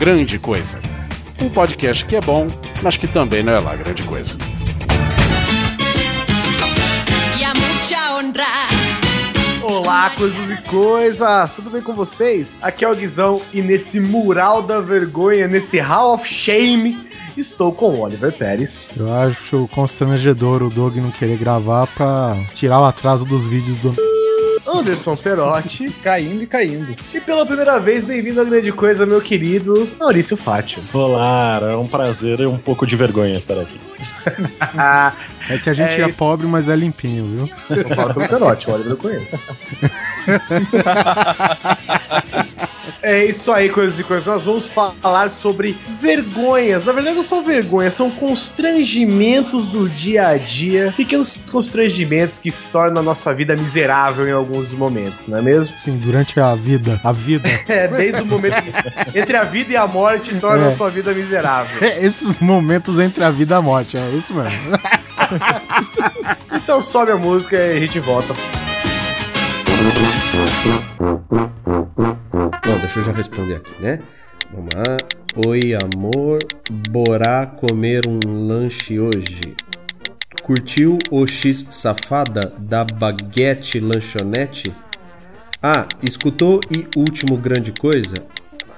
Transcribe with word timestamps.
Grande 0.00 0.38
Coisa. 0.38 0.78
Um 1.42 1.50
podcast 1.50 2.06
que 2.06 2.16
é 2.16 2.22
bom, 2.22 2.46
mas 2.82 2.96
que 2.96 3.06
também 3.06 3.42
não 3.42 3.52
é 3.52 3.60
lá 3.60 3.76
grande 3.76 4.02
coisa. 4.02 4.34
Olá, 9.62 10.08
coisas 10.16 10.50
e 10.50 10.62
coisas! 10.62 11.50
Tudo 11.50 11.68
bem 11.68 11.82
com 11.82 11.92
vocês? 11.92 12.58
Aqui 12.62 12.82
é 12.82 12.88
o 12.88 12.96
Guizão 12.96 13.42
e 13.52 13.60
nesse 13.60 14.00
mural 14.00 14.62
da 14.62 14.80
vergonha, 14.80 15.46
nesse 15.46 15.78
Hall 15.78 16.14
of 16.14 16.26
Shame, 16.26 16.96
estou 17.36 17.70
com 17.70 17.90
o 17.90 18.00
Oliver 18.00 18.32
Pérez. 18.32 18.90
Eu 18.96 19.12
acho 19.12 19.68
constrangedor 19.70 20.62
o 20.62 20.70
Doug 20.70 20.96
não 20.96 21.10
querer 21.10 21.36
gravar 21.36 21.86
pra 21.88 22.38
tirar 22.54 22.80
o 22.80 22.86
atraso 22.86 23.26
dos 23.26 23.46
vídeos 23.46 23.76
do. 23.76 24.09
Anderson 24.66 25.16
Perotti. 25.16 25.90
caindo 26.02 26.42
e 26.42 26.46
caindo. 26.46 26.96
E 27.12 27.20
pela 27.20 27.46
primeira 27.46 27.78
vez, 27.78 28.04
bem-vindo 28.04 28.40
à 28.40 28.44
grande 28.44 28.72
coisa, 28.72 29.06
meu 29.06 29.20
querido 29.20 29.88
Maurício 29.98 30.36
Fátio. 30.36 30.82
Olá, 30.92 31.60
é 31.62 31.76
um 31.76 31.86
prazer 31.86 32.40
e 32.40 32.46
um 32.46 32.58
pouco 32.58 32.86
de 32.86 32.96
vergonha 32.96 33.38
estar 33.38 33.58
aqui. 33.58 33.80
é 35.50 35.58
que 35.58 35.70
a 35.70 35.74
gente 35.74 36.00
é, 36.00 36.02
é 36.02 36.12
pobre, 36.12 36.46
mas 36.46 36.68
é 36.68 36.76
limpinho, 36.76 37.24
viu? 37.24 37.50
Eu 37.70 37.88
falo 37.94 38.14
pelo 38.14 38.28
Perotti, 38.28 38.70
o 38.70 38.74
Oliver 38.74 38.92
eu 38.92 38.96
conheço. 38.96 39.40
É 43.02 43.24
isso 43.24 43.50
aí, 43.52 43.68
coisas 43.68 43.98
e 43.98 44.04
coisas. 44.04 44.26
Nós 44.26 44.44
vamos 44.44 44.68
falar 44.68 45.30
sobre 45.30 45.76
vergonhas. 46.00 46.84
Na 46.84 46.92
verdade, 46.92 47.16
não 47.16 47.22
são 47.22 47.42
vergonhas, 47.42 47.94
são 47.94 48.10
constrangimentos 48.10 49.66
do 49.66 49.88
dia 49.88 50.28
a 50.28 50.36
dia. 50.36 50.92
Pequenos 50.96 51.40
constrangimentos 51.50 52.38
que 52.38 52.50
tornam 52.70 53.00
a 53.00 53.04
nossa 53.04 53.32
vida 53.34 53.56
miserável 53.56 54.28
em 54.28 54.32
alguns 54.32 54.72
momentos, 54.72 55.28
não 55.28 55.38
é 55.38 55.42
mesmo? 55.42 55.74
Sim, 55.82 55.96
durante 55.96 56.38
a 56.38 56.54
vida. 56.54 57.00
A 57.02 57.12
vida. 57.12 57.48
é, 57.68 57.88
desde 57.88 58.20
o 58.20 58.26
momento. 58.26 58.56
entre 59.14 59.36
a 59.36 59.44
vida 59.44 59.72
e 59.72 59.76
a 59.76 59.86
morte 59.86 60.34
tornam 60.36 60.66
é. 60.66 60.68
a 60.68 60.76
sua 60.76 60.90
vida 60.90 61.12
miserável. 61.12 61.78
É, 61.80 62.04
esses 62.04 62.38
momentos 62.38 62.98
entre 62.98 63.24
a 63.24 63.30
vida 63.30 63.54
e 63.54 63.56
a 63.56 63.62
morte, 63.62 63.96
é 63.96 64.10
isso 64.10 64.34
mesmo. 64.34 64.50
então 66.52 66.82
sobe 66.82 67.12
a 67.12 67.16
música 67.16 67.56
e 67.56 67.76
a 67.76 67.80
gente 67.80 67.98
volta. 68.00 68.34
Não, 71.00 72.78
deixa 72.78 72.98
eu 72.98 73.04
já 73.04 73.12
responder 73.12 73.54
aqui, 73.54 73.72
né? 73.80 74.02
Vamos 74.52 74.68
lá. 74.74 74.98
Oi, 75.46 75.74
amor. 75.74 76.40
Bora 76.90 77.46
comer 77.46 78.06
um 78.06 78.20
lanche 78.46 79.00
hoje. 79.00 79.56
Curtiu 80.42 80.98
o 81.10 81.26
X 81.26 81.64
safada 81.70 82.52
da 82.58 82.84
Baguete 82.84 83.80
Lanchonete? 83.80 84.70
Ah, 85.62 85.86
escutou 86.02 86.60
e 86.70 86.86
último 86.94 87.38
grande 87.38 87.72
coisa? 87.72 88.16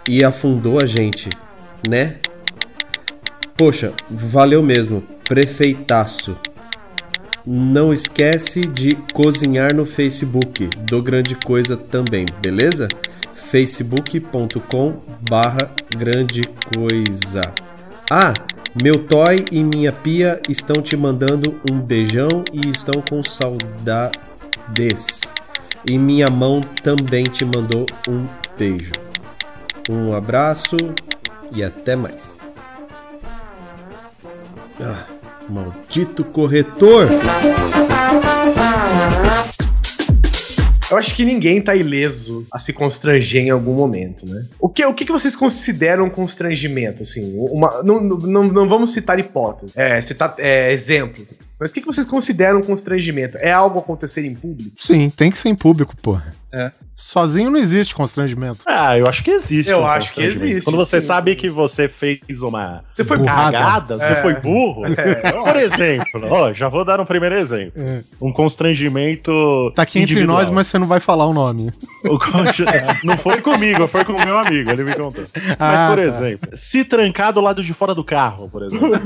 e 0.07 0.23
afundou 0.23 0.79
a 0.79 0.85
gente, 0.85 1.29
né? 1.87 2.17
Poxa, 3.55 3.93
valeu 4.09 4.61
mesmo, 4.61 5.01
prefeitaço. 5.23 6.37
Não 7.45 7.93
esquece 7.93 8.61
de 8.61 8.95
cozinhar 9.13 9.73
no 9.73 9.85
Facebook 9.85 10.67
do 10.81 11.01
Grande 11.01 11.33
Coisa 11.35 11.77
também, 11.77 12.25
beleza? 12.41 12.87
facebook.com 13.49 15.01
barra 15.29 15.71
grande 15.95 16.41
coisa. 16.75 17.41
Ah, 18.11 18.33
meu 18.81 18.99
toy 18.99 19.45
e 19.51 19.63
minha 19.63 19.91
pia 19.91 20.41
estão 20.49 20.81
te 20.81 20.97
mandando 20.97 21.59
um 21.71 21.79
beijão 21.79 22.43
e 22.51 22.69
estão 22.69 23.01
com 23.01 23.23
saudades. 23.23 25.21
E 25.89 25.97
minha 25.97 26.29
mão 26.29 26.61
também 26.83 27.23
te 27.23 27.45
mandou 27.45 27.85
um 28.07 28.25
beijo. 28.57 28.91
Um 29.89 30.13
abraço 30.13 30.75
e 31.51 31.63
até 31.63 31.95
mais. 31.95 32.39
Ah, 34.79 35.05
maldito 35.49 36.23
corretor! 36.23 37.07
Eu 40.89 40.95
acho 40.95 41.13
que 41.13 41.25
ninguém 41.25 41.61
tá 41.61 41.75
ileso 41.75 42.47
a 42.51 42.57
se 42.57 42.71
constranger 42.71 43.43
em 43.43 43.49
algum 43.49 43.73
momento, 43.73 44.25
né? 44.25 44.45
O 44.57 44.69
que, 44.69 44.85
o 44.85 44.93
que, 44.93 45.03
vocês 45.05 45.35
consideram 45.35 46.09
constrangimento, 46.09 47.01
assim? 47.01 47.35
Uma, 47.37 47.83
não, 47.83 48.01
não, 48.01 48.43
não 48.43 48.67
vamos 48.67 48.93
citar 48.93 49.19
hipóteses, 49.19 49.75
é, 49.75 49.99
citar 49.99 50.35
é, 50.37 50.71
exemplos. 50.71 51.27
Mas 51.59 51.71
o 51.71 51.73
que, 51.73 51.81
vocês 51.81 52.05
consideram 52.05 52.61
constrangimento? 52.61 53.37
É 53.37 53.51
algo 53.51 53.79
acontecer 53.79 54.23
em 54.23 54.33
público? 54.33 54.71
Sim, 54.77 55.09
tem 55.09 55.29
que 55.29 55.37
ser 55.37 55.49
em 55.49 55.55
público, 55.55 55.93
porra. 56.01 56.33
É. 56.51 56.71
Sozinho 56.95 57.51
não 57.51 57.59
existe 57.59 57.93
constrangimento. 57.93 58.59
Ah, 58.65 58.97
eu 58.97 59.07
acho 59.07 59.23
que 59.23 59.31
existe. 59.31 59.71
Eu 59.71 59.81
um 59.81 59.85
acho 59.85 60.13
que 60.13 60.21
existe. 60.21 60.63
Quando 60.63 60.77
você 60.77 61.01
sim. 61.01 61.07
sabe 61.07 61.35
que 61.35 61.49
você 61.49 61.87
fez 61.87 62.41
uma 62.41 62.83
você 62.89 63.03
foi 63.03 63.23
cagada, 63.23 63.95
é. 63.95 63.97
você 63.97 64.15
foi 64.21 64.35
burro. 64.35 64.83
É. 64.85 65.31
Por 65.31 65.55
exemplo, 65.57 66.21
ó, 66.29 66.53
já 66.53 66.69
vou 66.69 66.85
dar 66.85 66.99
um 66.99 67.05
primeiro 67.05 67.35
exemplo. 67.35 67.73
É. 67.75 68.01
Um 68.21 68.31
constrangimento. 68.31 69.71
Tá 69.75 69.83
aqui 69.83 69.99
individual. 69.99 70.37
entre 70.39 70.45
nós, 70.45 70.49
mas 70.49 70.67
você 70.67 70.79
não 70.79 70.87
vai 70.87 70.99
falar 70.99 71.25
o 71.25 71.33
nome. 71.33 71.71
O 72.05 72.17
não 73.03 73.17
foi 73.17 73.41
comigo, 73.41 73.87
foi 73.87 74.05
com 74.05 74.13
o 74.13 74.25
meu 74.25 74.37
amigo, 74.37 74.71
ele 74.71 74.83
me 74.83 74.95
contou. 74.95 75.25
Ah, 75.59 75.87
mas, 75.87 75.89
por 75.89 75.97
tá. 75.97 76.03
exemplo, 76.03 76.49
se 76.53 76.85
trancar 76.85 77.33
do 77.33 77.41
lado 77.41 77.63
de 77.63 77.73
fora 77.73 77.93
do 77.93 78.03
carro, 78.03 78.49
por 78.49 78.63
exemplo. 78.63 78.89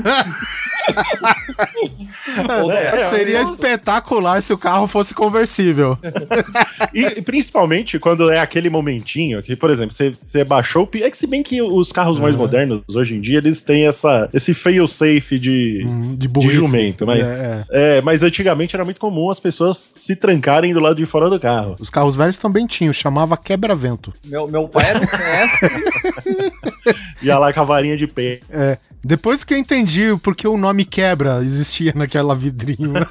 É, 2.72 3.10
Seria 3.10 3.42
espetacular 3.42 4.42
se 4.42 4.52
o 4.52 4.58
carro 4.58 4.86
fosse 4.86 5.14
conversível. 5.14 5.98
e 6.94 7.20
principalmente 7.22 7.98
quando 7.98 8.30
é 8.30 8.40
aquele 8.40 8.70
momentinho 8.70 9.42
que, 9.42 9.54
por 9.56 9.70
exemplo, 9.70 9.92
você, 9.92 10.14
você 10.20 10.44
baixou 10.44 10.84
o. 10.84 10.90
É 10.98 11.10
que 11.10 11.16
se 11.16 11.26
bem 11.26 11.42
que 11.42 11.60
os 11.62 11.90
carros 11.92 12.18
mais 12.18 12.34
uhum. 12.34 12.42
modernos 12.42 12.82
hoje 12.94 13.16
em 13.16 13.20
dia 13.20 13.38
eles 13.38 13.62
têm 13.62 13.86
essa, 13.86 14.28
esse 14.32 14.54
fail 14.54 14.86
safe 14.86 15.38
de, 15.38 15.82
uhum, 15.84 16.16
de, 16.16 16.28
de 16.28 16.50
jumento. 16.50 17.06
Mas, 17.06 17.28
é, 17.28 17.64
é. 17.70 17.98
é, 17.98 18.00
mas 18.00 18.22
antigamente 18.22 18.76
era 18.76 18.84
muito 18.84 19.00
comum 19.00 19.30
as 19.30 19.40
pessoas 19.40 19.92
se 19.94 20.16
trancarem 20.16 20.72
do 20.72 20.80
lado 20.80 20.96
de 20.96 21.06
fora 21.06 21.28
do 21.28 21.38
carro. 21.38 21.76
Os 21.80 21.90
carros 21.90 22.16
velhos 22.16 22.36
também 22.36 22.66
tinham, 22.66 22.92
chamava 22.92 23.36
quebra-vento. 23.36 24.12
Meu, 24.26 24.48
meu 24.48 24.68
pai 24.68 24.90
era 24.90 25.00
um 25.00 25.06
Ia 27.22 27.38
lá 27.38 27.52
com 27.52 27.60
a 27.60 27.64
varinha 27.64 27.96
de 27.96 28.06
pé. 28.06 28.40
É. 28.50 28.78
Depois 29.04 29.42
que 29.42 29.52
eu 29.52 29.58
entendi 29.58 30.16
porque 30.22 30.46
o 30.46 30.56
nome 30.56 30.84
quebra 30.84 31.40
existia 31.42 31.92
naquela 31.94 32.34
vidrinho. 32.34 32.92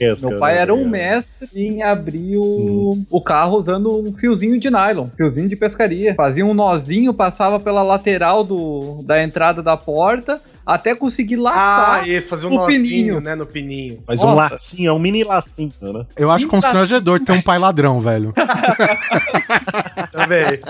Meu 0.00 0.38
pai 0.38 0.58
era 0.58 0.74
um 0.74 0.88
mestre 0.88 1.48
em 1.54 1.82
abrir 1.82 2.36
o, 2.36 2.92
hum. 2.92 3.06
o 3.10 3.20
carro 3.20 3.56
usando 3.56 3.96
um 3.96 4.12
fiozinho 4.12 4.58
de 4.58 4.68
nylon, 4.68 5.06
fiozinho 5.16 5.48
de 5.48 5.56
pescaria. 5.56 6.14
Fazia 6.14 6.44
um 6.44 6.52
nozinho, 6.52 7.14
passava 7.14 7.60
pela 7.60 7.82
lateral 7.82 8.44
do, 8.44 9.02
da 9.04 9.22
entrada 9.22 9.62
da 9.62 9.76
porta, 9.76 10.40
até 10.64 10.94
conseguir 10.94 11.36
laçar. 11.36 12.02
Ah, 12.02 12.08
isso, 12.08 12.28
fazer 12.28 12.46
um 12.46 12.54
nozinho, 12.54 12.82
pininho. 12.82 13.20
né, 13.20 13.34
no 13.34 13.46
pininho. 13.46 14.02
Faz 14.06 14.20
Nossa. 14.20 14.32
um 14.32 14.36
lacinho, 14.36 14.88
é 14.88 14.92
um 14.92 14.98
mini 14.98 15.24
lacinho, 15.24 15.72
né? 15.80 16.06
Eu 16.16 16.30
acho 16.30 16.46
constrangedor 16.48 17.20
ter 17.20 17.32
um 17.32 17.42
pai 17.42 17.58
ladrão, 17.58 18.00
velho. 18.00 18.32
Também. 20.12 20.60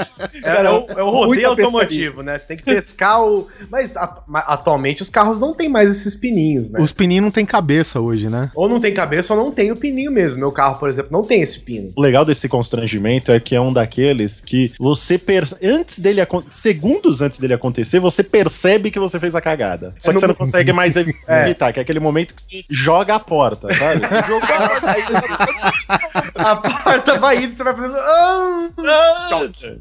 É, 0.43 0.49
é, 0.49 0.71
o, 0.71 0.87
é 0.99 1.03
o 1.03 1.11
rodeio 1.11 1.51
automotivo, 1.51 2.23
né? 2.23 2.39
Você 2.39 2.47
tem 2.47 2.57
que 2.57 2.65
pescar 2.65 3.23
o. 3.23 3.47
Mas 3.71 3.95
atualmente 3.97 5.03
os 5.03 5.11
carros 5.11 5.41
não 5.41 5.55
tem 5.55 5.69
mais 5.69 5.91
esses 5.91 6.15
pininhos, 6.15 6.71
né? 6.71 6.81
Os 6.81 6.93
pininhos 6.93 7.25
não 7.25 7.31
tem 7.31 7.45
cabeça 7.45 8.01
hoje, 8.01 8.29
né? 8.29 8.51
Ou 8.55 8.69
não 8.69 8.81
tem 8.81 8.93
cabeça 8.93 9.35
ou 9.35 9.43
não 9.43 9.53
tem 9.53 9.71
o 9.71 9.77
pininho 9.77 10.11
mesmo. 10.11 10.39
Meu 10.39 10.53
carro, 10.53 10.79
por 10.79 10.89
exemplo, 10.89 11.13
não 11.13 11.23
tem 11.23 11.43
esse 11.43 11.61
pino. 11.61 11.91
O 11.97 12.03
legal 12.03 12.25
desse 12.25 12.49
constrangimento 12.49 13.31
é 13.31 13.39
que 13.39 13.55
é 13.55 13.61
um 13.61 13.73
daqueles 13.73 14.41
que 14.41 14.73
você 14.79 15.19
percebe. 15.19 15.67
Antes 15.67 15.99
dele 15.99 16.21
segundos 16.51 17.21
antes 17.21 17.39
dele 17.39 17.55
acontecer, 17.55 18.01
você 18.01 18.23
percebe 18.23 18.91
que 18.91 18.99
você 18.99 19.19
fez 19.21 19.35
a 19.35 19.41
cagada. 19.41 19.84
Só 19.99 20.13
que 20.13 20.21
você 20.21 20.27
não 20.27 20.35
consegue 20.35 20.73
mais 20.73 20.97
é. 20.97 21.01
evitar, 21.01 21.69
é. 21.69 21.73
que 21.73 21.79
é 21.79 21.83
aquele 21.83 22.01
momento 22.01 22.35
que 22.35 22.43
você 22.43 22.65
joga 22.69 23.15
a 23.15 23.21
porta, 23.21 23.73
sabe? 23.75 24.01
Joga 24.27 24.47
a 24.47 24.69
porta, 24.69 24.91
aí 24.91 25.03
a 26.35 26.57
porta 26.57 27.19
vai 27.19 27.45
indo, 27.45 27.55
você 27.55 27.65
vai 27.65 27.75
fazendo. 27.75 27.97
Ah, 27.97 28.69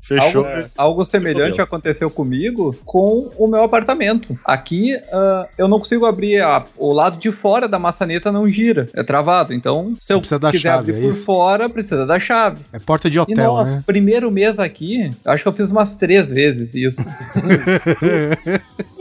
Fechou. 0.02 0.46
Algo, 0.46 0.70
algo 0.78 1.06
semelhante 1.06 1.62
aconteceu 1.62 2.10
comigo 2.10 2.76
com 2.86 3.32
o 3.38 3.48
meu 3.48 3.64
apartamento. 3.64 4.38
Aqui 4.44 4.96
uh, 4.96 5.48
eu 5.58 5.68
não 5.68 5.80
consigo 5.80 6.06
abrir 6.06 6.42
a, 6.42 6.66
o 6.78 6.92
lado 6.94 7.18
de 7.18 7.32
fora 7.32 7.68
da 7.68 7.80
maçaneta, 7.80 8.32
não 8.32 8.48
gira, 8.48 8.88
é 8.94 9.04
travado. 9.04 9.54
Então, 9.54 9.94
se 10.00 10.14
você 10.14 10.14
eu 10.14 10.22
quiser 10.22 10.60
chave, 10.60 10.92
abrir 10.92 11.06
é 11.06 11.08
por 11.08 11.14
fora, 11.14 11.70
precisa 11.70 12.06
da 12.06 12.20
chave. 12.20 12.64
É 12.72 12.80
porta 12.80 13.10
de 13.10 13.20
hotel, 13.20 13.36
e 13.36 13.36
no 13.36 13.64
né? 13.64 13.84
primeiro 13.86 14.32
mês 14.32 14.60
aqui, 14.60 15.12
acho 15.26 15.44
que 15.44 15.50
eu 15.50 15.54
fiz 15.54 15.72
umas 15.72 15.96
três 15.96 16.30
vezes 16.30 16.74
isso. 16.74 16.98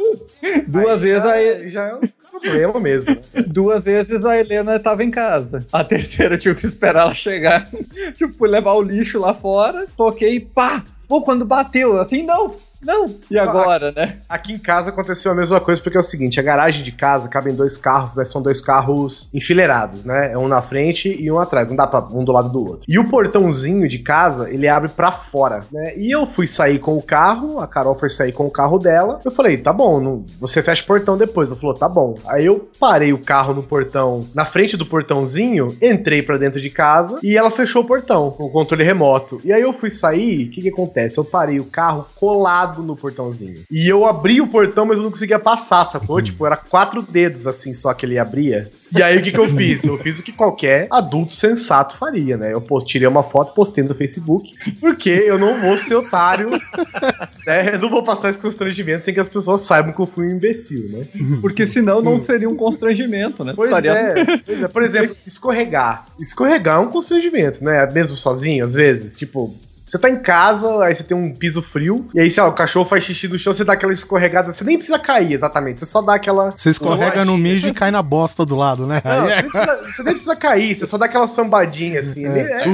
Duas 0.67 1.03
aí 1.03 1.11
vezes 1.11 1.25
já, 1.25 1.33
aí. 1.33 1.69
Já 1.69 1.85
é 1.85 1.95
um 1.95 2.01
problema 2.41 2.81
mesmo. 2.81 3.15
Né? 3.15 3.43
Duas 3.47 3.85
vezes 3.85 4.25
a 4.25 4.39
Helena 4.39 4.79
tava 4.79 5.05
em 5.05 5.11
casa. 5.11 5.67
A 5.73 5.85
terceira 5.85 6.35
eu 6.35 6.39
tive 6.39 6.55
que 6.57 6.67
esperar 6.67 7.03
ela 7.03 7.15
chegar. 7.15 7.69
tipo, 8.15 8.33
fui 8.35 8.49
levar 8.49 8.73
o 8.73 8.83
lixo 8.83 9.19
lá 9.19 9.33
fora, 9.33 9.87
toquei, 9.97 10.41
pá! 10.41 10.85
Pô, 11.09 11.23
quando 11.23 11.45
bateu, 11.45 12.01
assim, 12.01 12.23
não! 12.23 12.57
Não, 12.85 13.07
e 13.31 13.39
agora, 13.39 13.93
né? 13.93 14.19
Aqui 14.29 14.53
em 14.53 14.59
casa 14.59 14.91
aconteceu 14.91 15.31
a 15.33 15.35
mesma 15.35 15.61
coisa, 15.61 15.81
porque 15.81 15.97
é 15.97 16.01
o 16.01 16.05
seguinte: 16.05 16.41
a 16.41 16.43
garagem 16.43 16.83
de 16.83 16.93
casa 16.93 17.29
cabem 17.29 17.55
dois 17.55 17.79
carros, 17.79 18.15
mas 18.15 18.31
são 18.31 18.43
dois 18.43 18.61
carros 18.61 19.31
enfileirados, 19.33 20.05
né? 20.05 20.33
É 20.33 20.39
um 20.39 20.49
na 20.49 20.61
frente 20.61 21.09
e 21.09 21.31
um 21.31 21.39
atrás, 21.39 21.69
não 21.69 21.77
dá 21.77 21.87
pra 21.87 22.01
um 22.01 22.25
do 22.25 22.33
lado 22.33 22.49
do 22.49 22.61
outro. 22.61 22.87
E 22.89 22.99
o 22.99 23.09
portãozinho 23.09 23.89
de 23.89 23.99
casa, 23.99 24.51
ele 24.51 24.69
abre 24.69 24.89
para 24.89 25.13
fora, 25.13 25.65
né? 25.71 25.97
E 25.97 26.11
eu 26.11 26.27
fui 26.27 26.49
sair 26.49 26.79
com 26.79 26.97
o 26.97 27.03
carro, 27.03 27.61
a 27.61 27.67
Carol 27.67 27.95
foi 27.95 28.09
sair 28.09 28.33
com 28.33 28.47
o 28.47 28.51
carro 28.51 28.79
dela. 28.79 29.21
Eu 29.25 29.31
falei, 29.31 29.57
tá 29.57 29.73
bom, 29.73 30.01
não, 30.01 30.25
você 30.41 30.63
fecha 30.63 30.83
o 30.83 30.87
portão 30.87 31.17
depois. 31.17 31.51
Ela 31.51 31.61
falou, 31.61 31.75
tá 31.75 31.89
bom. 31.89 32.19
Aí 32.27 32.47
eu 32.47 32.69
parei 32.81 33.13
o 33.13 33.19
carro 33.19 33.55
no 33.55 33.63
portão, 33.63 34.27
na 34.35 34.45
frente 34.45 34.77
do 34.77 34.87
portãozinho, 34.87 35.77
entrei 35.81 36.23
para 36.23 36.39
dentro 36.39 36.61
de 36.61 36.71
casa 36.71 37.21
e 37.23 37.37
ela 37.37 37.51
fechou 37.51 37.83
o 37.83 37.87
portão 37.87 38.31
com 38.31 38.45
o 38.45 38.51
controle 38.51 38.83
remoto. 38.83 39.41
E 39.45 39.53
aí 39.53 39.63
eu 39.63 39.73
fui 39.73 39.91
sair, 39.91 40.47
o 40.47 40.51
que 40.51 40.63
que 40.63 40.69
acontece? 40.69 41.19
Eu 41.19 41.25
parei 41.25 41.61
o 41.61 41.65
carro 41.65 42.07
colado 42.17 42.72
no 42.81 42.97
portãozinho. 42.97 43.65
E 43.69 43.89
eu 43.89 44.07
abri 44.07 44.41
o 44.41 44.47
portão, 44.47 44.87
mas 44.87 44.99
eu 44.99 45.05
não 45.05 45.11
conseguia 45.11 45.39
passar, 45.39 45.85
sacou? 45.85 46.17
Uhum. 46.17 46.23
Tipo, 46.23 46.47
era 46.47 46.57
quatro 46.57 47.03
dedos 47.03 47.47
assim 47.47 47.75
só 47.75 47.93
que 47.93 48.07
ele 48.07 48.19
abria. 48.19 48.71
E 48.97 49.03
aí 49.03 49.19
o 49.19 49.23
que, 49.23 49.33
que 49.33 49.41
eu 49.41 49.49
fiz? 49.49 49.85
Eu 49.85 49.97
fiz 49.97 50.19
o 50.19 50.23
que 50.23 50.33
qualquer 50.33 50.87
adulto 50.91 51.33
sensato 51.33 51.97
faria, 51.97 52.37
né? 52.37 52.53
Eu 52.53 52.61
post, 52.61 52.89
tirei 52.89 53.09
uma 53.09 53.23
foto, 53.23 53.55
postei 53.55 53.83
no 53.83 53.95
Facebook, 53.95 54.55
porque 54.79 55.09
eu 55.09 55.39
não 55.39 55.61
vou 55.61 55.79
ser 55.79 55.95
otário, 55.95 56.51
né? 57.47 57.75
Eu 57.75 57.79
não 57.79 57.89
vou 57.89 58.03
passar 58.03 58.29
esse 58.29 58.41
constrangimento 58.41 59.05
sem 59.05 59.15
que 59.15 59.21
as 59.21 59.29
pessoas 59.29 59.63
saibam 59.63 59.93
que 59.93 60.01
eu 60.01 60.07
fui 60.07 60.27
um 60.27 60.31
imbecil, 60.31 60.89
né? 60.91 61.07
Porque 61.41 61.65
senão 61.65 62.03
não 62.03 62.21
seria 62.21 62.49
um 62.49 62.57
constrangimento, 62.57 63.43
né? 63.45 63.55
Pois 63.57 63.73
é, 63.85 64.15
pois 64.45 64.63
é. 64.63 64.69
Por 64.69 64.83
exemplo, 64.85 65.17
escorregar. 65.27 66.07
Escorregar 66.21 66.77
é 66.77 66.81
um 66.81 66.91
constrangimento, 66.91 67.65
né? 67.65 67.87
Mesmo 67.93 68.17
sozinho, 68.17 68.65
às 68.65 68.75
vezes. 68.75 69.17
Tipo, 69.17 69.55
você 69.93 69.99
tá 69.99 70.09
em 70.09 70.17
casa, 70.17 70.83
aí 70.83 70.95
você 70.95 71.05
tem 71.05 71.15
um 71.15 71.35
piso 71.35 71.61
frio, 71.61 72.07
e 72.15 72.21
aí, 72.21 72.31
sei 72.31 72.43
lá, 72.43 72.49
o 72.49 72.55
cachorro 72.55 72.87
faz 72.87 73.05
xixi 73.05 73.29
no 73.29 73.37
chão, 73.37 73.53
você 73.53 73.63
dá 73.63 73.75
aquela 73.75 73.93
escorregada, 73.93 74.51
você 74.51 74.65
nem 74.65 74.79
precisa 74.79 74.99
cair 74.99 75.35
exatamente, 75.35 75.81
você 75.81 75.85
só 75.85 76.01
dá 76.01 76.15
aquela. 76.15 76.51
Você 76.51 76.71
escorrega 76.71 77.27
no 77.27 77.37
mijo 77.37 77.69
e 77.69 77.75
cai 77.75 77.91
na 77.91 78.01
bosta 78.01 78.47
do 78.47 78.57
lado, 78.57 78.87
né? 78.87 79.03
Não, 79.05 79.27
você, 79.27 79.35
nem 79.35 79.51
precisa, 79.51 79.77
você, 79.77 80.03
nem 80.03 80.13
precisa, 80.15 80.37
cair, 80.37 80.75
você 80.75 80.87
só 80.87 80.97
dá 80.97 81.05
aquela 81.05 81.27
sambadinha 81.27 82.01
assim. 82.01 82.25
É. 82.25 82.65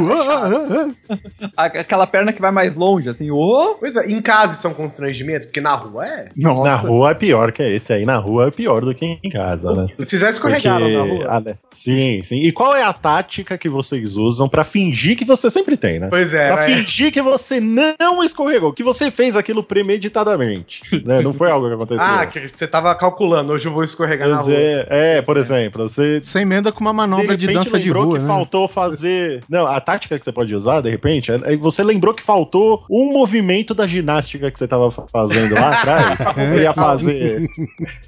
É, 1.59 1.79
é 1.79 1.81
aquela 1.81 2.07
perna 2.07 2.33
que 2.33 2.41
vai 2.41 2.53
mais 2.53 2.77
longe, 2.77 3.09
assim, 3.09 3.33
oh! 3.33 3.75
Pois 3.81 3.97
é, 3.97 4.07
em 4.07 4.23
casa 4.23 4.55
isso 4.55 4.69
é 4.69 4.71
um 4.71 4.75
constrangimento, 4.75 5.47
porque 5.47 5.61
na 5.61 5.75
rua 5.75 6.07
é. 6.07 6.29
Nossa. 6.37 6.63
Na 6.63 6.77
rua 6.77 7.11
é 7.11 7.15
pior 7.15 7.51
que 7.51 7.65
esse 7.65 7.93
aí, 7.93 8.07
na 8.07 8.19
rua 8.19 8.47
é 8.47 8.51
pior 8.53 8.83
do 8.83 8.95
que 8.95 9.19
em 9.25 9.29
casa, 9.29 9.75
né? 9.75 9.87
Vocês 9.99 10.23
já 10.23 10.31
escorregaram 10.31 10.87
porque... 10.87 10.97
na 10.97 11.03
rua? 11.03 11.27
Ah, 11.29 11.41
né? 11.41 11.57
Sim, 11.67 12.23
sim. 12.23 12.43
E 12.43 12.53
qual 12.53 12.77
é 12.77 12.85
a 12.85 12.93
tática 12.93 13.59
que 13.59 13.69
vocês 13.69 14.17
usam 14.17 14.49
para 14.49 14.63
fingir 14.63 15.17
que 15.17 15.25
você 15.25 15.51
sempre 15.51 15.77
tem, 15.77 15.99
né? 15.99 16.07
Pois 16.09 16.33
é. 16.33 16.53
Pra 16.53 16.63
fingir 16.63 17.08
que 17.11 17.23
você 17.23 17.61
não 17.61 18.23
escorregou, 18.23 18.73
que 18.73 18.83
você 18.83 19.11
fez 19.11 19.37
aquilo 19.37 19.63
premeditadamente. 19.63 20.83
né? 21.05 21.21
Não 21.21 21.33
foi 21.33 21.51
algo 21.51 21.69
que 21.69 21.75
aconteceu. 21.75 22.07
Ah, 22.07 22.27
que 22.27 22.47
você 22.47 22.67
tava 22.67 22.95
calculando, 22.95 23.53
hoje 23.53 23.69
eu 23.69 23.73
vou 23.73 23.85
escorregar 23.85 24.29
Mas 24.29 24.39
na 24.39 24.43
rua. 24.43 24.55
É, 24.55 24.87
é, 24.91 25.23
por 25.23 25.37
exemplo, 25.37 25.89
você. 25.89 26.21
Você 26.23 26.41
emenda 26.41 26.73
com 26.73 26.81
uma 26.81 26.93
manobra 26.93 27.37
de, 27.37 27.47
de 27.47 27.53
dança 27.53 27.79
de 27.79 27.91
rua. 27.91 28.17
que 28.17 28.23
né? 28.23 28.27
faltou 28.27 28.69
fazer. 28.69 29.43
Não, 29.49 29.67
a 29.67 29.81
tática 29.81 30.19
que 30.19 30.25
você 30.25 30.33
pode 30.33 30.55
usar, 30.55 30.81
de 30.81 30.91
repente, 30.91 31.31
é 31.33 31.57
você 31.57 31.83
lembrou 31.83 32.15
que 32.15 32.23
faltou 32.23 32.85
um 32.91 33.13
movimento 33.13 33.75
da 33.75 33.87
ginástica 33.87 34.51
que 34.51 34.59
você 34.59 34.67
tava 34.67 34.91
fazendo 34.91 35.55
lá 35.55 35.81
atrás. 35.81 36.19
você 36.49 36.63
ia 36.63 36.73
fazer. 36.73 37.49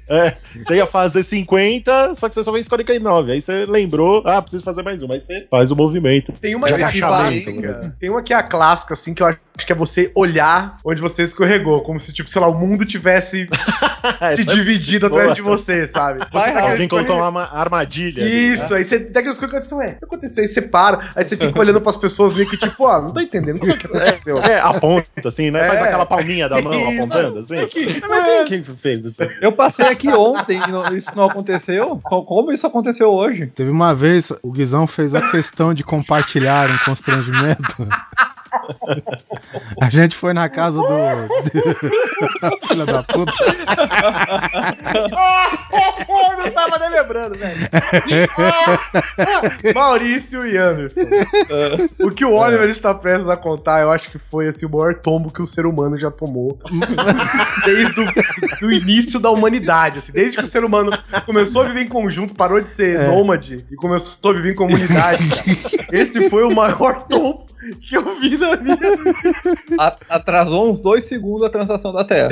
é, 0.09 0.35
você 0.61 0.75
ia 0.75 0.85
fazer 0.85 1.23
50, 1.23 2.15
só 2.15 2.27
que 2.27 2.35
você 2.35 2.43
só 2.43 2.51
fez 2.51 2.67
49. 2.67 3.31
Aí 3.31 3.41
você 3.41 3.65
lembrou, 3.65 4.23
ah, 4.25 4.41
preciso 4.41 4.63
fazer 4.63 4.83
mais 4.83 5.01
um. 5.03 5.11
Aí 5.11 5.19
você 5.19 5.47
faz 5.49 5.71
o 5.71 5.75
movimento. 5.75 6.31
Tem 6.33 6.55
uma 6.55 6.67
que 6.67 6.73
é 6.73 6.91
clássica. 6.91 7.95
Tem 7.99 8.09
uma 8.09 8.21
que 8.21 8.33
é 8.33 8.37
a 8.37 8.43
clássica, 8.43 8.90
assim, 8.93 9.13
que 9.13 9.23
eu 9.23 9.27
acho 9.27 9.39
que 9.65 9.71
é 9.71 9.75
você 9.75 10.11
olhar 10.15 10.75
onde 10.83 11.01
você 11.01 11.23
escorregou, 11.23 11.81
como 11.81 11.99
se, 11.99 12.13
tipo, 12.13 12.29
sei 12.29 12.41
lá, 12.41 12.47
o 12.47 12.57
mundo 12.57 12.85
tivesse 12.85 13.47
se 14.35 14.45
dividido 14.45 15.07
atrás 15.07 15.33
de 15.33 15.41
você, 15.41 15.87
sabe? 15.87 16.19
Você 16.31 16.51
tá 16.51 16.71
Alguém 16.71 16.87
colocou 16.87 17.17
uma 17.17 17.43
armadilha. 17.43 18.23
Isso, 18.23 18.73
ali, 18.73 18.73
né? 18.73 18.77
aí 18.77 18.83
você 18.83 19.11
aquelas 19.15 19.37
coisas 19.37 19.67
que 19.67 19.75
ué, 19.75 19.91
o 19.91 19.97
que 19.97 20.05
aconteceu? 20.05 20.43
Aí 20.43 20.47
você 20.47 20.61
para, 20.61 21.11
aí 21.15 21.23
você 21.23 21.37
fica 21.37 21.59
olhando 21.59 21.81
pras 21.81 21.97
pessoas 21.97 22.33
meio 22.33 22.49
que, 22.49 22.57
tipo, 22.57 22.83
ó, 22.83 23.01
não 23.01 23.11
tô 23.11 23.19
entendendo, 23.19 23.57
não 23.57 23.63
sei 23.63 23.73
o 23.73 23.77
que 23.77 23.87
aconteceu. 23.87 24.37
É, 24.39 24.53
é 24.53 24.59
aponta, 24.59 25.09
assim, 25.25 25.51
né? 25.51 25.61
É. 25.61 25.67
Faz 25.67 25.81
aquela 25.83 26.05
palminha 26.05 26.49
da 26.49 26.61
mão 26.61 26.73
isso, 26.89 27.03
apontando, 27.03 27.39
assim. 27.39 27.57
É 27.57 27.65
que, 27.65 28.01
Mas 28.07 28.25
quem, 28.47 28.63
quem 28.63 28.75
fez 28.75 29.05
isso? 29.05 29.23
Eu 29.41 29.51
passei 29.51 29.87
aqui 29.87 30.09
ontem 30.09 30.59
e 30.59 30.97
isso 30.97 31.11
não 31.15 31.25
aconteceu. 31.25 31.99
Como 32.03 32.51
isso 32.51 32.65
aconteceu 32.65 33.09
hoje? 33.09 33.47
Teve 33.47 33.69
uma 33.69 33.93
vez, 33.93 34.31
o 34.41 34.51
Guizão 34.51 34.87
fez 34.87 35.13
a 35.13 35.29
questão 35.31 35.73
de 35.73 35.83
compartilhar 35.83 36.69
um 36.69 36.77
constrangimento. 36.79 37.87
A 39.81 39.89
gente 39.89 40.15
foi 40.15 40.33
na 40.33 40.49
casa 40.49 40.77
do. 40.77 40.87
Filha 42.67 42.85
da 42.85 43.03
puta. 43.03 43.33
Eu 46.09 46.37
não 46.37 46.51
tava 46.51 46.79
nem 46.79 46.89
lembrando, 46.89 47.37
velho. 47.37 47.69
Maurício 49.73 50.45
e 50.45 50.57
Anderson. 50.57 51.01
O 51.99 52.11
que 52.11 52.25
o 52.25 52.33
Oliver 52.33 52.69
está 52.69 52.93
prestes 52.93 53.29
a 53.29 53.37
contar, 53.37 53.81
eu 53.81 53.91
acho 53.91 54.09
que 54.11 54.17
foi 54.17 54.47
assim, 54.47 54.65
o 54.65 54.69
maior 54.69 54.95
tombo 54.95 55.31
que 55.31 55.41
o 55.41 55.45
ser 55.45 55.65
humano 55.65 55.97
já 55.97 56.11
tomou. 56.11 56.57
Desde 57.65 58.01
o 58.65 58.71
início 58.71 59.19
da 59.19 59.29
humanidade. 59.29 59.99
Assim, 59.99 60.11
desde 60.11 60.37
que 60.37 60.43
o 60.43 60.47
ser 60.47 60.63
humano 60.63 60.91
começou 61.25 61.63
a 61.63 61.65
viver 61.65 61.81
em 61.81 61.87
conjunto, 61.87 62.35
parou 62.35 62.59
de 62.59 62.69
ser 62.69 62.99
é. 62.99 63.07
nômade 63.07 63.65
e 63.69 63.75
começou 63.75 64.31
a 64.31 64.33
viver 64.33 64.51
em 64.51 64.55
comunidade. 64.55 65.23
Esse 65.91 66.29
foi 66.29 66.43
o 66.43 66.51
maior 66.51 67.03
tombo 67.03 67.45
que 67.81 67.95
eu 67.95 68.19
vi 68.19 68.37
na. 68.37 68.50
Atrasou 70.09 70.71
uns 70.71 70.81
dois 70.81 71.05
segundos 71.05 71.43
a 71.43 71.49
transação 71.49 71.91
da 71.93 72.03
Terra. 72.03 72.29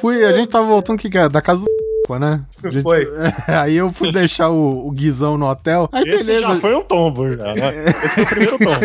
Fui, 0.00 0.24
a 0.24 0.32
gente 0.32 0.48
tava 0.48 0.66
voltando 0.66 0.98
que 0.98 1.08
da 1.28 1.42
casa 1.42 1.60
do 1.60 1.85
né? 2.14 2.42
Gente, 2.62 2.82
foi. 2.82 3.08
Aí 3.48 3.76
eu 3.76 3.92
fui 3.92 4.12
deixar 4.12 4.48
o, 4.50 4.86
o 4.86 4.90
Guizão 4.90 5.36
no 5.36 5.48
hotel. 5.48 5.88
Aí 5.92 6.04
Esse 6.04 6.26
beleza. 6.26 6.54
já 6.54 6.56
foi 6.56 6.74
um 6.74 6.82
tombo, 6.82 7.36
já, 7.36 7.54
né? 7.54 7.84
Esse 7.86 8.08
foi 8.10 8.22
o 8.22 8.26
primeiro 8.26 8.58
tombo. 8.58 8.80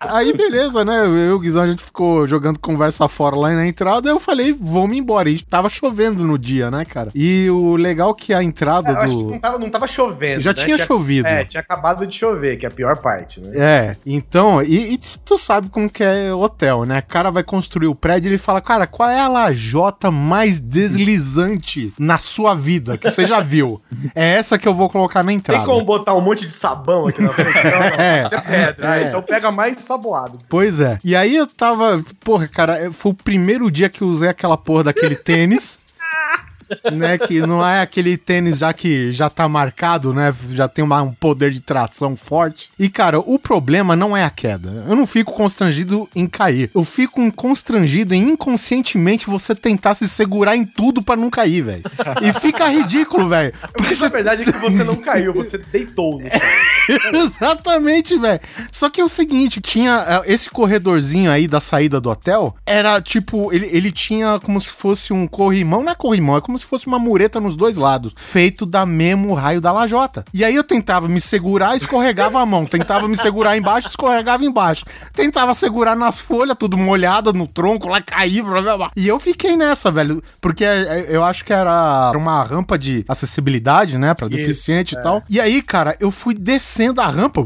aí 0.00 0.32
beleza, 0.32 0.84
né? 0.84 1.04
Eu 1.04 1.16
e 1.16 1.30
o 1.30 1.38
Guizão, 1.38 1.62
a 1.62 1.66
gente 1.66 1.82
ficou 1.82 2.26
jogando 2.26 2.58
conversa 2.58 3.06
fora 3.08 3.36
lá 3.36 3.50
na 3.50 3.66
entrada. 3.66 4.08
Eu 4.08 4.18
falei, 4.18 4.56
vamos 4.58 4.96
embora. 4.96 5.28
E 5.28 5.40
tava 5.42 5.68
chovendo 5.68 6.24
no 6.24 6.38
dia, 6.38 6.70
né, 6.70 6.84
cara? 6.84 7.10
E 7.14 7.48
o 7.50 7.76
legal 7.76 8.14
que 8.14 8.32
a 8.32 8.42
entrada 8.42 8.92
é, 8.92 9.06
do. 9.06 9.30
não 9.30 9.38
tava, 9.38 9.58
não 9.58 9.70
tava 9.70 9.86
chovendo. 9.86 10.40
Já 10.40 10.50
né? 10.50 10.54
tinha, 10.54 10.76
tinha, 10.76 10.86
chovido. 10.86 11.28
É, 11.28 11.44
tinha 11.44 11.60
acabado 11.60 12.06
de 12.06 12.16
chover, 12.16 12.56
que 12.56 12.64
é 12.64 12.68
a 12.68 12.72
pior 12.72 12.96
parte, 12.98 13.40
né? 13.40 13.50
É, 13.54 13.96
então, 14.06 14.62
e, 14.62 14.94
e 14.94 14.98
tu 15.24 15.36
sabe 15.36 15.68
como 15.68 15.90
que 15.90 16.02
é 16.02 16.32
hotel, 16.32 16.84
né? 16.84 17.00
O 17.00 17.10
cara 17.10 17.30
vai 17.30 17.42
construir 17.42 17.86
o 17.86 17.94
prédio 17.94 18.28
e 18.28 18.30
ele 18.30 18.38
fala, 18.38 18.60
cara, 18.60 18.86
qual 18.86 19.08
é 19.08 19.20
a 19.20 19.28
lajota 19.28 20.10
mais 20.10 20.60
deslizante 20.60 21.89
na 21.98 22.18
sua 22.18 22.54
vida 22.54 22.96
que 22.96 23.10
você 23.10 23.24
já 23.24 23.40
viu. 23.40 23.80
É 24.14 24.34
essa 24.34 24.58
que 24.58 24.66
eu 24.66 24.74
vou 24.74 24.88
colocar 24.88 25.22
na 25.22 25.32
entrada. 25.32 25.64
Tem 25.64 25.72
como 25.72 25.84
botar 25.84 26.14
um 26.14 26.20
monte 26.20 26.46
de 26.46 26.52
sabão 26.52 27.06
aqui 27.06 27.22
na 27.22 27.32
frente? 27.32 27.64
Não, 27.64 27.70
não. 27.70 27.80
É, 28.00 28.22
Isso 28.24 28.34
é 28.34 28.40
pedra. 28.40 28.96
É. 28.96 29.08
então 29.08 29.22
pega 29.22 29.50
mais 29.50 29.78
saboado. 29.80 30.38
Pois 30.48 30.80
é. 30.80 30.98
E 31.04 31.14
aí 31.14 31.36
eu 31.36 31.46
tava. 31.46 32.02
Porra, 32.20 32.48
cara, 32.48 32.90
foi 32.92 33.12
o 33.12 33.14
primeiro 33.14 33.70
dia 33.70 33.88
que 33.88 34.02
eu 34.02 34.08
usei 34.08 34.28
aquela 34.28 34.56
porra 34.56 34.84
daquele 34.84 35.16
tênis 35.16 35.78
né? 36.92 37.18
Que 37.18 37.40
não 37.40 37.66
é 37.66 37.80
aquele 37.80 38.16
tênis 38.16 38.58
já 38.58 38.72
que 38.72 39.12
já 39.12 39.28
tá 39.28 39.48
marcado, 39.48 40.12
né? 40.12 40.34
Já 40.50 40.68
tem 40.68 40.84
uma, 40.84 41.02
um 41.02 41.12
poder 41.12 41.50
de 41.50 41.60
tração 41.60 42.16
forte. 42.16 42.70
E, 42.78 42.88
cara, 42.88 43.18
o 43.18 43.38
problema 43.38 43.94
não 43.96 44.16
é 44.16 44.24
a 44.24 44.30
queda. 44.30 44.84
Eu 44.88 44.96
não 44.96 45.06
fico 45.06 45.32
constrangido 45.32 46.08
em 46.14 46.26
cair. 46.26 46.70
Eu 46.74 46.84
fico 46.84 47.30
constrangido 47.32 48.14
em 48.14 48.30
inconscientemente 48.30 49.26
você 49.26 49.54
tentar 49.54 49.94
se 49.94 50.08
segurar 50.08 50.56
em 50.56 50.64
tudo 50.64 51.02
para 51.02 51.16
não 51.16 51.30
cair, 51.30 51.62
velho. 51.62 51.82
E 52.22 52.32
fica 52.40 52.68
ridículo, 52.68 53.28
velho. 53.28 53.52
Porque 53.72 53.94
você... 53.94 54.04
a 54.04 54.08
verdade 54.08 54.42
é 54.42 54.44
que 54.44 54.58
você 54.58 54.84
não 54.84 54.96
caiu, 54.96 55.32
você 55.32 55.58
deitou 55.58 56.18
no 56.18 56.20
Exatamente, 57.18 58.16
velho. 58.16 58.40
Só 58.72 58.88
que 58.88 59.00
é 59.00 59.04
o 59.04 59.08
seguinte, 59.08 59.60
tinha 59.60 60.22
é, 60.26 60.32
esse 60.32 60.50
corredorzinho 60.50 61.30
aí 61.30 61.46
da 61.46 61.60
saída 61.60 62.00
do 62.00 62.10
hotel, 62.10 62.54
era 62.66 63.00
tipo, 63.00 63.52
ele, 63.52 63.68
ele 63.72 63.92
tinha 63.92 64.40
como 64.40 64.60
se 64.60 64.68
fosse 64.68 65.12
um 65.12 65.26
corrimão, 65.26 65.82
não 65.82 65.92
é 65.92 65.94
corrimão, 65.94 66.36
é 66.36 66.40
como 66.40 66.58
se 66.60 66.66
fosse 66.66 66.86
uma 66.86 66.98
mureta 66.98 67.40
nos 67.40 67.56
dois 67.56 67.76
lados, 67.76 68.12
feito 68.16 68.64
da 68.64 68.86
mesmo 68.86 69.34
raio 69.34 69.60
da 69.60 69.72
lajota. 69.72 70.24
E 70.32 70.44
aí 70.44 70.54
eu 70.54 70.64
tentava 70.64 71.08
me 71.08 71.20
segurar, 71.20 71.76
escorregava 71.76 72.40
a 72.40 72.46
mão, 72.46 72.64
tentava 72.66 73.08
me 73.08 73.16
segurar 73.16 73.56
embaixo, 73.56 73.88
escorregava 73.88 74.44
embaixo. 74.44 74.84
Tentava 75.14 75.54
segurar 75.54 75.96
nas 75.96 76.20
folhas, 76.20 76.56
tudo 76.58 76.76
molhado 76.76 77.32
no 77.32 77.46
tronco, 77.46 77.88
lá 77.88 78.00
cair, 78.00 78.42
blá, 78.42 78.62
blá, 78.62 78.76
blá. 78.76 78.90
E 78.96 79.08
eu 79.08 79.18
fiquei 79.18 79.56
nessa, 79.56 79.90
velho, 79.90 80.22
porque 80.40 80.64
é, 80.64 80.82
é, 80.82 81.06
eu 81.08 81.24
acho 81.24 81.44
que 81.44 81.52
era 81.52 82.12
uma 82.14 82.42
rampa 82.42 82.78
de 82.78 83.04
acessibilidade, 83.08 83.98
né, 83.98 84.14
para 84.14 84.28
deficiente 84.28 84.94
Isso, 84.94 85.00
e 85.00 85.02
tal. 85.02 85.18
É. 85.18 85.22
E 85.28 85.40
aí, 85.40 85.62
cara, 85.62 85.96
eu 86.00 86.10
fui 86.10 86.34
descendo 86.34 87.00
a 87.00 87.06
rampa. 87.06 87.40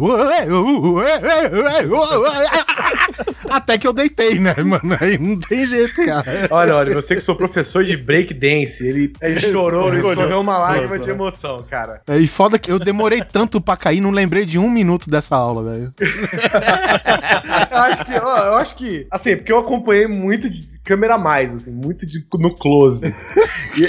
Até 3.51 3.79
que 3.79 3.87
eu 3.87 3.93
deitei, 3.93 4.39
né, 4.39 4.55
mano? 4.57 4.97
Aí 5.01 5.19
não 5.19 5.39
tem 5.39 5.67
jeito, 5.67 6.05
cara. 6.05 6.49
Olha, 6.51 6.75
olha, 6.75 6.95
você 6.95 7.15
que 7.15 7.21
sou 7.21 7.37
professor 7.37 7.85
de 7.85 7.97
breakdance, 7.97 8.87
ele, 8.87 9.04
ele 9.21 9.41
chorou, 9.41 9.89
ele 9.89 9.99
escorreu 10.01 10.41
uma 10.41 10.59
lágrima 10.59 10.99
de 10.99 11.11
emoção, 11.11 11.65
cara. 11.69 12.03
É, 12.07 12.19
e 12.19 12.27
foda 12.27 12.59
que 12.59 12.71
eu 12.71 12.79
demorei 12.79 13.23
tanto 13.23 13.61
pra 13.61 13.77
cair, 13.77 14.01
não 14.01 14.11
lembrei 14.11 14.45
de 14.45 14.59
um 14.59 14.69
minuto 14.69 15.09
dessa 15.09 15.37
aula, 15.37 15.73
velho. 15.73 15.95
eu 17.71 17.79
acho 17.79 18.05
que, 18.05 18.13
ó, 18.15 18.39
eu 18.47 18.55
acho 18.57 18.75
que, 18.75 19.07
assim, 19.11 19.37
porque 19.37 19.53
eu 19.53 19.59
acompanhei 19.59 20.07
muito 20.07 20.49
de 20.51 20.74
câmera 20.85 21.17
mais, 21.17 21.55
assim, 21.55 21.73
muito 21.73 22.07
de, 22.07 22.25
no 22.35 22.55
close. 22.55 23.13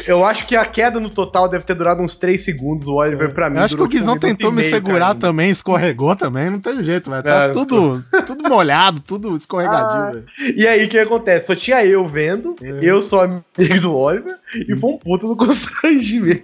eu 0.08 0.26
acho 0.26 0.48
que 0.48 0.56
a 0.56 0.66
queda 0.66 1.00
no 1.00 1.10
total 1.10 1.50
deve 1.50 1.66
ter 1.66 1.76
durado 1.76 2.02
uns 2.02 2.16
3 2.16 2.40
segundos. 2.40 2.88
O 2.88 2.96
Oliver, 2.96 3.34
pra 3.34 3.50
mim, 3.50 3.58
eu 3.58 3.64
acho 3.64 3.76
que 3.76 3.84
o 3.84 3.88
Guizão 3.88 4.14
tipo, 4.14 4.28
tentou 4.28 4.52
me 4.52 4.64
segurar 4.64 5.14
também, 5.14 5.50
escorregou 5.50 6.16
também, 6.16 6.50
não 6.50 6.60
tem 6.60 6.82
jeito, 6.84 7.10
velho. 7.10 7.22
Tá 7.22 7.44
é, 7.46 7.50
tudo, 7.50 8.04
tudo 8.26 8.50
molhado, 8.50 9.02
tudo 9.02 9.36
escorregadio, 9.36 10.24
ah, 10.26 10.52
E 10.56 10.66
aí, 10.66 10.86
o 10.86 10.90
que 10.90 10.98
acontece? 10.98 11.48
Só 11.48 11.56
tinha 11.56 11.86
eu 11.86 12.08
vendo, 12.08 12.56
é. 12.62 12.80
eu 12.82 13.02
sou 13.02 13.20
amigo 13.20 13.82
do 13.82 13.94
Oliver, 13.94 14.36
e 14.54 14.76
foi 14.78 14.92
um 14.92 14.98
puto 14.98 15.28
no 15.28 15.36
constrangimento. 15.38 16.44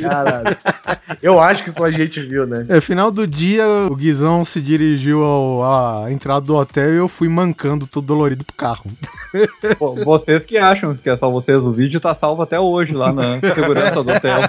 Caralho. 0.00 0.56
Eu 1.22 1.38
acho 1.38 1.62
que 1.62 1.70
só 1.70 1.84
a 1.84 1.90
gente 1.90 2.20
viu, 2.20 2.46
né? 2.46 2.64
É, 2.68 2.80
final 2.80 3.10
do 3.10 3.26
dia, 3.26 3.66
o 3.90 3.94
Guizão 3.94 4.44
se 4.44 4.60
dirigiu 4.60 5.22
ao, 5.22 6.04
à 6.04 6.10
entrada 6.10 6.46
do 6.46 6.54
hotel 6.54 6.94
e 6.94 6.96
eu 6.96 7.08
fui 7.08 7.28
mancando 7.28 7.86
todo 7.86 8.06
dolorido 8.06 8.44
pro 8.44 8.56
carro. 8.56 8.86
Vocês 10.04 10.44
que 10.46 10.56
acham 10.58 10.94
que 10.94 11.08
é 11.08 11.16
só 11.16 11.30
vocês, 11.30 11.66
o 11.66 11.72
vídeo 11.72 12.00
tá 12.00 12.14
salvo 12.14 12.42
até 12.42 12.58
hoje 12.58 12.92
lá 12.92 13.12
na 13.12 13.40
segurança 13.54 14.02
do 14.02 14.10
hotel. 14.10 14.40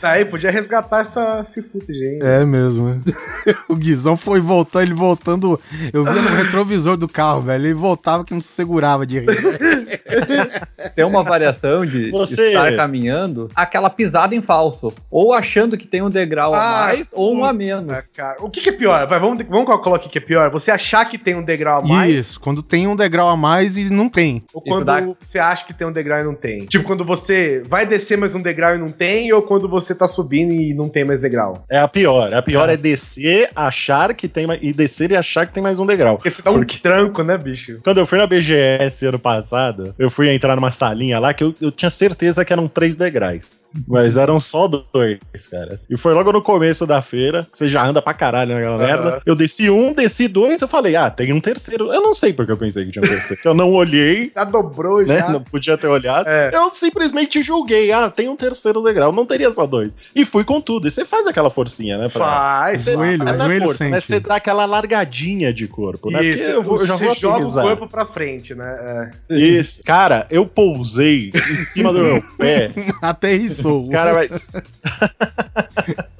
Tá 0.00 0.10
aí, 0.10 0.24
podia 0.24 0.50
resgatar 0.50 1.00
essa, 1.00 1.40
esse 1.42 1.62
footage 1.62 2.04
aí. 2.04 2.18
É 2.22 2.44
mesmo. 2.44 2.88
Né? 2.88 3.00
o 3.68 3.76
Guizão 3.76 4.16
foi 4.16 4.40
voltando, 4.40 4.82
ele 4.82 4.94
voltando. 4.94 5.60
Eu 5.92 6.04
via 6.04 6.22
no 6.22 6.30
retrovisor 6.30 6.96
do 6.96 7.08
carro, 7.08 7.42
velho. 7.42 7.66
Ele 7.66 7.74
voltava 7.74 8.24
que 8.24 8.34
não 8.34 8.40
se 8.40 8.48
segurava 8.48 9.06
de 9.06 9.20
rir. 9.20 9.26
Tem 10.94 11.04
uma 11.04 11.22
variação 11.22 11.86
de 11.86 12.10
Você... 12.10 12.48
estar 12.48 12.74
caminhando, 12.76 13.50
aquela 13.54 13.88
pisada 13.88 14.34
em 14.34 14.42
falso. 14.42 14.92
Ou 15.10 15.32
achando 15.32 15.76
que 15.76 15.86
tem 15.86 16.02
um 16.02 16.10
degrau 16.10 16.54
ah, 16.54 16.58
a 16.58 16.86
mais 16.86 17.10
ou 17.14 17.36
um 17.36 17.44
a 17.44 17.52
menos. 17.52 17.98
Cara. 18.14 18.36
O 18.40 18.50
que, 18.50 18.60
que, 18.60 18.70
é 18.70 18.72
pior? 18.72 19.06
Vai, 19.06 19.20
vamos, 19.20 19.44
vamos 19.48 19.66
calcular 19.66 19.96
o 19.96 20.00
que, 20.00 20.08
que 20.08 20.18
é 20.18 20.20
pior. 20.20 20.50
Você 20.50 20.70
achar 20.70 21.04
que 21.04 21.16
tem 21.16 21.34
um 21.34 21.42
degrau 21.42 21.82
a 21.82 21.86
mais. 21.86 22.14
Isso, 22.14 22.40
quando 22.40 22.62
tem 22.62 22.86
um 22.86 22.96
degrau 22.96 23.28
a 23.28 23.36
mais 23.36 23.76
e 23.76 23.88
não 23.88 24.01
tem. 24.08 24.44
Ou 24.52 24.62
quando 24.62 24.84
dá... 24.84 25.00
você 25.20 25.38
acha 25.38 25.64
que 25.64 25.74
tem 25.74 25.86
um 25.86 25.92
degrau 25.92 26.20
e 26.20 26.24
não 26.24 26.34
tem. 26.34 26.66
Tipo, 26.66 26.84
quando 26.84 27.04
você 27.04 27.62
vai 27.66 27.86
descer 27.86 28.16
mais 28.16 28.34
um 28.34 28.42
degrau 28.42 28.74
e 28.74 28.78
não 28.78 28.88
tem, 28.88 29.32
ou 29.32 29.42
quando 29.42 29.68
você 29.68 29.94
tá 29.94 30.06
subindo 30.06 30.52
e 30.52 30.74
não 30.74 30.88
tem 30.88 31.04
mais 31.04 31.20
degrau. 31.20 31.64
É 31.68 31.78
a 31.78 31.88
pior. 31.88 32.32
A 32.32 32.42
pior 32.42 32.68
é, 32.68 32.74
é 32.74 32.76
descer, 32.76 33.50
achar 33.54 34.14
que 34.14 34.28
tem 34.28 34.46
mais. 34.46 34.60
E 34.62 34.72
descer 34.72 35.10
e 35.10 35.16
achar 35.16 35.46
que 35.46 35.52
tem 35.52 35.62
mais 35.62 35.80
um 35.80 35.86
degrau. 35.86 36.16
Porque 36.16 36.30
você 36.30 36.42
dá 36.42 36.50
um 36.50 36.54
Porque... 36.54 36.78
tranco, 36.78 37.22
né, 37.22 37.36
bicho? 37.36 37.80
Quando 37.82 37.98
eu 37.98 38.06
fui 38.06 38.18
na 38.18 38.26
BGS 38.26 39.06
ano 39.06 39.18
passado, 39.18 39.94
eu 39.98 40.10
fui 40.10 40.28
entrar 40.28 40.56
numa 40.56 40.70
salinha 40.70 41.18
lá 41.18 41.34
que 41.34 41.44
eu, 41.44 41.54
eu 41.60 41.70
tinha 41.70 41.90
certeza 41.90 42.44
que 42.44 42.52
eram 42.52 42.68
três 42.68 42.96
degraus. 42.96 43.64
Mas 43.86 44.16
eram 44.16 44.38
só 44.38 44.68
dois, 44.68 45.18
cara. 45.50 45.80
E 45.88 45.96
foi 45.96 46.14
logo 46.14 46.32
no 46.32 46.42
começo 46.42 46.86
da 46.86 47.00
feira, 47.02 47.46
que 47.50 47.56
você 47.56 47.68
já 47.68 47.84
anda 47.84 48.02
pra 48.02 48.14
caralho 48.14 48.54
naquela 48.54 48.76
uhum. 48.76 48.82
merda. 48.82 49.22
Eu 49.24 49.34
desci 49.34 49.70
um, 49.70 49.92
desci 49.92 50.28
dois, 50.28 50.60
eu 50.60 50.68
falei, 50.68 50.96
ah, 50.96 51.10
tem 51.10 51.32
um 51.32 51.40
terceiro. 51.40 51.92
Eu 51.92 52.00
não 52.02 52.14
sei 52.14 52.32
porque 52.32 52.52
eu 52.52 52.56
pensei 52.56 52.84
que 52.84 52.92
tinha 52.92 53.04
um 53.04 53.08
terceiro. 53.08 53.40
eu 53.44 53.54
não 53.54 53.70
olhei. 53.70 53.91
Já 54.34 54.44
dobrou, 54.44 55.04
né? 55.04 55.18
já. 55.18 55.28
Não 55.28 55.42
podia 55.42 55.76
ter 55.76 55.86
olhado. 55.86 56.28
É. 56.28 56.50
Eu 56.52 56.70
simplesmente 56.70 57.42
julguei, 57.42 57.92
ah, 57.92 58.10
tem 58.10 58.28
um 58.28 58.36
terceiro 58.36 58.82
degrau, 58.82 59.12
não 59.12 59.26
teria 59.26 59.50
só 59.50 59.66
dois. 59.66 59.96
E 60.14 60.24
fui 60.24 60.44
com 60.44 60.60
tudo. 60.60 60.88
E 60.88 60.90
você 60.90 61.04
faz 61.04 61.26
aquela 61.26 61.50
forcinha, 61.50 61.98
né? 61.98 62.08
Pra... 62.08 62.24
Faz. 62.24 62.82
Você, 62.82 62.92
joelho, 62.92 63.24
não 63.24 63.50
é 63.50 63.60
força, 63.60 63.88
né? 63.88 64.00
Você 64.00 64.20
dá 64.20 64.36
aquela 64.36 64.64
largadinha 64.64 65.52
de 65.52 65.66
corpo, 65.66 66.10
né? 66.10 66.22
Isso, 66.24 66.44
eu, 66.44 66.62
vou, 66.62 66.78
eu 66.78 66.86
já 66.86 66.96
vou 66.96 67.14
joga 67.14 67.46
o 67.46 67.52
corpo 67.52 67.88
pra 67.88 68.06
frente, 68.06 68.54
né? 68.54 69.10
É. 69.30 69.34
Isso. 69.34 69.82
Cara, 69.84 70.26
eu 70.30 70.46
pousei 70.46 71.30
em 71.34 71.64
cima 71.64 71.92
do 71.92 72.00
meu 72.00 72.22
pé. 72.38 72.72
Aterrissou. 73.00 73.88
Cara, 73.90 74.12
mas... 74.14 74.56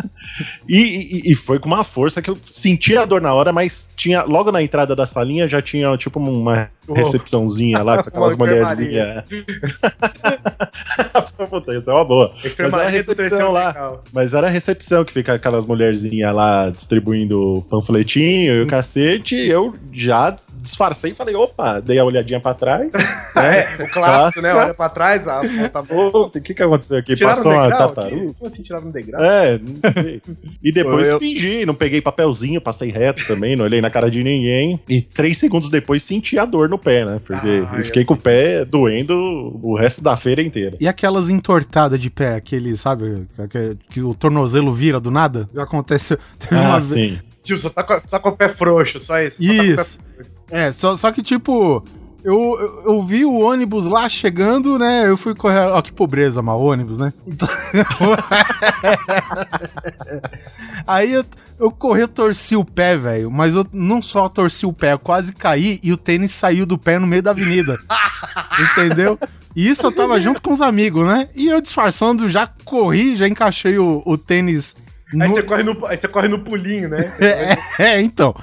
E, 0.69 0.79
e, 0.79 1.33
e, 1.33 1.35
foi 1.35 1.59
com 1.59 1.69
uma 1.69 1.85
força 1.85 2.23
que 2.23 2.31
eu 2.31 2.39
senti 2.45 2.97
a 2.97 3.05
dor 3.05 3.21
na 3.21 3.35
hora, 3.35 3.53
mas 3.53 3.91
tinha 3.97 4.23
logo 4.23 4.51
na 4.51 4.63
entrada 4.63 4.97
da 4.97 5.07
salinha 5.07 5.49
já 5.49 5.61
tinha 5.61 5.95
tipo 5.97 6.21
uma 6.21 6.71
recepçãozinha 6.89 7.83
lá 7.83 8.03
com 8.03 8.09
aquelas 8.09 8.35
mulherzinhas. 8.37 9.25
Puta, 11.51 11.75
isso 11.75 11.91
é 11.91 11.95
uma 11.95 12.05
boa. 12.05 12.33
Mas 12.43 12.73
era 12.73 12.85
a 12.85 12.89
recepção 12.89 13.53
lá. 13.53 14.01
Mas 14.13 14.35
era 14.35 14.47
a 14.47 14.51
recepção 14.51 15.05
que 15.05 15.13
fica 15.13 15.35
aquelas 15.35 15.67
mulherzinhas 15.67 16.35
lá 16.35 16.71
distribuindo 16.71 17.65
panfletinho 17.69 18.55
e 18.55 18.63
o 18.63 18.67
cacete. 18.67 19.35
E 19.35 19.51
eu 19.51 19.75
já 19.93 20.35
disfarcei 20.63 21.11
e 21.11 21.15
falei, 21.15 21.35
opa, 21.35 21.81
dei 21.81 21.99
a 21.99 22.05
olhadinha 22.05 22.41
pra 22.41 22.55
trás. 22.55 22.91
é, 23.37 23.85
o 23.85 23.91
clássico, 23.91 24.43
né? 24.43 24.55
Olha 24.55 24.75
pra 24.75 24.89
trás, 24.89 25.27
a 25.27 25.43
tá 25.69 25.85
O 25.91 26.31
que, 26.31 26.55
que 26.55 26.63
aconteceu 26.63 26.99
aqui? 26.99 27.15
Tiraram 27.15 27.37
Passou 27.37 27.53
uma 27.53 27.69
tartaruga? 27.69 28.35
Como 28.35 28.47
assim 28.47 28.63
tiraram 28.63 28.87
um 28.87 28.91
degrau? 28.91 29.23
É, 29.23 29.59
não 29.59 29.93
sei. 29.93 30.23
E 30.63 30.73
depois 30.73 31.09
eu... 31.09 31.19
fingi, 31.19 31.67
não 31.67 31.75
peguei 31.75 32.01
papelzinho, 32.01 32.61
passei 32.61 32.91
reto 32.91 33.27
também, 33.27 33.57
não 33.57 33.65
olhei 33.65 33.81
na 33.81 33.91
cara 33.91 34.11
de 34.11 34.23
ninguém. 34.23 34.81
E 34.89 35.01
três 35.01 35.39
segundos 35.39 35.69
depois 35.69 36.03
senti 36.03 36.39
a 36.39 36.45
dor 36.45 36.69
no 36.69 36.79
pé, 36.79 37.05
né? 37.05 37.21
Porque 37.25 37.65
ah, 37.71 37.77
eu 37.77 37.85
fiquei 37.85 38.05
com 38.05 38.15
o 38.15 38.17
pé 38.17 38.65
doendo 38.65 39.15
o 39.63 39.77
resto 39.77 40.03
da 40.03 40.17
feira 40.17 40.43
inteira. 40.43 40.77
E 40.81 40.87
aquelas 40.87 41.29
entortadas 41.29 41.99
de 41.99 42.11
pé, 42.11 42.37
aquele, 42.37 42.77
sabe, 42.77 43.27
que, 43.51 43.77
que 43.91 44.01
o 44.01 44.15
tornozelo 44.15 44.73
vira 44.73 45.01
do 45.01 45.11
nada? 45.11 45.49
Já 45.55 45.65
aconteceu. 45.65 46.19
Teve 46.39 46.57
ah, 46.57 46.69
uma 46.69 46.81
sim. 46.81 46.95
Vez... 46.95 47.33
Tio, 47.43 47.59
só 47.59 47.69
tá, 47.69 47.83
com, 47.83 47.99
só 47.99 48.07
tá 48.09 48.21
com 48.21 48.29
o 48.29 48.37
pé 48.37 48.49
frouxo, 48.49 49.01
só 49.01 49.21
isso. 49.21 49.43
Isso. 49.43 49.99
Tá 49.99 50.25
é, 50.53 50.71
só, 50.71 50.95
só 50.97 51.11
que 51.11 51.23
tipo, 51.23 51.83
eu, 52.23 52.59
eu, 52.61 52.83
eu, 52.85 53.03
vi 53.03 53.25
o 53.25 53.41
ônibus 53.41 53.87
lá 53.87 54.07
chegando, 54.07 54.79
né? 54.79 55.09
Eu 55.09 55.17
fui 55.17 55.35
correr. 55.35 55.61
Ó, 55.61 55.81
que 55.81 55.91
pobreza, 55.91 56.43
mal 56.43 56.61
ônibus, 56.61 56.99
né? 56.99 57.11
Então... 57.27 57.49
Aí 60.87 61.15
eu, 61.15 61.25
eu 61.59 61.71
corri, 61.71 62.07
torci 62.07 62.55
o 62.55 62.67
pé, 62.67 62.99
velho. 62.99 63.31
Mas 63.31 63.55
eu 63.55 63.67
não 63.73 64.03
só 64.03 64.29
torci 64.29 64.67
o 64.67 64.75
pé, 64.75 64.93
eu 64.93 64.99
quase 64.99 65.33
caí 65.33 65.81
e 65.83 65.91
o 65.91 65.97
tênis 65.97 66.33
saiu 66.33 66.67
do 66.67 66.77
pé 66.77 66.99
no 66.99 67.07
meio 67.07 67.23
da 67.23 67.31
avenida. 67.31 67.79
entendeu? 68.73 69.19
E 69.57 69.69
isso 69.69 69.87
eu 69.87 69.93
tava 69.93 70.21
junto 70.21 70.43
com 70.43 70.53
os 70.53 70.61
amigos, 70.61 71.07
né? 71.07 71.31
E 71.35 71.49
eu 71.49 71.63
disfarçando, 71.63 72.29
já 72.29 72.47
corri, 72.65 73.17
já 73.17 73.27
encaixei 73.27 73.79
o, 73.79 74.03
o 74.05 74.19
tênis 74.19 74.77
Aí, 75.21 75.29
no... 75.29 75.35
você 75.35 75.43
corre 75.43 75.63
no, 75.63 75.87
aí 75.87 75.97
você 75.97 76.09
corre 76.09 76.29
no 76.29 76.39
pulinho, 76.39 76.89
né? 76.89 77.13
É, 77.23 77.57
é, 77.79 78.01
então. 78.01 78.35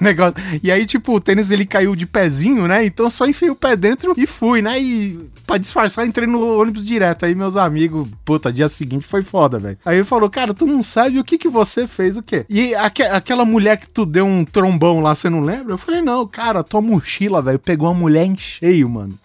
negócio. 0.00 0.34
E 0.62 0.70
aí, 0.70 0.86
tipo, 0.86 1.14
o 1.14 1.20
tênis 1.20 1.50
ele 1.50 1.64
caiu 1.64 1.96
de 1.96 2.06
pezinho, 2.06 2.66
né? 2.66 2.84
Então 2.84 3.06
eu 3.06 3.10
só 3.10 3.26
enfiei 3.26 3.50
o 3.50 3.56
pé 3.56 3.74
dentro 3.76 4.14
e 4.16 4.26
fui, 4.26 4.62
né? 4.62 4.80
E 4.80 5.28
pra 5.46 5.58
disfarçar, 5.58 6.06
entrei 6.06 6.26
no 6.26 6.60
ônibus 6.60 6.84
direto. 6.84 7.24
Aí 7.24 7.34
meus 7.34 7.56
amigos, 7.56 8.08
puta, 8.24 8.52
dia 8.52 8.68
seguinte 8.68 9.06
foi 9.06 9.22
foda, 9.22 9.58
velho. 9.58 9.78
Aí 9.84 9.96
ele 9.96 10.04
falou, 10.04 10.28
cara, 10.28 10.52
tu 10.52 10.66
não 10.66 10.82
sabe 10.82 11.18
o 11.18 11.24
que 11.24 11.38
que 11.38 11.48
você 11.48 11.86
fez, 11.86 12.16
o 12.16 12.22
quê? 12.22 12.44
E 12.48 12.74
aque, 12.74 13.02
aquela 13.02 13.44
mulher 13.44 13.78
que 13.78 13.88
tu 13.88 14.04
deu 14.04 14.26
um 14.26 14.44
trombão 14.44 15.00
lá, 15.00 15.14
você 15.14 15.30
não 15.30 15.40
lembra? 15.40 15.74
Eu 15.74 15.78
falei, 15.78 16.02
não, 16.02 16.26
cara, 16.26 16.62
tua 16.62 16.80
mochila, 16.80 17.40
velho, 17.40 17.58
pegou 17.58 17.88
uma 17.88 17.98
mulher 17.98 18.24
em 18.24 18.36
cheio, 18.36 18.88
mano. 18.88 19.18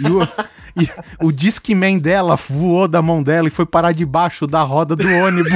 E 0.00 0.06
o... 0.06 0.20
E 0.80 0.88
o 1.24 1.30
Discman 1.30 1.98
dela 1.98 2.36
voou 2.36 2.88
da 2.88 3.00
mão 3.00 3.22
dela 3.22 3.46
e 3.46 3.50
foi 3.50 3.64
parar 3.64 3.92
debaixo 3.92 4.46
da 4.46 4.62
roda 4.62 4.96
do 4.96 5.08
ônibus. 5.08 5.52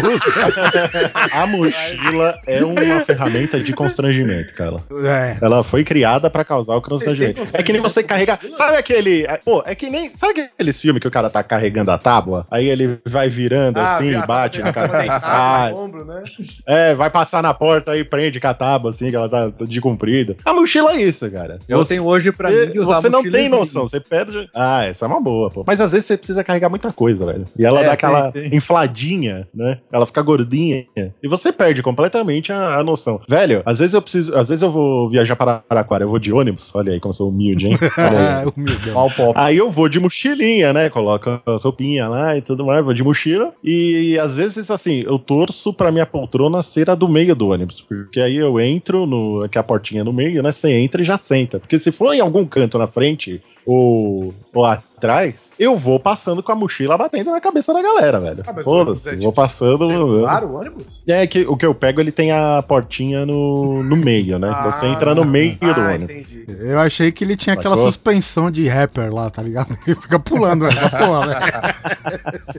A 1.32 1.46
mochila 1.46 2.38
é 2.46 2.64
uma 2.64 3.00
ferramenta 3.00 3.58
de 3.58 3.72
constrangimento, 3.72 4.54
cara. 4.54 4.76
É. 5.04 5.36
Ela 5.40 5.62
foi 5.64 5.82
criada 5.82 6.30
para 6.30 6.44
causar 6.44 6.76
o 6.76 6.82
constrangimento. 6.82 7.42
É 7.52 7.62
que 7.62 7.72
nem 7.72 7.80
você 7.80 8.02
carregar. 8.02 8.38
Sabe 8.52 8.76
aquele. 8.76 9.26
Pô, 9.44 9.62
é 9.66 9.74
que 9.74 9.90
nem. 9.90 10.10
Sabe 10.10 10.40
aqueles 10.40 10.80
filmes 10.80 11.00
que 11.00 11.08
o 11.08 11.10
cara 11.10 11.28
tá 11.28 11.42
carregando 11.42 11.90
a 11.90 11.98
tábua? 11.98 12.46
Aí 12.50 12.68
ele 12.68 12.98
vai 13.04 13.28
virando 13.28 13.78
ah, 13.78 13.84
assim, 13.84 14.12
bate 14.26 14.60
na 14.60 14.72
cara. 14.72 15.20
Ah, 15.20 15.70
ombro, 15.74 16.04
né? 16.04 16.22
É, 16.66 16.94
vai 16.94 17.10
passar 17.10 17.42
na 17.42 17.52
porta 17.52 17.96
e 17.96 18.04
prende 18.04 18.40
com 18.40 18.46
a 18.46 18.54
tábua, 18.54 18.90
assim, 18.90 19.10
que 19.10 19.16
ela 19.16 19.28
tá 19.28 19.52
de 19.64 19.80
comprida. 19.80 20.36
A 20.44 20.52
mochila 20.52 20.92
é 20.92 21.02
isso, 21.02 21.28
cara. 21.30 21.58
Eu 21.68 21.78
você, 21.78 21.94
tenho 21.94 22.06
hoje 22.06 22.30
pra 22.32 22.50
mim 22.50 22.78
usar 22.78 23.00
Você 23.00 23.08
não 23.08 23.22
tem 23.22 23.48
noção, 23.48 23.86
você 23.86 24.00
perde. 24.00 24.48
Ah, 24.54 24.84
essa 24.84 25.04
é 25.04 25.07
uma 25.08 25.20
boa, 25.20 25.50
pô. 25.50 25.64
Mas 25.66 25.80
às 25.80 25.92
vezes 25.92 26.06
você 26.06 26.16
precisa 26.16 26.44
carregar 26.44 26.68
muita 26.68 26.92
coisa, 26.92 27.26
velho. 27.26 27.44
E 27.58 27.64
ela 27.64 27.80
é, 27.80 27.84
dá 27.84 27.92
aquela 27.92 28.30
sim, 28.32 28.42
sim. 28.42 28.56
infladinha, 28.56 29.48
né? 29.54 29.78
Ela 29.92 30.06
fica 30.06 30.22
gordinha. 30.22 30.86
E 31.22 31.28
você 31.28 31.52
perde 31.52 31.82
completamente 31.82 32.52
a, 32.52 32.78
a, 32.78 32.84
noção. 32.84 33.20
Velho, 33.28 33.62
às 33.64 33.78
vezes 33.78 33.94
eu 33.94 34.02
preciso. 34.02 34.36
Às 34.36 34.48
vezes 34.48 34.62
eu 34.62 34.70
vou 34.70 35.08
viajar 35.08 35.36
para 35.36 35.62
Araquara, 35.68 36.04
eu 36.04 36.08
vou 36.08 36.18
de 36.18 36.32
ônibus. 36.32 36.70
Olha 36.74 36.92
aí 36.92 37.00
como 37.00 37.10
eu 37.10 37.16
sou 37.16 37.28
humilde, 37.28 37.68
hein? 37.68 37.78
Olha 37.96 38.40
aí. 38.40 39.32
aí 39.34 39.56
eu 39.56 39.70
vou 39.70 39.88
de 39.88 40.00
mochilinha, 40.00 40.72
né? 40.72 40.90
Coloco 40.90 41.28
a 41.30 41.42
roupinhas 41.78 42.10
lá 42.12 42.36
e 42.36 42.42
tudo 42.42 42.64
mais, 42.64 42.84
vou 42.84 42.94
de 42.94 43.02
mochila. 43.02 43.52
E 43.62 44.18
às 44.18 44.36
vezes, 44.36 44.70
assim, 44.70 45.04
eu 45.06 45.18
torço 45.18 45.72
pra 45.72 45.92
minha 45.92 46.06
poltrona 46.06 46.62
ser 46.62 46.90
a 46.90 46.94
do 46.94 47.08
meio 47.08 47.34
do 47.34 47.48
ônibus. 47.48 47.80
Porque 47.80 48.20
aí 48.20 48.36
eu 48.36 48.58
entro 48.60 49.06
no. 49.06 49.44
Aqui 49.44 49.58
a 49.58 49.62
portinha 49.62 50.02
no 50.02 50.12
meio, 50.12 50.42
né? 50.42 50.50
Você 50.50 50.72
entra 50.72 51.00
e 51.02 51.04
já 51.04 51.16
senta. 51.16 51.58
Porque 51.58 51.78
se 51.78 51.92
for 51.92 52.12
em 52.12 52.20
algum 52.20 52.44
canto 52.44 52.78
na 52.78 52.86
frente, 52.86 53.40
ou, 53.64 54.34
ou 54.58 54.66
atrás, 54.98 55.54
eu 55.58 55.76
vou 55.76 55.98
passando 56.00 56.42
com 56.42 56.50
a 56.50 56.54
mochila 56.54 56.98
batendo 56.98 57.30
na 57.30 57.40
cabeça 57.40 57.72
da 57.72 57.80
galera, 57.80 58.18
velho. 58.20 58.42
Ah, 58.46 58.62
Foda-se, 58.62 59.08
é, 59.08 59.12
tipo, 59.12 59.22
vou 59.22 59.32
passando. 59.32 59.86
Circular 59.86 60.44
o 60.44 60.54
ônibus? 60.56 61.04
É 61.06 61.26
que 61.26 61.46
o 61.46 61.56
que 61.56 61.64
eu 61.64 61.74
pego, 61.74 62.00
ele 62.00 62.10
tem 62.10 62.32
a 62.32 62.62
portinha 62.62 63.24
no, 63.24 63.82
no 63.82 63.96
meio, 63.96 64.38
né? 64.38 64.50
então 64.50 64.70
você 64.70 64.86
ah, 64.86 64.88
entra 64.88 65.14
no 65.14 65.24
meio 65.24 65.56
ah, 65.60 65.72
do 65.72 65.80
ônibus. 65.80 66.34
Entendi. 66.34 66.58
Eu 66.60 66.80
achei 66.80 67.12
que 67.12 67.24
ele 67.24 67.36
tinha 67.36 67.54
aquela 67.54 67.76
suspensão 67.76 68.50
de 68.50 68.66
rapper 68.66 69.14
lá, 69.14 69.30
tá 69.30 69.40
ligado? 69.40 69.76
Ele 69.86 69.94
fica 69.94 70.18
pulando 70.18 70.66
essa 70.66 70.90
porra, 70.98 71.26
velho. 71.26 71.40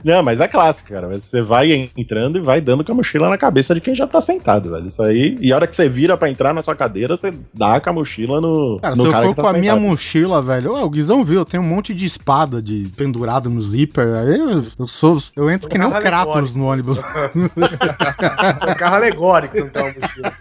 Não, 0.02 0.22
mas 0.22 0.40
é 0.40 0.48
clássico, 0.48 0.88
cara. 0.88 1.06
Você 1.08 1.42
vai 1.42 1.90
entrando 1.96 2.38
e 2.38 2.40
vai 2.40 2.60
dando 2.60 2.84
com 2.84 2.92
a 2.92 2.94
mochila 2.94 3.28
na 3.28 3.36
cabeça 3.36 3.74
de 3.74 3.80
quem 3.80 3.94
já 3.94 4.06
tá 4.06 4.20
sentado, 4.20 4.70
velho. 4.70 4.86
Isso 4.86 5.02
aí. 5.02 5.36
E 5.40 5.52
a 5.52 5.56
hora 5.56 5.66
que 5.66 5.76
você 5.76 5.88
vira 5.88 6.16
pra 6.16 6.30
entrar 6.30 6.54
na 6.54 6.62
sua 6.62 6.74
cadeira, 6.74 7.16
você 7.16 7.32
dá 7.52 7.78
com 7.80 7.90
a 7.90 7.92
mochila 7.92 8.40
no. 8.40 8.78
Cara, 8.80 8.96
no 8.96 9.02
se 9.02 9.08
eu 9.08 9.12
for 9.12 9.34
tá 9.34 9.42
com 9.42 9.48
a 9.48 9.52
minha 9.52 9.76
mochila, 9.76 10.40
velho, 10.42 10.74
o 10.74 10.90
Guizão 10.90 11.24
viu, 11.24 11.40
eu 11.40 11.44
tenho 11.44 11.62
um 11.62 11.66
monte 11.66 11.89
de 11.94 12.06
espada 12.06 12.62
de 12.62 12.90
pendurado 12.96 13.48
no 13.50 13.62
zíper. 13.62 14.14
Aí 14.14 14.38
eu, 14.38 14.62
eu 14.78 14.86
sou. 14.86 15.22
Eu 15.36 15.50
entro 15.50 15.68
que 15.68 15.78
nem 15.78 15.86
um 15.86 15.90
Kratos 15.90 16.54
no 16.54 16.66
ônibus. 16.66 16.98
é 18.66 18.72
um 18.72 18.74
carro 18.74 18.96
alegórico, 18.96 19.54
você 19.54 19.60
não 19.62 19.70
mochila. 20.00 20.32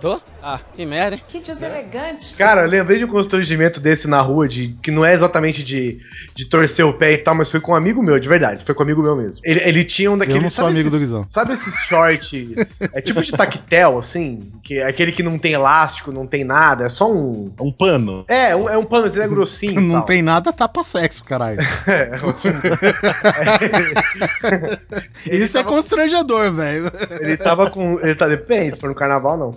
Tô? 0.00 0.20
Ah, 0.42 0.60
que 0.74 0.84
merda, 0.84 1.16
hein? 1.16 1.22
Que 1.28 1.40
deselegante. 1.40 2.34
Cara, 2.34 2.62
eu 2.62 2.68
lembrei 2.68 2.98
de 2.98 3.04
um 3.04 3.08
constrangimento 3.08 3.80
desse 3.80 4.08
na 4.08 4.20
rua, 4.20 4.46
de 4.46 4.68
que 4.82 4.90
não 4.90 5.04
é 5.04 5.12
exatamente 5.12 5.62
de, 5.62 6.00
de 6.34 6.44
torcer 6.46 6.84
o 6.84 6.92
pé 6.92 7.12
e 7.12 7.18
tal, 7.18 7.34
mas 7.34 7.50
foi 7.50 7.60
com 7.60 7.72
um 7.72 7.74
amigo 7.74 8.02
meu, 8.02 8.18
de 8.18 8.28
verdade. 8.28 8.64
Foi 8.64 8.74
com 8.74 8.82
um 8.82 8.86
amigo 8.86 9.02
meu 9.02 9.16
mesmo. 9.16 9.40
Ele, 9.44 9.60
ele 9.60 9.84
tinha 9.84 10.10
um 10.10 10.18
daqueles. 10.18 10.36
Eu 10.36 10.42
não 10.42 10.50
sou 10.50 10.66
amigo 10.66 10.80
esses, 10.80 10.92
do 10.92 10.98
Guizão. 10.98 11.24
Sabe 11.26 11.52
esses 11.52 11.74
shorts? 11.84 12.82
é 12.92 13.00
tipo 13.00 13.22
de 13.22 13.32
tactel, 13.32 13.98
assim? 13.98 14.52
Que 14.62 14.78
é 14.78 14.86
aquele 14.86 15.12
que 15.12 15.22
não 15.22 15.38
tem 15.38 15.52
elástico, 15.52 16.12
não 16.12 16.26
tem 16.26 16.44
nada, 16.44 16.84
é 16.84 16.88
só 16.88 17.10
um. 17.10 17.52
Um 17.60 17.72
pano. 17.72 18.24
É, 18.28 18.54
um, 18.54 18.68
é 18.68 18.76
um 18.76 18.84
pano, 18.84 19.04
mas 19.04 19.14
ele 19.14 19.24
é 19.24 19.28
grossinho. 19.28 19.80
não 19.80 20.02
tem 20.02 20.22
nada, 20.22 20.52
tapa 20.74 20.82
sexo, 20.82 21.22
caralho. 21.22 21.60
é, 21.86 22.10
Isso 25.30 25.56
é 25.56 25.62
tava... 25.62 25.70
é 25.70 25.72
constrangedor, 25.72 26.52
velho. 26.52 26.90
Ele 27.20 27.36
tava 27.36 27.70
com. 27.70 28.00
Ele 28.00 28.16
tá. 28.16 28.26
Depende, 28.26 28.74
se 28.74 28.80
for 28.80 28.88
no 28.88 28.94
carnaval, 28.94 29.36
não. 29.36 29.52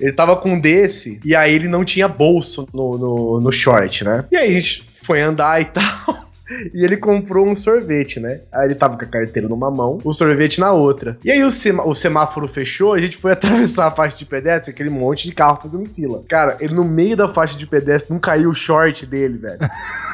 Ele 0.00 0.12
tava 0.12 0.34
com 0.36 0.52
um 0.52 0.60
desse, 0.60 1.20
e 1.22 1.36
aí 1.36 1.52
ele 1.52 1.68
não 1.68 1.84
tinha 1.84 2.08
bolso 2.08 2.66
no, 2.72 2.96
no, 2.96 3.40
no 3.40 3.52
short, 3.52 4.02
né? 4.04 4.24
E 4.32 4.36
aí 4.36 4.48
a 4.48 4.52
gente 4.52 4.86
foi 5.02 5.20
andar 5.20 5.60
e 5.60 5.66
tal. 5.66 6.31
E 6.74 6.84
ele 6.84 6.96
comprou 6.96 7.46
um 7.46 7.56
sorvete, 7.56 8.20
né? 8.20 8.40
Aí 8.52 8.66
ele 8.66 8.74
tava 8.74 8.96
com 8.96 9.04
a 9.04 9.08
carteira 9.08 9.48
numa 9.48 9.70
mão, 9.70 9.98
o 10.04 10.12
sorvete 10.12 10.60
na 10.60 10.72
outra. 10.72 11.16
E 11.24 11.30
aí 11.30 11.42
o, 11.42 11.50
semá 11.50 11.84
o 11.84 11.94
semáforo 11.94 12.48
fechou, 12.48 12.92
a 12.92 13.00
gente 13.00 13.16
foi 13.16 13.32
atravessar 13.32 13.86
a 13.86 13.90
faixa 13.90 14.16
de 14.16 14.26
pedestre, 14.26 14.72
aquele 14.72 14.90
monte 14.90 15.28
de 15.28 15.34
carro 15.34 15.60
fazendo 15.62 15.88
fila. 15.88 16.22
Cara, 16.28 16.56
ele 16.60 16.74
no 16.74 16.84
meio 16.84 17.16
da 17.16 17.28
faixa 17.28 17.56
de 17.56 17.66
pedestre 17.66 18.12
não 18.12 18.20
caiu 18.20 18.50
o 18.50 18.54
short 18.54 19.06
dele, 19.06 19.38
velho. 19.38 19.58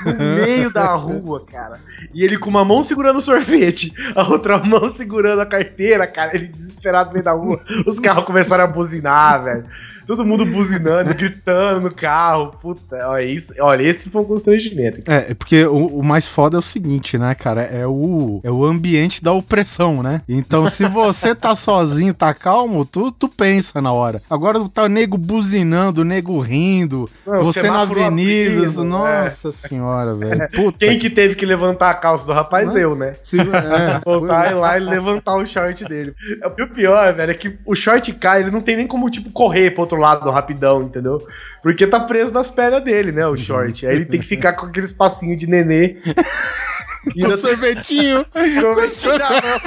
No 0.05 0.15
meio 0.37 0.73
da 0.73 0.93
rua, 0.95 1.45
cara. 1.45 1.81
E 2.15 2.23
ele 2.23 2.39
com 2.39 2.51
uma 2.51 2.65
mão 2.65 2.83
segurando 2.83 3.17
o 3.17 3.23
sorvete, 3.23 3.93
a 4.15 4.29
outra 4.29 4.59
mão 4.59 4.89
segurando 4.89 5.41
a 5.41 5.47
carteira, 5.47 6.07
cara. 6.07 6.35
Ele 6.35 6.47
desesperado 6.47 7.09
no 7.09 7.15
meio 7.15 7.25
da 7.25 7.33
rua. 7.33 7.61
Os 7.87 7.99
carros 7.99 8.25
começaram 8.25 8.65
a 8.65 8.69
buzinar, 8.69 9.43
velho. 9.43 9.65
Todo 10.09 10.25
mundo 10.25 10.47
buzinando, 10.47 11.13
gritando 11.15 11.83
no 11.83 11.95
carro. 11.95 12.55
Puta, 12.63 12.97
olha 13.09 13.25
isso. 13.25 13.53
Olha, 13.61 13.83
esse 13.83 14.09
foi 14.09 14.23
um 14.23 14.25
constrangimento. 14.25 15.03
É, 15.07 15.33
é, 15.33 15.35
porque 15.35 15.67
o, 15.67 15.99
o, 15.99 16.03
mais 16.03 16.27
foda 16.27 16.57
é 16.57 16.59
o 16.59 16.63
seguinte, 16.63 17.19
né, 17.19 17.35
cara? 17.35 17.61
É 17.61 17.87
o, 17.87 18.41
é 18.43 18.51
o 18.51 18.65
ambiente 18.65 19.23
da 19.23 19.35
opressão, 19.35 20.03
né? 20.03 20.23
Então, 20.27 20.67
se 20.71 20.87
você 20.87 21.35
tá 21.35 21.53
sozinho, 21.55 22.15
tá 22.15 22.33
calmo, 22.33 22.87
tu, 22.87 23.13
tu 23.13 23.29
pensa 23.29 23.83
na 23.83 23.93
hora. 23.93 24.23
Agora 24.31 24.67
tá 24.71 24.85
o 24.85 24.89
nego 24.89 25.19
buzinando, 25.19 26.01
o 26.01 26.05
nego 26.05 26.39
rindo, 26.39 27.07
Não, 27.27 27.45
você 27.45 27.65
na 27.65 27.83
avenida. 27.83 28.63
Abrindo, 28.63 28.85
nossa 28.85 29.51
é. 29.51 29.53
senhora, 29.53 30.15
velho. 30.15 30.49
Puta. 30.57 30.87
Quem 30.87 30.99
que 30.99 31.11
teve 31.11 31.35
que 31.35 31.45
levantar 31.45 31.91
a 31.91 31.95
calça 31.95 32.25
do 32.25 32.33
rapaz? 32.33 32.69
Não? 32.69 32.79
Eu, 32.79 32.97
né? 32.97 33.13
Se, 33.23 33.39
é, 33.39 34.01
Voltar 34.03 34.55
lá 34.55 34.79
e 34.79 34.81
levantar 34.81 35.37
o 35.37 35.45
short 35.45 35.85
dele. 35.85 36.15
E 36.57 36.63
o 36.63 36.69
pior, 36.69 37.13
velho, 37.13 37.31
é 37.31 37.35
que 37.35 37.59
o 37.67 37.75
short 37.75 38.11
cai, 38.15 38.41
ele 38.41 38.51
não 38.51 38.63
tem 38.63 38.75
nem 38.75 38.87
como, 38.87 39.11
tipo, 39.11 39.31
correr 39.31 39.73
pro 39.73 39.83
outro 39.83 39.98
lado 39.99 40.31
rapidão, 40.31 40.83
entendeu? 40.83 41.27
Porque 41.63 41.87
tá 41.87 42.01
preso 42.01 42.33
nas 42.33 42.51
pernas 42.51 42.83
dele, 42.83 43.13
né, 43.13 43.27
o 43.27 43.37
short. 43.37 43.87
Aí 43.87 43.95
ele 43.95 44.05
tem 44.05 44.21
que 44.21 44.27
ficar 44.27 44.55
com 44.55 44.67
aqueles 44.67 44.93
passinhos 44.93 45.39
de 45.39 45.47
nenê. 45.47 45.99
E 47.15 47.25
o 47.25 47.39
sorvetinho. 47.39 48.27
sorvetinho 48.61 49.19
na 49.19 49.31
mão. 49.31 49.61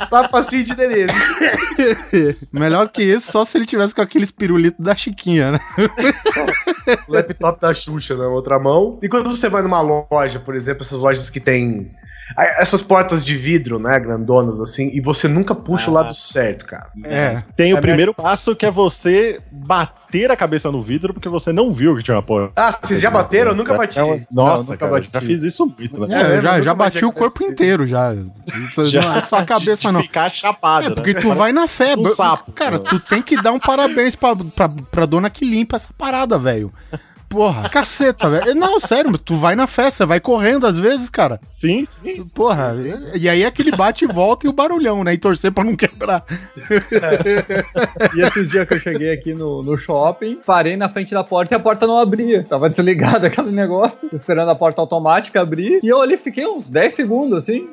só 0.10 0.28
passinho 0.28 0.64
de 0.64 0.76
nenê. 0.76 1.06
Melhor 2.52 2.88
que 2.88 3.02
isso, 3.02 3.30
só 3.30 3.44
se 3.44 3.56
ele 3.56 3.66
tivesse 3.66 3.94
com 3.94 4.02
aqueles 4.02 4.30
pirulitos 4.30 4.84
da 4.84 4.94
Chiquinha, 4.94 5.52
né? 5.52 5.60
o 7.08 7.12
laptop 7.12 7.60
da 7.60 7.72
Xuxa 7.72 8.16
na 8.16 8.28
outra 8.28 8.58
mão. 8.58 8.98
E 9.02 9.08
quando 9.08 9.30
você 9.30 9.48
vai 9.48 9.62
numa 9.62 9.80
loja, 9.80 10.40
por 10.40 10.54
exemplo, 10.54 10.82
essas 10.82 10.98
lojas 10.98 11.30
que 11.30 11.40
tem 11.40 11.90
essas 12.58 12.82
portas 12.82 13.24
de 13.24 13.36
vidro, 13.36 13.78
né, 13.78 13.98
grandonas 14.00 14.60
assim, 14.60 14.90
e 14.92 15.00
você 15.00 15.28
nunca 15.28 15.54
puxa 15.54 15.88
ah, 15.88 15.90
o 15.90 15.94
lado 15.94 16.14
certo, 16.14 16.66
cara. 16.66 16.88
É. 17.04 17.38
Tem 17.54 17.72
é 17.72 17.74
o 17.74 17.80
primeiro 17.80 18.14
passo 18.14 18.56
que 18.56 18.66
é 18.66 18.70
você 18.70 19.40
bater 19.50 20.30
a 20.30 20.36
cabeça 20.36 20.70
no 20.70 20.80
vidro 20.80 21.12
porque 21.12 21.28
você 21.28 21.52
não 21.52 21.72
viu 21.72 21.96
que 21.96 22.02
tinha 22.02 22.16
uma 22.16 22.22
porta. 22.22 22.52
Ah, 22.56 22.72
vocês 22.72 23.00
já 23.00 23.10
bateram? 23.10 23.50
Eu 23.52 23.56
nunca 23.56 23.74
bati. 23.74 23.98
Nossa, 23.98 24.26
não, 24.30 24.56
nunca 24.56 24.76
cara, 24.76 24.92
bati. 24.92 25.10
já 25.12 25.20
fiz 25.20 25.42
isso 25.42 25.66
muito, 25.66 26.06
né? 26.06 26.22
É, 26.22 26.36
eu 26.36 26.40
já, 26.40 26.60
já 26.60 26.74
bati 26.74 27.04
o 27.04 27.12
corpo 27.12 27.44
inteiro 27.44 27.86
já. 27.86 28.14
já. 28.86 29.02
Não 29.02 29.16
é 29.16 29.22
só 29.22 29.36
a 29.36 29.44
cabeça 29.44 29.92
não. 29.92 30.02
Ficar 30.02 30.30
chapado, 30.30 30.86
é, 30.86 30.90
porque 30.90 31.14
né? 31.14 31.20
tu 31.20 31.34
vai 31.34 31.52
na 31.52 31.68
fé. 31.68 31.94
Um 31.96 32.06
sapo. 32.06 32.52
Cara, 32.52 32.78
tu 32.78 32.98
tem 32.98 33.22
que 33.22 33.40
dar 33.40 33.52
um 33.52 33.58
parabéns 33.58 34.14
pra, 34.16 34.34
pra, 34.34 34.68
pra 34.68 35.06
dona 35.06 35.30
que 35.30 35.44
limpa 35.44 35.76
essa 35.76 35.90
parada, 35.96 36.38
velho. 36.38 36.72
Porra, 37.34 37.68
caceta, 37.68 38.30
velho. 38.30 38.54
Não, 38.54 38.78
sério, 38.78 39.18
tu 39.18 39.34
vai 39.34 39.56
na 39.56 39.66
festa, 39.66 40.06
vai 40.06 40.20
correndo 40.20 40.68
às 40.68 40.78
vezes, 40.78 41.10
cara. 41.10 41.40
Sim, 41.42 41.84
sim. 41.84 42.24
Porra, 42.32 42.76
e 43.12 43.28
aí 43.28 43.42
é 43.42 43.46
aquele 43.46 43.72
bate 43.72 44.04
e 44.04 44.08
volta 44.08 44.46
e 44.46 44.48
o 44.48 44.52
barulhão, 44.52 45.02
né? 45.02 45.14
E 45.14 45.18
torcer 45.18 45.50
pra 45.50 45.64
não 45.64 45.74
quebrar. 45.74 46.24
É. 46.92 48.16
E 48.16 48.20
esses 48.20 48.50
dias 48.50 48.68
que 48.68 48.74
eu 48.74 48.78
cheguei 48.78 49.12
aqui 49.12 49.34
no, 49.34 49.64
no 49.64 49.76
shopping, 49.76 50.38
parei 50.46 50.76
na 50.76 50.88
frente 50.88 51.12
da 51.12 51.24
porta 51.24 51.52
e 51.52 51.56
a 51.56 51.60
porta 51.60 51.88
não 51.88 51.98
abria. 51.98 52.44
Tava 52.44 52.70
desligado 52.70 53.26
aquele 53.26 53.50
negócio, 53.50 53.98
esperando 54.12 54.50
a 54.50 54.54
porta 54.54 54.80
automática 54.80 55.40
abrir. 55.40 55.80
E 55.82 55.88
eu 55.88 56.00
ali 56.00 56.16
fiquei 56.16 56.46
uns 56.46 56.68
10 56.68 56.94
segundos, 56.94 57.38
assim. 57.38 57.68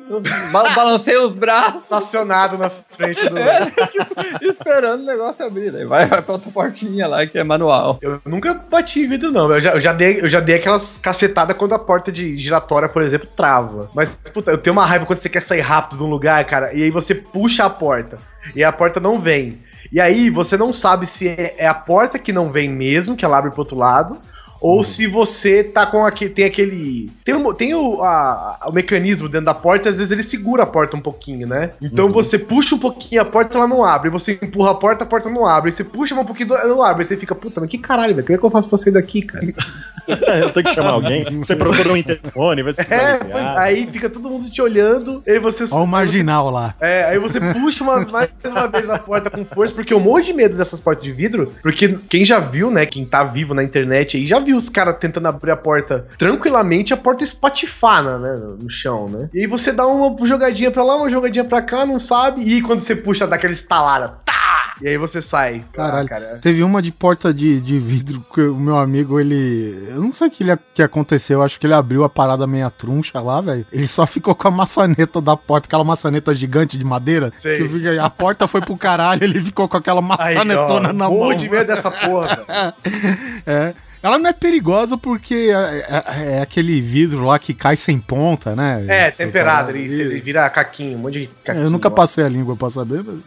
Ba 0.51 0.71
balancei 0.73 1.17
os 1.17 1.33
braços. 1.33 1.83
Estacionado 1.83 2.57
na 2.57 2.71
frente 2.71 3.29
do. 3.29 3.41
É, 3.51 3.87
tipo, 3.87 4.15
esperando 4.41 5.01
o 5.01 5.05
negócio 5.05 5.45
abrir. 5.45 5.71
Daí 5.71 5.83
vai, 5.83 6.05
vai 6.05 6.21
pra 6.21 6.33
outra 6.33 6.49
portinha 6.51 7.07
lá 7.07 7.25
que 7.25 7.37
é 7.37 7.43
manual. 7.43 7.97
Eu 8.01 8.21
nunca 8.25 8.53
bati 8.53 9.01
em 9.01 9.07
vidro, 9.07 9.31
não. 9.31 9.50
Eu 9.55 9.61
já, 9.61 9.71
eu 9.71 9.79
já, 9.79 9.93
dei, 9.93 10.21
eu 10.21 10.29
já 10.29 10.39
dei 10.39 10.55
aquelas 10.55 10.99
cacetadas 10.99 11.55
quando 11.55 11.73
a 11.73 11.79
porta 11.79 12.11
de 12.11 12.37
giratória, 12.37 12.89
por 12.89 13.01
exemplo, 13.01 13.27
trava. 13.27 13.89
Mas, 13.93 14.19
puta, 14.33 14.51
eu 14.51 14.57
tenho 14.57 14.73
uma 14.73 14.85
raiva 14.85 15.05
quando 15.05 15.19
você 15.19 15.29
quer 15.29 15.41
sair 15.41 15.61
rápido 15.61 15.97
de 15.97 16.03
um 16.03 16.09
lugar, 16.09 16.43
cara, 16.45 16.73
e 16.73 16.83
aí 16.83 16.89
você 16.89 17.15
puxa 17.15 17.65
a 17.65 17.69
porta 17.69 18.19
e 18.55 18.63
a 18.63 18.71
porta 18.71 18.99
não 18.99 19.19
vem. 19.19 19.61
E 19.91 19.99
aí 19.99 20.29
você 20.29 20.55
não 20.55 20.71
sabe 20.71 21.05
se 21.05 21.27
é, 21.27 21.55
é 21.57 21.67
a 21.67 21.73
porta 21.73 22.17
que 22.17 22.31
não 22.31 22.51
vem 22.51 22.69
mesmo, 22.69 23.15
que 23.15 23.25
ela 23.25 23.37
abre 23.37 23.51
pro 23.51 23.59
outro 23.59 23.77
lado, 23.77 24.19
ou 24.61 24.77
uhum. 24.77 24.83
se 24.83 25.07
você 25.07 25.63
tá 25.63 25.87
com 25.87 26.05
aquele. 26.05 26.29
Tem 26.29 26.45
aquele. 26.45 27.09
Tem, 27.25 27.33
um, 27.33 27.51
tem 27.51 27.73
o, 27.73 28.03
a, 28.03 28.59
o 28.67 28.71
mecanismo 28.71 29.27
dentro 29.27 29.47
da 29.47 29.55
porta, 29.55 29.89
às 29.89 29.97
vezes 29.97 30.11
ele 30.11 30.21
segura 30.21 30.63
a 30.63 30.67
porta 30.67 30.95
um 30.95 31.01
pouquinho, 31.01 31.47
né? 31.47 31.71
Então 31.81 32.05
uhum. 32.05 32.11
você 32.11 32.37
puxa 32.37 32.75
um 32.75 32.77
pouquinho 32.77 33.23
a 33.23 33.25
porta, 33.25 33.57
ela 33.57 33.67
não 33.67 33.83
abre. 33.83 34.11
Você 34.11 34.37
empurra 34.39 34.71
a 34.71 34.75
porta, 34.75 35.03
a 35.03 35.07
porta 35.07 35.31
não 35.31 35.47
abre. 35.47 35.69
E 35.69 35.71
você 35.71 35.83
puxa 35.83 36.13
um 36.13 36.23
pouquinho, 36.23 36.53
ela 36.53 36.67
não 36.67 36.83
abre. 36.83 37.01
Aí 37.01 37.05
você 37.05 37.17
fica, 37.17 37.33
puta, 37.33 37.59
mas 37.59 37.69
que 37.71 37.79
caralho, 37.79 38.13
velho? 38.13 38.27
Como 38.27 38.35
é 38.35 38.39
que 38.39 38.45
eu 38.45 38.51
faço 38.51 38.69
pra 38.69 38.77
sair 38.77 38.93
daqui, 38.93 39.23
cara? 39.23 39.43
eu 40.39 40.51
tenho 40.51 40.65
que 40.67 40.75
chamar 40.75 40.91
alguém. 40.91 41.25
Você 41.39 41.55
procura 41.55 41.93
um 41.93 41.97
interfone, 41.97 42.61
vai 42.61 42.73
se 42.73 42.81
É, 42.81 43.17
pois, 43.17 43.45
aí 43.57 43.89
fica 43.91 44.11
todo 44.11 44.29
mundo 44.29 44.47
te 44.47 44.61
olhando. 44.61 45.23
E 45.25 45.31
aí 45.31 45.39
você. 45.39 45.63
Olha 45.73 45.83
o 45.83 45.87
marginal 45.87 46.51
lá. 46.51 46.75
É, 46.79 47.05
aí 47.05 47.17
você 47.17 47.39
puxa 47.39 47.83
uma, 47.83 48.05
mais 48.05 48.29
uma 48.45 48.67
vez 48.67 48.87
a 48.91 48.99
porta 48.99 49.31
com 49.31 49.43
força, 49.43 49.73
porque 49.73 49.91
eu 49.91 49.99
morro 49.99 50.21
de 50.21 50.33
medo 50.33 50.55
dessas 50.55 50.79
portas 50.79 51.03
de 51.03 51.11
vidro. 51.11 51.51
Porque 51.63 51.97
quem 52.07 52.23
já 52.23 52.39
viu, 52.39 52.69
né? 52.69 52.85
Quem 52.85 53.03
tá 53.05 53.23
vivo 53.23 53.55
na 53.55 53.63
internet 53.63 54.17
aí 54.17 54.27
já 54.27 54.39
viu 54.39 54.50
os 54.53 54.69
caras 54.69 54.97
tentando 54.99 55.27
abrir 55.27 55.51
a 55.51 55.57
porta 55.57 56.07
tranquilamente, 56.17 56.93
a 56.93 56.97
porta 56.97 57.23
espatifana, 57.23 58.17
né? 58.17 58.55
No 58.59 58.69
chão, 58.69 59.07
né? 59.09 59.29
E 59.33 59.41
aí 59.41 59.47
você 59.47 59.71
dá 59.71 59.85
uma 59.87 60.15
jogadinha 60.25 60.71
pra 60.71 60.83
lá, 60.83 60.95
uma 60.95 61.09
jogadinha 61.09 61.45
pra 61.45 61.61
cá, 61.61 61.85
não 61.85 61.99
sabe. 61.99 62.41
E 62.41 62.61
quando 62.61 62.79
você 62.79 62.95
puxa, 62.95 63.27
dá 63.27 63.35
aquela 63.35 63.53
estalada. 63.53 64.15
Tá! 64.25 64.41
E 64.81 64.87
aí 64.87 64.97
você 64.97 65.21
sai. 65.21 65.63
Caralho. 65.71 66.05
Ah, 66.05 66.09
cara. 66.09 66.39
Teve 66.41 66.63
uma 66.63 66.81
de 66.81 66.91
porta 66.91 67.31
de, 67.31 67.61
de 67.61 67.77
vidro 67.77 68.25
que 68.33 68.41
o 68.41 68.55
meu 68.55 68.77
amigo, 68.77 69.19
ele. 69.19 69.87
Eu 69.87 70.01
não 70.01 70.11
sei 70.11 70.27
o 70.27 70.31
que, 70.31 70.43
ele, 70.43 70.57
que 70.73 70.81
aconteceu. 70.81 71.41
Acho 71.43 71.59
que 71.59 71.67
ele 71.67 71.73
abriu 71.75 72.03
a 72.03 72.09
parada 72.09 72.47
meia 72.47 72.69
truncha 72.69 73.19
lá, 73.21 73.39
velho. 73.41 73.65
Ele 73.71 73.87
só 73.87 74.07
ficou 74.07 74.33
com 74.33 74.47
a 74.47 74.51
maçaneta 74.51 75.21
da 75.21 75.37
porta, 75.37 75.67
aquela 75.67 75.83
maçaneta 75.83 76.33
gigante 76.33 76.79
de 76.79 76.83
madeira. 76.83 77.29
Sei. 77.31 77.67
Que 77.67 77.99
a 77.99 78.09
porta 78.09 78.47
foi 78.47 78.61
pro 78.61 78.75
caralho, 78.75 79.23
ele 79.23 79.39
ficou 79.39 79.67
com 79.67 79.77
aquela 79.77 80.01
maçanetona 80.01 80.91
na 80.91 81.07
mão. 81.07 81.33
de 81.35 81.47
medo 81.47 81.67
dessa 81.67 81.91
porra, 81.91 82.43
É. 83.45 83.73
Ela 84.03 84.17
não 84.17 84.29
é 84.29 84.33
perigosa 84.33 84.97
porque 84.97 85.51
é, 85.53 85.85
é, 85.87 86.33
é, 86.37 86.41
aquele 86.41 86.81
vidro 86.81 87.23
lá 87.23 87.37
que 87.37 87.53
cai 87.53 87.77
sem 87.77 87.99
ponta, 87.99 88.55
né? 88.55 88.85
É, 88.87 89.11
temperado, 89.11 89.69
ele, 89.69 89.93
ele 89.93 90.19
vira 90.19 90.49
caquinho, 90.49 90.97
um 90.97 91.01
monte 91.01 91.19
de 91.19 91.29
caquinho. 91.43 91.65
Eu 91.65 91.69
nunca 91.69 91.91
passei 91.91 92.23
a 92.23 92.29
língua 92.29 92.55
pra 92.55 92.69
saber. 92.69 93.03
Mas... 93.03 93.19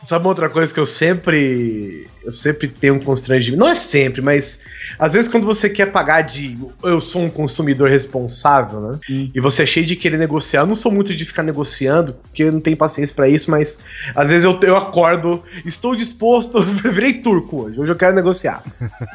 Sabe 0.01 0.23
uma 0.23 0.29
outra 0.29 0.49
coisa 0.49 0.73
que 0.73 0.79
eu 0.79 0.85
sempre. 0.85 2.07
Eu 2.23 2.31
sempre 2.31 2.67
tenho 2.67 2.95
um 2.95 2.99
constrangimento. 2.99 3.59
Não 3.59 3.69
é 3.69 3.75
sempre, 3.75 4.21
mas 4.21 4.59
às 4.97 5.13
vezes 5.13 5.29
quando 5.29 5.45
você 5.45 5.69
quer 5.69 5.91
pagar 5.91 6.21
de. 6.21 6.57
Eu 6.83 6.99
sou 6.99 7.21
um 7.21 7.29
consumidor 7.29 7.89
responsável, 7.89 8.79
né? 8.81 8.99
Hum. 9.09 9.31
E 9.33 9.39
você 9.39 9.63
é 9.63 9.65
cheio 9.65 9.85
de 9.85 9.95
querer 9.95 10.17
negociar. 10.17 10.61
Eu 10.61 10.67
não 10.67 10.75
sou 10.75 10.91
muito 10.91 11.15
de 11.15 11.25
ficar 11.25 11.43
negociando, 11.43 12.13
porque 12.13 12.43
eu 12.43 12.51
não 12.51 12.59
tenho 12.59 12.77
paciência 12.77 13.15
para 13.15 13.29
isso, 13.29 13.51
mas 13.51 13.79
às 14.15 14.29
vezes 14.31 14.45
eu, 14.45 14.59
eu 14.63 14.75
acordo, 14.75 15.43
estou 15.65 15.95
disposto, 15.95 16.59
virei 16.91 17.13
turco 17.13 17.63
hoje. 17.63 17.79
Hoje 17.79 17.91
eu 17.91 17.97
quero 17.97 18.15
negociar. 18.15 18.63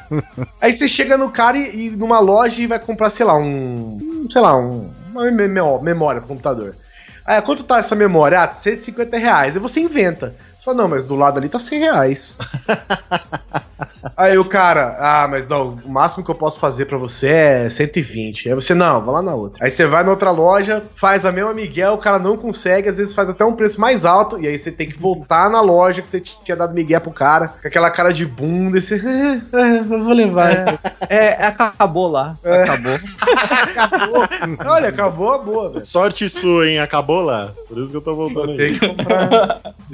Aí 0.60 0.72
você 0.72 0.86
chega 0.86 1.16
no 1.16 1.30
cara 1.30 1.58
e, 1.58 1.86
e 1.86 1.90
numa 1.90 2.20
loja 2.20 2.60
e 2.60 2.66
vai 2.66 2.78
comprar, 2.78 3.10
sei 3.10 3.26
lá, 3.26 3.36
um. 3.38 4.26
Sei 4.30 4.40
lá, 4.40 4.56
um, 4.56 4.90
uma 5.12 5.78
memória 5.80 6.20
pro 6.20 6.28
computador. 6.28 6.74
Ah, 7.24 7.40
quanto 7.40 7.64
tá 7.64 7.78
essa 7.78 7.94
memória? 7.94 8.42
Ah, 8.42 8.52
150 8.52 9.16
reais. 9.16 9.56
Aí 9.56 9.62
você 9.62 9.80
inventa. 9.80 10.34
Só 10.60 10.74
não, 10.74 10.88
mas 10.88 11.04
do 11.04 11.14
lado 11.14 11.38
ali 11.38 11.48
tá 11.48 11.58
100 11.58 11.78
reais. 11.80 12.38
Aí 14.16 14.38
o 14.38 14.44
cara, 14.44 14.96
ah, 14.98 15.28
mas 15.28 15.48
não, 15.48 15.70
o 15.70 15.88
máximo 15.88 16.24
que 16.24 16.30
eu 16.30 16.34
posso 16.34 16.58
fazer 16.58 16.86
para 16.86 16.98
você 16.98 17.28
é 17.28 17.68
120. 17.70 18.48
Aí 18.48 18.54
você, 18.54 18.74
não, 18.74 19.00
vai 19.04 19.14
lá 19.14 19.22
na 19.22 19.34
outra. 19.34 19.64
Aí 19.64 19.70
você 19.70 19.86
vai 19.86 20.04
na 20.04 20.10
outra 20.10 20.30
loja, 20.30 20.82
faz 20.92 21.24
a 21.24 21.32
mesma 21.32 21.54
Miguel, 21.54 21.94
o 21.94 21.98
cara 21.98 22.18
não 22.18 22.36
consegue, 22.36 22.88
às 22.88 22.96
vezes 22.96 23.14
faz 23.14 23.30
até 23.30 23.44
um 23.44 23.54
preço 23.54 23.80
mais 23.80 24.04
alto, 24.04 24.40
e 24.40 24.46
aí 24.46 24.58
você 24.58 24.70
tem 24.70 24.88
que 24.88 24.98
voltar 24.98 25.50
na 25.50 25.60
loja 25.60 26.02
que 26.02 26.08
você 26.08 26.20
tinha 26.20 26.56
dado 26.56 26.74
Miguel 26.74 27.00
pro 27.00 27.10
cara, 27.10 27.48
com 27.60 27.68
aquela 27.68 27.90
cara 27.90 28.12
de 28.12 28.26
bunda, 28.26 28.78
e 28.78 28.82
você, 28.82 29.00
ah, 29.04 29.40
ah, 29.52 29.76
eu 29.90 30.04
vou 30.04 30.12
levar. 30.12 30.50
É, 31.08 31.16
é 31.18 31.46
acabou 31.46 32.08
lá. 32.08 32.36
É. 32.42 32.62
Acabou. 32.62 32.98
acabou. 33.22 34.24
Olha, 34.66 34.88
acabou 34.88 35.32
a 35.32 35.38
boa, 35.38 35.70
velho. 35.70 35.84
Sorte 35.84 36.28
sua, 36.28 36.68
hein? 36.68 36.78
Acabou 36.78 37.22
lá. 37.22 37.52
Por 37.68 37.78
isso 37.78 37.90
que 37.90 37.96
eu 37.96 38.02
tô 38.02 38.14
voltando 38.14 38.56
Tem 38.56 38.78
que 38.78 38.86
comprar. 38.86 39.60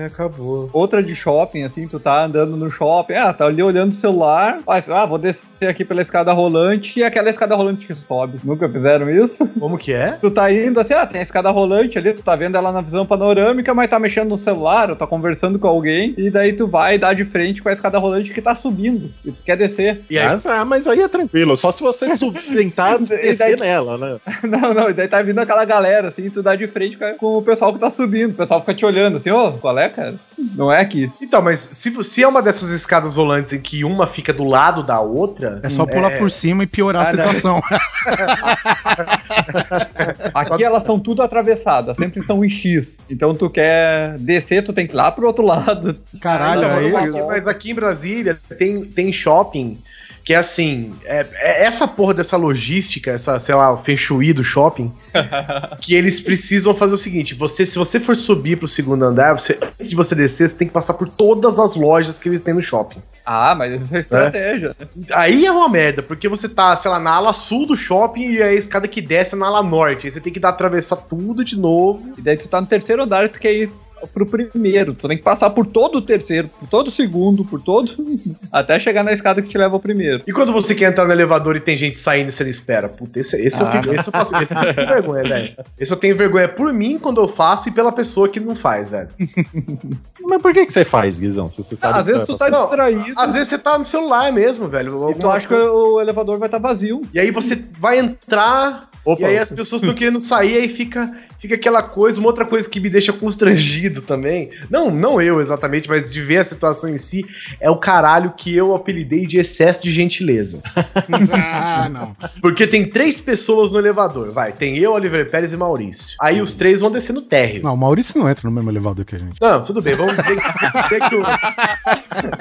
é, 0.00 0.06
acabou. 0.06 0.70
Outra 0.72 1.02
de 1.02 1.14
shopping, 1.14 1.62
assim, 1.62 1.86
tu 1.86 1.98
tá 1.98 2.24
andando 2.24 2.56
no 2.56 2.70
shopping, 2.70 3.14
ah, 3.14 3.32
tá 3.32 3.46
ali 3.52 3.62
olhando 3.62 3.92
o 3.92 3.94
celular, 3.94 4.58
ah, 4.66 5.06
vou 5.06 5.18
descer 5.18 5.68
aqui 5.68 5.84
pela 5.84 6.02
escada 6.02 6.32
rolante 6.32 6.98
e 6.98 7.04
aquela 7.04 7.30
escada 7.30 7.54
rolante 7.54 7.86
que 7.86 7.94
sobe. 7.94 8.40
Nunca 8.42 8.68
fizeram 8.68 9.08
isso? 9.10 9.46
Como 9.58 9.78
que 9.78 9.92
é? 9.92 10.12
Tu 10.12 10.30
tá 10.30 10.50
indo 10.52 10.80
assim, 10.80 10.94
ah, 10.94 11.06
tem 11.06 11.20
a 11.20 11.22
escada 11.22 11.50
rolante 11.50 11.98
ali, 11.98 12.12
tu 12.12 12.22
tá 12.22 12.34
vendo 12.34 12.56
ela 12.56 12.72
na 12.72 12.80
visão 12.80 13.06
panorâmica, 13.06 13.72
mas 13.74 13.90
tá 13.90 13.98
mexendo 13.98 14.30
no 14.30 14.38
celular, 14.38 14.90
ou 14.90 14.96
tá 14.96 15.06
conversando 15.06 15.58
com 15.58 15.68
alguém, 15.68 16.14
e 16.16 16.30
daí 16.30 16.52
tu 16.52 16.66
vai 16.66 16.98
dar 16.98 17.14
de 17.14 17.24
frente 17.24 17.62
com 17.62 17.68
a 17.68 17.72
escada 17.72 17.98
rolante 17.98 18.32
que 18.32 18.42
tá 18.42 18.54
subindo, 18.54 19.12
e 19.24 19.30
tu 19.30 19.42
quer 19.42 19.56
descer. 19.56 20.02
E 20.08 20.18
aí? 20.18 20.28
Mas, 20.28 20.46
ah, 20.46 20.64
mas 20.64 20.86
aí 20.86 21.00
é 21.00 21.08
tranquilo, 21.08 21.56
só 21.56 21.70
se 21.70 21.82
você 21.82 22.06
tentar 22.52 22.98
descer 22.98 23.56
daí... 23.56 23.68
nela, 23.68 23.98
né? 23.98 24.20
Não, 24.42 24.74
não, 24.74 24.90
e 24.90 24.94
daí 24.94 25.08
tá 25.08 25.22
vindo 25.22 25.38
aquela 25.38 25.64
galera, 25.64 26.08
assim, 26.08 26.28
tu 26.28 26.42
dá 26.42 26.54
de 26.54 26.66
frente 26.66 26.98
com 27.18 27.38
o 27.38 27.42
pessoal 27.42 27.72
que 27.72 27.78
tá 27.78 27.88
subindo, 27.88 28.32
o 28.32 28.34
pessoal 28.34 28.60
fica 28.60 28.74
te 28.74 28.84
olhando, 28.84 29.16
assim, 29.16 29.30
ô, 29.30 29.48
oh, 29.48 29.52
qual 29.52 29.78
é, 29.78 29.88
cara? 29.88 30.14
Não 30.54 30.72
é 30.72 30.80
aqui. 30.80 31.10
Então, 31.20 31.40
mas 31.40 31.58
se, 31.72 32.02
se 32.02 32.22
é 32.22 32.28
uma 32.28 32.42
dessas 32.42 32.70
escadas 32.70 33.16
rolantes 33.16 33.52
em 33.52 33.60
que 33.60 33.84
uma 33.84 34.06
fica 34.06 34.32
do 34.32 34.44
lado 34.44 34.82
da 34.82 35.00
outra. 35.00 35.60
É 35.62 35.70
só 35.70 35.86
pular 35.86 36.12
é... 36.12 36.18
por 36.18 36.30
cima 36.30 36.64
e 36.64 36.66
piorar 36.66 37.06
ah, 37.06 37.08
a 37.08 37.10
situação. 37.10 37.62
aqui 40.34 40.64
elas 40.64 40.82
são 40.82 40.98
tudo 40.98 41.22
atravessadas, 41.22 41.96
sempre 41.96 42.20
são 42.22 42.44
em 42.44 42.48
X. 42.48 42.98
Então 43.08 43.34
tu 43.34 43.48
quer 43.48 44.18
descer, 44.18 44.62
tu 44.62 44.72
tem 44.72 44.86
que 44.86 44.94
ir 44.94 44.96
lá 44.96 45.12
pro 45.12 45.26
outro 45.26 45.44
lado. 45.46 45.98
Caralho, 46.20 46.66
ah, 46.66 46.80
não, 46.80 46.98
aqui, 46.98 47.22
mas 47.22 47.48
aqui 47.48 47.70
em 47.70 47.74
Brasília 47.74 48.38
tem, 48.58 48.84
tem 48.84 49.12
shopping 49.12 49.78
que 50.24 50.32
é 50.32 50.36
assim, 50.36 50.94
é, 51.04 51.26
é, 51.34 51.64
essa 51.64 51.88
porra 51.88 52.14
dessa 52.14 52.36
logística, 52.36 53.10
essa, 53.10 53.38
sei 53.38 53.54
lá, 53.54 53.72
o 53.72 53.76
feng 53.76 53.96
shui 53.96 54.32
do 54.32 54.44
shopping, 54.44 54.92
que 55.80 55.94
eles 55.94 56.20
precisam 56.20 56.74
fazer 56.74 56.94
o 56.94 56.98
seguinte: 56.98 57.34
você, 57.34 57.66
se 57.66 57.76
você 57.76 57.98
for 57.98 58.14
subir 58.14 58.56
pro 58.56 58.68
segundo 58.68 59.04
andar, 59.04 59.38
você, 59.38 59.58
antes 59.60 59.90
de 59.90 59.96
você 59.96 60.14
descer, 60.14 60.48
você 60.48 60.56
tem 60.56 60.68
que 60.68 60.74
passar 60.74 60.94
por 60.94 61.08
todas 61.08 61.58
as 61.58 61.74
lojas 61.74 62.18
que 62.18 62.28
eles 62.28 62.40
têm 62.40 62.54
no 62.54 62.62
shopping. 62.62 63.02
Ah, 63.26 63.54
mas 63.54 63.72
essa 63.72 63.96
é 63.96 64.00
estratégia. 64.00 64.76
É. 64.80 65.14
Aí 65.14 65.44
é 65.46 65.52
uma 65.52 65.68
merda, 65.68 66.02
porque 66.02 66.28
você 66.28 66.48
tá, 66.48 66.74
sei 66.76 66.90
lá, 66.90 67.00
na 67.00 67.12
ala 67.12 67.32
sul 67.32 67.66
do 67.66 67.76
shopping 67.76 68.32
e 68.32 68.42
a 68.42 68.52
escada 68.52 68.86
que 68.86 69.00
desce 69.00 69.34
é 69.34 69.38
na 69.38 69.46
ala 69.46 69.62
norte. 69.62 70.06
Aí 70.06 70.12
você 70.12 70.20
tem 70.20 70.32
que 70.32 70.40
dar, 70.40 70.50
atravessar 70.50 70.96
tudo 70.96 71.44
de 71.44 71.58
novo. 71.58 72.12
E 72.16 72.22
daí 72.22 72.36
tu 72.36 72.48
tá 72.48 72.60
no 72.60 72.66
terceiro 72.66 73.02
andar 73.02 73.24
e 73.24 73.28
tu 73.28 73.38
quer 73.38 73.52
ir 73.52 73.70
pro 74.06 74.26
primeiro. 74.26 74.94
Tu 74.94 75.08
tem 75.08 75.16
que 75.16 75.22
passar 75.22 75.50
por 75.50 75.66
todo 75.66 75.98
o 75.98 76.02
terceiro, 76.02 76.48
por 76.48 76.68
todo 76.68 76.88
o 76.88 76.90
segundo, 76.90 77.44
por 77.44 77.60
todo. 77.62 77.92
até 78.50 78.78
chegar 78.78 79.02
na 79.02 79.12
escada 79.12 79.42
que 79.42 79.48
te 79.48 79.58
leva 79.58 79.74
ao 79.74 79.80
primeiro. 79.80 80.22
E 80.26 80.32
quando 80.32 80.52
você 80.52 80.74
quer 80.74 80.90
entrar 80.90 81.04
no 81.04 81.12
elevador 81.12 81.56
e 81.56 81.60
tem 81.60 81.76
gente 81.76 81.98
saindo 81.98 82.28
e 82.28 82.32
você 82.32 82.42
não 82.42 82.50
espera? 82.50 82.88
Puta, 82.88 83.20
esse, 83.20 83.36
esse, 83.36 83.62
ah. 83.62 83.66
eu, 83.66 83.72
fico, 83.72 83.94
esse 83.94 84.08
eu 84.08 84.12
faço 84.12 84.36
esse 84.36 84.54
eu 84.54 84.58
com 84.58 84.86
vergonha, 84.86 85.22
velho. 85.24 85.56
Esse 85.78 85.92
eu 85.92 85.96
tenho 85.96 86.16
vergonha 86.16 86.48
por 86.48 86.72
mim 86.72 86.98
quando 86.98 87.20
eu 87.20 87.28
faço 87.28 87.68
e 87.68 87.72
pela 87.72 87.92
pessoa 87.92 88.28
que 88.28 88.40
não 88.40 88.54
faz, 88.54 88.90
velho. 88.90 89.08
Mas 90.22 90.40
por 90.40 90.52
que, 90.52 90.66
que 90.66 90.72
você 90.72 90.84
faz, 90.84 91.18
Guizão? 91.18 91.50
Se 91.50 91.62
você 91.62 91.76
sabe 91.76 91.98
ah, 91.98 92.00
às 92.00 92.06
vezes 92.06 92.22
tu 92.24 92.36
tá 92.36 92.48
não, 92.48 92.66
distraído. 92.66 93.04
Às 93.16 93.32
vezes 93.32 93.48
você 93.48 93.58
tá 93.58 93.78
no 93.78 93.84
celular 93.84 94.32
mesmo, 94.32 94.68
velho. 94.68 95.10
E 95.10 95.14
tu 95.14 95.28
acha 95.28 95.46
que 95.46 95.54
o 95.54 96.00
elevador 96.00 96.38
vai 96.38 96.48
estar 96.48 96.60
tá 96.60 96.68
vazio. 96.68 97.02
E 97.12 97.20
aí 97.20 97.30
você 97.30 97.62
vai 97.72 97.98
entrar. 97.98 98.90
Opa. 99.04 99.22
E 99.22 99.24
aí 99.24 99.38
as 99.38 99.50
pessoas 99.50 99.82
estão 99.82 99.94
querendo 99.94 100.20
sair, 100.20 100.56
aí 100.58 100.68
fica 100.68 101.12
fica 101.42 101.56
aquela 101.56 101.82
coisa, 101.82 102.20
uma 102.20 102.28
outra 102.28 102.46
coisa 102.46 102.70
que 102.70 102.78
me 102.78 102.88
deixa 102.88 103.12
constrangido 103.12 104.00
também. 104.00 104.50
Não, 104.70 104.92
não 104.92 105.20
eu 105.20 105.40
exatamente, 105.40 105.88
mas 105.88 106.08
de 106.08 106.20
ver 106.20 106.36
a 106.36 106.44
situação 106.44 106.88
em 106.88 106.96
si, 106.96 107.26
é 107.60 107.68
o 107.68 107.76
caralho 107.76 108.32
que 108.36 108.56
eu 108.56 108.76
apelidei 108.76 109.26
de 109.26 109.38
excesso 109.38 109.82
de 109.82 109.90
gentileza. 109.90 110.60
ah, 111.32 111.88
não. 111.88 112.16
Porque 112.40 112.64
tem 112.64 112.88
três 112.88 113.20
pessoas 113.20 113.72
no 113.72 113.80
elevador, 113.80 114.30
vai. 114.30 114.52
Tem 114.52 114.78
eu, 114.78 114.92
Oliver 114.92 115.28
Pérez 115.28 115.52
e 115.52 115.56
Maurício. 115.56 116.14
Aí 116.20 116.40
os 116.40 116.54
três 116.54 116.80
vão 116.80 116.92
descer 116.92 117.12
no 117.12 117.22
térreo. 117.22 117.64
Não, 117.64 117.74
o 117.74 117.76
Maurício 117.76 118.20
não 118.20 118.30
entra 118.30 118.48
no 118.48 118.54
mesmo 118.54 118.70
elevador 118.70 119.04
que 119.04 119.16
a 119.16 119.18
gente. 119.18 119.40
Não, 119.40 119.60
tudo 119.60 119.82
bem, 119.82 119.94
vamos 119.94 120.16
dizer 120.16 120.40
que, 120.88 121.08
que 121.08 121.16
o... 121.16 121.22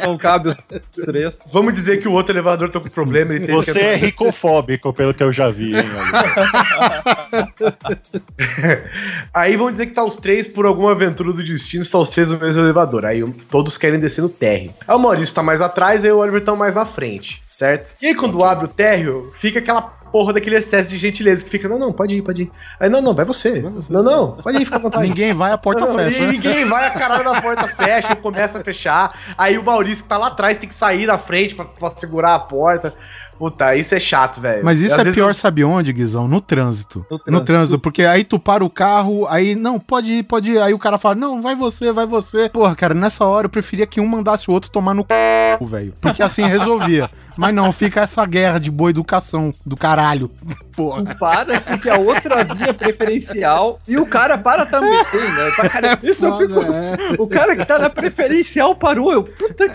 Não 0.05 0.15
cabe 0.15 0.49
os 0.49 1.05
três. 1.05 1.39
Vamos 1.51 1.73
dizer 1.73 1.99
que 1.99 2.07
o 2.07 2.11
outro 2.11 2.33
elevador 2.33 2.69
tá 2.69 2.79
com 2.79 2.89
problema. 2.89 3.33
Ele 3.33 3.51
Você 3.51 3.79
é 3.79 3.95
ricofóbico, 3.95 4.93
pelo 4.93 5.11
que 5.11 5.23
eu 5.23 5.33
já 5.33 5.49
vi, 5.49 5.75
hein, 5.75 5.81
Aí 9.34 9.56
vão 9.56 9.71
dizer 9.71 9.88
que 9.88 9.93
tá 9.93 10.04
os 10.04 10.17
três 10.17 10.47
por 10.47 10.65
alguma 10.65 10.91
aventura 10.91 11.32
do 11.32 11.43
destino, 11.43 11.84
estão 11.84 12.01
os 12.01 12.10
três 12.10 12.30
no 12.30 12.39
mesmo 12.39 12.62
elevador. 12.62 13.06
Aí 13.06 13.23
todos 13.49 13.77
querem 13.77 13.99
descer 13.99 14.21
no 14.21 14.30
térreo. 14.30 14.73
Aí 14.88 14.95
o 14.95 14.99
Maurício 14.99 15.34
tá 15.36 15.43
mais 15.43 15.62
atrás, 15.62 16.04
aí 16.04 16.12
o 16.12 16.17
Oliver 16.17 16.43
tá 16.43 16.56
mais 16.56 16.75
na 16.75 16.86
frente, 16.86 17.41
certo? 17.47 17.93
E 18.01 18.08
aí 18.08 18.15
quando 18.15 18.43
abre 18.43 18.65
o 18.65 18.67
térreo, 18.67 19.32
fica 19.34 19.60
aquela 19.60 20.01
porra 20.12 20.34
daquele 20.34 20.58
excesso 20.58 20.89
de 20.89 20.97
gentileza 20.97 21.43
que 21.43 21.49
fica, 21.49 21.69
não, 21.69 21.80
não, 21.80 21.93
pode 21.93 22.17
ir, 22.17 22.21
pode 22.21 22.43
ir. 22.43 22.51
Aí, 22.80 22.89
não, 22.89 23.01
não, 23.01 23.15
vai 23.15 23.23
você. 23.23 23.63
Não, 23.89 24.04
não, 24.04 24.32
pode 24.34 24.62
ir, 24.62 24.65
fica 24.65 24.75
à 24.75 24.80
vontade. 24.82 25.08
ninguém 25.08 25.34
vai, 25.34 25.51
a 25.51 25.58
porta 25.58 25.86
não, 25.86 25.95
fecha. 25.95 26.27
Ninguém 26.27 26.65
vai, 26.65 26.86
a 26.88 26.91
caralho 26.91 27.23
da 27.23 27.41
porta 27.41 27.67
fecha, 27.69 28.15
começa 28.15 28.60
a 28.60 28.63
fechar. 28.63 29.17
Aí 29.38 29.58
o 29.58 29.63
Maurício 29.63 30.04
que 30.04 30.10
tá 30.10 30.17
lá 30.17 30.27
atrás 30.27 30.58
tem 30.58 30.67
que 30.67 30.75
sair 30.75 31.08
da 31.08 31.17
frente 31.17 31.56
pra, 31.56 31.65
pra 31.65 31.89
segurar 31.91 32.36
a 32.36 32.39
porta. 32.39 32.93
Puta, 33.41 33.75
isso 33.75 33.95
é 33.95 33.99
chato, 33.99 34.39
velho. 34.39 34.63
Mas 34.63 34.80
isso 34.80 34.93
é 34.93 35.12
pior, 35.12 35.30
eu... 35.30 35.34
sabe 35.34 35.63
onde, 35.63 35.91
Guizão? 35.91 36.27
No 36.27 36.39
trânsito. 36.39 36.99
no 36.99 37.17
trânsito. 37.17 37.32
No 37.32 37.41
trânsito. 37.41 37.80
porque 37.80 38.04
aí 38.04 38.23
tu 38.23 38.38
para 38.38 38.63
o 38.63 38.69
carro, 38.69 39.25
aí, 39.27 39.56
não, 39.56 39.80
pode 39.80 40.12
ir, 40.12 40.21
pode 40.21 40.51
ir. 40.51 40.62
Aí 40.62 40.75
o 40.75 40.77
cara 40.77 40.99
fala, 40.99 41.15
não, 41.15 41.41
vai 41.41 41.56
você, 41.56 41.91
vai 41.91 42.06
você. 42.06 42.49
Porra, 42.49 42.75
cara, 42.75 42.93
nessa 42.93 43.25
hora 43.25 43.47
eu 43.47 43.49
preferia 43.49 43.88
que 43.88 43.99
um 43.99 44.06
mandasse 44.06 44.47
o 44.47 44.54
outro 44.54 44.69
tomar 44.69 44.93
no 44.93 45.01
c, 45.01 45.65
velho. 45.65 45.91
Porque 45.99 46.21
assim 46.21 46.45
resolvia. 46.45 47.10
Mas 47.36 47.56
não, 47.56 47.71
fica 47.71 48.01
essa 48.01 48.23
guerra 48.27 48.60
de 48.60 48.69
boa 48.69 48.91
educação 48.91 49.51
do 49.65 49.75
caralho. 49.75 50.30
Porra. 50.75 51.04
Tu 51.04 51.17
para 51.17 51.60
porque 51.62 51.89
a 51.89 51.97
outra 51.97 52.43
via 52.43 52.73
preferencial 52.73 53.80
e 53.88 53.97
o 53.97 54.06
cara 54.06 54.38
para 54.38 54.65
também, 54.65 54.91
né? 54.91 55.51
Pra 55.56 55.69
cara, 55.69 55.88
é 55.93 55.99
isso 56.04 56.21
foda, 56.21 56.43
eu 56.43 56.47
fico, 56.47 56.73
é. 56.73 56.95
O 57.17 57.27
cara 57.27 57.56
que 57.56 57.65
tá 57.65 57.80
na 57.80 57.89
preferencial 57.89 58.75
parou. 58.75 59.12
Eu, 59.12 59.23
puta, 59.23 59.69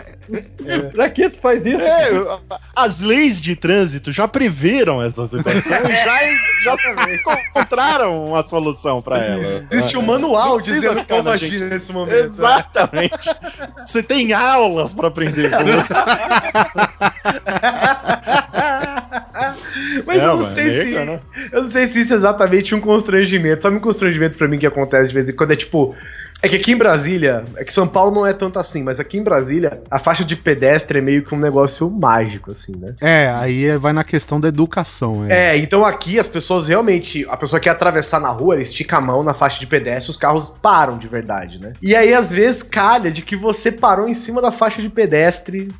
é. 0.65 0.79
pra 0.91 1.09
que 1.09 1.29
tu 1.31 1.39
faz 1.39 1.65
isso? 1.65 1.85
É, 1.85 2.39
as 2.75 3.01
leis 3.01 3.41
de 3.41 3.55
trânsito 3.55 4.13
já 4.13 4.27
preveram 4.27 5.03
essa 5.03 5.27
situação 5.27 5.63
já, 6.05 6.19
já 6.65 6.77
encontraram 7.49 8.27
uma 8.27 8.43
solução 8.43 9.01
para 9.01 9.19
ela. 9.19 9.67
Existe 9.71 9.97
um 9.97 10.03
manual 10.03 10.61
dizendo 10.61 11.05
como 11.05 11.29
agir 11.29 11.61
nesse 11.69 11.93
momento. 11.93 12.17
Né? 12.17 12.25
Exatamente. 12.25 13.15
Você 13.87 14.03
tem 14.03 14.33
aulas 14.33 14.93
para 14.93 15.09
aprender. 15.09 15.51
Mas 20.07 20.19
é, 20.19 20.25
eu 20.25 20.37
não 20.37 20.55
sei 20.55 20.85
se. 20.85 20.95
Né? 20.95 21.21
Eu 21.53 21.63
não 21.63 21.71
sei 21.71 21.87
se 21.87 22.01
isso 22.01 22.13
é 22.13 22.17
exatamente 22.17 22.75
um 22.75 22.81
constrangimento. 22.81 23.63
Sabe 23.63 23.77
um 23.77 23.81
constrangimento 23.81 24.37
para 24.37 24.49
mim 24.49 24.59
que 24.59 24.67
acontece 24.67 25.09
de 25.09 25.15
vez 25.15 25.29
em 25.29 25.33
quando? 25.35 25.53
É 25.53 25.57
tipo. 25.57 25.95
É 26.43 26.49
que 26.49 26.57
aqui 26.57 26.73
em 26.73 26.77
Brasília, 26.77 27.47
é 27.57 27.65
que 27.65 27.73
São 27.73 27.89
Paulo 27.89 28.15
não 28.15 28.27
é 28.27 28.33
tanto 28.35 28.59
assim, 28.59 28.83
mas 28.83 29.01
aqui 29.01 29.17
em 29.17 29.23
Brasília, 29.23 29.81
a 29.91 29.99
faixa 29.99 30.23
de 30.23 30.37
pedestre 30.37 30.99
é 30.99 31.01
meio 31.01 31.25
que 31.25 31.35
um 31.35 31.39
negócio 31.39 31.91
mágico, 31.91 32.53
assim, 32.53 32.77
né? 32.77 32.95
É, 33.01 33.31
aí 33.35 33.75
vai 33.79 33.95
na 33.95 34.05
questão 34.05 34.39
da 34.39 34.49
educação. 34.49 35.25
É, 35.29 35.57
é 35.57 35.57
então 35.57 35.83
aqui 35.83 36.21
as 36.21 36.29
pessoas 36.29 36.69
realmente, 36.69 37.27
a 37.31 37.39
pessoa 37.39 37.59
quer 37.59 37.71
atravessar 37.71 38.21
na 38.21 38.29
rua, 38.29 38.55
ela 38.55 38.63
estica 38.63 38.99
a 38.99 39.01
mão 39.01 39.23
na 39.23 39.33
faixa 39.33 39.59
de 39.59 39.67
pedestre, 39.67 40.11
os 40.11 40.17
carros 40.19 40.51
param 40.51 40.99
de 40.99 41.09
verdade, 41.09 41.59
né? 41.59 41.73
E 41.81 41.97
aí, 41.97 42.13
às 42.13 42.31
vezes, 42.31 42.63
calha 42.63 43.11
de 43.11 43.23
que 43.23 43.35
você 43.35 43.73
parou 43.73 44.07
em 44.07 44.15
cima 44.15 44.43
da 44.43 44.53
faixa 44.53 44.83
de 44.83 44.91
pedestre 44.91 45.73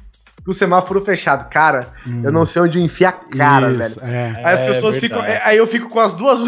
com 0.47 0.53
o 0.53 0.55
semáforo 0.55 1.05
fechado. 1.05 1.51
Cara, 1.51 1.89
hum. 2.07 2.23
eu 2.23 2.31
não 2.31 2.45
sei 2.45 2.63
onde 2.63 2.81
enfiar 2.81 3.09
a 3.09 3.37
cara, 3.37 3.69
Isso, 3.69 3.79
velho. 4.01 4.15
É. 4.15 4.43
Aí 4.45 4.55
as 4.55 4.61
pessoas 4.61 4.97
é 4.97 5.01
ficam. 5.01 5.21
Aí 5.45 5.57
eu 5.57 5.67
fico 5.67 5.89
com 5.91 5.99
as 5.99 6.15
duas. 6.15 6.41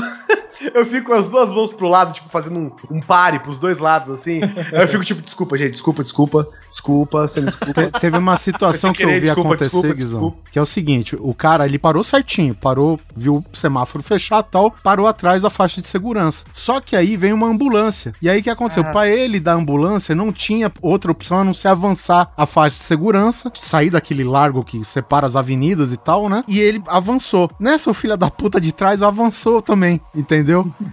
Eu 0.74 0.84
fico 0.86 1.06
com 1.08 1.14
as 1.14 1.28
duas 1.28 1.50
mãos 1.50 1.72
pro 1.72 1.88
lado, 1.88 2.12
tipo, 2.14 2.28
fazendo 2.28 2.58
um, 2.58 2.70
um 2.90 3.00
pare 3.00 3.38
pros 3.38 3.58
dois 3.58 3.78
lados, 3.78 4.10
assim. 4.10 4.40
Aí 4.42 4.82
eu 4.82 4.88
fico 4.88 5.04
tipo, 5.04 5.22
desculpa, 5.22 5.56
gente, 5.58 5.72
desculpa, 5.72 6.02
desculpa, 6.02 6.48
desculpa, 6.68 7.28
você 7.28 7.40
me 7.40 7.46
desculpa. 7.46 7.86
Te- 7.90 8.00
Teve 8.00 8.18
uma 8.18 8.36
situação 8.38 8.92
que 8.92 9.02
eu 9.04 9.08
vi 9.08 9.20
desculpa, 9.20 9.48
acontecer, 9.54 9.64
desculpa, 9.70 9.94
Guizão, 9.94 10.10
desculpa. 10.20 10.38
que 10.52 10.58
é 10.58 10.62
o 10.62 10.66
seguinte, 10.66 11.16
o 11.18 11.34
cara, 11.34 11.66
ele 11.66 11.78
parou 11.78 12.02
certinho, 12.04 12.54
parou, 12.54 12.98
viu 13.16 13.36
o 13.36 13.56
semáforo 13.56 14.02
fechar 14.02 14.40
e 14.40 14.50
tal, 14.50 14.74
parou 14.82 15.06
atrás 15.06 15.42
da 15.42 15.50
faixa 15.50 15.80
de 15.80 15.88
segurança. 15.88 16.44
Só 16.52 16.80
que 16.80 16.96
aí 16.96 17.16
vem 17.16 17.32
uma 17.32 17.46
ambulância. 17.46 18.12
E 18.20 18.28
aí 18.28 18.40
o 18.40 18.42
que 18.42 18.50
aconteceu? 18.50 18.82
Ah. 18.86 18.90
Pra 18.90 19.08
ele 19.08 19.38
da 19.40 19.54
ambulância 19.54 20.14
não 20.14 20.32
tinha 20.32 20.70
outra 20.82 21.10
opção 21.12 21.38
a 21.38 21.44
não 21.44 21.54
ser 21.54 21.68
avançar 21.68 22.32
a 22.36 22.46
faixa 22.46 22.76
de 22.76 22.82
segurança, 22.82 23.50
sair 23.54 23.90
daquele 23.90 24.24
largo 24.24 24.64
que 24.64 24.84
separa 24.84 25.26
as 25.26 25.36
avenidas 25.36 25.92
e 25.92 25.96
tal, 25.96 26.28
né? 26.28 26.42
E 26.48 26.58
ele 26.60 26.82
avançou. 26.86 27.50
Nessa, 27.58 27.90
o 27.90 27.94
filho 27.94 28.16
da 28.16 28.30
puta 28.30 28.60
de 28.60 28.72
trás 28.72 29.02
avançou 29.02 29.60
também, 29.62 30.00
entendeu? 30.14 30.47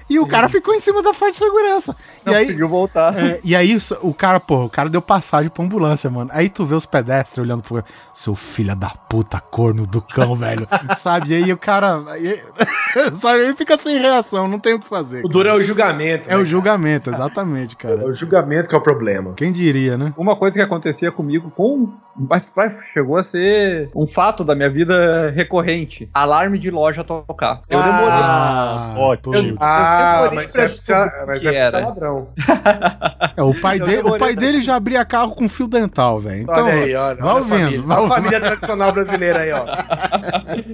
E 0.09 0.19
o 0.19 0.25
cara 0.27 0.49
ficou 0.49 0.73
em 0.73 0.79
cima 0.79 1.01
da 1.01 1.13
faixa 1.13 1.33
de 1.33 1.37
segurança. 1.39 1.95
Não 2.25 2.33
e 2.33 2.35
aí, 2.35 2.45
conseguiu 2.45 2.69
voltar. 2.69 3.17
é, 3.17 3.39
e 3.43 3.55
aí, 3.55 3.77
o 4.01 4.13
cara, 4.13 4.39
pô, 4.39 4.65
o 4.65 4.69
cara 4.69 4.89
deu 4.89 5.01
passagem 5.01 5.49
pra 5.49 5.63
ambulância, 5.63 6.09
mano. 6.09 6.29
Aí 6.33 6.49
tu 6.49 6.65
vê 6.65 6.75
os 6.75 6.85
pedestres 6.85 7.37
olhando 7.39 7.63
pro. 7.63 7.83
Seu 8.13 8.33
filho 8.35 8.75
da 8.75 8.89
puta, 8.89 9.39
corno 9.39 9.85
do 9.85 10.01
cão, 10.01 10.35
velho. 10.37 10.67
Sabe? 10.97 11.31
E 11.31 11.43
aí 11.43 11.53
o 11.53 11.57
cara. 11.57 12.03
aí- 12.11 12.41
sabe? 13.19 13.39
Ele 13.39 13.55
fica 13.55 13.77
sem 13.77 13.99
reação, 13.99 14.47
não 14.47 14.59
tem 14.59 14.73
o 14.73 14.79
que 14.79 14.87
fazer. 14.87 15.23
O 15.25 15.27
duro 15.27 15.49
é 15.49 15.53
o 15.53 15.61
julgamento. 15.61 16.29
É 16.29 16.35
né, 16.35 16.37
o 16.37 16.45
julgamento, 16.45 17.09
exatamente, 17.09 17.75
cara? 17.75 17.95
É 17.95 17.97
cara. 17.97 18.09
o 18.09 18.13
julgamento 18.13 18.69
que 18.69 18.75
é 18.75 18.77
o 18.77 18.81
problema. 18.81 19.33
Quem 19.35 19.51
diria, 19.51 19.97
né? 19.97 20.13
Uma 20.17 20.35
coisa 20.35 20.55
que 20.55 20.61
acontecia 20.61 21.11
comigo 21.11 21.51
com. 21.51 21.93
Mas- 22.17 22.47
mas 22.55 22.73
Chegou 22.93 23.17
a 23.17 23.23
ser 23.23 23.89
um 23.95 24.07
fato 24.07 24.43
da 24.43 24.55
minha 24.55 24.69
vida 24.69 25.31
recorrente. 25.31 26.09
Alarme 26.13 26.57
de 26.57 26.69
loja 26.71 27.03
tocar. 27.03 27.61
Eu 27.69 27.81
demorei. 27.81 28.07
Ah, 28.09 28.93
ótimo. 28.97 29.35
Eu- 29.35 29.55
Ah, 29.59 30.19
demorei 30.21 30.35
mas 30.35 30.55
é 30.55 30.67
mas 31.27 31.41
que 31.41 31.47
é 31.47 31.53
é 31.53 31.57
era. 31.57 31.79
ladrão. 31.79 32.27
É, 33.35 33.43
o 33.43 33.53
pai, 33.59 33.81
Eu 33.81 33.85
dele, 33.85 34.01
o 34.03 34.17
pai 34.17 34.35
dele 34.35 34.61
já 34.61 34.75
abria 34.75 35.03
carro 35.03 35.35
com 35.35 35.49
fio 35.49 35.67
dental, 35.67 36.19
velho. 36.21 36.41
Então, 36.43 36.65
olha 36.65 36.73
aí, 36.73 36.95
olha. 36.95 37.15
vai 37.15 37.27
olha 37.27 37.31
a 37.31 37.33
ouvindo, 37.35 37.57
família. 37.59 37.81
vai 37.81 37.97
Olha 37.97 38.05
a 38.05 38.09
família 38.09 38.39
tradicional 38.39 38.91
brasileira 38.93 39.39
aí, 39.39 39.51
ó. 39.51 39.65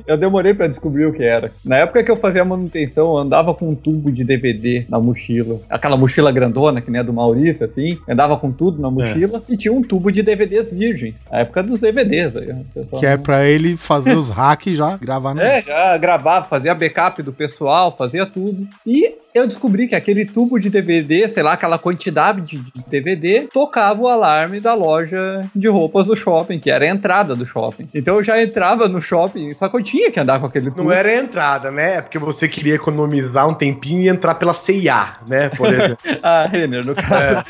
Eu 0.06 0.18
demorei 0.18 0.54
pra 0.54 0.68
descobrir 0.68 1.06
o 1.06 1.14
que 1.14 1.24
era. 1.24 1.52
Na 1.66 1.78
época 1.78 2.04
que 2.04 2.12
eu 2.12 2.18
fazia 2.18 2.44
manutenção, 2.46 3.08
eu 3.08 3.18
andava 3.18 3.54
com 3.54 3.70
um 3.70 3.76
tubo 3.76 4.12
de 4.12 4.24
DVD 4.24 4.86
na 4.90 5.00
mochila. 5.00 5.60
Aquela 5.70 5.98
mochila 5.98 6.32
grandona, 6.32 6.82
que 6.82 6.92
nem 6.92 7.00
a 7.02 7.04
do 7.04 7.14
Maurício, 7.14 7.66
assim. 7.66 7.98
Andava 8.08 8.38
com 8.38 8.52
tudo 8.52 8.82
na 8.82 8.92
mochila 8.92 9.42
e 9.50 9.58
tinha 9.58 9.74
um 9.74 9.82
tubo 9.82 10.12
de 10.12 10.22
DVDs 10.22 10.72
virgens. 10.72 11.30
A 11.32 11.40
época 11.40 11.64
dos 11.64 11.80
DVDs. 11.80 12.36
Aí, 12.36 12.54
que 13.00 13.06
é 13.06 13.18
pra 13.18 13.46
ele 13.46 13.78
fazer 13.78 14.16
os 14.16 14.30
hacks 14.30 14.78
já 14.78 14.98
gravar 14.98 15.34
no. 15.34 15.42
É, 15.42 15.62
já 15.62 15.98
gravava, 15.98 16.46
fazia 16.46 16.76
backup 16.76 17.24
do 17.24 17.32
pessoal, 17.32 17.96
fazia 17.98 18.26
tudo. 18.26 18.68
E 18.86 19.16
eu 19.34 19.48
descobri 19.48 19.88
que 19.88 19.96
aquele 19.96 20.26
tubo 20.26 20.60
de 20.60 20.70
DVD, 20.70 21.30
sei 21.30 21.42
lá, 21.42 21.54
aquela 21.54 21.80
quantidade 21.80 22.42
de 22.42 22.62
de 22.62 22.90
DVD, 22.90 23.48
tocava 23.52 24.02
o 24.02 24.08
alarme 24.08 24.60
da 24.60 24.74
loja 24.74 25.46
de 25.56 25.68
roupas 25.68 26.08
do 26.08 26.16
shopping, 26.16 26.60
que 26.60 26.70
era 26.70 26.86
a 26.86 26.90
entrada 26.90 27.36
do 27.36 27.46
shopping. 27.46 27.88
Então 27.94 28.16
eu 28.16 28.24
já 28.24 28.42
entrava 28.42 28.88
no 28.88 29.02
shopping, 29.02 29.54
só 29.54 29.70
que 29.70 29.78
eu 29.78 29.84
tinha 29.84 30.12
que 30.12 30.20
andar 30.20 30.40
com 30.40 30.46
aquele 30.46 30.70
tubo. 30.70 30.84
Não 30.84 30.92
era 30.92 31.10
a 31.10 31.16
entrada, 31.16 31.72
né? 31.72 31.96
É 31.98 32.02
porque 32.02 32.20
você 32.20 32.48
queria 32.48 32.76
economizar 32.76 33.48
um 33.48 33.54
tempinho 33.54 34.02
e 34.02 34.10
entrar 34.10 34.36
pela 34.36 34.54
CIA, 34.54 35.16
né? 35.28 35.50
Por 35.50 35.74
exemplo. 35.74 35.98
Ah, 36.24 36.48
Renner, 36.52 36.86
no 36.86 36.94
caso. 36.94 37.44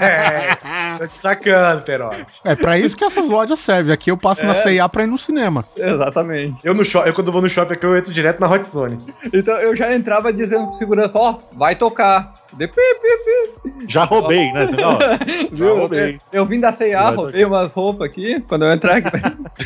é. 0.00 0.58
Tô 0.98 1.06
te 1.06 1.16
sacando, 1.16 1.82
Perote. 1.82 2.40
É 2.44 2.54
pra 2.54 2.78
isso 2.78 2.96
que 2.96 3.04
essas 3.04 3.28
lojas 3.28 3.58
servem. 3.58 3.92
Aqui 3.92 4.10
eu 4.10 4.16
passo 4.16 4.44
na 4.44 4.54
CIA 4.54 4.88
pra 4.88 5.04
ir 5.04 5.06
no 5.06 5.18
cinema. 5.18 5.64
Exatamente. 5.76 6.56
Eu, 6.64 6.74
no 6.74 6.84
shopping, 6.84 7.08
eu 7.08 7.14
quando 7.14 7.32
vou 7.32 7.42
no 7.42 7.48
shopping 7.48 7.74
aqui, 7.74 7.86
eu 7.86 7.96
entro 7.96 8.12
direto 8.12 8.40
na 8.40 8.50
Hot 8.50 8.66
Zone. 8.66 8.98
Então 9.32 9.54
eu 9.56 9.74
já 9.74 9.94
entrava 9.94 10.32
dizendo 10.32 10.66
pro 10.66 10.74
segurança, 10.74 11.18
ó, 11.18 11.38
vai 11.52 11.74
tocar. 11.74 12.32
De 12.56 12.68
pi, 12.68 12.74
pi, 12.74 13.70
pi. 13.70 13.84
Já 13.88 14.04
roubei, 14.04 14.52
né? 14.52 14.66
Ó, 14.82 14.98
já? 15.56 15.64
Eu, 15.64 15.78
roubei. 15.78 16.18
eu 16.32 16.46
vim 16.46 16.60
da 16.60 16.72
C&A, 16.72 17.10
roubei 17.10 17.44
umas 17.44 17.72
roupas 17.72 18.08
aqui, 18.08 18.40
quando 18.48 18.64
eu 18.64 18.72
entrar 18.72 18.96
aqui. 18.96 19.10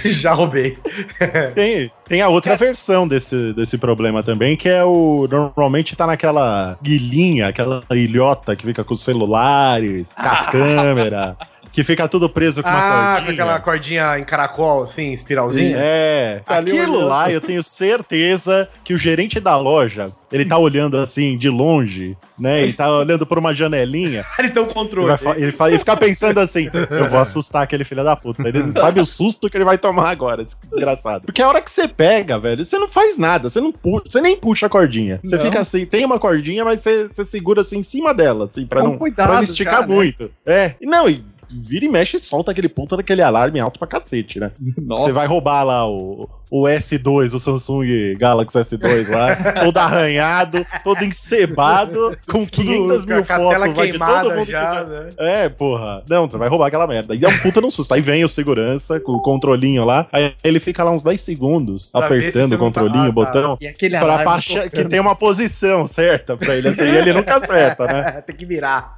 Já 0.10 0.32
roubei. 0.32 0.76
Tem, 1.54 1.90
tem 2.06 2.20
a 2.22 2.28
outra 2.28 2.56
versão 2.56 3.06
desse, 3.06 3.52
desse 3.52 3.78
problema 3.78 4.22
também, 4.22 4.56
que 4.56 4.68
é 4.68 4.84
o. 4.84 5.26
Normalmente 5.30 5.96
tá 5.96 6.06
naquela 6.06 6.78
guilhinha, 6.82 7.48
aquela 7.48 7.82
ilhota 7.90 8.54
que 8.54 8.64
fica 8.66 8.84
com 8.84 8.94
os 8.94 9.02
celulares, 9.02 10.14
com 10.14 10.28
as 10.28 10.46
câmeras, 10.46 11.36
que 11.72 11.84
fica 11.84 12.08
tudo 12.08 12.28
preso 12.28 12.62
com 12.62 12.68
uma 12.68 12.78
Ah, 12.78 13.12
cordinha. 13.14 13.24
com 13.26 13.30
aquela 13.32 13.60
cordinha 13.60 14.18
em 14.18 14.24
caracol, 14.24 14.82
assim, 14.82 15.12
espiralzinha. 15.12 15.76
É, 15.78 16.40
Tá 16.44 16.58
aquilo 16.58 17.00
lá 17.06 17.30
eu 17.30 17.40
tenho 17.40 17.62
certeza 17.62 18.68
que 18.84 18.94
o 18.94 18.98
gerente 18.98 19.40
da 19.40 19.56
loja, 19.56 20.12
ele 20.32 20.44
tá 20.44 20.56
olhando 20.58 20.96
assim 20.98 21.36
de 21.36 21.48
longe, 21.48 22.16
né? 22.38 22.62
Ele 22.62 22.72
tá 22.72 22.90
olhando 22.90 23.26
por 23.26 23.38
uma 23.38 23.54
janelinha. 23.54 24.24
Ele 24.38 24.50
tem 24.50 24.62
um 24.62 24.66
Ele, 24.66 24.74
controle. 24.74 25.16
vai 25.16 25.36
ele, 25.42 25.52
fa- 25.52 25.68
ele 25.68 25.78
fica 25.78 25.96
pensando 25.96 26.38
assim: 26.38 26.68
eu 26.90 27.08
vou 27.08 27.18
assustar 27.18 27.62
aquele 27.62 27.82
filho 27.84 28.04
da 28.04 28.14
puta. 28.14 28.46
Ele 28.46 28.62
não 28.62 28.70
sabe 28.70 29.00
o 29.00 29.04
susto 29.04 29.48
que 29.50 29.56
ele 29.56 29.64
vai 29.64 29.76
tomar 29.78 30.10
agora, 30.10 30.42
esse 30.42 30.56
desgraçado. 30.68 31.24
Porque 31.26 31.42
a 31.42 31.48
hora 31.48 31.60
que 31.60 31.70
você 31.70 31.88
pega, 31.88 32.38
velho, 32.38 32.64
você 32.64 32.78
não 32.78 32.86
faz 32.88 33.16
nada, 33.18 33.48
você 33.50 33.60
não 33.60 33.72
puxa, 33.72 34.04
você 34.08 34.20
nem 34.20 34.36
puxa 34.36 34.66
a 34.66 34.68
cordinha. 34.68 35.18
Você 35.24 35.36
Não. 35.36 35.42
fica 35.44 35.58
assim, 35.60 35.84
tem 35.86 36.04
uma 36.04 36.18
cordinha, 36.18 36.64
mas 36.64 36.80
você, 36.80 37.08
você 37.08 37.24
segura 37.24 37.62
assim 37.62 37.78
em 37.78 37.82
cima 37.82 38.14
dela, 38.14 38.46
assim, 38.46 38.66
pra, 38.66 38.80
Com 38.82 38.88
não, 38.88 38.98
cuidado 38.98 39.26
pra 39.28 39.36
não 39.36 39.42
esticar 39.42 39.80
né? 39.88 39.94
muito. 39.94 40.30
É, 40.46 40.74
e 40.80 40.86
não, 40.86 41.08
e 41.08 41.24
vira 41.50 41.84
e 41.84 41.88
mexe 41.88 42.16
e 42.16 42.20
solta 42.20 42.50
aquele 42.50 42.68
puta 42.68 42.96
daquele 42.96 43.22
alarme 43.22 43.60
alto 43.60 43.78
pra 43.78 43.88
cacete, 43.88 44.38
né? 44.38 44.52
Você 44.86 45.12
vai 45.12 45.26
roubar 45.26 45.64
lá 45.64 45.88
o, 45.88 46.28
o 46.50 46.64
S2, 46.64 47.34
o 47.34 47.38
Samsung 47.38 48.14
Galaxy 48.18 48.58
S2 48.58 49.08
lá, 49.08 49.36
todo 49.64 49.78
arranhado, 49.78 50.66
todo 50.84 51.04
encebado, 51.04 52.16
com 52.28 52.46
500 52.46 53.04
mil 53.04 53.24
fotos 53.24 53.58
lá 53.58 53.68
de 53.68 53.74
todo 53.74 53.82
queimada 53.84 54.28
mundo. 54.34 54.44
que 54.46 54.50
já, 54.52 54.62
tá- 54.74 54.84
né? 54.84 55.08
É, 55.18 55.48
porra. 55.48 56.02
Não, 56.08 56.28
você 56.30 56.36
vai 56.38 56.48
roubar 56.48 56.66
aquela 56.68 56.86
merda. 56.86 57.14
E 57.14 57.24
é 57.24 57.28
um 57.28 57.38
puta 57.38 57.60
não 57.60 57.70
susto. 57.70 57.92
Aí 57.94 58.00
vem 58.00 58.24
o 58.24 58.28
segurança 58.28 58.98
com 59.00 59.12
o 59.12 59.22
controlinho 59.22 59.84
lá, 59.84 60.06
aí 60.12 60.34
ele 60.42 60.58
fica 60.60 60.82
lá 60.84 60.90
uns 60.90 61.02
10 61.02 61.20
segundos 61.20 61.90
Pra 61.92 62.00
se 62.02 62.06
apertando 62.06 62.48
você 62.48 62.54
o 62.54 62.58
tá- 62.58 62.64
controlinho, 62.64 63.04
ah, 63.04 63.08
o 63.08 63.12
botão. 63.12 63.58
E 63.60 63.66
aquele 63.68 63.98
Pra 63.98 64.06
alarme 64.14 64.32
achar 64.32 64.68
que 64.68 64.84
tem 64.84 65.00
uma 65.00 65.14
posição 65.14 65.86
certa 65.86 66.36
pra 66.36 66.54
ele, 66.56 66.68
assim, 66.68 66.84
e 66.84 66.96
ele 66.96 67.12
nunca 67.12 67.36
acerta, 67.38 67.86
né? 67.86 68.22
Tem 68.26 68.36
que 68.36 68.46
virar. 68.46 68.94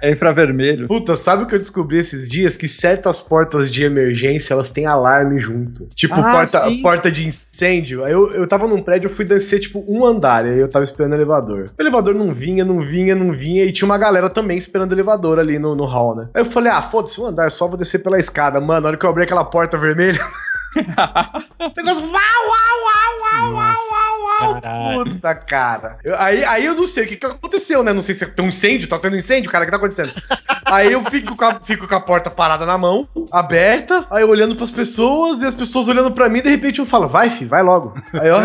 É 0.00 0.10
infravermelho. 0.10 0.86
Puta, 0.88 1.16
sabe 1.16 1.42
o 1.42 1.46
que 1.46 1.54
eu 1.54 1.58
descobri 1.58 1.98
esses 1.98 2.28
dias? 2.28 2.56
Que 2.56 2.68
certas 2.68 3.20
portas 3.20 3.70
de 3.70 3.84
emergência, 3.84 4.52
elas 4.54 4.70
têm 4.70 4.86
alarme 4.86 5.38
junto. 5.40 5.57
Tipo, 5.94 6.14
Ah, 6.14 6.32
porta, 6.32 6.64
sim. 6.64 6.82
porta 6.82 7.10
de 7.10 7.26
incêndio. 7.26 8.04
Aí 8.04 8.12
eu, 8.12 8.30
eu 8.32 8.46
tava 8.46 8.66
num 8.66 8.80
prédio, 8.80 9.08
eu 9.08 9.14
fui 9.14 9.24
descer, 9.24 9.58
tipo, 9.60 9.84
um 9.88 10.04
andar. 10.04 10.46
E 10.46 10.50
aí 10.50 10.58
eu 10.58 10.68
tava 10.68 10.82
esperando 10.84 11.12
o 11.12 11.14
elevador. 11.16 11.70
O 11.78 11.82
elevador 11.82 12.14
não 12.14 12.32
vinha, 12.32 12.64
não 12.64 12.80
vinha, 12.80 13.14
não 13.14 13.32
vinha. 13.32 13.64
E 13.64 13.72
tinha 13.72 13.86
uma 13.86 13.98
galera 13.98 14.28
também 14.30 14.58
esperando 14.58 14.90
o 14.90 14.94
elevador 14.94 15.38
ali 15.38 15.58
no, 15.58 15.74
no 15.74 15.84
hall, 15.84 16.14
né? 16.16 16.28
Aí 16.34 16.42
eu 16.42 16.46
falei, 16.46 16.72
ah, 16.72 16.82
foda-se, 16.82 17.20
um 17.20 17.26
andar, 17.26 17.50
só 17.50 17.66
vou 17.68 17.76
descer 17.76 18.00
pela 18.00 18.18
escada. 18.18 18.60
Mano, 18.60 18.82
na 18.82 18.88
hora 18.88 18.96
que 18.96 19.04
eu 19.04 19.10
abri 19.10 19.22
aquela 19.24 19.44
porta 19.44 19.76
vermelha... 19.78 20.20
o 20.78 21.72
negócio... 21.76 22.02
Uau, 22.02 22.12
uau, 22.12 22.78
uau, 22.84 23.20
uau, 23.20 23.52
uau, 23.54 23.74
uau, 23.90 24.07
Caralho. 24.38 25.04
Puta, 25.04 25.34
cara. 25.34 25.98
Eu- 26.04 26.16
aí, 26.18 26.44
aí 26.44 26.64
eu 26.64 26.74
não 26.74 26.86
sei 26.86 27.04
o 27.04 27.06
que, 27.06 27.16
que 27.16 27.26
aconteceu, 27.26 27.82
né? 27.82 27.92
Não 27.92 28.02
sei 28.02 28.14
se 28.14 28.26
tem 28.26 28.44
um 28.44 28.48
incêndio, 28.48 28.88
tá 28.88 28.98
tendo 28.98 29.16
incêndio, 29.16 29.50
cara, 29.50 29.64
o 29.64 29.66
que 29.66 29.70
tá 29.70 29.76
acontecendo? 29.76 30.12
aí 30.66 30.92
eu 30.92 31.02
fico 31.04 31.36
com, 31.36 31.44
a, 31.44 31.60
fico 31.60 31.86
com 31.88 31.94
a 31.94 32.00
porta 32.00 32.30
parada 32.30 32.64
na 32.66 32.76
mão, 32.78 33.08
aberta, 33.32 34.06
aí 34.10 34.22
eu 34.22 34.28
olhando 34.28 34.54
pras 34.56 34.70
pessoas 34.70 35.42
e 35.42 35.46
as 35.46 35.54
pessoas 35.54 35.88
olhando 35.88 36.10
pra 36.12 36.28
mim, 36.28 36.42
de 36.42 36.48
repente 36.50 36.78
eu 36.78 36.86
falo, 36.86 37.08
vai, 37.08 37.30
fi, 37.30 37.44
vai 37.44 37.62
logo. 37.62 37.94
Aí. 38.14 38.28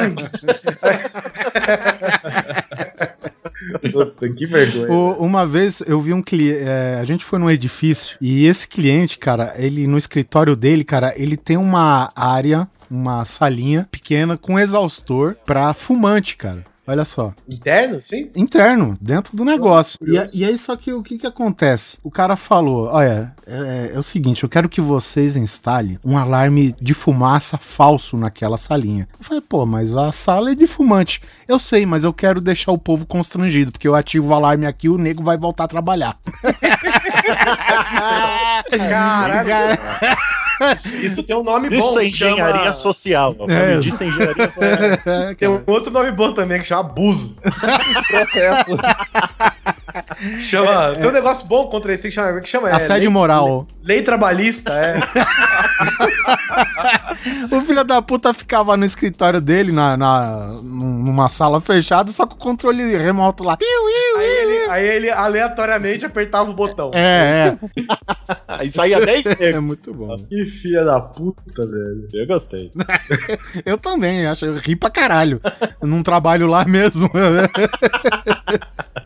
Puta, 3.92 4.30
que 4.30 4.46
vergonha. 4.46 4.92
O- 4.92 5.24
uma 5.24 5.46
vez 5.46 5.82
eu 5.86 6.00
vi 6.02 6.14
um 6.14 6.22
cliente. 6.22 6.64
a 7.00 7.04
gente 7.04 7.24
foi 7.24 7.40
num 7.40 7.50
edifício 7.50 8.18
e 8.20 8.46
esse 8.46 8.68
cliente, 8.68 9.18
cara, 9.18 9.54
ele 9.58 9.88
no 9.88 9.98
escritório 9.98 10.56
dele, 10.56 10.84
cara, 10.84 11.14
ele 11.16 11.38
tem 11.38 11.58
uma 11.58 12.12
área, 12.16 12.68
uma 12.94 13.26
salinha 13.26 13.88
pequena 13.90 14.38
com 14.38 14.60
exaustor 14.60 15.36
pra 15.46 15.74
fumante, 15.74 16.38
cara. 16.38 16.64
Olha 16.86 17.06
só. 17.06 17.34
Interno, 17.48 18.02
sim? 18.02 18.30
Interno, 18.36 18.98
dentro 19.00 19.38
do 19.38 19.46
negócio. 19.46 19.98
E, 20.02 20.12
Deus. 20.12 20.30
e 20.34 20.44
aí, 20.44 20.58
só 20.58 20.76
que 20.76 20.92
o 20.92 21.02
que 21.02 21.18
que 21.18 21.26
acontece? 21.26 21.98
O 22.04 22.12
cara 22.12 22.36
falou: 22.36 22.88
olha, 22.88 23.34
é, 23.48 23.92
é 23.96 23.98
o 23.98 24.04
seguinte, 24.04 24.44
eu 24.44 24.50
quero 24.50 24.68
que 24.68 24.82
vocês 24.82 25.38
instalem 25.38 25.98
um 26.04 26.18
alarme 26.18 26.76
de 26.82 26.94
fumaça 26.94 27.58
falso 27.58 28.18
naquela 28.18 28.58
salinha. 28.58 29.08
Eu 29.18 29.24
falei, 29.24 29.42
pô, 29.42 29.66
mas 29.66 29.96
a 29.96 30.12
sala 30.12 30.52
é 30.52 30.56
de 30.56 30.68
fumante. 30.68 31.22
Eu 31.48 31.58
sei, 31.58 31.86
mas 31.86 32.04
eu 32.04 32.14
quero 32.14 32.42
deixar 32.42 32.74
o 32.74 32.78
povo 32.78 33.06
constrangido, 33.06 33.72
porque 33.72 33.88
eu 33.88 33.96
ativo 33.96 34.28
o 34.28 34.34
alarme 34.34 34.66
aqui 34.66 34.88
e 34.88 34.90
o 34.90 34.98
nego 34.98 35.24
vai 35.24 35.38
voltar 35.38 35.64
a 35.64 35.70
trabalhar. 35.70 36.20
Caralho. 38.70 39.80
Isso, 40.76 40.96
isso 40.98 41.24
tem 41.24 41.36
um 41.36 41.44
nome 41.44 41.70
bom. 41.70 41.76
Isso 41.76 42.00
é 42.00 42.06
engenharia 42.06 42.60
chama- 42.62 42.74
social. 42.74 43.36
É. 43.50 43.74
É. 43.76 43.80
Isso 43.80 44.04
é 44.04 44.08
engenharia 44.08 44.50
social. 44.50 45.34
Tem 45.38 45.50
um 45.50 45.62
outro 45.68 45.92
nome 45.92 46.12
bom 46.12 46.34
também 46.34 46.60
que 46.62 46.68
chama 46.68 46.82
abuso. 46.82 47.36
Processo. 48.08 48.78
Chama. 50.42 50.96
Tem 50.96 51.08
um 51.08 51.12
negócio 51.12 51.46
bom 51.48 51.68
contra 51.68 51.94
isso 51.94 52.04
que 52.04 52.12
chama. 52.12 52.40
Que 52.40 52.50
chama 52.50 52.70
é, 52.70 52.74
Assédio 52.74 53.10
lei- 53.10 53.10
moral. 53.10 53.68
Lei 53.84 54.02
trabalhista, 54.02 54.74
é. 54.74 55.00
o 57.52 57.62
filho 57.62 57.84
da 57.84 58.02
puta 58.02 58.34
ficava 58.34 58.76
no 58.78 58.86
escritório 58.86 59.42
dele, 59.42 59.72
na, 59.72 59.98
na, 59.98 60.60
numa 60.64 61.28
sala 61.28 61.62
fechada, 61.62 62.12
só 62.12 62.26
com 62.26 62.36
o 62.36 62.38
controle 62.38 62.96
remoto 62.98 63.44
lá. 63.44 63.58
Aí 64.18 64.26
ele, 64.26 64.72
aí 64.72 64.88
ele 64.88 65.10
aleatoriamente 65.10 66.06
apertava 66.06 66.50
o 66.50 66.54
botão. 66.54 66.92
É, 66.94 67.48
é. 67.48 67.58
Aí 68.48 68.72
saía 68.72 69.04
10 69.04 69.26
É 69.42 69.60
muito 69.60 69.94
bom. 69.94 70.16
Que 70.18 70.46
filha 70.46 70.84
da 70.84 71.02
puta, 71.02 71.66
velho. 71.66 72.08
Eu 72.14 72.28
gostei. 72.28 72.72
eu 73.66 73.78
também, 73.78 74.26
acho. 74.26 74.46
Eu 74.46 74.56
ri 74.56 74.76
pra 74.76 74.90
caralho. 74.90 75.42
Eu 75.82 75.88
não 75.88 76.04
trabalho 76.04 76.48
lá 76.48 76.66
mesmo. 76.66 77.10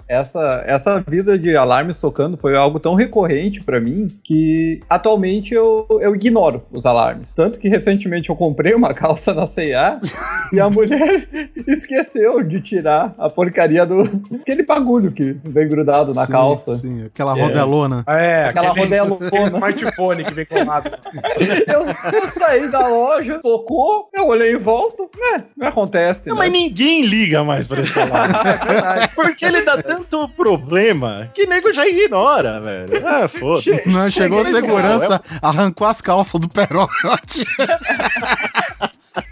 essa, 0.07 0.63
essa 0.65 0.99
vida 0.99 1.37
de 1.37 1.55
alarmes 1.55 1.97
tocando 1.97 2.37
foi 2.37 2.55
algo 2.55 2.79
tão 2.79 2.93
recorrente 2.93 3.63
para 3.63 3.79
mim 3.79 4.07
que 4.23 4.81
atualmente 4.89 5.53
eu, 5.53 5.87
eu 6.01 6.15
ignoro 6.15 6.63
os 6.71 6.85
alarmes. 6.85 7.33
Tanto 7.33 7.59
que 7.59 7.69
recentemente 7.69 7.96
eu 8.27 8.35
comprei 8.35 8.73
uma 8.73 8.93
calça 8.93 9.33
na 9.33 9.47
C&A 9.47 9.99
e 10.53 10.59
a 10.59 10.69
mulher 10.69 11.27
esqueceu 11.67 12.43
de 12.43 12.61
tirar 12.61 13.13
a 13.17 13.29
porcaria 13.29 13.85
do 13.85 14.03
aquele 14.41 14.63
bagulho 14.63 15.11
que 15.11 15.37
vem 15.43 15.67
grudado 15.67 16.13
na 16.13 16.25
sim, 16.25 16.31
calça. 16.31 16.77
Sim, 16.77 17.05
aquela 17.05 17.37
é. 17.37 17.41
rodelona. 17.41 18.03
É, 18.07 18.45
aquela 18.45 18.71
aquele, 18.71 18.83
rodelona. 18.83 19.27
Aquele 19.27 19.43
smartphone 19.45 20.23
que 20.23 20.33
vem 20.33 20.45
colado. 20.45 20.91
eu, 21.67 21.85
eu 22.13 22.29
saí 22.31 22.69
da 22.69 22.87
loja, 22.87 23.39
tocou, 23.39 24.09
eu 24.13 24.27
olhei 24.27 24.53
em 24.53 24.57
volta, 24.57 25.03
né, 25.03 25.45
não 25.55 25.67
acontece. 25.67 26.29
Não, 26.29 26.35
né? 26.35 26.43
mas 26.43 26.51
ninguém 26.51 27.05
liga 27.05 27.43
mais 27.43 27.67
pra 27.67 27.81
esse 27.81 27.99
alarme. 27.99 28.35
é 29.01 29.07
Porque 29.07 29.45
ele 29.45 29.61
dá 29.61 29.81
tanto 29.81 30.27
problema 30.29 31.29
que 31.33 31.45
nego 31.45 31.71
já 31.71 31.87
ignora, 31.87 32.59
velho. 32.61 32.91
Ah, 33.05 33.27
foda. 33.27 33.61
Che 33.61 33.83
Não, 33.85 34.09
chegou 34.09 34.43
segurança, 34.45 35.21
arrancou 35.41 35.87
as 35.87 36.01
calças 36.01 36.39
do 36.39 36.49
perote. 36.49 37.45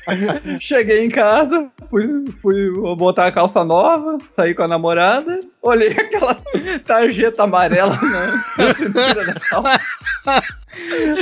Cheguei 0.61 1.05
em 1.05 1.09
casa, 1.09 1.67
fui, 1.89 2.07
fui 2.41 2.71
botar 2.95 3.27
a 3.27 3.31
calça 3.31 3.63
nova, 3.63 4.17
saí 4.31 4.53
com 4.53 4.63
a 4.63 4.67
namorada, 4.67 5.39
olhei 5.61 5.91
aquela 5.97 6.37
tarjeta 6.85 7.43
amarela 7.43 7.97
na, 8.57 8.73
cintura 8.73 9.25
da 9.25 9.33
calça. 9.33 9.81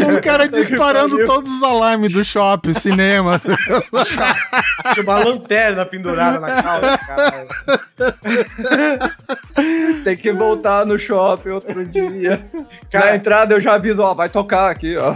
Um 0.10 0.20
cara 0.20 0.48
disparando 0.48 1.28
todos 1.28 1.52
os 1.52 1.62
alarmes 1.62 2.12
do 2.12 2.26
shopping, 2.26 2.74
cinema. 2.74 3.40
Tinha 4.94 5.04
uma 5.04 5.24
lanterna 5.24 5.86
pendurada 5.86 6.40
na 6.40 6.64
calça, 6.64 6.98
caralho. 6.98 7.48
Tem 10.04 10.18
que 10.18 10.32
voltar 10.32 10.88
no 10.88 10.98
shopping 10.98 11.50
outro 11.50 11.86
dia. 11.86 12.44
Cara, 12.90 13.12
na 13.12 13.16
entrada 13.16 13.54
eu 13.54 13.62
já 13.62 13.76
aviso, 13.76 14.02
ó, 14.02 14.16
vai 14.16 14.28
tocar 14.28 14.72
aqui, 14.72 14.98
ó. 14.98 15.16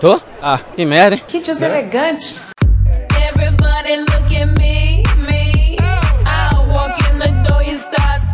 Tô? 0.00 0.18
Ah, 0.40 0.58
que 0.74 0.86
merda, 0.86 1.16
hein? 1.16 1.22
Que 1.28 1.40
deselegante. 1.40 2.36
Everybody 3.28 3.96
look 3.98 4.32
at 4.34 4.46
me, 4.58 5.02
me. 5.02 5.09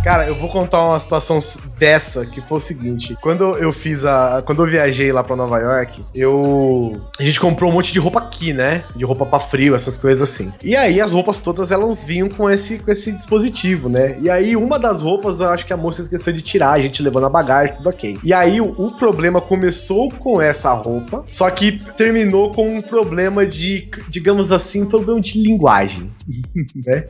Cara, 0.07 0.25
eu 0.29 0.37
vou 0.37 0.49
contar 0.49 0.87
uma 0.87 1.01
situação 1.01 1.41
dessa 1.81 2.25
que 2.25 2.41
foi 2.41 2.59
o 2.59 2.61
seguinte. 2.61 3.17
Quando 3.21 3.57
eu 3.57 3.73
fiz 3.73 4.05
a. 4.05 4.41
Quando 4.47 4.63
eu 4.63 4.71
viajei 4.71 5.11
lá 5.11 5.25
pra 5.25 5.35
Nova 5.35 5.59
York, 5.59 6.05
eu. 6.15 7.03
A 7.19 7.25
gente 7.25 7.41
comprou 7.41 7.69
um 7.69 7.75
monte 7.75 7.93
de 7.93 7.99
roupa 7.99 8.21
aqui, 8.21 8.53
né? 8.53 8.85
De 8.95 9.05
roupa 9.05 9.27
pra 9.27 9.41
frio, 9.41 9.75
essas 9.75 9.99
coisas 9.99 10.23
assim. 10.23 10.53
E 10.63 10.77
aí 10.77 11.01
as 11.01 11.11
roupas 11.11 11.41
todas 11.41 11.73
elas 11.73 12.05
vinham 12.05 12.29
com 12.29 12.49
esse, 12.49 12.79
com 12.79 12.89
esse 12.89 13.11
dispositivo, 13.11 13.89
né? 13.89 14.17
E 14.21 14.31
aí 14.31 14.55
uma 14.55 14.79
das 14.79 15.03
roupas, 15.03 15.41
eu 15.41 15.49
acho 15.49 15.67
que 15.67 15.73
a 15.73 15.77
moça 15.77 16.03
esqueceu 16.03 16.33
de 16.33 16.41
tirar, 16.41 16.75
a 16.75 16.81
gente 16.81 17.03
levou 17.03 17.21
na 17.21 17.29
bagagem, 17.29 17.75
tudo 17.75 17.89
ok. 17.89 18.17
E 18.23 18.33
aí 18.33 18.61
o, 18.61 18.77
o 18.79 18.97
problema 18.97 19.41
começou 19.41 20.13
com 20.13 20.41
essa 20.41 20.73
roupa, 20.73 21.25
só 21.27 21.51
que 21.51 21.81
terminou 21.97 22.53
com 22.53 22.77
um 22.77 22.81
problema 22.81 23.45
de, 23.45 23.91
digamos 24.09 24.53
assim, 24.53 24.85
um 24.85 24.87
problema 24.87 25.21
de 25.21 25.43
linguagem. 25.43 26.07
né? 26.87 27.07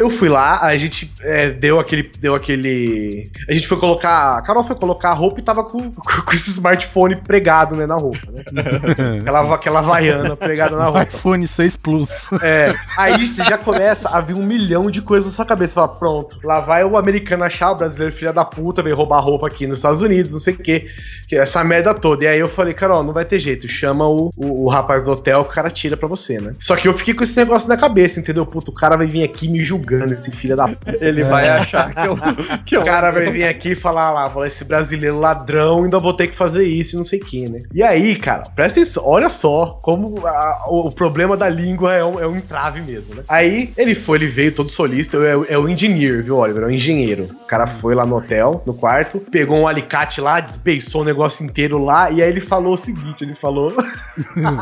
Eu 0.00 0.08
fui 0.08 0.30
lá, 0.30 0.62
a 0.62 0.74
gente 0.78 1.12
é, 1.20 1.50
deu 1.50 1.78
aquele. 1.78 1.99
Deu 2.02 2.34
aquele. 2.34 3.30
A 3.48 3.52
gente 3.52 3.66
foi 3.66 3.78
colocar. 3.78 4.38
A 4.38 4.42
Carol 4.42 4.64
foi 4.64 4.76
colocar 4.76 5.10
a 5.10 5.14
roupa 5.14 5.40
e 5.40 5.42
tava 5.42 5.64
com, 5.64 5.90
com 5.92 6.32
esse 6.32 6.50
smartphone 6.50 7.16
pregado, 7.16 7.76
né, 7.76 7.86
na 7.86 7.96
roupa, 7.96 8.30
né? 8.30 8.42
aquela, 9.20 9.54
aquela 9.54 9.80
vaiana 9.80 10.36
pregada 10.36 10.76
na 10.76 10.84
roupa. 10.84 11.02
iPhone 11.02 11.46
6 11.46 11.76
Plus. 11.76 12.28
É. 12.42 12.74
Aí 12.96 13.26
você 13.26 13.44
já 13.44 13.58
começa 13.58 14.08
a 14.08 14.20
vir 14.20 14.36
um 14.36 14.44
milhão 14.44 14.90
de 14.90 15.02
coisas 15.02 15.32
na 15.32 15.36
sua 15.36 15.44
cabeça. 15.44 15.72
Você 15.72 15.74
fala, 15.74 15.88
pronto, 15.88 16.38
lá 16.42 16.60
vai 16.60 16.84
o 16.84 16.96
americano 16.96 17.44
achar 17.44 17.70
o 17.72 17.74
brasileiro 17.74 18.14
filha 18.14 18.32
da 18.32 18.44
puta, 18.44 18.82
vem 18.82 18.92
roubar 18.92 19.20
roupa 19.20 19.46
aqui 19.46 19.66
nos 19.66 19.78
Estados 19.78 20.02
Unidos, 20.02 20.32
não 20.32 20.40
sei 20.40 20.54
o 20.54 20.58
quê. 20.58 20.88
Que 21.28 21.36
essa 21.36 21.62
merda 21.62 21.94
toda. 21.94 22.24
E 22.24 22.28
aí 22.28 22.38
eu 22.38 22.48
falei, 22.48 22.72
Carol, 22.72 23.02
não 23.02 23.12
vai 23.12 23.24
ter 23.24 23.38
jeito. 23.38 23.68
Chama 23.68 24.06
o, 24.08 24.30
o, 24.36 24.64
o 24.64 24.68
rapaz 24.68 25.04
do 25.04 25.12
hotel 25.12 25.44
que 25.44 25.50
o 25.50 25.54
cara 25.54 25.70
tira 25.70 25.96
pra 25.96 26.08
você, 26.08 26.40
né? 26.40 26.54
Só 26.58 26.76
que 26.76 26.88
eu 26.88 26.94
fiquei 26.94 27.14
com 27.14 27.22
esse 27.22 27.36
negócio 27.36 27.68
na 27.68 27.76
cabeça, 27.76 28.20
entendeu? 28.20 28.44
Puto, 28.44 28.70
o 28.70 28.74
cara 28.74 28.96
vai 28.96 29.06
vir 29.06 29.22
aqui 29.22 29.48
me 29.48 29.64
julgando 29.64 30.12
esse 30.14 30.30
filho 30.30 30.56
da 30.56 30.68
puta. 30.68 30.96
Ele 31.00 31.22
vai 31.24 31.46
é. 31.46 31.50
achar 31.50 31.89
que 31.90 32.08
eu. 32.08 32.18
Que 32.64 32.76
eu 32.76 32.80
o 32.82 32.84
cara 32.84 33.10
vai 33.10 33.30
vir 33.30 33.44
aqui 33.44 33.70
e 33.70 33.74
falar 33.74 34.10
lá, 34.10 34.30
falar, 34.30 34.46
esse 34.46 34.64
brasileiro 34.64 35.18
ladrão, 35.18 35.84
ainda 35.84 35.98
vou 35.98 36.12
ter 36.12 36.28
que 36.28 36.36
fazer 36.36 36.64
isso 36.64 36.96
e 36.96 36.98
não 36.98 37.04
sei 37.04 37.18
o 37.18 37.24
que, 37.24 37.50
né? 37.50 37.60
E 37.72 37.82
aí, 37.82 38.16
cara, 38.16 38.44
presta 38.54 38.80
atenção, 38.80 39.02
olha 39.06 39.28
só 39.28 39.78
como 39.82 40.26
a, 40.26 40.66
o, 40.68 40.88
o, 40.88 40.94
problema 40.94 41.36
da 41.36 41.48
língua 41.48 41.94
é 41.94 42.04
um, 42.04 42.20
é 42.20 42.26
um 42.26 42.36
entrave 42.36 42.80
mesmo, 42.80 43.14
né? 43.14 43.22
Aí 43.28 43.72
ele 43.76 43.94
foi, 43.94 44.18
ele 44.18 44.26
veio 44.26 44.52
todo 44.52 44.70
solista, 44.70 45.16
é, 45.18 45.54
é 45.54 45.58
o 45.58 45.68
engineer, 45.68 46.22
viu, 46.22 46.36
Oliver? 46.36 46.62
É 46.64 46.66
o 46.66 46.70
engenheiro. 46.70 47.28
O 47.42 47.46
cara 47.46 47.66
foi 47.66 47.94
lá 47.94 48.06
no 48.06 48.16
hotel, 48.16 48.62
no 48.66 48.74
quarto, 48.74 49.20
pegou 49.30 49.58
um 49.58 49.68
alicate 49.68 50.20
lá, 50.20 50.40
desbeiçou 50.40 51.02
o 51.02 51.04
negócio 51.04 51.44
inteiro 51.44 51.82
lá, 51.82 52.10
e 52.10 52.22
aí 52.22 52.28
ele 52.28 52.40
falou 52.40 52.74
o 52.74 52.78
seguinte: 52.78 53.24
ele 53.24 53.34
falou. 53.34 53.74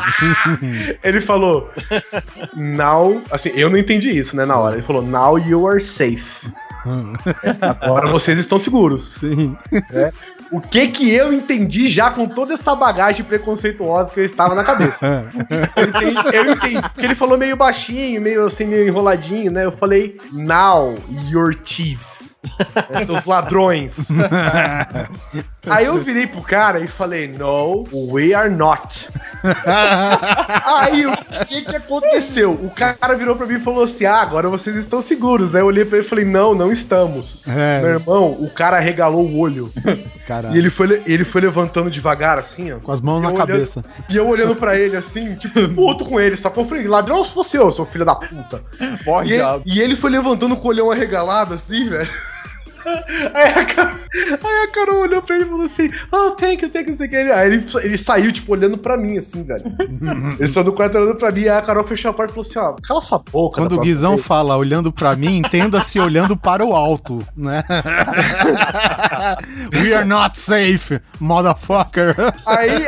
ele 1.02 1.20
falou. 1.20 1.70
Now. 2.56 3.22
Assim, 3.30 3.50
eu 3.54 3.70
não 3.70 3.78
entendi 3.78 4.10
isso, 4.10 4.36
né, 4.36 4.44
na 4.44 4.56
hora. 4.58 4.76
Ele 4.76 4.82
falou, 4.82 5.02
now 5.02 5.38
you 5.38 5.66
are 5.68 5.80
safe. 5.80 6.46
Agora 7.80 8.10
vocês 8.10 8.38
estão 8.38 8.58
seguros. 8.58 9.14
Sim. 9.20 9.56
É. 9.90 10.12
O 10.50 10.60
que 10.60 10.88
que 10.88 11.10
eu 11.10 11.32
entendi 11.32 11.88
já 11.88 12.10
com 12.10 12.26
toda 12.26 12.54
essa 12.54 12.74
bagagem 12.74 13.24
preconceituosa 13.24 14.12
que 14.12 14.20
eu 14.20 14.24
estava 14.24 14.54
na 14.54 14.64
cabeça? 14.64 15.30
eu, 15.76 15.84
entendi, 15.84 16.36
eu 16.36 16.52
entendi. 16.52 16.82
Porque 16.82 17.06
ele 17.06 17.14
falou 17.14 17.36
meio 17.36 17.56
baixinho, 17.56 18.20
meio 18.20 18.46
assim, 18.46 18.64
meio 18.66 18.86
enroladinho, 18.86 19.52
né? 19.52 19.64
Eu 19.64 19.72
falei, 19.72 20.18
now 20.32 20.96
you're 21.30 21.54
thieves. 21.54 22.38
É, 22.90 23.04
seus 23.04 23.26
ladrões. 23.26 24.08
Aí 25.68 25.84
eu 25.84 25.98
virei 25.98 26.26
pro 26.26 26.40
cara 26.40 26.80
e 26.80 26.86
falei, 26.86 27.28
no, 27.28 27.86
we 27.92 28.32
are 28.32 28.48
not. 28.48 29.08
Aí 30.64 31.06
o 31.06 31.16
que 31.46 31.62
que 31.62 31.76
aconteceu? 31.76 32.52
O 32.52 32.70
cara 32.70 33.14
virou 33.16 33.36
pra 33.36 33.46
mim 33.46 33.56
e 33.56 33.60
falou 33.60 33.84
assim, 33.84 34.06
ah, 34.06 34.20
agora 34.20 34.48
vocês 34.48 34.76
estão 34.76 35.02
seguros. 35.02 35.54
Aí 35.54 35.60
eu 35.60 35.66
olhei 35.66 35.84
pra 35.84 35.98
ele 35.98 36.06
e 36.06 36.08
falei, 36.08 36.24
não, 36.24 36.54
não 36.54 36.72
estamos. 36.72 37.46
É. 37.46 37.80
Meu 37.82 37.90
irmão, 37.90 38.30
o 38.30 38.48
cara 38.50 38.78
regalou 38.78 39.26
o 39.26 39.38
olho. 39.38 39.70
Caralho. 40.38 40.54
E 40.54 40.58
ele 40.58 40.70
foi, 40.70 41.02
ele 41.06 41.24
foi 41.24 41.40
levantando 41.40 41.90
devagar, 41.90 42.38
assim, 42.38 42.72
ó. 42.72 42.78
Com 42.78 42.92
as 42.92 43.00
mãos 43.00 43.22
na 43.22 43.28
olhando, 43.28 43.38
cabeça. 43.38 43.82
E 44.08 44.16
eu 44.16 44.26
olhando 44.26 44.54
pra 44.54 44.78
ele, 44.78 44.96
assim, 44.96 45.34
tipo, 45.34 45.68
puto 45.74 46.04
com 46.04 46.20
ele, 46.20 46.36
sacou? 46.36 46.64
Eu 46.64 46.68
falei, 46.68 46.86
ladrão 46.86 47.22
se 47.24 47.32
fosse 47.32 47.56
eu, 47.56 47.70
seu 47.70 47.84
filho 47.84 48.04
da 48.04 48.14
puta. 48.14 48.62
Morre, 49.04 49.30
e, 49.30 49.32
ele, 49.32 49.62
e 49.66 49.80
ele 49.80 49.96
foi 49.96 50.10
levantando 50.10 50.56
com 50.56 50.68
o 50.68 50.70
olhão 50.70 50.90
arregalado, 50.90 51.54
assim, 51.54 51.88
velho. 51.88 52.10
Aí 53.34 53.52
a, 53.52 53.64
Carol, 53.64 53.94
aí 54.14 54.64
a 54.64 54.72
Carol 54.72 55.00
olhou 55.00 55.22
pra 55.22 55.36
ele 55.36 55.44
e 55.44 55.48
falou 55.48 55.64
assim: 55.64 55.90
Oh, 56.12 56.30
thank 56.32 56.64
you, 56.64 56.70
thank 56.70 56.84
you, 56.84 56.90
não 56.90 56.96
sei 56.96 57.06
o 57.06 57.10
que. 57.10 57.16
Aí 57.16 57.52
ele, 57.52 57.64
ele 57.82 57.98
saiu, 57.98 58.32
tipo, 58.32 58.52
olhando 58.52 58.78
pra 58.78 58.96
mim, 58.96 59.16
assim, 59.18 59.42
velho. 59.42 59.64
ele 60.38 60.48
saiu 60.48 60.64
do 60.64 60.72
quarto 60.72 60.98
olhando 60.98 61.16
pra 61.16 61.30
mim, 61.30 61.42
aí 61.42 61.50
a 61.50 61.62
Carol 61.62 61.84
fechou 61.84 62.10
a 62.10 62.14
porta 62.14 62.32
e 62.32 62.34
falou 62.34 62.48
assim: 62.48 62.58
Ó, 62.58 62.70
oh, 62.70 62.82
cala 62.82 63.00
sua 63.00 63.18
boca. 63.18 63.60
Quando 63.60 63.76
o 63.76 63.80
Guizão 63.80 64.14
vez. 64.14 64.26
fala 64.26 64.56
olhando 64.56 64.92
pra 64.92 65.14
mim, 65.16 65.38
entenda-se 65.38 65.98
olhando 65.98 66.36
para 66.36 66.64
o 66.64 66.74
alto, 66.74 67.24
né? 67.36 67.62
We 69.74 69.94
are 69.94 70.06
not 70.06 70.38
safe, 70.38 71.00
motherfucker. 71.20 72.14
Aí, 72.46 72.86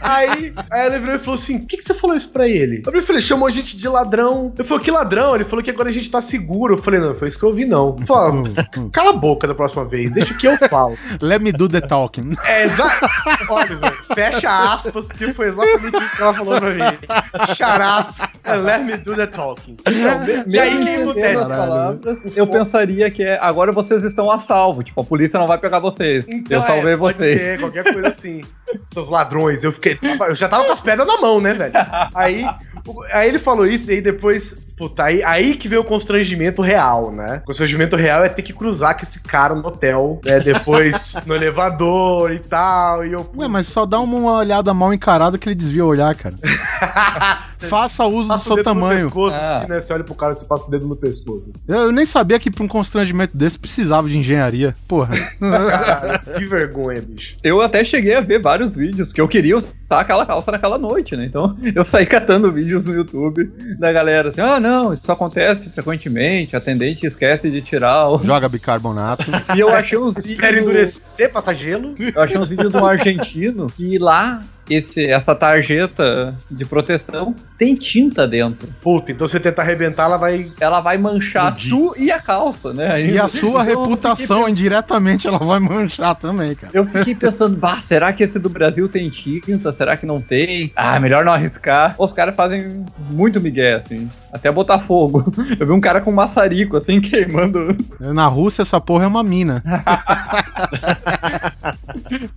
aí, 0.00 0.54
aí 0.70 0.86
ele 0.86 0.98
virou 0.98 1.14
e 1.16 1.18
falou 1.18 1.34
assim: 1.34 1.58
Por 1.58 1.68
que, 1.68 1.76
que 1.76 1.82
você 1.82 1.94
falou 1.94 2.16
isso 2.16 2.32
pra 2.32 2.48
ele? 2.48 2.82
Eu 2.86 3.02
falei: 3.02 3.22
chamou 3.22 3.46
a 3.48 3.50
gente 3.50 3.76
de 3.76 3.88
ladrão. 3.88 4.52
Eu 4.56 4.64
falei: 4.64 4.84
Que 4.84 4.90
ladrão? 4.90 5.34
Ele 5.34 5.44
falou 5.44 5.62
que 5.62 5.70
agora 5.70 5.88
a 5.88 5.92
gente 5.92 6.10
tá 6.10 6.20
seguro. 6.20 6.74
Eu 6.74 6.82
falei: 6.82 7.00
Não, 7.00 7.14
foi 7.14 7.28
isso 7.28 7.38
que 7.38 7.44
eu 7.44 7.50
ouvi, 7.50 7.64
não. 7.64 7.96
Falei, 7.98 8.52
Cala 8.92 9.10
a 9.10 9.14
boca 9.14 9.46
da 9.46 9.54
próxima 9.54 9.84
vez, 9.84 10.10
deixa 10.10 10.34
que 10.34 10.46
eu 10.46 10.56
falo. 10.68 10.96
Let 11.20 11.42
me 11.42 11.52
do 11.52 11.68
the 11.68 11.80
talking. 11.80 12.32
É, 12.44 12.64
exato. 12.64 13.06
Olha, 13.48 13.78
fecha 14.14 14.72
aspas, 14.72 15.06
porque 15.06 15.32
foi 15.32 15.48
exatamente 15.48 15.96
isso 15.96 16.16
que 16.16 16.22
ela 16.22 16.34
falou 16.34 16.58
pra 16.58 16.70
mim. 16.70 16.98
Shut 17.54 17.62
up 17.62 18.38
let 18.56 18.84
me 18.84 18.96
do 18.96 19.14
the 19.14 19.26
talking. 19.26 19.76
Então, 19.80 20.44
e 20.46 20.58
aí, 20.58 20.76
o 20.76 20.84
que 20.84 20.90
acontece? 20.90 21.48
Palavras, 21.48 22.36
eu 22.36 22.46
pensaria 22.46 23.10
que 23.10 23.22
é, 23.22 23.38
agora 23.40 23.72
vocês 23.72 24.02
estão 24.04 24.30
a 24.30 24.38
salvo. 24.38 24.82
Tipo, 24.82 25.00
a 25.00 25.04
polícia 25.04 25.38
não 25.38 25.46
vai 25.46 25.58
pegar 25.58 25.78
vocês. 25.78 26.26
Então, 26.28 26.58
eu 26.58 26.62
salvei 26.62 26.92
é, 26.92 26.96
vocês. 26.96 27.40
Ser, 27.40 27.60
qualquer 27.60 27.92
coisa 27.92 28.08
assim. 28.08 28.42
Seus 28.86 29.08
ladrões. 29.08 29.64
Eu 29.64 29.72
fiquei. 29.72 29.98
Eu 30.02 30.34
já 30.34 30.48
tava 30.48 30.64
com 30.64 30.72
as 30.72 30.80
pedras 30.80 31.06
na 31.06 31.20
mão, 31.20 31.40
né, 31.40 31.54
velho? 31.54 31.72
Aí, 32.14 32.46
aí 33.12 33.28
ele 33.28 33.38
falou 33.38 33.66
isso, 33.66 33.90
e 33.90 33.94
aí 33.94 34.00
depois 34.00 34.68
Puta, 34.78 35.02
aí, 35.02 35.24
aí 35.24 35.56
que 35.56 35.66
vem 35.66 35.76
o 35.76 35.82
constrangimento 35.82 36.62
real, 36.62 37.10
né? 37.10 37.40
O 37.42 37.46
constrangimento 37.46 37.96
real 37.96 38.22
é 38.22 38.28
ter 38.28 38.42
que 38.42 38.52
cruzar 38.52 38.94
com 38.94 39.02
esse 39.02 39.18
cara 39.20 39.52
no 39.52 39.66
hotel, 39.66 40.20
né? 40.24 40.38
Depois 40.38 41.16
no 41.26 41.34
elevador 41.34 42.30
e 42.30 42.38
tal. 42.38 43.04
E 43.04 43.12
eu, 43.12 43.28
Ué, 43.36 43.48
mas 43.48 43.66
só 43.66 43.84
dá 43.84 43.98
uma 43.98 44.34
olhada 44.34 44.72
mal 44.72 44.94
encarada 44.94 45.36
que 45.36 45.48
ele 45.48 45.56
desvia 45.56 45.84
o 45.84 45.88
olhar, 45.88 46.14
cara. 46.14 46.36
Faça 47.66 48.04
uso 48.06 48.28
passa 48.28 48.44
do 48.44 48.52
o 48.52 48.54
seu 48.54 48.56
dedo 48.56 48.74
no 48.74 48.80
tamanho. 48.80 49.04
pescoço, 49.06 49.36
Ah. 49.36 49.58
assim, 49.58 49.68
né? 49.68 49.80
Você 49.80 49.92
olha 49.92 50.04
pro 50.04 50.14
cara 50.14 50.32
e 50.32 50.36
você 50.38 50.44
passa 50.44 50.68
o 50.68 50.70
dedo 50.70 50.86
no 50.86 50.96
pescoço, 50.96 51.48
assim. 51.50 51.64
Eu, 51.68 51.76
eu 51.78 51.92
nem 51.92 52.04
sabia 52.04 52.38
que 52.38 52.50
pra 52.50 52.64
um 52.64 52.68
constrangimento 52.68 53.36
desse 53.36 53.58
precisava 53.58 54.08
de 54.08 54.16
engenharia. 54.18 54.72
Porra. 54.86 55.14
Caralho, 55.38 56.20
que 56.38 56.46
vergonha, 56.46 57.00
bicho. 57.02 57.36
Eu 57.42 57.60
até 57.60 57.84
cheguei 57.84 58.14
a 58.14 58.20
ver 58.20 58.40
vários 58.40 58.74
vídeos, 58.74 59.08
porque 59.08 59.20
eu 59.20 59.28
queria 59.28 59.56
usar 59.56 59.68
aquela 59.90 60.24
calça 60.26 60.50
naquela 60.50 60.78
noite, 60.78 61.16
né? 61.16 61.24
Então 61.24 61.56
eu 61.74 61.84
saí 61.84 62.06
catando 62.06 62.52
vídeos 62.52 62.86
no 62.86 62.94
YouTube 62.94 63.50
da 63.78 63.90
galera 63.92 64.28
assim: 64.30 64.40
ah, 64.40 64.60
não, 64.60 64.92
isso 64.92 65.10
acontece 65.10 65.70
frequentemente, 65.70 66.54
a 66.54 66.58
atendente 66.58 67.06
esquece 67.06 67.50
de 67.50 67.60
tirar. 67.62 68.08
O... 68.08 68.18
Joga 68.22 68.48
bicarbonato. 68.48 69.24
E 69.56 69.60
eu 69.60 69.68
achei 69.74 69.98
uns 69.98 70.16
Espera 70.18 70.52
vídeos. 70.52 70.62
endurecer, 70.62 71.32
passar 71.32 71.54
gelo. 71.54 71.94
Eu 72.14 72.22
achei 72.22 72.38
uns 72.38 72.48
vídeos 72.50 72.70
de 72.72 72.76
um 72.78 72.86
argentino 72.86 73.66
que 73.74 73.98
lá. 73.98 74.40
Esse, 74.70 75.06
essa 75.06 75.34
tarjeta 75.34 76.34
de 76.50 76.64
proteção 76.64 77.34
tem 77.56 77.74
tinta 77.74 78.26
dentro. 78.26 78.68
Puta, 78.82 79.12
então 79.12 79.26
você 79.26 79.40
tentar 79.40 79.62
arrebentar, 79.62 80.04
ela 80.04 80.16
vai. 80.16 80.52
Ela 80.60 80.80
vai 80.80 80.98
manchar 80.98 81.56
tu 81.56 81.94
e 81.98 82.10
a 82.10 82.20
calça, 82.20 82.72
né? 82.72 83.00
E 83.04 83.18
a 83.18 83.28
sua 83.28 83.62
Então, 83.62 83.82
reputação 83.82 84.38
fiquei 84.38 84.50
indiretamente 84.50 85.26
ela 85.26 85.38
vai 85.38 85.58
manchar 85.58 86.14
também, 86.14 86.54
cara. 86.54 86.72
Eu 86.74 86.86
fiquei 86.86 87.14
pensando, 87.14 87.56
bah, 87.56 87.80
será 87.80 88.12
que 88.12 88.22
esse 88.22 88.38
do 88.38 88.48
Brasil 88.48 88.88
tem 88.88 89.08
tinta? 89.10 89.72
Será 89.72 89.96
que 89.96 90.06
não 90.06 90.20
tem? 90.20 90.72
Ah, 90.76 90.98
melhor 91.00 91.24
não 91.24 91.32
arriscar. 91.32 91.94
Os 91.98 92.12
caras 92.12 92.34
fazem 92.34 92.84
muito 93.12 93.40
migué, 93.40 93.74
assim. 93.74 94.08
Até 94.32 94.50
botar 94.52 94.78
fogo. 94.80 95.32
Eu 95.58 95.66
vi 95.66 95.72
um 95.72 95.80
cara 95.80 96.00
com 96.00 96.12
maçarico, 96.12 96.76
assim, 96.76 97.00
queimando. 97.02 97.76
Na 97.98 98.26
Rússia, 98.26 98.62
essa 98.62 98.80
porra 98.80 99.04
é 99.04 99.06
uma 99.06 99.22
mina. 99.22 99.62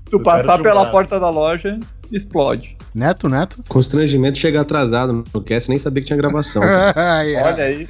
Tu 0.10 0.20
passar 0.20 0.58
pela 0.60 0.82
braço. 0.82 0.92
porta 0.92 1.20
da 1.20 1.30
loja, 1.30 1.80
explode. 2.12 2.76
Neto, 2.94 3.30
neto? 3.30 3.64
Constrangimento 3.70 4.38
chegar 4.38 4.62
atrasado 4.62 5.24
no 5.34 5.42
cast, 5.42 5.70
nem 5.70 5.80
sabia 5.80 6.02
que 6.02 6.08
tinha 6.08 6.18
gravação. 6.18 6.62
É. 6.62 7.42
Olha 7.42 7.64
aí. 7.64 7.88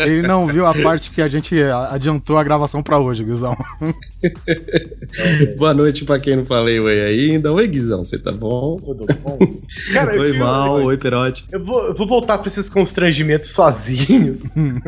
Ele 0.00 0.20
não 0.20 0.46
viu 0.46 0.66
a 0.66 0.74
parte 0.74 1.10
que 1.10 1.22
a 1.22 1.28
gente 1.28 1.56
adiantou 1.90 2.36
a 2.36 2.44
gravação 2.44 2.82
pra 2.82 2.98
hoje, 2.98 3.24
Guizão. 3.24 3.56
Boa 5.56 5.72
noite 5.72 6.04
pra 6.04 6.18
quem 6.18 6.36
não 6.36 6.44
falei 6.44 6.78
oi 6.78 7.00
ainda. 7.00 7.50
Oi, 7.52 7.66
Guizão, 7.66 8.04
você 8.04 8.18
tá 8.18 8.30
bom? 8.30 8.76
Tudo 8.76 9.06
bom? 9.22 9.38
Cara, 9.94 10.20
oi, 10.20 10.36
mal, 10.36 10.82
oi, 10.82 10.98
Perote. 10.98 11.46
Eu 11.50 11.64
vou, 11.64 11.84
eu 11.84 11.94
vou 11.94 12.06
voltar 12.06 12.36
pra 12.36 12.50
esses 12.58 12.68
constrangimentos 12.70 13.50
sozinhos. 13.50 14.42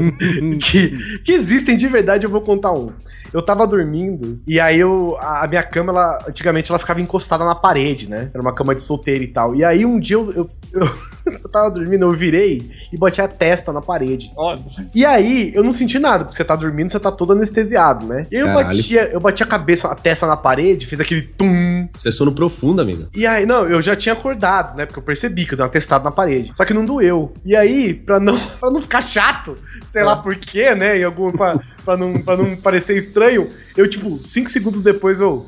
que, 0.61 1.21
que 1.23 1.33
existem 1.33 1.77
de 1.77 1.89
verdade, 1.89 2.25
eu 2.25 2.31
vou 2.31 2.41
contar 2.41 2.73
um. 2.73 2.91
Eu 3.33 3.43
tava 3.43 3.67
dormindo, 3.67 4.41
e 4.47 4.59
aí 4.59 4.79
eu. 4.79 5.17
A, 5.19 5.47
minha 5.47 5.62
cama, 5.62 5.93
ela, 5.93 6.25
antigamente, 6.29 6.71
ela 6.71 6.79
ficava 6.79 7.01
encostada 7.01 7.45
na 7.45 7.55
parede, 7.55 8.09
né? 8.09 8.31
Era 8.33 8.41
uma 8.41 8.55
cama 8.55 8.75
de 8.75 8.83
solteiro 8.83 9.25
e 9.25 9.29
tal. 9.29 9.55
E 9.55 9.64
aí 9.64 9.85
um 9.85 9.99
dia 9.99 10.17
eu. 10.17 10.33
eu, 10.33 10.49
eu- 10.73 11.16
eu 11.43 11.51
tava 11.51 11.70
dormindo, 11.70 12.05
eu 12.05 12.12
virei 12.12 12.70
e 12.93 12.97
bati 12.97 13.20
a 13.20 13.29
testa 13.29 13.72
na 13.72 13.81
parede. 13.81 14.31
Olha. 14.37 14.62
E 14.95 15.05
aí, 15.05 15.53
eu 15.55 15.64
não 15.64 15.72
senti 15.72 15.99
nada, 15.99 16.24
porque 16.24 16.37
você 16.37 16.45
tá 16.45 16.55
dormindo, 16.55 16.91
você 16.91 17.01
tá 17.01 17.11
todo 17.11 17.33
anestesiado, 17.33 18.07
né? 18.07 18.27
E 18.31 18.37
aí 18.37 18.43
eu 18.43 18.47
Caralho. 18.47 18.66
batia, 18.66 19.11
eu 19.12 19.20
bati 19.20 19.43
a 19.43 19.47
cabeça, 19.47 19.89
a 19.89 19.95
testa 19.95 20.27
na 20.27 20.37
parede, 20.37 20.87
fiz 20.87 21.01
aquele 21.01 21.22
tum. 21.22 21.89
Você 21.95 22.09
é 22.09 22.12
sono 22.12 22.33
profundo, 22.33 22.81
amiga. 22.81 23.09
E 23.14 23.27
aí, 23.27 23.47
não, 23.47 23.66
eu 23.66 23.83
já 23.83 23.97
tinha 23.97 24.12
acordado, 24.12 24.77
né? 24.77 24.87
Porque 24.87 24.99
eu 24.99 25.05
percebi 25.05 25.45
que 25.45 25.55
eu 25.55 25.57
dei 25.57 25.64
uma 25.64 25.72
testada 25.72 26.05
na 26.05 26.12
parede. 26.12 26.51
Só 26.55 26.64
que 26.64 26.74
não 26.74 26.85
doeu. 26.85 27.33
E 27.45 27.57
aí, 27.57 27.95
pra 27.95 28.20
não, 28.20 28.39
pra 28.61 28.70
não 28.70 28.81
ficar 28.81 29.03
chato, 29.03 29.55
sei 29.91 30.05
lá 30.05 30.16
por 30.16 30.37
quê, 30.37 30.74
né? 30.74 30.99
Em 30.99 31.05
algum, 31.05 31.33
pra, 31.33 31.59
pra, 31.85 31.97
não, 31.97 32.12
pra 32.14 32.37
não 32.37 32.57
parecer 32.57 32.97
estranho, 32.97 33.49
eu, 33.77 33.89
tipo, 33.89 34.20
cinco 34.24 34.51
segundos 34.51 34.83
depois 34.83 35.20
eu. 35.20 35.45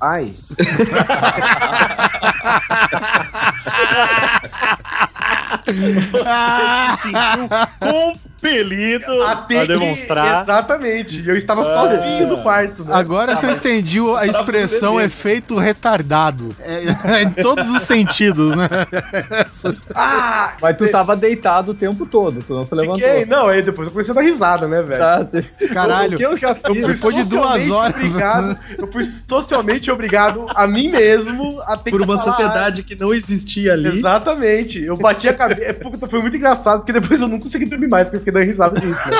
Ai. 0.00 0.34
ah! 6.26 6.96
com, 7.02 7.48
com 7.80 8.21
Compelido 8.42 9.22
Até 9.22 9.58
a 9.58 9.60
que- 9.62 9.66
demonstrar. 9.68 10.42
Exatamente. 10.42 11.20
E 11.22 11.28
eu 11.28 11.36
estava 11.36 11.64
sozinho 11.64 12.26
no 12.26 12.42
quarto, 12.42 12.84
né? 12.84 12.92
Agora 12.92 13.36
que 13.36 13.46
eu 13.46 13.50
entendi 13.50 14.00
a 14.16 14.26
expressão 14.26 15.00
efeito 15.00 15.56
retardado. 15.56 16.54
É, 16.58 17.22
em 17.22 17.30
todos 17.30 17.68
os 17.70 17.82
sentidos, 17.82 18.56
né? 18.56 18.68
Ah! 19.94 20.54
Mas 20.60 20.76
tu 20.76 20.88
tava 20.90 21.14
deitado 21.16 21.70
o 21.72 21.74
tempo 21.74 22.04
todo, 22.06 22.42
tu 22.42 22.52
não 22.54 22.64
se 22.66 22.74
levantou. 22.74 22.96
Fiquei. 23.06 23.24
Não, 23.26 23.46
aí 23.48 23.62
depois 23.62 23.86
eu 23.86 23.92
comecei 23.92 24.10
a 24.12 24.14
dar 24.14 24.20
risada, 24.22 24.66
né, 24.66 24.82
velho? 24.82 24.98
Tá? 24.98 25.26
Caralho. 25.72 26.14
O 26.14 26.16
que 26.16 26.22
eu 26.24 26.36
já 26.36 26.48
Eu 26.48 26.74
fiz. 26.74 26.84
fui 26.84 26.94
Depois 26.94 27.14
de 27.16 27.22
duas 27.22 27.26
socialmente 27.28 27.70
horas. 27.72 27.94
obrigado. 27.96 28.58
Eu 28.78 28.86
fui 28.92 29.04
socialmente 29.04 29.90
obrigado 29.90 30.46
a 30.54 30.66
mim 30.66 30.88
mesmo 30.88 31.60
a 31.62 31.76
ter 31.76 31.90
Por 31.90 32.00
que 32.00 32.04
uma 32.06 32.18
falar, 32.18 32.30
sociedade 32.32 32.82
que 32.82 32.94
não 32.96 33.12
existia 33.14 33.74
ali. 33.74 33.88
Exatamente. 33.98 34.82
Eu 34.82 34.96
bati 34.96 35.28
a 35.28 35.34
cabeça. 35.34 35.62
É, 35.62 35.76
Foi 36.08 36.20
muito 36.20 36.36
engraçado, 36.36 36.80
porque 36.80 36.92
depois 36.92 37.20
eu 37.20 37.28
não 37.28 37.38
consegui 37.38 37.66
dormir 37.66 37.88
mais, 37.88 38.06
porque 38.06 38.16
eu 38.16 38.20
fiquei 38.20 38.31
dando 38.32 38.44
risada 38.46 38.80
disso, 38.80 39.08
né? 39.08 39.18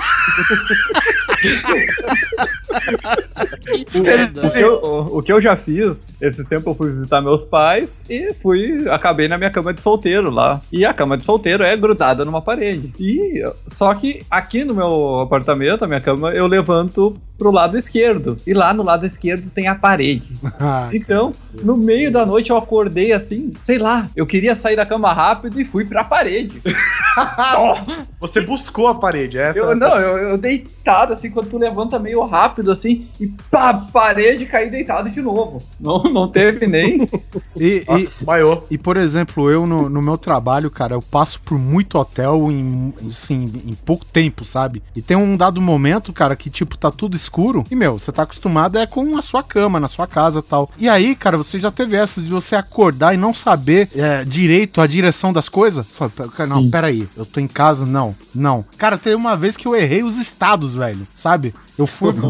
O 4.45 4.51
que, 4.51 4.59
eu, 4.59 4.75
o, 4.75 5.19
o 5.19 5.23
que 5.23 5.33
eu 5.33 5.41
já 5.41 5.57
fiz, 5.57 5.97
esses 6.21 6.47
tempos 6.47 6.67
eu 6.67 6.75
fui 6.75 6.91
visitar 6.91 7.21
meus 7.21 7.45
pais 7.45 8.01
e 8.09 8.33
fui, 8.41 8.89
acabei 8.89 9.29
na 9.29 9.39
minha 9.39 9.51
cama 9.51 9.73
de 9.73 9.81
solteiro 9.81 10.31
lá. 10.31 10.61
E 10.71 10.85
a 10.85 10.93
cama 10.95 11.17
de 11.17 11.25
solteiro 11.25 11.63
é 11.63 11.77
grudada 11.77 12.25
numa 12.25 12.41
parede. 12.43 12.93
E 12.99 13.43
só 13.67 13.95
que 13.95 14.25
aqui 14.31 14.65
no 14.65 14.75
meu 14.75 15.21
apartamento, 15.21 15.85
a 15.85 15.89
minha 15.89 16.01
cama, 16.01 16.31
eu 16.31 16.47
levanto 16.47 17.15
pro 17.39 17.51
lado 17.51 17.77
esquerdo. 17.77 18.37
E 18.47 18.55
lá 18.55 18.73
no 18.73 18.83
lado 18.83 19.05
esquerdo 19.05 19.51
tem 19.51 19.67
a 19.67 19.75
parede. 19.75 20.33
Ah, 20.61 20.89
Então, 20.93 21.33
no 21.63 21.77
meio 21.77 22.11
da 22.13 22.25
noite 22.25 22.51
eu 22.51 22.57
acordei 22.57 23.13
assim, 23.13 23.53
sei 23.63 23.79
lá, 23.79 24.09
eu 24.15 24.27
queria 24.27 24.55
sair 24.55 24.77
da 24.77 24.87
cama 24.87 25.13
rápido 25.13 25.61
e 25.61 25.65
fui 25.65 25.85
pra 25.85 26.05
parede. 26.05 26.63
Você 28.21 28.41
buscou 28.41 28.87
a 28.87 28.95
parede, 29.03 29.37
essa? 29.37 29.59
Eu, 29.59 29.75
não, 29.75 29.99
eu, 29.99 30.19
eu 30.31 30.39
deitado 30.39 31.13
assim, 31.13 31.29
quando 31.29 31.51
tu 31.51 31.59
levanta 31.59 31.99
meio 31.99 32.25
rápido 32.25 32.71
assim, 32.71 33.09
e 33.21 33.27
pá, 33.51 33.75
parede, 33.93 34.47
caí 34.47 34.71
deitado 34.71 35.11
de 35.11 35.21
novo. 35.21 35.61
Não, 35.81 36.05
não 36.05 36.29
teve 36.29 36.69
nem. 36.69 37.03
e, 37.59 37.85
Nossa, 37.89 38.01
e, 38.01 38.07
desmaiou. 38.07 38.67
e, 38.71 38.79
por 38.79 38.97
exemplo, 38.97 39.51
eu 39.51 39.67
no, 39.67 39.89
no 39.89 40.01
meu 40.01 40.17
trabalho, 40.17 40.71
cara, 40.71 40.95
eu 40.95 41.03
passo 41.03 41.41
por 41.41 41.59
muito 41.59 41.99
hotel 41.99 42.49
em, 42.53 42.95
assim, 43.09 43.51
em 43.67 43.75
pouco 43.75 44.05
tempo, 44.05 44.45
sabe? 44.45 44.81
E 44.95 45.03
tem 45.03 45.17
um 45.17 45.37
dado 45.37 45.61
momento, 45.61 46.13
cara, 46.13 46.37
que 46.37 46.49
tipo, 46.49 46.79
tá 46.79 46.91
tudo 46.91 47.17
escuro. 47.17 47.65
E, 47.71 47.75
meu, 47.75 47.99
você 47.99 48.13
tá 48.13 48.23
acostumado 48.23 48.79
é 48.79 48.87
com 48.87 49.17
a 49.17 49.23
sua 49.23 49.43
cama, 49.43 49.81
na 49.81 49.89
sua 49.89 50.07
casa 50.07 50.39
e 50.39 50.43
tal. 50.43 50.71
E 50.79 50.89
aí, 50.89 51.17
cara, 51.17 51.37
você 51.37 51.59
já 51.59 51.71
teve 51.73 51.97
essa 51.97 52.21
de 52.21 52.29
você 52.29 52.55
acordar 52.55 53.15
e 53.15 53.17
não 53.17 53.35
saber 53.35 53.89
é, 53.97 54.25
direito 54.25 54.81
a 54.81 54.87
direção 54.87 55.33
das 55.33 55.49
coisas? 55.49 55.85
Fala, 55.93 56.11
"Pera- 56.11 56.29
cara, 56.29 56.49
Não, 56.49 56.63
Sim. 56.63 56.71
peraí, 56.71 57.09
eu 57.17 57.27
tô 57.27 57.41
em 57.41 57.47
casa? 57.49 57.85
Não, 57.85 58.15
não. 58.35 58.65
Cara, 58.77 58.92
teve 58.97 59.17
uma 59.17 59.37
vez 59.37 59.57
que 59.57 59.67
eu 59.67 59.75
errei 59.75 60.03
os 60.03 60.17
estados, 60.17 60.75
velho, 60.75 61.07
sabe? 61.15 61.55
Eu 61.79 61.87
fui. 61.87 62.13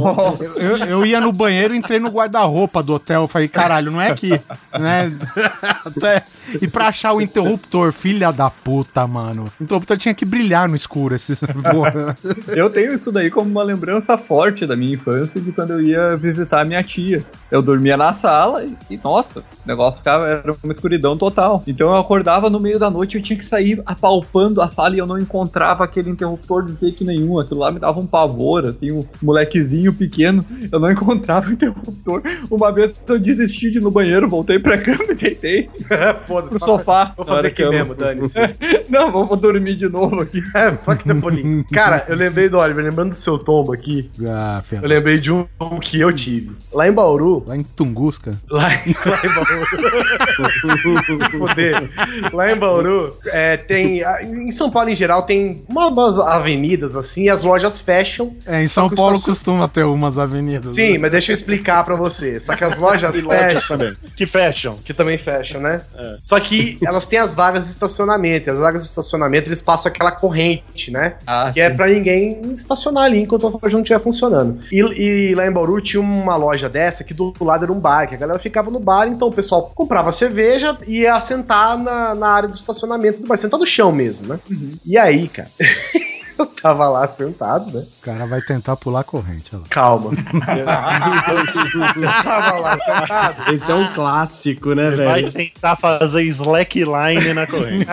Eu, 0.57 0.77
eu- 0.79 1.07
ia 1.07 1.21
no 1.21 1.33
banheiro, 1.33 1.75
entrei 1.75 1.99
no 1.99 2.09
guarda-roupa 2.09 2.83
do 2.83 2.95
hotel. 2.95 3.27
Falei, 3.27 3.49
caralho, 3.49 3.91
não 3.91 4.01
é 4.01 4.09
aqui. 4.11 4.31
Né? 4.79 5.13
Até- 5.85 6.25
e 6.61 6.69
pra 6.69 6.89
achar 6.89 7.13
o 7.13 7.21
interruptor, 7.21 7.93
filha 7.93 8.31
da 8.33 8.49
puta, 8.51 9.07
mano. 9.07 9.51
O 9.61 9.65
interruptor 9.65 9.97
tinha 9.97 10.15
que 10.15 10.25
brilhar 10.25 10.69
no 10.69 10.77
escuro. 10.77 11.15
Esses. 11.15 11.41
Eu 12.49 12.71
tenho 12.71 12.95
isso 12.95 13.11
daí 13.11 13.31
como 13.31 13.51
uma 13.51 13.63
lembrança 13.63 14.17
forte 14.17 14.67
da 14.67 14.77
minha 14.77 14.95
infância 14.95 15.41
de 15.41 15.53
quando 15.53 15.71
eu 15.73 15.81
ia 15.83 16.17
visitar 16.17 16.61
a 16.61 16.65
minha 16.65 16.83
tia. 16.83 17.25
Eu 17.51 17.63
dormia 17.63 17.97
na 17.97 18.13
sala 18.13 18.65
e, 18.89 18.99
nossa, 19.03 19.41
o 19.41 19.45
negócio 19.67 19.99
ficava, 19.99 20.27
era 20.29 20.55
uma 20.63 20.73
escuridão 20.73 21.17
total. 21.17 21.63
Então 21.67 21.89
eu 21.89 21.97
acordava 21.97 22.49
no 22.49 22.61
meio 22.61 22.79
da 22.79 22.91
noite 22.91 23.15
e 23.15 23.19
eu 23.21 23.23
tinha 23.23 23.39
que 23.39 23.45
sair 23.45 23.83
apalpando 23.87 24.61
a 24.63 24.69
sala 24.69 24.95
e 24.95 24.99
eu 24.99 25.07
não 25.07 25.19
encontrava 25.19 25.85
aquele 25.85 26.11
interruptor 26.11 26.65
de 26.65 26.79
jeito 26.81 27.05
nenhum. 27.05 27.39
Aquilo 27.39 27.61
lá 27.61 27.71
me 27.71 27.79
dava 27.79 27.99
um 28.01 28.07
pavor, 28.07 28.67
assim, 28.67 28.93
um 28.93 29.05
molequezinho 29.33 29.93
pequeno. 29.93 30.45
Eu 30.71 30.79
não 30.79 30.91
encontrava 30.93 31.49
o 31.49 31.53
interruptor. 31.53 32.23
Uma 32.51 32.71
vez 32.73 32.93
eu 33.09 33.19
desisti 33.19 33.71
de 33.71 33.79
ir 33.79 33.81
no 33.81 33.91
banheiro, 33.91 34.29
voltei 34.29 34.59
pra 34.59 34.77
cama 34.79 35.05
e 35.11 35.15
deitei 35.15 35.71
Foda-se. 36.27 36.57
pro 36.59 36.65
sofá. 36.67 37.13
Vou 37.17 37.25
fazer 37.27 37.49
aqui 37.49 37.57
que 37.57 37.63
eu- 37.63 37.71
mesmo, 37.71 37.95
dane-se. 37.95 38.39
Não, 38.89 39.11
vou, 39.11 39.25
vou 39.25 39.37
dormir 39.37 39.75
de 39.77 39.89
novo 39.89 40.21
aqui. 40.21 40.43
É, 40.55 40.71
fuck 40.73 41.03
the 41.05 41.15
police. 41.15 41.65
Cara, 41.73 42.05
eu 42.09 42.15
lembrei 42.17 42.49
do 42.49 42.59
Oliver, 42.59 42.85
lembrando 42.85 43.09
do 43.11 43.15
seu 43.15 43.39
tombo 43.39 43.73
aqui, 43.73 44.11
Ah, 44.29 44.59
eu 44.59 44.65
filha. 44.65 44.87
lembrei 44.87 45.19
de 45.19 45.33
um 45.33 45.47
que 45.81 45.99
eu 45.99 46.13
tive. 46.13 46.53
Lá 46.73 46.87
em 46.87 46.93
Bauru, 46.93 47.43
Lá 47.47 47.57
em 47.57 47.63
Tunguska. 47.63 48.39
Lá 48.51 48.69
em, 48.75 48.95
lá 49.07 49.21
em 49.25 49.35
Bauru. 49.35 51.03
Se 51.05 51.31
fuder. 51.31 51.91
Lá 52.33 52.53
em 52.53 52.57
Bauru, 52.57 53.17
é, 53.27 53.57
tem. 53.57 54.03
Em 54.23 54.51
São 54.53 54.71
Paulo, 54.71 54.91
em 54.91 54.97
geral, 54.97 55.23
tem 55.23 55.65
uma- 55.69 55.89
umas 55.89 56.19
avenidas 56.19 56.97
assim, 56.97 57.29
as 57.29 57.43
lojas 57.43 57.81
fecham. 57.81 58.37
É, 58.47 58.63
em 58.63 58.69
São 58.69 58.91
Paulo, 58.91 59.19
costuma 59.25 59.69
ter 59.69 59.85
umas 59.85 60.19
avenidas. 60.19 60.73
Sim, 60.73 60.93
né? 60.93 60.99
mas 60.99 61.13
deixa 61.13 61.33
eu 61.33 61.35
explicar 61.35 61.85
para 61.85 61.95
você. 61.95 62.39
Só 62.41 62.55
que 62.55 62.65
as 62.65 62.79
lojas 62.79 63.15
fecham. 63.21 63.79
Também. 63.79 63.95
Que 64.17 64.27
fecham. 64.27 64.79
Que 64.85 64.93
também 64.93 65.19
fecham, 65.19 65.61
né? 65.61 65.81
É. 65.95 66.17
Só 66.21 66.39
que 66.39 66.79
elas 66.85 67.07
têm 67.07 67.19
as 67.19 67.35
vagas 67.35 67.67
de 67.67 67.73
estacionamento. 67.73 68.49
E 68.49 68.51
as 68.51 68.61
vagas 68.61 68.83
de 68.83 68.89
estacionamento, 68.89 69.49
eles 69.49 69.61
passam 69.61 69.91
aquela 69.91 70.13
corrente, 70.13 70.91
né? 70.91 71.17
Ah, 71.27 71.51
que 71.53 71.61
é 71.61 71.69
sim. 71.69 71.73
é 71.73 71.77
para 71.77 71.87
ninguém 71.87 72.53
estacionar 72.53 73.05
ali 73.05 73.21
enquanto 73.21 73.47
a 73.47 73.51
loja 73.51 73.77
não 73.77 73.83
estiver 73.83 74.01
funcionando. 74.01 74.61
E, 74.71 74.79
e, 74.79 75.35
lá 75.35 75.47
em 75.47 75.53
Bauru 75.53 75.81
tinha 75.81 76.01
uma 76.01 76.37
loja 76.37 76.69
dessa 76.69 77.05
que 77.05 77.15
do 77.15 77.35
lado 77.41 77.65
era 77.65 77.73
um 77.73 77.79
bar, 77.79 78.09
que 78.09 78.15
a 78.15 78.19
galera 78.19 78.39
ficava 78.39 78.71
no 78.71 78.79
bar, 78.79 79.09
então 79.09 79.29
o 79.29 79.33
pessoal 79.33 79.71
comprava 79.75 80.13
cerveja 80.13 80.77
e 80.87 81.01
ia 81.01 81.19
sentar 81.21 81.79
na, 81.79 82.15
na 82.15 82.29
área 82.29 82.49
do 82.49 82.55
estacionamento 82.55 83.21
do 83.21 83.27
bar, 83.27 83.37
sentar 83.37 83.59
no 83.59 83.67
chão 83.67 83.93
mesmo, 83.93 84.27
né? 84.27 84.39
Uhum. 84.51 84.73
E 84.85 84.99
aí, 84.99 85.29
cara. 85.29 85.49
Eu 86.39 86.47
tava 86.47 86.89
lá 86.89 87.09
sentado, 87.09 87.73
né? 87.73 87.87
O 87.99 88.05
cara 88.05 88.27
vai 88.27 88.41
tentar 88.41 88.77
pular 88.77 89.01
a 89.01 89.05
corrente. 89.05 89.55
Olha 89.55 89.65
Calma. 89.69 90.11
eu 90.57 92.23
tava 92.23 92.59
lá 92.59 92.79
sentado. 92.79 93.55
Esse 93.55 93.71
é 93.71 93.75
um 93.75 93.93
clássico, 93.95 94.75
né, 94.75 94.91
Você 94.91 94.97
velho? 94.97 95.33
Vai 95.33 95.47
tentar 95.47 95.77
fazer 95.77 96.23
slackline 96.25 97.35
na 97.35 97.47
corrente. 97.47 97.87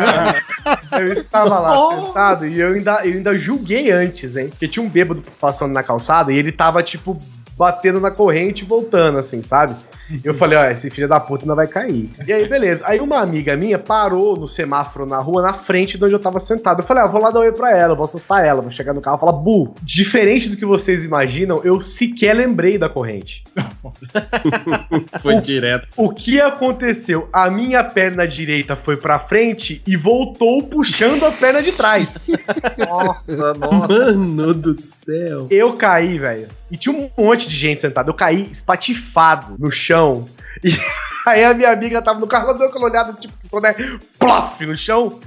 eu 0.91 1.11
estava 1.11 1.59
lá 1.59 1.75
Nossa. 1.75 2.05
sentado 2.05 2.45
e 2.45 2.59
eu 2.59 2.73
ainda, 2.73 3.05
eu 3.05 3.13
ainda 3.13 3.37
julguei 3.37 3.91
antes, 3.91 4.35
hein? 4.35 4.49
Porque 4.49 4.67
tinha 4.67 4.85
um 4.85 4.89
bêbado 4.89 5.23
passando 5.39 5.73
na 5.73 5.83
calçada 5.83 6.31
e 6.31 6.37
ele 6.37 6.51
tava, 6.51 6.81
tipo, 6.83 7.19
batendo 7.57 7.99
na 7.99 8.11
corrente 8.11 8.63
e 8.63 8.67
voltando, 8.67 9.17
assim, 9.19 9.41
sabe? 9.41 9.75
Eu 10.23 10.33
falei, 10.33 10.57
ó, 10.57 10.65
esse 10.65 10.89
filho 10.89 11.07
da 11.07 11.19
puta 11.19 11.45
não 11.45 11.55
vai 11.55 11.67
cair. 11.67 12.09
E 12.25 12.33
aí, 12.33 12.47
beleza. 12.47 12.83
Aí 12.85 12.99
uma 12.99 13.19
amiga 13.19 13.55
minha 13.55 13.77
parou 13.77 14.35
no 14.35 14.47
semáforo 14.47 15.05
na 15.05 15.19
rua, 15.19 15.41
na 15.41 15.53
frente 15.53 15.97
de 15.97 16.03
onde 16.03 16.13
eu 16.13 16.19
tava 16.19 16.39
sentado. 16.39 16.81
Eu 16.81 16.85
falei, 16.85 17.03
ah, 17.03 17.07
vou 17.07 17.21
lá 17.21 17.31
dar 17.31 17.41
oi 17.41 17.51
pra 17.51 17.75
ela, 17.75 17.95
vou 17.95 18.03
assustar 18.03 18.43
ela, 18.43 18.61
vou 18.61 18.71
chegar 18.71 18.93
no 18.93 19.01
carro 19.01 19.17
e 19.17 19.19
falar, 19.19 19.33
bu, 19.33 19.73
diferente 19.81 20.49
do 20.49 20.57
que 20.57 20.65
vocês 20.65 21.05
imaginam, 21.05 21.61
eu 21.63 21.81
sequer 21.81 22.33
lembrei 22.33 22.77
da 22.77 22.89
corrente. 22.89 23.43
foi 25.21 25.35
o, 25.35 25.41
direto. 25.41 25.87
O 25.95 26.09
que 26.13 26.41
aconteceu? 26.41 27.29
A 27.31 27.49
minha 27.49 27.83
perna 27.83 28.27
direita 28.27 28.75
foi 28.75 28.97
pra 28.97 29.19
frente 29.19 29.81
e 29.85 29.95
voltou 29.95 30.63
puxando 30.63 31.23
a 31.25 31.31
perna 31.31 31.61
de 31.61 31.71
trás. 31.71 32.27
nossa, 32.77 33.53
nossa. 33.53 33.87
Mano 33.87 34.53
do 34.53 34.79
céu. 34.79 35.47
Eu 35.49 35.73
caí, 35.73 36.17
velho. 36.17 36.58
E 36.71 36.77
tinha 36.77 36.95
um 36.95 37.09
monte 37.17 37.47
de 37.47 37.55
gente 37.55 37.81
sentada. 37.81 38.09
Eu 38.09 38.13
caí 38.13 38.49
espatifado 38.51 39.55
no 39.59 39.71
chão. 39.71 40.25
E 40.63 40.71
aí 41.25 41.43
a 41.43 41.53
minha 41.53 41.71
amiga 41.71 42.01
tava 42.01 42.19
no 42.19 42.27
carro, 42.27 42.49
ela 42.49 42.57
deu 42.57 42.67
aquela 42.67 42.85
olhada, 42.85 43.13
tipo, 43.13 43.59
né, 43.59 43.75
plof, 44.17 44.65
no 44.65 44.75
chão. 44.75 45.19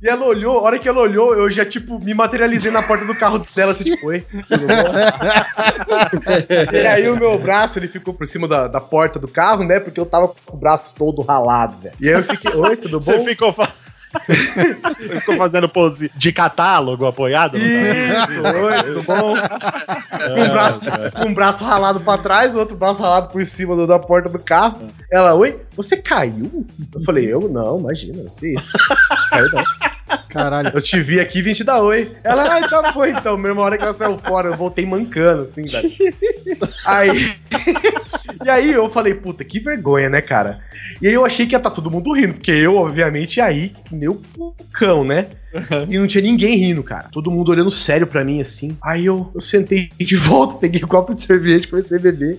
E 0.00 0.08
ela 0.08 0.24
olhou, 0.24 0.58
a 0.58 0.62
hora 0.62 0.78
que 0.78 0.88
ela 0.88 1.00
olhou, 1.00 1.34
eu 1.34 1.50
já, 1.50 1.64
tipo, 1.64 2.02
me 2.02 2.14
materializei 2.14 2.72
na 2.72 2.82
porta 2.82 3.04
do 3.04 3.14
carro 3.14 3.44
dela, 3.54 3.72
assim, 3.72 3.84
tipo, 3.84 4.06
oi, 4.06 4.24
tudo 4.48 4.66
bom? 4.66 4.74
e 6.72 6.86
aí 6.86 7.08
o 7.08 7.16
meu 7.16 7.38
braço, 7.38 7.78
ele 7.78 7.88
ficou 7.88 8.14
por 8.14 8.26
cima 8.26 8.48
da, 8.48 8.68
da 8.68 8.80
porta 8.80 9.18
do 9.18 9.28
carro, 9.28 9.64
né? 9.64 9.80
Porque 9.80 10.00
eu 10.00 10.06
tava 10.06 10.28
com 10.28 10.56
o 10.56 10.58
braço 10.58 10.94
todo 10.94 11.20
ralado, 11.22 11.76
velho. 11.82 11.94
E 12.00 12.08
aí 12.08 12.14
eu 12.14 12.22
fiquei, 12.22 12.54
oi, 12.54 12.76
tudo 12.76 12.98
bom? 13.00 13.04
Você 13.04 13.24
ficou... 13.24 13.54
Você 14.98 15.20
ficou 15.20 15.36
fazendo 15.36 15.68
pose 15.68 16.10
de 16.14 16.32
catálogo 16.32 17.06
apoiado? 17.06 17.56
Isso, 17.58 18.40
oi, 18.40 18.82
tudo 18.84 19.02
bom? 19.02 19.34
com, 19.34 20.40
um 20.40 20.50
braço, 20.50 20.80
com 21.12 21.28
um 21.28 21.34
braço 21.34 21.64
ralado 21.64 22.00
pra 22.00 22.18
trás, 22.18 22.54
o 22.54 22.58
outro 22.58 22.76
braço 22.76 23.02
ralado 23.02 23.28
por 23.28 23.44
cima 23.44 23.74
do, 23.76 23.86
da 23.86 23.98
porta 23.98 24.28
do 24.28 24.38
carro. 24.38 24.88
Ela, 25.10 25.34
oi, 25.34 25.60
você 25.74 25.96
caiu? 25.96 26.66
Eu 26.94 27.00
falei, 27.02 27.32
eu 27.32 27.48
não, 27.48 27.78
imagina, 27.80 28.24
que 28.38 28.48
isso. 28.48 28.72
Caiu 29.30 29.50
não. 29.52 29.62
Caralho. 30.32 30.70
Eu 30.72 30.80
te 30.80 30.98
vi 31.00 31.20
aqui, 31.20 31.42
vim 31.42 31.52
te 31.52 31.62
dar 31.62 31.82
oi. 31.82 32.10
Ela, 32.24 32.56
ah, 32.56 32.68
tá 32.68 32.92
bom 32.92 33.04
então. 33.04 33.36
Mesma 33.36 33.60
hora 33.60 33.76
que 33.76 33.84
ela 33.84 33.92
saiu 33.92 34.16
fora, 34.16 34.48
eu 34.48 34.56
voltei 34.56 34.86
mancando, 34.86 35.42
assim, 35.42 35.62
velho. 35.62 35.90
Aí. 36.86 37.34
e 38.42 38.48
aí 38.48 38.72
eu 38.72 38.88
falei, 38.88 39.14
puta, 39.14 39.44
que 39.44 39.60
vergonha, 39.60 40.08
né, 40.08 40.22
cara? 40.22 40.60
E 41.00 41.08
aí 41.08 41.14
eu 41.14 41.24
achei 41.24 41.46
que 41.46 41.54
ia 41.54 41.58
estar 41.58 41.68
tá 41.68 41.76
todo 41.76 41.90
mundo 41.90 42.12
rindo, 42.12 42.34
porque 42.34 42.50
eu, 42.50 42.76
obviamente, 42.76 43.40
aí, 43.40 43.72
meu 43.90 44.22
cão, 44.72 45.04
né? 45.04 45.26
Uhum. 45.52 45.86
E 45.88 45.98
não 45.98 46.06
tinha 46.06 46.22
ninguém 46.22 46.56
rindo, 46.56 46.82
cara. 46.82 47.08
Todo 47.12 47.30
mundo 47.30 47.50
olhando 47.50 47.70
sério 47.70 48.06
pra 48.06 48.24
mim, 48.24 48.40
assim. 48.40 48.76
Aí 48.82 49.04
eu, 49.04 49.30
eu 49.34 49.40
sentei 49.40 49.90
de 49.98 50.16
volta, 50.16 50.56
peguei 50.56 50.80
o 50.80 50.86
um 50.86 50.88
copo 50.88 51.12
de 51.12 51.20
cerveja, 51.20 51.68
comecei 51.68 51.98
a 51.98 52.00
beber. 52.00 52.38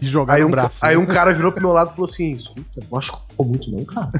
e 0.00 0.06
jogar 0.06 0.34
aí 0.34 0.42
no 0.42 0.48
um, 0.48 0.50
braço. 0.50 0.78
Aí 0.80 0.96
né? 0.96 1.02
um 1.02 1.06
cara 1.06 1.32
virou 1.32 1.50
pro 1.50 1.60
meu 1.60 1.72
lado 1.72 1.90
e 1.90 1.94
falou 1.94 2.08
assim: 2.08 2.32
escuta, 2.32 2.80
não 2.80 2.88
machucou 2.90 3.46
muito, 3.46 3.70
não, 3.70 3.84
cara. 3.84 4.10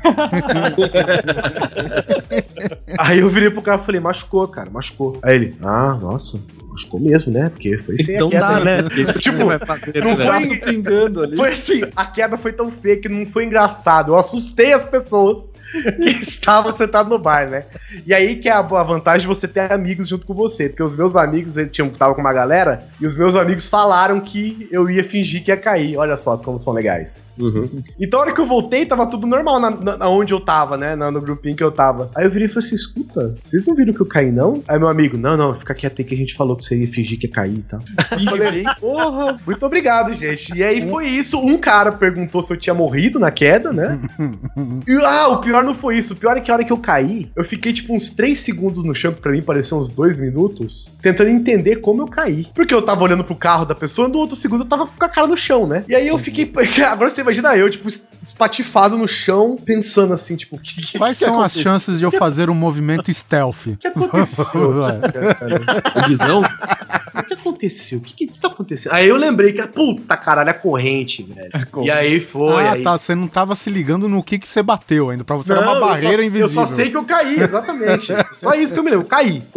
aí 2.99 3.11
eu 3.18 3.28
virei 3.28 3.50
pro 3.50 3.62
cara 3.62 3.80
e 3.80 3.84
falei, 3.84 4.00
machucou, 4.00 4.46
cara, 4.48 4.70
machucou. 4.70 5.18
Aí 5.22 5.34
ele, 5.34 5.56
ah, 5.62 5.98
nossa, 6.00 6.40
machucou 6.73 6.99
mesmo, 6.99 7.33
né? 7.33 7.49
Porque 7.51 7.79
foi 7.79 7.97
feia 8.03 8.16
então 8.16 8.29
a 8.29 8.31
queda. 8.31 8.47
Dá, 8.47 8.61
né? 8.61 8.83
Tipo, 9.18 9.66
fazer, 9.66 10.03
não 10.03 10.16
foi 10.16 10.57
pingando 10.59 11.23
ali. 11.23 11.37
Foi 11.37 11.51
assim, 11.51 11.83
a 11.95 12.07
queda 12.07 12.39
foi 12.39 12.53
tão 12.53 12.70
feia 12.70 12.97
que 12.97 13.09
não 13.09 13.27
foi 13.27 13.45
engraçado. 13.45 14.12
Eu 14.12 14.16
assustei 14.16 14.73
as 14.73 14.85
pessoas 14.85 15.51
que 15.73 16.09
estavam 16.23 16.73
sentadas 16.73 17.11
no 17.11 17.18
bar, 17.18 17.51
né? 17.51 17.64
E 18.07 18.12
aí 18.12 18.37
que 18.37 18.49
é 18.49 18.53
a, 18.53 18.62
vantagem 18.62 19.23
de 19.23 19.27
você 19.27 19.47
ter 19.47 19.73
amigos 19.73 20.09
junto 20.09 20.27
com 20.27 20.35
você. 20.35 20.68
Porque 20.68 20.83
os 20.83 20.95
meus 20.95 21.16
amigos, 21.16 21.57
eles 21.57 21.70
tinham, 21.73 21.89
tava 21.91 22.14
com 22.14 22.20
uma 22.20 22.33
galera, 22.33 22.87
e 23.01 23.07
os 23.07 23.16
meus 23.16 23.37
amigos 23.37 23.68
falaram 23.68 24.20
que 24.20 24.68
eu 24.70 24.89
ia 24.89 25.05
fingir 25.05 25.45
que 25.45 25.51
ia 25.51 25.57
cair. 25.57 25.97
Olha 25.97 26.16
só 26.16 26.37
como 26.37 26.61
são 26.61 26.73
legais. 26.73 27.27
Uhum. 27.39 27.83
Então, 28.01 28.20
a 28.20 28.23
hora 28.23 28.33
que 28.33 28.41
eu 28.41 28.47
voltei, 28.47 28.87
tava 28.87 29.07
tudo 29.07 29.27
normal 29.27 29.61
na, 29.61 29.70
na 29.70 30.09
onde 30.09 30.33
eu 30.33 30.41
tava, 30.41 30.77
né? 30.77 30.97
No, 30.97 31.11
no 31.11 31.20
grupinho 31.20 31.57
que 31.57 31.62
eu 31.62 31.70
tava. 31.70 32.11
Aí 32.14 32.25
eu 32.25 32.31
virei 32.31 32.47
e 32.47 32.49
falei 32.49 32.66
assim: 32.66 32.75
escuta, 32.75 33.35
vocês 33.43 33.66
não 33.66 33.75
viram 33.75 33.93
que 33.93 34.01
eu 34.01 34.07
caí, 34.07 34.31
não? 34.31 34.62
Aí 34.66 34.79
meu 34.79 34.89
amigo, 34.89 35.16
não, 35.16 35.37
não, 35.37 35.55
fica 35.55 35.75
quieto 35.75 35.99
aí 35.99 36.05
que 36.05 36.14
a 36.14 36.18
gente 36.18 36.35
falou 36.35 36.57
que 36.57 36.61
você 36.62 36.76
ia 36.76 36.88
fingir 36.88 37.18
que 37.18 37.26
ia 37.26 37.32
cair 37.32 37.58
e 37.58 37.62
tal. 37.62 37.80
Falei, 38.28 38.64
porra, 38.80 39.40
muito 39.46 39.66
obrigado, 39.66 40.12
gente. 40.12 40.54
E 40.54 40.62
aí 40.62 40.88
foi 40.88 41.08
isso. 41.08 41.38
Um 41.38 41.58
cara 41.58 41.92
perguntou 41.92 42.42
se 42.42 42.52
eu 42.52 42.56
tinha 42.56 42.74
morrido 42.74 43.18
na 43.18 43.30
queda, 43.30 43.72
né? 43.72 43.98
e, 44.86 44.96
ah, 45.04 45.28
o 45.28 45.38
pior 45.38 45.64
não 45.64 45.74
foi 45.74 45.98
isso. 45.98 46.14
O 46.14 46.16
pior 46.16 46.36
é 46.36 46.40
que 46.40 46.50
a 46.50 46.54
hora 46.54 46.64
que 46.64 46.72
eu 46.72 46.78
caí, 46.78 47.30
eu 47.36 47.44
fiquei 47.44 47.72
tipo 47.72 47.94
uns 47.94 48.10
3 48.10 48.38
segundos 48.38 48.84
no 48.84 48.94
chão, 48.94 49.12
que 49.12 49.20
pra 49.20 49.32
mim 49.32 49.42
pareceu 49.42 49.78
uns 49.78 49.90
2 49.90 50.18
minutos, 50.18 50.96
tentando 51.00 51.30
entender 51.30 51.76
como 51.76 52.02
eu 52.02 52.06
caí. 52.06 52.46
Porque 52.54 52.74
eu 52.74 52.82
tava 52.82 53.02
olhando 53.02 53.24
pro 53.24 53.34
carro 53.34 53.64
da 53.64 53.74
pessoa, 53.74 54.08
no 54.08 54.18
outro 54.18 54.36
segundo 54.36 54.64
eu 54.64 54.68
tava 54.68 54.86
com 54.86 55.04
a 55.04 55.08
cara 55.08 55.26
no 55.26 55.36
chão, 55.36 55.66
né? 55.66 55.84
E 55.88 55.94
aí 55.94 56.08
eu 56.08 56.18
fiquei. 56.18 56.50
Agora 56.86 57.10
você 57.10 57.20
imagina 57.20 57.56
eu, 57.56 57.68
tipo, 57.70 57.88
espatifado 57.88 58.96
no 58.96 59.08
chão, 59.08 59.56
pensando 59.56 60.14
assim, 60.14 60.36
tipo, 60.36 60.58
que, 60.58 60.80
que, 60.80 60.98
Quais 60.98 61.18
que 61.18 61.24
são 61.24 61.34
aconteceu? 61.34 61.60
as 61.60 61.64
chances 61.64 61.98
de 61.98 62.04
eu 62.04 62.10
fazer 62.10 62.50
um 62.50 62.54
movimento 62.54 63.10
stealth? 63.12 63.66
O 63.66 63.76
que 63.76 63.88
aconteceu? 63.88 64.70
o 64.80 66.08
Guizão? 66.08 66.42
O 67.14 67.22
que 67.22 67.34
aconteceu? 67.34 67.98
O 67.98 68.00
que, 68.00 68.26
que 68.26 68.40
tá 68.40 68.48
acontecendo? 68.48 68.92
Aí 68.92 69.07
eu 69.07 69.16
lembrei 69.16 69.53
que, 69.53 69.62
puta 69.66 70.16
caralho, 70.16 70.48
é 70.48 70.55
corrente, 70.55 71.22
velho. 71.22 71.50
É 71.53 71.84
E 71.84 71.90
aí 71.90 72.20
foi. 72.20 72.64
Ah, 72.64 72.72
aí... 72.72 72.82
tá. 72.82 72.96
Você 72.96 73.14
não 73.14 73.28
tava 73.28 73.55
se 73.55 73.68
ligando 73.68 74.09
no 74.09 74.22
que, 74.22 74.38
que 74.38 74.48
você 74.48 74.62
bateu 74.62 75.11
ainda. 75.11 75.22
Pra 75.22 75.36
você 75.36 75.53
não, 75.53 75.62
era 75.62 75.72
uma 75.72 75.80
barreira 75.80 76.14
eu 76.14 76.16
só, 76.16 76.22
invisível. 76.22 76.40
Eu 76.40 76.48
só 76.48 76.66
sei 76.66 76.90
que 76.90 76.96
eu 76.96 77.05
caí, 77.05 77.38
exatamente. 77.38 78.12
só 78.32 78.55
isso 78.55 78.72
que 78.72 78.80
eu 78.80 78.84
me 78.84 78.90
lembro. 78.90 79.07
Caí. 79.07 79.42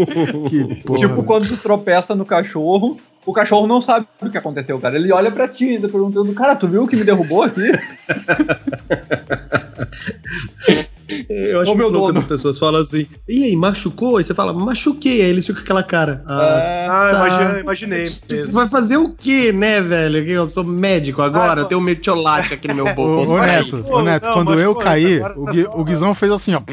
tipo, 0.97 1.23
quando 1.23 1.47
tu 1.47 1.57
tropeça 1.57 2.13
no 2.13 2.25
cachorro, 2.25 2.97
o 3.25 3.31
cachorro 3.31 3.67
não 3.67 3.81
sabe 3.81 4.05
o 4.21 4.29
que 4.29 4.37
aconteceu, 4.37 4.77
cara. 4.79 4.97
Ele 4.97 5.13
olha 5.13 5.31
pra 5.31 5.47
ti 5.47 5.75
ainda 5.75 5.87
perguntando, 5.87 6.33
cara, 6.33 6.55
tu 6.55 6.67
viu 6.67 6.83
o 6.83 6.87
que 6.87 6.97
me 6.97 7.05
derrubou 7.05 7.43
aqui? 7.43 7.71
Eu 11.29 11.61
acho 11.61 11.73
louco 11.73 11.99
quando 11.99 12.17
as 12.17 12.23
pessoas 12.23 12.57
falam 12.57 12.81
assim, 12.81 13.07
e 13.27 13.45
aí, 13.45 13.55
machucou? 13.55 14.17
Aí 14.17 14.23
você 14.23 14.33
fala, 14.33 14.53
machuquei. 14.53 15.21
Aí 15.21 15.29
eles 15.29 15.45
ficam 15.45 15.61
com 15.61 15.65
aquela 15.65 15.83
cara. 15.83 16.23
Ah, 16.27 16.43
é, 16.43 16.87
ah 16.87 17.09
tá. 17.11 17.27
imaginei, 17.27 17.61
imaginei 17.61 18.05
Você 18.05 18.51
vai 18.51 18.67
fazer 18.67 18.97
o 18.97 19.13
quê, 19.13 19.51
né, 19.51 19.81
velho? 19.81 20.17
Eu 20.29 20.45
sou 20.45 20.63
médico 20.63 21.21
agora, 21.21 21.61
ah, 21.61 21.63
eu 21.63 21.65
tenho 21.65 21.79
um 21.79 21.83
metiolate 21.83 22.53
aqui 22.53 22.67
no 22.67 22.75
meu 22.75 22.93
bolso. 22.95 23.33
Ô, 23.33 23.37
ô 23.37 23.41
Neto, 23.41 23.85
ô, 23.89 24.01
Neto, 24.01 24.25
não, 24.25 24.33
quando 24.33 24.59
eu 24.59 24.75
caí, 24.75 25.21
o, 25.35 25.45
Gui, 25.45 25.67
o 25.73 25.83
Guizão 25.83 26.13
fez 26.13 26.31
assim, 26.31 26.53
ó. 26.55 26.61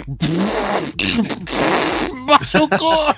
Machucou! 2.26 3.14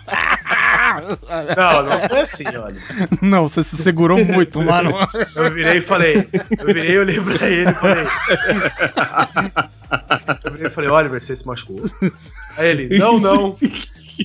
Não, 1.57 1.83
não 1.83 2.09
foi 2.09 2.21
assim, 2.21 2.45
olha. 2.47 2.77
Não, 3.21 3.49
você 3.49 3.63
se 3.63 3.77
segurou 3.77 4.23
muito, 4.25 4.63
mano. 4.63 4.93
Eu 5.35 5.53
virei 5.53 5.79
e 5.79 5.81
falei. 5.81 6.29
Eu 6.59 6.67
virei 6.67 6.91
e 6.93 6.99
olhei 6.99 7.21
pra 7.21 7.49
ele 7.49 7.71
e 7.71 7.75
falei. 7.75 8.07
Eu 10.45 10.53
virei 10.53 10.67
e 10.67 10.71
falei, 10.71 10.91
Oliver, 10.91 11.23
você 11.23 11.37
se 11.37 11.47
machucou. 11.47 11.81
Aí 12.57 12.69
ele, 12.69 12.99
não, 12.99 13.19
não. 13.19 13.55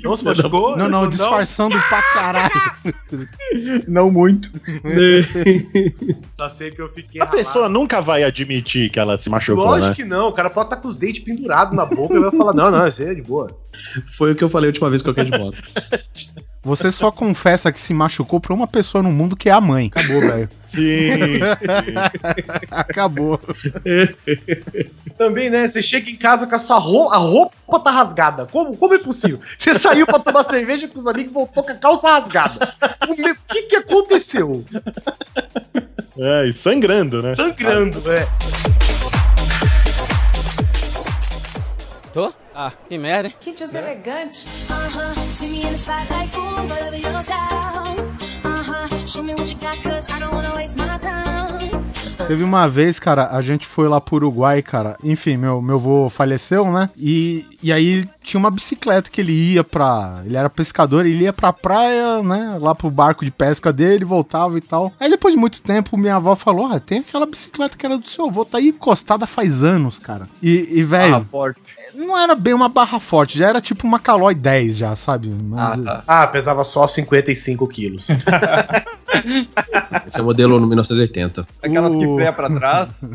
Não 0.03 0.15
se 0.15 0.23
machucou? 0.23 0.77
Não, 0.77 0.87
não, 0.87 1.09
disfarçando 1.09 1.75
não. 1.75 1.81
pra 1.83 2.01
caralho. 2.01 2.75
Não 3.87 4.11
muito. 4.11 4.51
Só 6.39 6.49
sei 6.49 6.71
que 6.71 6.81
eu 6.81 6.89
fiquei. 6.93 7.21
A 7.21 7.25
ralado. 7.25 7.37
pessoa 7.37 7.69
nunca 7.69 8.01
vai 8.01 8.23
admitir 8.23 8.89
que 8.89 8.99
ela 8.99 9.17
se 9.17 9.29
machucou. 9.29 9.65
Lógico 9.65 9.89
né? 9.89 9.95
que 9.95 10.05
não. 10.05 10.29
O 10.29 10.31
cara 10.31 10.49
pode 10.49 10.67
estar 10.67 10.75
tá 10.77 10.81
com 10.81 10.87
os 10.87 10.95
dentes 10.95 11.23
pendurados 11.23 11.75
na 11.75 11.85
boca 11.85 12.15
e 12.15 12.19
vai 12.19 12.31
falar: 12.31 12.53
não, 12.53 12.71
não, 12.71 12.87
isso 12.87 13.01
aí 13.01 13.09
é 13.09 13.13
de 13.15 13.21
boa. 13.21 13.49
Foi 14.17 14.31
o 14.31 14.35
que 14.35 14.43
eu 14.43 14.49
falei 14.49 14.69
a 14.69 14.71
última 14.71 14.89
vez 14.89 15.01
que 15.01 15.09
eu 15.09 15.15
caí 15.15 15.25
de 15.25 15.37
moto. 15.37 15.61
Você 16.62 16.91
só 16.91 17.10
confessa 17.12 17.72
que 17.72 17.80
se 17.80 17.93
machucou 17.93 18.39
pra 18.39 18.53
uma 18.53 18.68
pessoa 18.68 19.01
no 19.01 19.12
mundo 19.12 19.36
que 19.36 19.49
é 19.49 19.51
a 19.53 19.62
mãe. 19.62 19.89
Acabou, 19.95 20.20
velho. 20.22 20.49
Sim, 20.64 21.12
sim. 21.57 21.93
Acabou. 22.70 23.39
Também, 25.18 25.49
né? 25.49 25.68
Você 25.68 25.82
chega 25.82 26.10
em 26.10 26.16
casa 26.18 26.45
com 26.47 26.55
a 26.55 26.60
sua 26.60 26.78
roupa, 26.78 27.16
a 27.16 27.18
roupa 27.18 27.80
tá 27.80 27.91
rasgada. 27.91 28.45
Como, 28.45 28.76
como 28.76 28.93
é 28.93 28.99
possível? 28.99 29.39
Você 29.57 29.74
saiu 29.78 30.05
pra 30.05 30.20
tomar 30.20 30.43
cerveja 30.43 30.88
com 30.88 30.97
os 30.99 31.07
amigos 31.07 31.32
e 31.32 31.34
voltou 31.34 31.64
com 31.64 31.72
a 31.72 31.76
calça 31.76 32.10
rasgada. 32.10 32.74
O 33.07 33.16
meu- 33.16 33.36
que 33.47 33.64
que 33.64 33.76
aconteceu? 33.78 34.66
É, 36.18 36.45
e 36.47 36.53
sangrando, 36.53 37.24
né? 37.24 37.34
Sangrando, 37.36 38.01
né? 38.01 38.28
Ah, 42.62 42.74
que 42.89 42.97
merda, 42.97 43.30
hein? 43.30 43.36
Que 43.39 43.53
deselegante. 43.53 44.45
Uh-huh. 44.70 45.32
See 45.32 45.47
me 45.47 45.62
in 45.62 45.72
the 45.72 45.78
spotlight, 45.78 46.36
ooh, 46.36 46.68
whatever 46.68 46.97
your 46.97 47.24
style. 47.24 47.95
Uh-huh. 48.43 49.07
Show 49.07 49.24
me 49.24 49.34
what 49.34 49.49
you 49.49 49.57
got, 49.62 49.82
cause 49.82 50.05
I 50.10 50.20
don't 50.20 50.34
wanna 50.34 50.53
waste 50.53 50.76
my 50.76 50.97
time. 50.97 51.80
Teve 52.28 52.43
uma 52.43 52.68
vez, 52.68 52.99
cara, 52.99 53.30
a 53.32 53.41
gente 53.41 53.66
foi 53.66 53.88
lá 53.88 54.01
pro 54.01 54.18
Uruguai, 54.18 54.62
cara. 54.62 54.97
Enfim, 55.01 55.38
meu, 55.38 55.62
meu 55.62 55.78
avô 55.78 56.10
faleceu, 56.10 56.70
né? 56.70 56.89
E, 56.97 57.45
e 57.64 57.72
aí 57.72 58.05
tinha 58.30 58.39
uma 58.39 58.51
bicicleta 58.51 59.09
que 59.09 59.19
ele 59.21 59.32
ia 59.53 59.63
pra. 59.63 60.21
Ele 60.25 60.38
era 60.38 60.49
pescador, 60.49 61.05
ele 61.05 61.23
ia 61.23 61.34
pra 61.34 61.51
praia, 61.51 62.21
né? 62.21 62.57
Lá 62.61 62.73
pro 62.75 62.89
barco 62.89 63.25
de 63.25 63.32
pesca 63.32 63.73
dele, 63.73 64.05
voltava 64.05 64.57
e 64.57 64.61
tal. 64.61 64.93
Aí 64.99 65.09
depois 65.09 65.34
de 65.34 65.39
muito 65.39 65.61
tempo, 65.61 65.97
minha 65.97 66.15
avó 66.15 66.36
falou: 66.36 66.67
Ah, 66.71 66.80
tem 66.80 66.99
aquela 66.99 67.25
bicicleta 67.25 67.77
que 67.77 67.86
era 67.86 67.97
do 67.97 68.07
seu 68.07 68.25
avô, 68.27 68.45
tá 68.45 68.57
aí 68.59 68.69
encostada 68.69 69.25
faz 69.27 69.63
anos, 69.63 69.97
cara. 69.99 70.27
E, 70.41 70.80
e 70.80 70.84
velho, 70.84 71.25
forte. 71.32 71.59
não 71.95 72.17
era 72.17 72.36
bem 72.36 72.53
uma 72.53 72.69
barra 72.69 72.99
forte, 72.99 73.38
já 73.38 73.47
era 73.49 73.59
tipo 73.61 73.86
uma 73.88 73.99
Calói 73.99 74.36
10 74.36 74.77
já, 74.77 74.95
sabe? 74.95 75.30
Mas, 75.30 75.80
Ah, 75.80 75.84
tá. 75.84 76.03
Ah, 76.07 76.27
pesava 76.27 76.63
só 76.63 76.86
55 76.88 77.67
quilos. 77.67 78.07
Esse 80.05 80.19
é 80.19 80.21
o 80.21 80.25
modelo 80.25 80.59
1980. 80.65 81.47
Aquelas 81.63 81.95
que 81.95 82.05
O- 82.05 82.15
freia 82.15 82.32
pra 82.32 82.47
trás. 82.49 83.09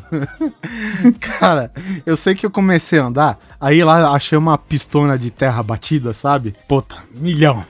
Cara, 1.21 1.71
eu 2.05 2.17
sei 2.17 2.35
que 2.35 2.45
eu 2.45 2.51
comecei 2.51 2.99
a 2.99 3.05
andar, 3.07 3.39
aí 3.65 3.83
lá 3.83 4.11
achei 4.11 4.37
uma 4.37 4.59
pistona 4.59 5.19
de 5.19 5.31
terra 5.31 5.63
batida, 5.63 6.13
sabe? 6.13 6.55
Puta, 6.69 6.97
milhão. 7.15 7.65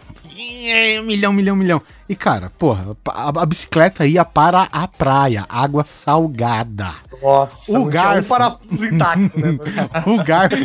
Milhão, 1.04 1.32
milhão, 1.32 1.54
milhão. 1.54 1.82
E 2.06 2.14
cara, 2.14 2.50
porra, 2.58 2.94
a, 3.08 3.28
a 3.28 3.46
bicicleta 3.46 4.04
ia 4.06 4.24
para 4.26 4.68
a 4.70 4.86
praia, 4.86 5.46
água 5.48 5.84
salgada. 5.86 6.90
Nossa, 7.22 7.70
O 7.72 7.74
não 7.74 7.90
tinha 7.90 8.00
um 8.02 8.04
garfo. 8.04 8.28
parafuso 8.28 8.86
intacto, 8.86 9.40
né? 9.40 9.56
O 10.06 10.22
garfo 10.22 10.64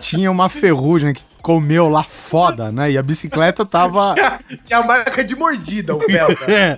tinha 0.00 0.30
uma 0.30 0.50
ferrugem 0.50 1.14
que 1.14 1.22
comeu 1.40 1.88
lá 1.88 2.02
foda, 2.02 2.70
né? 2.72 2.90
E 2.90 2.98
a 2.98 3.02
bicicleta 3.02 3.64
tava. 3.64 4.12
tinha, 4.14 4.40
tinha 4.64 4.82
marca 4.82 5.24
de 5.24 5.34
mordida, 5.34 5.94
o 5.94 5.98
Velga. 6.00 6.44
É, 6.52 6.76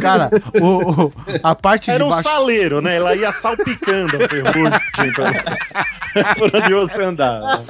cara, 0.00 0.30
o, 0.60 1.04
o- 1.04 1.12
a 1.42 1.54
parte 1.54 1.90
Era 1.90 1.98
de 2.00 2.04
um 2.04 2.08
baixo. 2.08 2.22
saleiro, 2.28 2.80
né? 2.80 2.96
Ela 2.96 3.14
ia 3.14 3.30
salpicando 3.30 4.16
a 4.16 4.28
ferrugem 4.28 5.12
pra- 5.14 6.34
por 6.34 6.50
onde 6.56 6.74
você 6.74 7.02
andava. 7.04 7.62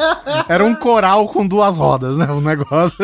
Era 0.48 0.64
um 0.64 0.74
coral 0.74 1.28
com 1.28 1.46
duas 1.46 1.76
rodas, 1.76 2.16
né? 2.16 2.26
O 2.30 2.40
negócio. 2.40 2.96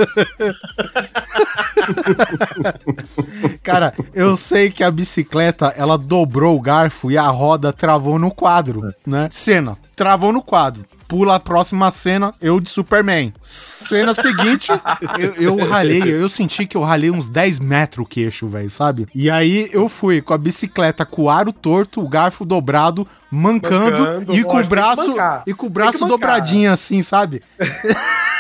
Cara, 3.63 3.95
eu 4.15 4.37
sei 4.37 4.71
que 4.71 4.83
a 4.85 4.91
bicicleta, 4.91 5.75
ela 5.77 5.97
dobrou 5.97 6.57
o 6.57 6.61
garfo 6.61 7.11
e 7.11 7.19
a 7.19 7.29
roda 7.29 7.73
travou 7.73 8.19
no 8.19 8.31
quadro, 8.31 8.93
né? 9.07 9.29
Cena, 9.31 9.77
travou 9.97 10.33
no 10.33 10.43
quadro. 10.43 10.85
Pula 11.07 11.37
a 11.37 11.41
próxima 11.41 11.91
cena, 11.91 12.33
eu 12.41 12.59
de 12.59 12.71
Superman. 12.71 13.35
Cena 13.43 14.15
seguinte, 14.15 14.73
eu, 15.39 15.59
eu 15.59 15.69
ralei, 15.69 16.03
eu 16.03 16.27
senti 16.27 16.65
que 16.65 16.75
eu 16.75 16.81
ralei 16.81 17.11
uns 17.11 17.29
10 17.29 17.61
metros 17.61 18.07
o 18.07 18.09
queixo, 18.09 18.49
velho, 18.49 18.71
sabe? 18.71 19.07
E 19.15 19.31
aí 19.31 19.69
eu 19.73 19.91
fui 19.91 20.23
com 20.23 20.33
a 20.33 20.39
bicicleta 20.39 21.05
com 21.05 21.25
o 21.25 21.31
aro 21.31 21.53
torto, 21.53 22.01
o 22.03 22.09
garfo 22.09 22.47
dobrado, 22.47 23.07
mancando, 23.31 24.03
Mancando, 24.03 24.35
e 24.35 24.43
com 24.43 24.53
o 24.53 24.55
lógico, 24.55 24.57
tem 24.57 24.63
que 24.63 24.69
braço 24.69 25.15
e 25.47 25.55
com 25.55 25.67
o 25.67 25.71
braço 25.71 26.07
dobradinho 26.07 26.73
assim, 26.73 27.03
sabe? 27.03 27.43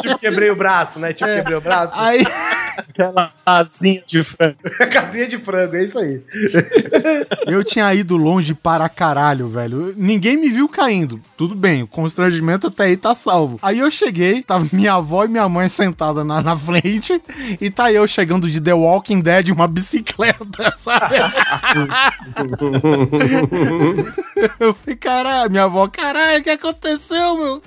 tipo, 0.00 0.18
quebrei 0.18 0.50
o 0.50 0.56
braço, 0.56 0.98
né? 0.98 1.12
Tipo, 1.12 1.30
quebrei 1.30 1.56
o 1.56 1.60
braço. 1.60 1.92
Aí 1.96 2.24
Aquela 2.76 3.32
asinha 3.44 4.02
de 4.06 4.22
frango. 4.22 4.56
Casinha 4.90 5.28
de 5.28 5.38
frango, 5.38 5.76
é 5.76 5.84
isso 5.84 5.98
aí. 5.98 6.22
Eu 7.46 7.64
tinha 7.64 7.92
ido 7.94 8.16
longe 8.16 8.54
para 8.54 8.88
caralho, 8.88 9.48
velho. 9.48 9.94
Ninguém 9.96 10.36
me 10.36 10.48
viu 10.48 10.68
caindo. 10.68 11.20
Tudo 11.36 11.54
bem, 11.54 11.82
o 11.82 11.86
constrangimento 11.86 12.68
até 12.68 12.84
aí 12.84 12.96
tá 12.96 13.14
salvo. 13.14 13.58
Aí 13.60 13.78
eu 13.78 13.90
cheguei, 13.90 14.42
tava 14.42 14.66
minha 14.72 14.94
avó 14.94 15.24
e 15.24 15.28
minha 15.28 15.48
mãe 15.48 15.68
sentada 15.68 16.22
na, 16.22 16.40
na 16.40 16.56
frente, 16.56 17.20
e 17.60 17.70
tá 17.70 17.92
eu 17.92 18.06
chegando 18.06 18.48
de 18.48 18.60
The 18.60 18.74
Walking 18.74 19.20
Dead, 19.20 19.50
uma 19.50 19.66
bicicleta, 19.66 20.72
sabe? 20.78 21.16
eu 24.60 24.74
falei, 24.74 24.96
caralho, 24.96 25.50
minha 25.50 25.64
avó, 25.64 25.88
caralho, 25.88 26.40
o 26.40 26.42
que 26.42 26.50
aconteceu, 26.50 27.36
meu? 27.36 27.62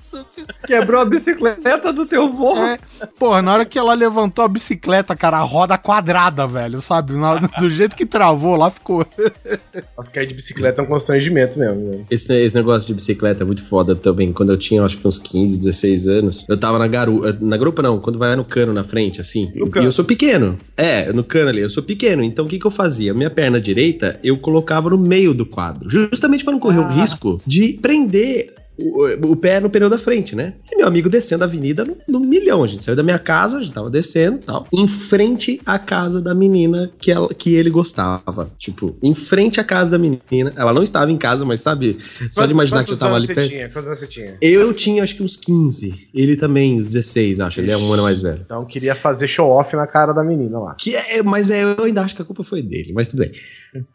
Quebrou 0.65 1.01
a 1.01 1.05
bicicleta 1.05 1.91
do 1.91 2.05
teu 2.05 2.31
vô. 2.31 2.55
É, 2.57 2.79
porra, 3.19 3.41
na 3.41 3.53
hora 3.53 3.65
que 3.65 3.77
ela 3.77 3.93
levantou 3.93 4.45
a 4.45 4.47
bicicleta, 4.47 4.94
cara, 5.03 5.37
a 5.37 5.41
roda 5.41 5.77
quadrada, 5.77 6.45
velho, 6.47 6.81
sabe? 6.81 7.13
Na- 7.13 7.35
do 7.59 7.69
jeito 7.69 7.95
que 7.95 8.05
travou 8.05 8.55
lá, 8.55 8.69
ficou. 8.69 9.05
Nossa, 9.97 10.11
cair 10.11 10.27
de 10.27 10.33
bicicleta 10.33 10.81
é 10.81 10.85
um 10.85 10.87
constrangimento 10.87 11.59
mesmo. 11.59 11.89
velho. 11.89 12.05
Esse, 12.09 12.33
esse 12.33 12.55
negócio 12.55 12.87
de 12.87 12.93
bicicleta 12.93 13.43
é 13.43 13.45
muito 13.45 13.63
foda 13.63 13.95
também. 13.95 14.31
Quando 14.31 14.51
eu 14.51 14.57
tinha, 14.57 14.83
acho 14.83 14.97
que 14.97 15.07
uns 15.07 15.17
15, 15.17 15.57
16 15.57 16.07
anos, 16.07 16.45
eu 16.47 16.57
tava 16.57 16.77
na 16.79 16.87
garupa. 16.87 17.35
Na 17.41 17.57
garupa 17.57 17.81
não, 17.81 17.99
quando 17.99 18.19
vai 18.19 18.35
no 18.35 18.45
cano 18.45 18.73
na 18.73 18.83
frente, 18.83 19.19
assim. 19.19 19.51
No 19.55 19.67
e 19.67 19.69
cano. 19.69 19.87
eu 19.87 19.91
sou 19.91 20.05
pequeno. 20.05 20.57
É, 20.77 21.11
no 21.11 21.23
cano 21.23 21.49
ali, 21.49 21.61
eu 21.61 21.69
sou 21.69 21.83
pequeno. 21.83 22.23
Então 22.23 22.45
o 22.45 22.47
que 22.47 22.59
que 22.59 22.65
eu 22.65 22.71
fazia? 22.71 23.13
Minha 23.13 23.29
perna 23.29 23.59
direita, 23.59 24.19
eu 24.23 24.37
colocava 24.37 24.89
no 24.89 24.97
meio 24.97 25.33
do 25.33 25.45
quadro. 25.45 25.89
Justamente 25.89 26.43
pra 26.43 26.53
não 26.53 26.59
correr 26.59 26.79
o 26.79 26.87
risco 26.89 27.41
de 27.45 27.73
prender. 27.81 28.53
O, 28.77 29.31
o 29.31 29.35
pé 29.35 29.59
no 29.59 29.69
pneu 29.69 29.89
da 29.89 29.97
frente, 29.97 30.35
né? 30.35 30.55
E 30.71 30.75
meu 30.75 30.87
amigo 30.87 31.09
descendo 31.09 31.43
a 31.43 31.47
avenida 31.47 31.85
no, 31.85 31.95
no 32.07 32.19
milhão. 32.19 32.63
A 32.63 32.67
gente 32.67 32.83
saiu 32.83 32.95
da 32.95 33.03
minha 33.03 33.19
casa, 33.19 33.57
a 33.57 33.61
gente 33.61 33.73
tava 33.73 33.89
descendo 33.89 34.37
e 34.37 34.39
tal. 34.39 34.67
Em 34.73 34.87
frente 34.87 35.61
à 35.65 35.79
casa 35.79 36.21
da 36.21 36.33
menina 36.33 36.89
que, 36.99 37.11
ela, 37.11 37.29
que 37.33 37.53
ele 37.55 37.69
gostava. 37.69 38.49
Tipo, 38.57 38.95
em 39.01 39.13
frente 39.13 39.59
à 39.59 39.63
casa 39.63 39.91
da 39.91 39.97
menina. 39.97 40.53
Ela 40.55 40.73
não 40.73 40.83
estava 40.83 41.11
em 41.11 41.17
casa, 41.17 41.45
mas 41.45 41.61
sabe? 41.61 41.97
Só 42.31 42.45
de 42.45 42.53
imaginar 42.53 42.83
que 42.83 42.91
eu 42.91 42.97
tava 42.97 43.15
ali 43.15 43.27
perto. 43.27 43.49
tinha? 43.49 43.69
Quantos 43.69 43.87
anos 43.87 43.99
você 43.99 44.07
tinha? 44.07 44.37
Eu 44.41 44.73
tinha 44.73 45.03
acho 45.03 45.15
que 45.15 45.23
uns 45.23 45.35
15. 45.35 46.09
Ele 46.13 46.35
também, 46.35 46.75
uns 46.75 46.87
16, 46.87 47.39
acho. 47.39 47.59
Ele 47.59 47.71
é 47.71 47.77
um 47.77 47.91
ano 47.91 48.03
mais 48.03 48.21
velho. 48.21 48.41
Então 48.45 48.65
queria 48.65 48.95
fazer 48.95 49.27
show 49.27 49.49
off 49.49 49.75
na 49.75 49.87
cara 49.87 50.13
da 50.13 50.23
menina 50.23 50.59
lá. 50.59 50.75
Que 50.75 50.95
é, 50.95 51.23
mas 51.23 51.49
é, 51.49 51.63
eu 51.63 51.83
ainda 51.83 52.01
acho 52.01 52.15
que 52.15 52.21
a 52.21 52.25
culpa 52.25 52.43
foi 52.43 52.61
dele, 52.61 52.91
mas 52.93 53.07
tudo 53.07 53.19
bem. 53.19 53.31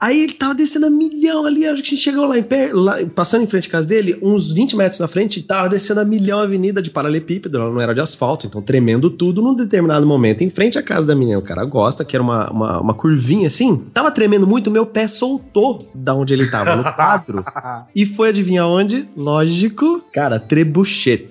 Aí 0.00 0.22
ele 0.22 0.34
tava 0.34 0.54
descendo 0.54 0.86
a 0.86 0.90
milhão 0.90 1.46
ali, 1.46 1.66
acho 1.66 1.82
que 1.82 1.88
a 1.88 1.90
gente 1.90 2.02
chegou 2.02 2.26
lá 2.26 2.38
em 2.38 2.42
pé, 2.42 2.70
lá, 2.72 2.98
passando 3.14 3.42
em 3.42 3.46
frente 3.46 3.68
à 3.68 3.70
casa 3.70 3.88
dele, 3.88 4.18
uns 4.22 4.52
20 4.52 4.69
metros 4.76 5.00
na 5.00 5.08
frente, 5.08 5.42
tava 5.42 5.68
descendo 5.68 6.00
a 6.00 6.04
milhão 6.04 6.38
avenida 6.38 6.80
de 6.82 6.90
paralelepípedo, 6.90 7.58
ela 7.58 7.70
não 7.70 7.80
era 7.80 7.94
de 7.94 8.00
asfalto, 8.00 8.46
então 8.46 8.62
tremendo 8.62 9.10
tudo 9.10 9.42
num 9.42 9.54
determinado 9.54 10.06
momento, 10.06 10.42
em 10.42 10.50
frente 10.50 10.78
à 10.78 10.82
casa 10.82 11.06
da 11.06 11.14
menina, 11.14 11.38
o 11.38 11.42
cara 11.42 11.64
gosta, 11.64 12.04
que 12.04 12.16
era 12.16 12.22
uma, 12.22 12.50
uma, 12.50 12.80
uma 12.80 12.94
curvinha 12.94 13.48
assim, 13.48 13.76
tava 13.92 14.10
tremendo 14.10 14.46
muito, 14.46 14.70
meu 14.70 14.86
pé 14.86 15.08
soltou 15.08 15.88
da 15.94 16.14
onde 16.14 16.34
ele 16.34 16.48
tava, 16.50 16.76
no 16.76 16.82
quadro, 16.82 17.44
e 17.94 18.06
foi 18.06 18.30
adivinhar 18.30 18.66
onde? 18.66 19.08
Lógico, 19.16 20.02
cara, 20.12 20.38
trebuchet. 20.38 21.30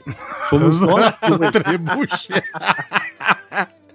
Fomos 0.49 0.79
nós. 0.81 1.13
Trebuchet. 1.63 2.43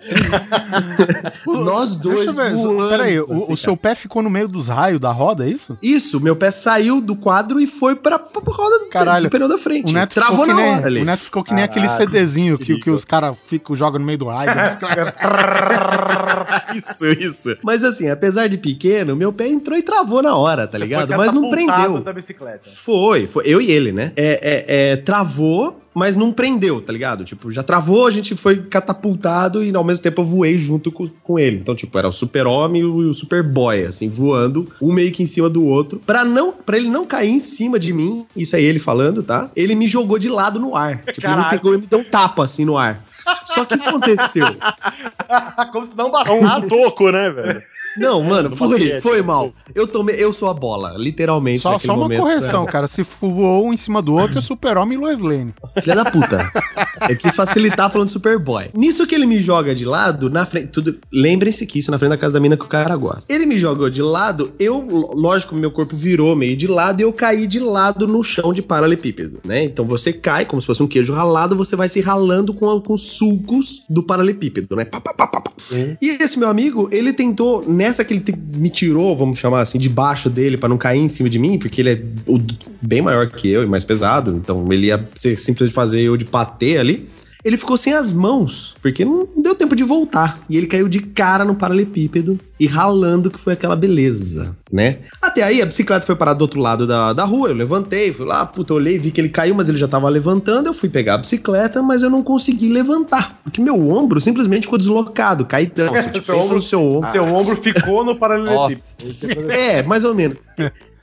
Nós 1.46 1.96
dois 1.96 2.36
ver, 2.36 2.54
voando, 2.54 2.88
Peraí, 2.88 3.20
o, 3.20 3.24
assim, 3.24 3.52
o 3.52 3.56
seu 3.56 3.76
pé 3.76 3.94
ficou 3.94 4.22
no 4.22 4.30
meio 4.30 4.48
dos 4.48 4.68
raios 4.68 5.00
da 5.00 5.10
roda, 5.10 5.46
é 5.46 5.50
isso? 5.50 5.78
Isso, 5.82 6.20
meu 6.20 6.36
pé 6.36 6.50
saiu 6.50 7.00
do 7.00 7.16
quadro 7.16 7.60
e 7.60 7.66
foi 7.66 7.94
pra, 7.94 8.18
pra, 8.18 8.52
roda 8.52 8.80
do, 8.80 8.86
Caralho. 8.86 9.24
do 9.24 9.30
pneu 9.30 9.48
da 9.48 9.58
frente. 9.58 9.90
O 9.90 9.94
Neto 9.94 10.14
Travou 10.14 10.44
ficou 10.44 10.46
que 10.46 10.52
na 10.52 10.60
nem, 10.60 10.76
hora 10.76 10.86
ali. 10.86 11.02
O 11.02 11.04
Neto 11.04 11.20
ficou 11.20 11.42
que 11.42 11.54
nem 11.54 11.64
aquele 11.64 11.86
Caralho, 11.86 12.10
CDzinho 12.10 12.58
que, 12.58 12.80
que 12.80 12.90
os 12.90 13.04
caras 13.04 13.36
ficam 13.46 13.74
jogam 13.74 13.98
no 13.98 14.06
meio 14.06 14.18
do 14.18 14.26
raio. 14.26 14.50
isso, 16.74 17.06
isso. 17.06 17.56
Mas 17.62 17.84
assim, 17.84 18.08
apesar 18.08 18.48
de 18.48 18.58
pequeno, 18.58 19.16
meu 19.16 19.32
pé 19.32 19.48
entrou 19.48 19.78
e 19.78 19.82
travou 19.82 20.22
na 20.22 20.36
hora, 20.36 20.66
tá 20.66 20.78
Você 20.78 20.84
ligado? 20.84 21.16
Mas 21.16 21.32
não 21.32 21.50
prendeu. 21.50 22.00
da 22.00 22.12
bicicleta. 22.12 22.68
Foi, 22.68 23.26
foi. 23.26 23.44
Eu 23.46 23.60
e 23.60 23.70
ele, 23.70 23.92
né? 23.92 24.12
É, 24.16 24.40
é, 24.42 24.92
é, 24.92 24.96
travou, 24.96 25.80
mas 25.94 26.16
não 26.16 26.32
prendeu, 26.32 26.80
tá 26.80 26.92
ligado? 26.92 27.24
Tipo, 27.24 27.50
já 27.50 27.62
travou, 27.62 28.06
a 28.06 28.10
gente 28.10 28.34
foi 28.34 28.56
catapultado 28.62 29.62
e 29.62 29.74
ao 29.74 29.84
mesmo 29.84 30.02
tempo 30.02 30.20
eu 30.20 30.24
voei 30.24 30.58
junto 30.58 30.90
com, 30.90 31.06
com 31.22 31.38
ele. 31.38 31.56
Então, 31.56 31.74
tipo, 31.74 31.96
era 31.96 32.08
o 32.08 32.12
super-homem 32.12 32.82
e 32.82 32.84
o, 32.84 33.14
super-boy, 33.14 33.84
assim, 33.84 34.08
voando, 34.08 34.68
um 34.82 34.92
meio 34.92 35.12
que 35.12 35.22
em 35.22 35.26
cima 35.26 35.48
do 35.48 35.64
outro. 35.64 36.00
Pra, 36.04 36.24
não, 36.24 36.52
pra 36.52 36.76
ele 36.76 36.88
não 36.88 37.04
cair 37.04 37.30
em 37.30 37.40
cima 37.40 37.78
de 37.78 37.92
mim, 37.92 38.26
isso 38.36 38.56
é 38.56 38.60
ele 38.60 38.78
falando, 38.78 39.22
tá? 39.22 39.50
Ele 39.54 39.74
me 39.74 39.86
jogou 39.86 40.18
de 40.18 40.28
lado 40.28 40.58
no 40.58 40.74
ar. 40.74 40.98
Tipo, 41.04 41.26
ele 41.28 41.36
me 41.36 41.48
pegou 41.50 41.74
e 41.74 41.78
me 41.78 41.86
deu 41.86 42.00
um 42.00 42.04
tapa, 42.04 42.44
assim, 42.44 42.64
no 42.64 42.76
ar. 42.76 43.04
Só 43.46 43.64
que 43.64 43.74
o 43.74 43.78
que 43.78 43.88
aconteceu? 43.88 44.46
Como 45.72 45.86
se 45.86 45.96
não 45.96 46.06
É 46.06 46.08
um 46.08 46.40
bastasse. 46.42 46.68
toco, 46.68 47.10
né, 47.10 47.30
velho? 47.30 47.62
Não, 47.96 48.22
mano, 48.24 48.56
foi, 48.56 49.00
foi 49.00 49.22
mal. 49.22 49.52
Eu 49.74 49.86
tomei, 49.86 50.16
eu 50.16 50.32
sou 50.32 50.48
a 50.48 50.54
bola, 50.54 50.94
literalmente. 50.96 51.60
Só, 51.60 51.78
só 51.78 51.92
uma 51.92 52.04
momento. 52.04 52.20
correção, 52.20 52.66
cara. 52.66 52.86
Se 52.86 53.02
voou 53.20 53.66
um 53.66 53.72
em 53.72 53.76
cima 53.76 54.00
do 54.02 54.14
outro, 54.14 54.38
é 54.38 54.40
super-homem 54.42 54.98
e 54.98 55.00
Lois 55.00 55.20
Lane. 55.20 55.54
Filha 55.82 55.96
da 55.96 56.04
puta. 56.04 56.50
Eu 57.08 57.16
quis 57.16 57.34
facilitar 57.34 57.90
falando 57.90 58.06
de 58.06 58.12
Superboy. 58.12 58.70
Nisso 58.74 59.06
que 59.06 59.14
ele 59.14 59.26
me 59.26 59.40
joga 59.40 59.74
de 59.74 59.84
lado, 59.84 60.30
na 60.30 60.46
frente. 60.46 60.68
Tudo, 60.68 60.96
lembrem-se 61.12 61.66
que 61.66 61.78
isso 61.78 61.90
é 61.90 61.92
na 61.92 61.98
frente 61.98 62.10
da 62.10 62.16
casa 62.16 62.34
da 62.34 62.40
mina 62.40 62.56
que 62.56 62.64
o 62.64 62.68
cara 62.68 62.96
gosta. 62.96 63.32
Ele 63.32 63.46
me 63.46 63.58
jogou 63.58 63.90
de 63.90 64.02
lado, 64.02 64.52
eu, 64.58 64.80
lógico, 65.14 65.54
meu 65.54 65.70
corpo 65.70 65.96
virou 65.96 66.34
meio 66.34 66.56
de 66.56 66.66
lado 66.66 67.00
e 67.00 67.04
eu 67.04 67.12
caí 67.12 67.46
de 67.46 67.58
lado 67.58 68.06
no 68.06 68.22
chão 68.22 68.52
de 68.52 68.62
paralelepípedo, 68.62 69.40
né? 69.44 69.64
Então 69.64 69.84
você 69.84 70.12
cai 70.12 70.44
como 70.44 70.60
se 70.60 70.66
fosse 70.66 70.82
um 70.82 70.86
queijo 70.86 71.12
ralado, 71.12 71.56
você 71.56 71.76
vai 71.76 71.88
se 71.88 72.00
ralando 72.00 72.54
com, 72.54 72.80
com 72.80 72.94
os 72.94 73.02
sulcos 73.12 73.84
do 73.88 74.02
paralelepípedo, 74.02 74.74
né? 74.76 74.84
Pá, 74.84 75.00
pá, 75.00 75.14
pá, 75.14 75.26
pá, 75.26 75.40
pá. 75.40 75.52
E 76.00 76.18
esse 76.20 76.38
meu 76.38 76.48
amigo, 76.48 76.88
ele 76.92 77.12
tentou, 77.12 77.64
nessa 77.84 78.04
que 78.04 78.14
ele 78.14 78.20
te- 78.20 78.34
me 78.56 78.68
tirou, 78.70 79.16
vamos 79.16 79.38
chamar 79.38 79.60
assim, 79.60 79.78
debaixo 79.78 80.28
dele 80.30 80.56
pra 80.56 80.68
não 80.68 80.76
cair 80.78 81.00
em 81.00 81.08
cima 81.08 81.28
de 81.28 81.38
mim, 81.38 81.58
porque 81.58 81.80
ele 81.82 81.90
é 81.92 82.02
o- 82.26 82.40
bem 82.80 83.02
maior 83.02 83.28
que 83.30 83.48
eu 83.48 83.62
e 83.62 83.66
mais 83.66 83.84
pesado, 83.84 84.36
então 84.36 84.70
ele 84.72 84.86
ia 84.86 85.08
ser 85.14 85.38
simplesmente 85.38 85.74
fazer 85.74 86.00
eu 86.00 86.16
de 86.16 86.24
patê 86.24 86.78
ali. 86.78 87.08
Ele 87.44 87.56
ficou 87.58 87.76
sem 87.76 87.92
as 87.92 88.12
mãos, 88.12 88.74
porque 88.80 89.04
não 89.04 89.28
deu 89.36 89.54
tempo 89.54 89.76
de 89.76 89.84
voltar. 89.84 90.38
E 90.48 90.56
ele 90.56 90.66
caiu 90.66 90.88
de 90.88 91.00
cara 91.00 91.44
no 91.44 91.54
paralelepípedo 91.54 92.38
e 92.58 92.66
ralando, 92.66 93.30
que 93.30 93.38
foi 93.38 93.52
aquela 93.52 93.76
beleza, 93.76 94.56
né? 94.72 94.98
Até 95.20 95.42
aí 95.42 95.60
a 95.60 95.66
bicicleta 95.66 96.06
foi 96.06 96.14
parar 96.16 96.34
do 96.34 96.42
outro 96.42 96.60
lado 96.60 96.86
da, 96.86 97.12
da 97.12 97.24
rua, 97.24 97.48
eu 97.48 97.54
levantei, 97.54 98.12
fui 98.12 98.24
lá, 98.24 98.46
puta, 98.46 98.72
eu 98.72 98.76
olhei, 98.76 98.96
vi 98.98 99.10
que 99.10 99.20
ele 99.20 99.28
caiu, 99.28 99.54
mas 99.54 99.68
ele 99.68 99.76
já 99.76 99.88
tava 99.88 100.08
levantando, 100.08 100.68
eu 100.68 100.72
fui 100.74 100.88
pegar 100.88 101.14
a 101.14 101.18
bicicleta, 101.18 101.82
mas 101.82 102.02
eu 102.02 102.08
não 102.08 102.22
consegui 102.22 102.68
levantar, 102.68 103.40
porque 103.42 103.60
meu 103.60 103.74
ombro 103.90 104.20
simplesmente 104.20 104.62
ficou 104.62 104.78
deslocado, 104.78 105.44
caidão. 105.44 105.92
Você 105.94 106.08
tipo, 106.10 106.24
Seu 106.24 106.38
ombro- 106.38 106.54
no 106.54 106.62
seu 106.62 106.80
ombro. 106.82 107.10
Seu 107.10 107.24
ombro 107.24 107.56
ficou 107.56 108.04
no 108.04 108.14
paralelepípedo. 108.16 109.50
É, 109.52 109.82
mais 109.82 110.04
ou 110.04 110.14
menos. 110.14 110.38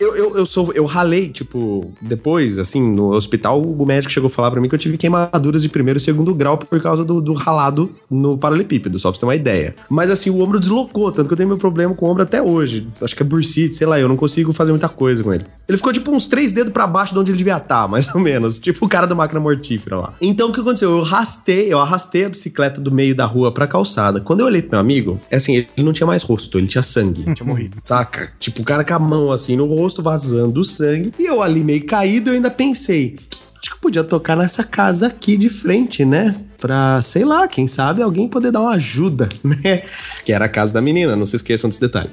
Eu, 0.01 0.15
eu, 0.15 0.37
eu, 0.37 0.45
sou, 0.47 0.73
eu 0.73 0.83
ralei, 0.85 1.29
tipo, 1.29 1.93
depois, 2.01 2.57
assim, 2.57 2.81
no 2.81 3.13
hospital, 3.13 3.61
o 3.61 3.85
médico 3.85 4.11
chegou 4.11 4.27
a 4.27 4.31
falar 4.31 4.49
pra 4.49 4.59
mim 4.59 4.67
que 4.67 4.73
eu 4.73 4.79
tive 4.79 4.97
queimaduras 4.97 5.61
de 5.61 5.69
primeiro 5.69 5.97
e 5.97 6.01
segundo 6.01 6.33
grau 6.33 6.57
por 6.57 6.81
causa 6.81 7.05
do, 7.05 7.21
do 7.21 7.33
ralado 7.33 7.93
no 8.09 8.35
paralelepípedo, 8.35 8.97
só 8.97 9.11
pra 9.11 9.15
você 9.15 9.19
ter 9.19 9.27
uma 9.27 9.35
ideia. 9.35 9.75
Mas 9.87 10.09
assim, 10.09 10.31
o 10.31 10.41
ombro 10.41 10.59
deslocou, 10.59 11.11
tanto 11.11 11.27
que 11.27 11.33
eu 11.33 11.37
tenho 11.37 11.49
meu 11.49 11.57
problema 11.57 11.93
com 11.93 12.07
o 12.07 12.09
ombro 12.09 12.23
até 12.23 12.41
hoje. 12.41 12.87
Acho 12.99 13.15
que 13.15 13.21
é 13.21 13.25
bursite, 13.25 13.75
sei 13.75 13.85
lá, 13.85 13.99
eu 13.99 14.09
não 14.09 14.17
consigo 14.17 14.51
fazer 14.51 14.71
muita 14.71 14.89
coisa 14.89 15.23
com 15.23 15.31
ele. 15.31 15.45
Ele 15.69 15.77
ficou 15.77 15.93
tipo 15.93 16.09
uns 16.09 16.27
três 16.27 16.51
dedos 16.51 16.73
pra 16.73 16.87
baixo 16.87 17.13
de 17.13 17.19
onde 17.19 17.29
ele 17.29 17.37
devia 17.37 17.57
estar, 17.57 17.85
mais 17.87 18.13
ou 18.13 18.19
menos. 18.19 18.57
Tipo 18.57 18.85
o 18.87 18.89
cara 18.89 19.05
da 19.05 19.13
máquina 19.13 19.39
mortífera 19.39 19.97
lá. 19.97 20.15
Então 20.19 20.49
o 20.49 20.51
que 20.51 20.61
aconteceu? 20.61 20.97
Eu 20.97 21.03
arrastei, 21.03 21.71
eu 21.71 21.79
arrastei 21.79 22.25
a 22.25 22.29
bicicleta 22.29 22.81
do 22.81 22.91
meio 22.91 23.13
da 23.15 23.25
rua 23.25 23.53
pra 23.53 23.67
calçada. 23.67 24.19
Quando 24.19 24.39
eu 24.39 24.47
olhei 24.47 24.63
pro 24.63 24.71
meu 24.71 24.79
amigo, 24.79 25.19
é 25.29 25.35
assim, 25.35 25.55
ele 25.57 25.67
não 25.77 25.93
tinha 25.93 26.07
mais 26.07 26.23
rosto, 26.23 26.57
ele 26.57 26.67
tinha 26.67 26.81
sangue. 26.81 27.23
Tinha 27.35 27.47
morrido. 27.47 27.77
Saca? 27.83 28.33
Tipo, 28.39 28.63
o 28.63 28.65
cara 28.65 28.83
com 28.83 28.93
a 28.95 28.99
mão 28.99 29.31
assim 29.31 29.40
no 29.55 29.65
rosto, 29.65 30.01
vazando 30.01 30.63
sangue. 30.63 31.11
E 31.19 31.25
eu 31.25 31.41
ali 31.41 31.63
meio 31.63 31.85
caído, 31.85 32.29
eu 32.29 32.33
ainda 32.35 32.51
pensei. 32.51 33.17
Acho 33.61 33.75
que 33.75 33.81
podia 33.81 34.03
tocar 34.03 34.35
nessa 34.35 34.63
casa 34.63 35.07
aqui 35.07 35.37
de 35.37 35.47
frente, 35.49 36.03
né? 36.03 36.35
Pra, 36.59 37.01
sei 37.01 37.23
lá, 37.25 37.47
quem 37.47 37.65
sabe 37.67 38.03
alguém 38.03 38.27
poder 38.27 38.51
dar 38.51 38.59
uma 38.61 38.73
ajuda, 38.73 39.27
né? 39.43 39.83
Que 40.23 40.31
era 40.33 40.45
a 40.45 40.49
casa 40.49 40.73
da 40.73 40.81
menina, 40.81 41.15
não 41.15 41.25
se 41.25 41.35
esqueçam 41.35 41.69
desse 41.69 41.79
detalhe. 41.81 42.09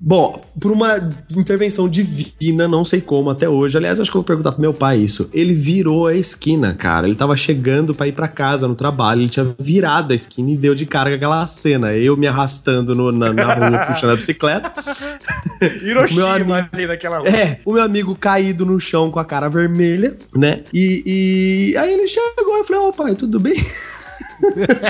Bom, 0.00 0.44
por 0.60 0.70
uma 0.72 1.08
intervenção 1.36 1.88
divina, 1.88 2.66
não 2.68 2.84
sei 2.84 3.00
como 3.00 3.30
até 3.30 3.48
hoje. 3.48 3.76
Aliás, 3.76 3.98
acho 4.00 4.10
que 4.10 4.16
eu 4.16 4.20
vou 4.20 4.26
perguntar 4.26 4.52
pro 4.52 4.60
meu 4.60 4.72
pai 4.74 4.98
isso. 4.98 5.28
Ele 5.32 5.54
virou 5.54 6.06
a 6.08 6.14
esquina, 6.14 6.72
cara. 6.74 7.06
Ele 7.06 7.14
tava 7.16 7.36
chegando 7.36 7.94
pra 7.94 8.06
ir 8.08 8.12
pra 8.12 8.26
casa 8.28 8.66
no 8.68 8.74
trabalho. 8.76 9.22
Ele 9.22 9.28
tinha 9.28 9.54
virado 9.58 10.12
a 10.12 10.16
esquina 10.16 10.50
e 10.50 10.56
deu 10.56 10.74
de 10.74 10.86
cara 10.86 11.12
aquela 11.14 11.46
cena. 11.48 11.92
Eu 11.94 12.16
me 12.16 12.26
arrastando 12.28 12.92
no- 12.94 13.12
na, 13.12 13.32
na 13.32 13.54
rua, 13.54 13.86
puxando 13.86 14.10
a 14.10 14.16
bicicleta. 14.16 14.72
Hiroshima 15.82 16.34
amigo- 16.34 16.68
ali 16.72 16.86
naquela 16.86 17.18
rua. 17.18 17.28
É, 17.28 17.60
o 17.64 17.72
meu 17.72 17.82
amigo 17.82 18.14
caído 18.16 18.64
no 18.66 18.78
chão 18.80 19.10
com 19.10 19.18
a 19.18 19.24
cara 19.24 19.48
vermelha, 19.48 20.16
né? 20.34 20.62
E, 20.72 21.72
e 21.72 21.76
aí 21.76 21.92
ele 21.92 22.06
chegou 22.06 22.58
e 22.58 22.64
falei, 22.64 22.82
ô 22.82 22.92
pai, 22.92 23.14
tudo 23.14 23.38
bem? 23.40 23.54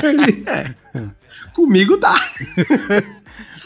ele, 0.04 0.44
é, 0.48 0.74
comigo 1.54 1.96
tá. 1.98 2.14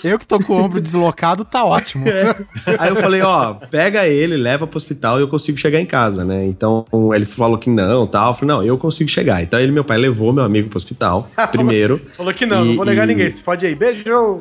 Eu 0.04 0.18
que 0.18 0.26
tô 0.26 0.38
com 0.38 0.54
o 0.54 0.62
ombro 0.64 0.80
deslocado, 0.80 1.44
tá 1.44 1.64
ótimo. 1.64 2.04
Aí 2.78 2.88
eu 2.88 2.96
falei, 2.96 3.20
ó, 3.22 3.54
pega 3.70 4.06
ele, 4.06 4.36
leva 4.36 4.66
pro 4.66 4.76
hospital 4.76 5.18
e 5.18 5.22
eu 5.22 5.28
consigo 5.28 5.58
chegar 5.58 5.80
em 5.80 5.86
casa, 5.86 6.24
né? 6.24 6.44
Então 6.46 6.84
ele 7.14 7.24
falou 7.24 7.58
que 7.58 7.68
não, 7.70 8.06
tal. 8.06 8.28
Eu 8.28 8.34
falei, 8.34 8.54
não, 8.56 8.62
eu 8.64 8.78
consigo 8.78 9.08
chegar. 9.10 9.42
Então 9.42 9.58
ele, 9.60 9.72
meu 9.72 9.84
pai, 9.84 9.98
levou 9.98 10.32
meu 10.32 10.44
amigo 10.44 10.68
pro 10.68 10.76
hospital 10.78 11.28
primeiro. 11.52 12.00
Falou 12.16 12.32
que 12.32 12.46
não, 12.46 12.64
não 12.64 12.72
E- 12.72 12.76
vou 12.76 12.84
negar 12.84 13.04
e- 13.04 13.12
ninguém. 13.12 13.30
Se 13.30 13.42
fode 13.42 13.66
aí. 13.66 13.74
Beijo! 13.74 14.40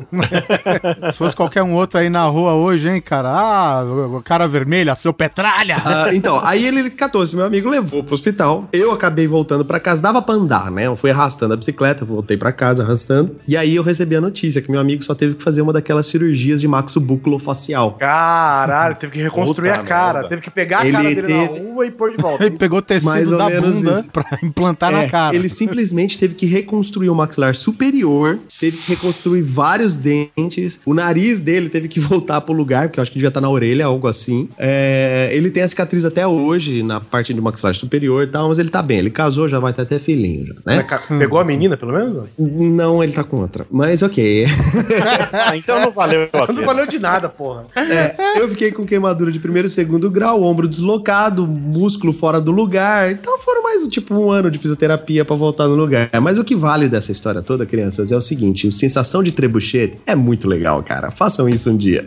Se 1.12 1.18
fosse 1.18 1.36
qualquer 1.36 1.64
um 1.64 1.74
outro 1.76 2.00
aí 2.00 2.10
na 2.10 2.24
rua 2.26 2.54
hoje, 2.54 2.90
hein, 2.90 3.02
cara? 3.02 3.30
Ah, 3.30 3.84
o 3.84 4.22
cara 4.24 4.48
vermelha, 4.48 4.96
seu 4.96 5.14
petralha! 5.14 5.76
Ah, 5.84 6.10
então, 6.14 6.40
aí 6.44 6.66
ele 6.66 6.90
catou 6.90 7.24
esse 7.24 7.36
meu 7.36 7.46
amigo, 7.46 7.70
levou 7.70 8.04
pro 8.04 8.14
hospital. 8.14 8.68
Eu 8.72 8.92
acabei 8.92 9.28
voltando 9.28 9.66
pra 9.66 9.80
casa, 9.80 10.02
dava 10.02 10.22
pra 10.22 10.36
andar, 10.36 10.72
né? 10.72 10.88
Eu 10.88 10.96
fui 10.96 11.12
arrastando 11.12 11.54
a 11.54 11.58
bicicleta, 11.58 12.06
voltei 12.06 12.38
pra 12.38 12.52
casa 12.52 12.84
arrastando. 12.84 13.36
E 13.48 13.56
aí 13.58 13.76
eu 13.76 13.84
recebi 13.84 14.16
a 14.16 14.22
notícia 14.22 14.62
que 14.62 14.72
meu 14.72 14.80
amigo 14.80 15.04
só 15.04 15.14
teve 15.16 15.36
que 15.36 15.44
fazer 15.44 15.49
uma 15.58 15.74
daquelas 15.74 16.08
cirurgias 16.08 16.62
de 16.62 16.68
maxobúculo-facial. 16.68 17.94
Caralho, 17.94 18.96
teve 18.96 19.12
que 19.14 19.22
reconstruir 19.22 19.70
Puta 19.70 19.82
a 19.82 19.84
cara. 19.84 20.14
merda. 20.14 20.30
Teve 20.30 20.42
que 20.42 20.50
pegar 20.52 20.80
a 20.80 20.84
Ele 20.86 20.92
cara 20.92 21.04
dele 21.10 21.22
teve- 21.22 21.34
na 21.34 21.46
rua 21.74 21.86
e 21.86 21.92
pôr 21.92 22.12
de 22.12 22.18
volta. 22.18 22.44
Ele 22.46 22.58
pegou 22.58 22.82
tecido 22.82 23.06
Mais 23.10 23.32
ou 23.32 23.38
da 23.38 23.48
menos 23.50 23.78
bunda 23.82 24.00
isso. 24.00 24.10
pra 24.12 24.40
implantar 24.44 24.92
É, 24.94 25.04
na 25.04 25.10
cara. 25.10 25.36
Ele 25.36 25.50
simplesmente 25.50 26.18
teve 26.18 26.36
que 26.36 26.46
reconstruir 26.46 27.10
o 27.10 27.16
maxilar 27.16 27.56
superior, 27.56 28.38
teve 28.60 28.78
que 28.78 28.90
reconstruir 28.92 29.42
vários 29.42 29.96
dentes, 29.96 30.80
o 30.86 30.94
nariz 30.94 31.40
dele 31.40 31.70
teve 31.70 31.88
que 31.88 32.00
voltar 32.00 32.42
pro 32.42 32.54
lugar, 32.54 32.88
porque 32.88 33.00
eu 33.00 33.02
acho 33.02 33.12
que 33.12 33.18
devia 33.18 33.30
estar 33.30 33.42
na 33.42 33.50
orelha, 33.50 33.86
algo 33.86 34.08
assim. 34.08 34.50
É, 34.58 35.30
ele 35.34 35.50
tem 35.50 35.64
a 35.64 35.68
cicatriz 35.68 36.06
até 36.06 36.26
hoje 36.28 36.84
na 36.84 37.00
parte 37.00 37.34
do 37.34 37.42
maxilar 37.42 37.74
superior 37.76 38.24
e 38.24 38.28
tal, 38.28 38.50
mas 38.50 38.60
ele 38.60 38.70
tá 38.70 38.82
bem. 38.82 39.00
Ele 39.00 39.10
casou, 39.10 39.48
já 39.48 39.60
vai 39.60 39.74
ter 39.74 39.82
até 39.84 39.98
filhinho, 40.00 40.46
já, 40.48 40.54
né? 40.66 40.86
Pegou 41.18 41.40
a 41.40 41.44
menina, 41.44 41.78
pelo 41.78 41.94
menos? 41.94 42.26
Não, 42.38 43.04
ele 43.04 43.14
tá 43.14 43.24
com 43.24 43.38
outra. 43.38 43.66
Mas 43.72 44.02
ok. 44.04 44.46
Ah, 45.46 45.58
então 45.58 45.80
não 45.80 45.92
valeu 45.92 46.30
a 46.34 46.52
Não 46.52 46.66
valeu 46.66 46.86
de 46.86 47.00
nada, 47.00 47.30
porra. 47.30 47.66
É, 47.76 48.42
eu 48.42 48.50
fiquei 48.50 48.72
com 48.72 48.86
queimadura 48.86 49.32
de 49.32 49.40
primeiro 49.40 49.68
e 49.68 49.72
segundo 49.72 50.10
grau, 50.10 50.44
ombro 50.44 50.68
deslocado, 50.68 51.48
músculo 51.48 52.12
fora 52.12 52.40
do 52.40 52.52
lugar. 52.52 53.12
Então 53.12 53.40
foram 53.40 53.64
mais 53.64 53.88
tipo 53.88 54.14
um 54.14 54.30
ano 54.30 54.52
de 54.52 54.58
fisioterapia 54.58 55.24
pra 55.24 55.36
voltar 55.36 55.68
no 55.68 55.76
lugar. 55.76 56.10
Mas 56.22 56.38
o 56.38 56.44
que 56.44 56.56
vale 56.56 56.88
dessa 56.88 57.12
história 57.12 57.42
toda, 57.42 57.66
crianças, 57.66 58.12
é 58.12 58.18
o 58.18 58.22
seguinte: 58.22 58.68
a 58.68 58.72
sensação 58.72 59.24
de 59.24 59.32
trebuchet 59.32 59.98
é 60.06 60.16
muito 60.16 60.48
legal, 60.48 60.84
cara. 60.84 61.12
Façam 61.12 61.48
isso 61.48 61.70
um 61.70 61.78
dia. 61.78 62.06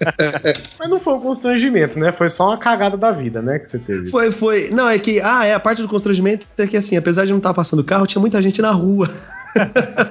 Mas 0.78 0.88
não 0.88 1.00
foi 1.00 1.14
um 1.14 1.20
constrangimento, 1.20 1.98
né? 1.98 2.12
Foi 2.12 2.28
só 2.28 2.48
uma 2.48 2.58
cagada 2.58 2.96
da 2.96 3.12
vida, 3.12 3.42
né? 3.42 3.58
Que 3.58 3.66
você 3.66 3.78
teve. 3.78 4.08
Foi, 4.08 4.30
foi. 4.30 4.70
Não, 4.70 4.88
é 4.88 4.98
que. 4.98 5.20
Ah, 5.20 5.46
é. 5.46 5.54
A 5.54 5.60
parte 5.60 5.82
do 5.82 5.88
constrangimento 5.88 6.46
é 6.58 6.66
que, 6.66 6.76
assim, 6.76 6.96
apesar 6.96 7.24
de 7.24 7.30
não 7.30 7.38
estar 7.38 7.54
passando 7.54 7.84
carro, 7.84 8.06
tinha 8.06 8.20
muita 8.20 8.40
gente 8.40 8.60
na 8.60 8.70
rua. 8.70 9.08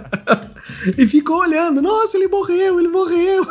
e 0.98 1.06
ficou 1.08 1.38
olhando. 1.40 1.82
Nossa, 1.82 2.18
ele 2.18 2.28
morreu, 2.28 2.80
ele 2.80 2.88
morreu. 2.90 3.46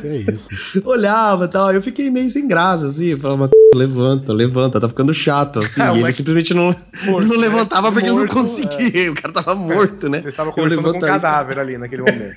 Que 0.00 0.32
isso. 0.32 0.48
Olhava 0.84 1.44
e 1.44 1.48
tal. 1.48 1.72
Eu 1.72 1.82
fiquei 1.82 2.10
meio 2.10 2.28
sem 2.30 2.46
graça, 2.46 2.86
assim. 2.86 3.16
Falava, 3.18 3.50
levanta, 3.74 4.32
levanta, 4.32 4.80
tá 4.80 4.88
ficando 4.88 5.12
chato, 5.14 5.60
assim. 5.60 5.80
Ah, 5.88 5.88
e 5.92 5.96
ele 5.96 6.02
mas- 6.02 6.16
simplesmente 6.16 6.52
não, 6.54 6.74
Morto, 7.06 7.26
não 7.26 7.36
né? 7.36 7.36
levantava 7.36 7.90
porque 7.92 8.06
ele 8.08 8.14
não 8.14 8.18
Morto, 8.26 8.34
conseguia. 8.34 9.10
O 9.10 9.14
cara 9.14 9.32
tava 9.32 9.54
morto, 9.54 10.08
né? 10.08 10.20
Você 10.20 10.28
estava 10.28 10.52
conversando 10.52 10.82
com 10.82 10.96
um 10.96 11.00
cadáver 11.00 11.58
ali 11.58 11.78
naquele 11.78 12.02
momento. 12.02 12.34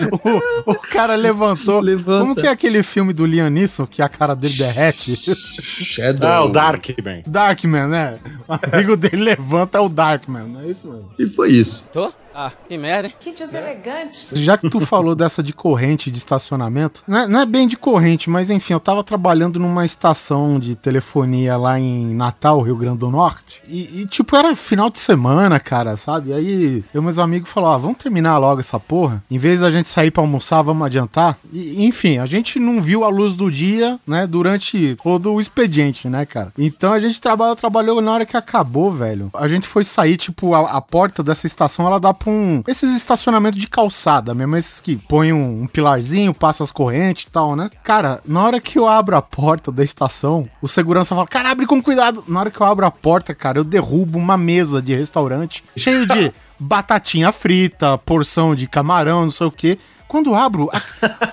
O, 0.66 0.72
o 0.72 0.74
cara 0.74 1.14
levantou. 1.16 1.80
Levanta. 1.80 2.20
Como 2.20 2.34
que 2.34 2.46
é 2.46 2.50
aquele 2.50 2.82
filme 2.82 3.12
do 3.12 3.24
Liam 3.26 3.48
Neeson 3.50 3.86
que 3.86 4.00
a 4.02 4.08
cara 4.08 4.34
dele 4.34 4.54
derrete? 4.54 5.16
Shadow. 5.60 6.28
Ah, 6.28 6.44
o 6.44 6.48
Darkman. 6.50 7.22
Darkman, 7.26 7.88
né? 7.88 8.18
O 8.46 8.76
amigo 8.76 8.96
dele 8.96 9.22
levanta 9.22 9.78
é 9.78 9.80
o 9.80 9.88
Darkman, 9.88 10.58
é 10.64 10.68
isso 10.70 10.86
mesmo. 10.88 11.10
E 11.18 11.26
foi 11.26 11.50
isso. 11.50 11.88
Tô? 11.92 12.12
Ah, 12.40 12.52
que 12.68 12.78
merda, 12.78 13.08
hein? 13.08 13.14
Que 13.18 13.32
deselegante. 13.32 14.28
Já 14.30 14.56
que 14.56 14.70
tu 14.70 14.78
falou 14.78 15.16
dessa 15.16 15.42
de 15.42 15.52
corrente 15.52 16.08
de 16.08 16.18
estacionamento, 16.18 17.02
não 17.04 17.18
é, 17.18 17.26
não 17.26 17.40
é 17.40 17.44
bem 17.44 17.66
de 17.66 17.76
corrente, 17.76 18.30
mas 18.30 18.48
enfim, 18.48 18.74
eu 18.74 18.78
tava 18.78 19.02
trabalhando 19.02 19.58
numa 19.58 19.84
estação 19.84 20.60
de 20.60 20.76
telefonia 20.76 21.56
lá 21.56 21.80
em 21.80 22.14
Natal, 22.14 22.60
Rio 22.60 22.76
Grande 22.76 22.98
do 22.98 23.10
Norte, 23.10 23.60
e, 23.66 24.02
e, 24.02 24.06
tipo, 24.06 24.36
era 24.36 24.54
final 24.54 24.88
de 24.88 25.00
semana, 25.00 25.58
cara, 25.58 25.96
sabe? 25.96 26.32
Aí 26.32 26.84
eu 26.94 27.00
e 27.00 27.04
meus 27.04 27.18
amigos 27.18 27.50
falaram, 27.50 27.74
ó, 27.74 27.78
vamos 27.78 27.98
terminar 27.98 28.38
logo 28.38 28.60
essa 28.60 28.78
porra, 28.78 29.20
em 29.28 29.36
vez 29.36 29.58
da 29.58 29.68
gente 29.68 29.88
sair 29.88 30.12
pra 30.12 30.22
almoçar, 30.22 30.62
vamos 30.62 30.86
adiantar. 30.86 31.36
E, 31.52 31.84
enfim, 31.84 32.18
a 32.18 32.26
gente 32.26 32.60
não 32.60 32.80
viu 32.80 33.02
a 33.02 33.08
luz 33.08 33.34
do 33.34 33.50
dia, 33.50 33.98
né, 34.06 34.28
durante 34.28 34.96
todo 35.02 35.32
o 35.32 35.40
expediente, 35.40 36.08
né, 36.08 36.24
cara? 36.24 36.52
Então 36.56 36.92
a 36.92 37.00
gente 37.00 37.20
trabalhou, 37.20 37.56
trabalhou 37.56 38.00
na 38.00 38.12
hora 38.12 38.24
que 38.24 38.36
acabou, 38.36 38.92
velho. 38.92 39.28
A 39.34 39.48
gente 39.48 39.66
foi 39.66 39.82
sair, 39.82 40.16
tipo, 40.16 40.54
a, 40.54 40.76
a 40.76 40.80
porta 40.80 41.20
dessa 41.20 41.44
estação, 41.44 41.84
ela 41.84 41.98
dá 41.98 42.14
pra 42.14 42.27
Esses 42.66 42.94
estacionamentos 42.94 43.60
de 43.60 43.66
calçada 43.68 44.34
mesmo, 44.34 44.56
esses 44.56 44.80
que 44.80 44.96
põem 44.96 45.32
um, 45.32 45.62
um 45.62 45.66
pilarzinho, 45.66 46.32
passa 46.34 46.62
as 46.64 46.70
correntes 46.72 47.24
e 47.24 47.30
tal, 47.30 47.54
né? 47.56 47.70
Cara, 47.84 48.20
na 48.24 48.42
hora 48.42 48.60
que 48.60 48.78
eu 48.78 48.86
abro 48.86 49.16
a 49.16 49.22
porta 49.22 49.70
da 49.72 49.82
estação, 49.84 50.48
o 50.62 50.68
segurança 50.68 51.14
fala, 51.14 51.26
cara, 51.26 51.50
abre 51.50 51.66
com 51.66 51.82
cuidado. 51.82 52.24
Na 52.28 52.40
hora 52.40 52.50
que 52.50 52.60
eu 52.60 52.66
abro 52.66 52.84
a 52.86 52.90
porta, 52.90 53.34
cara, 53.34 53.58
eu 53.58 53.64
derrubo 53.64 54.18
uma 54.18 54.36
mesa 54.36 54.80
de 54.82 54.94
restaurante 54.94 55.64
cheio 55.76 56.06
de 56.06 56.32
batatinha 56.58 57.30
frita, 57.32 57.96
porção 57.98 58.54
de 58.54 58.66
camarão, 58.66 59.24
não 59.24 59.30
sei 59.30 59.46
o 59.46 59.50
quê. 59.52 59.78
Quando 60.08 60.34
abro, 60.34 60.70
a- 60.72 60.80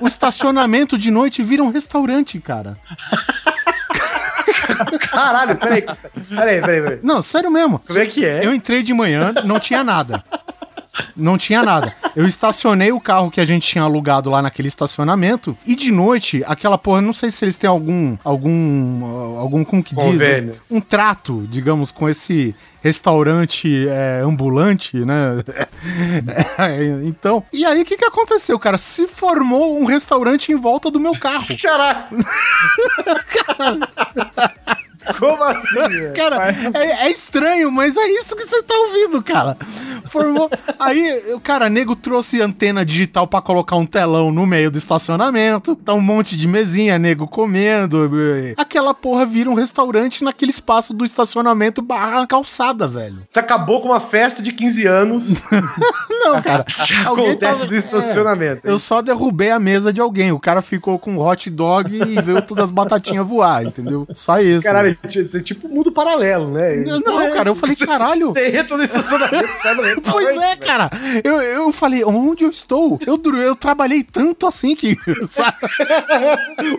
o 0.01 0.07
estacionamento 0.07 0.97
de 0.97 1.09
noite 1.09 1.41
vira 1.41 1.63
um 1.63 1.71
restaurante, 1.71 2.39
cara. 2.39 2.77
Caralho, 5.09 5.55
peraí. 5.57 5.81
Peraí, 5.81 6.61
peraí, 6.61 6.81
peraí. 6.81 6.99
Não, 7.03 7.21
sério 7.21 7.49
mesmo. 7.49 7.79
Como 7.79 7.99
é 7.99 8.05
que 8.05 8.25
é? 8.25 8.45
Eu 8.45 8.53
entrei 8.53 8.83
de 8.83 8.93
manhã, 8.93 9.33
não 9.45 9.59
tinha 9.59 9.83
nada. 9.83 10.23
Não 11.15 11.37
tinha 11.37 11.63
nada. 11.63 11.95
Eu 12.15 12.27
estacionei 12.27 12.91
o 12.91 12.99
carro 12.99 13.31
que 13.31 13.41
a 13.41 13.45
gente 13.45 13.67
tinha 13.67 13.83
alugado 13.83 14.29
lá 14.29 14.41
naquele 14.41 14.67
estacionamento 14.67 15.57
e 15.65 15.75
de 15.75 15.91
noite, 15.91 16.43
aquela 16.45 16.77
porra, 16.77 17.01
não 17.01 17.13
sei 17.13 17.31
se 17.31 17.45
eles 17.45 17.57
têm 17.57 17.69
algum 17.69 18.17
algum 18.23 19.03
ah, 19.03 19.39
algum 19.39 19.63
como 19.63 19.83
que 19.83 19.95
diz, 19.95 20.59
um 20.69 20.79
trato, 20.79 21.47
digamos, 21.49 21.91
com 21.91 22.07
esse 22.07 22.55
restaurante 22.81 23.87
é, 23.87 24.21
ambulante, 24.23 24.97
né? 24.97 25.43
É, 26.57 27.01
então, 27.03 27.43
e 27.51 27.65
aí 27.65 27.81
o 27.81 27.85
que 27.85 27.97
que 27.97 28.05
aconteceu, 28.05 28.59
cara? 28.59 28.77
Se 28.77 29.07
formou 29.07 29.79
um 29.79 29.85
restaurante 29.85 30.51
em 30.51 30.55
volta 30.55 30.91
do 30.91 30.99
meu 30.99 31.13
carro. 31.13 31.47
Caralho. 31.61 32.05
Como 35.19 35.43
assim? 35.43 36.11
Cara, 36.15 36.49
é, 36.73 37.07
é 37.07 37.11
estranho, 37.11 37.71
mas 37.71 37.95
é 37.97 38.07
isso 38.09 38.35
que 38.35 38.45
você 38.45 38.61
tá 38.63 38.73
ouvindo, 38.75 39.21
cara. 39.21 39.57
Formou. 40.05 40.49
Aí, 40.79 41.33
o 41.33 41.39
cara, 41.39 41.69
nego 41.69 41.95
trouxe 41.95 42.41
antena 42.41 42.85
digital 42.85 43.27
pra 43.27 43.41
colocar 43.41 43.75
um 43.75 43.85
telão 43.85 44.31
no 44.31 44.45
meio 44.45 44.69
do 44.71 44.77
estacionamento. 44.77 45.75
Tá 45.75 45.93
um 45.93 46.01
monte 46.01 46.37
de 46.37 46.47
mesinha, 46.47 46.97
nego 46.99 47.27
comendo. 47.27 48.09
Aquela 48.57 48.93
porra 48.93 49.25
vira 49.25 49.49
um 49.49 49.53
restaurante 49.55 50.23
naquele 50.23 50.51
espaço 50.51 50.93
do 50.93 51.03
estacionamento 51.05 51.81
barra 51.81 52.25
calçada, 52.27 52.87
velho. 52.87 53.23
Você 53.31 53.39
acabou 53.39 53.81
com 53.81 53.89
uma 53.89 53.99
festa 53.99 54.41
de 54.41 54.51
15 54.51 54.85
anos. 54.85 55.43
Não, 56.09 56.41
cara. 56.41 56.65
Acontece 57.05 57.37
tava- 57.37 57.65
do 57.65 57.75
estacionamento. 57.75 58.61
Eu 58.63 58.79
só 58.79 59.01
derrubei 59.01 59.51
a 59.51 59.59
mesa 59.59 59.91
de 59.91 59.99
alguém. 60.01 60.31
O 60.31 60.39
cara 60.39 60.61
ficou 60.61 60.97
com 60.99 61.17
hot 61.17 61.49
dog 61.49 61.93
e 61.95 62.21
veio 62.21 62.41
todas 62.41 62.65
as 62.65 62.71
batatinhas 62.71 63.25
voar, 63.25 63.65
entendeu? 63.65 64.07
Só 64.13 64.39
isso. 64.39 64.63
Caralho, 64.63 64.94
você 65.03 65.37
é 65.37 65.41
tipo 65.41 65.67
um 65.67 65.71
mundo 65.71 65.91
paralelo, 65.91 66.51
né? 66.51 66.75
Não, 66.77 66.99
não, 66.99 67.31
cara, 67.33 67.49
eu 67.49 67.55
falei, 67.55 67.75
caralho. 67.75 68.27
Você 68.27 68.57
entra 68.57 68.77
no 68.77 68.83
estacionamento, 68.83 69.49
sai. 69.61 69.75
Pois 70.15 70.27
é, 70.27 70.55
velho. 70.55 70.65
cara. 70.65 70.89
Eu, 71.23 71.41
eu 71.41 71.71
falei, 71.73 72.03
onde 72.03 72.43
eu 72.43 72.49
estou? 72.49 72.99
Eu, 73.05 73.19
eu 73.41 73.55
trabalhei 73.55 74.03
tanto 74.03 74.47
assim 74.47 74.75
que. 74.75 74.97
sabe? 75.29 75.57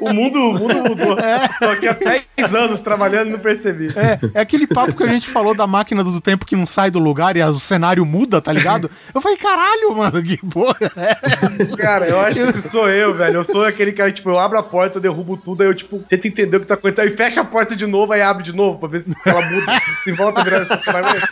O 0.00 0.12
mundo, 0.12 0.38
o 0.38 0.52
mundo 0.52 0.74
mudou. 0.88 1.16
Tô 1.58 1.68
aqui 1.68 1.88
há 1.88 1.92
10 1.92 2.54
anos 2.54 2.80
trabalhando 2.80 3.28
e 3.28 3.32
não 3.32 3.38
percebi. 3.38 3.88
É, 3.96 4.18
é 4.34 4.40
aquele 4.40 4.66
papo 4.66 4.94
que 4.94 5.02
a 5.02 5.12
gente 5.12 5.28
falou 5.28 5.54
da 5.54 5.66
máquina 5.66 6.02
do 6.02 6.20
tempo 6.20 6.44
que 6.44 6.56
não 6.56 6.66
sai 6.66 6.90
do 6.90 6.98
lugar 6.98 7.36
e 7.36 7.42
o 7.42 7.58
cenário 7.58 8.04
muda, 8.04 8.40
tá 8.40 8.52
ligado? 8.52 8.90
Eu 9.14 9.20
falei, 9.20 9.36
caralho, 9.36 9.96
mano, 9.96 10.22
que 10.22 10.36
porra. 10.46 10.76
é 10.96 11.76
Cara, 11.76 12.06
eu 12.06 12.20
acho 12.20 12.52
que 12.52 12.58
sou 12.60 12.88
eu, 12.88 13.14
velho. 13.14 13.36
Eu 13.36 13.44
sou 13.44 13.64
aquele 13.64 13.92
cara, 13.92 14.12
tipo, 14.12 14.30
eu 14.30 14.38
abro 14.38 14.58
a 14.58 14.62
porta, 14.62 14.98
eu 14.98 15.02
derrubo 15.02 15.36
tudo, 15.36 15.62
aí 15.62 15.68
eu, 15.68 15.74
tipo, 15.74 15.98
tento 16.08 16.26
entender 16.26 16.56
o 16.56 16.60
que 16.60 16.66
tá 16.66 16.74
acontecendo. 16.74 17.06
Aí 17.06 17.16
fecha 17.16 17.40
a 17.40 17.44
porta 17.44 17.76
de 17.76 17.86
novo, 17.86 18.05
aí 18.12 18.22
abre 18.22 18.42
de 18.42 18.54
novo, 18.54 18.78
pra 18.78 18.88
ver 18.88 19.00
se 19.00 19.14
ela 19.24 19.40
muda, 19.42 19.72
se 20.04 20.12
volta 20.12 20.40
a 20.40 20.44
virar 20.44 20.62
estacionamento. 20.62 21.26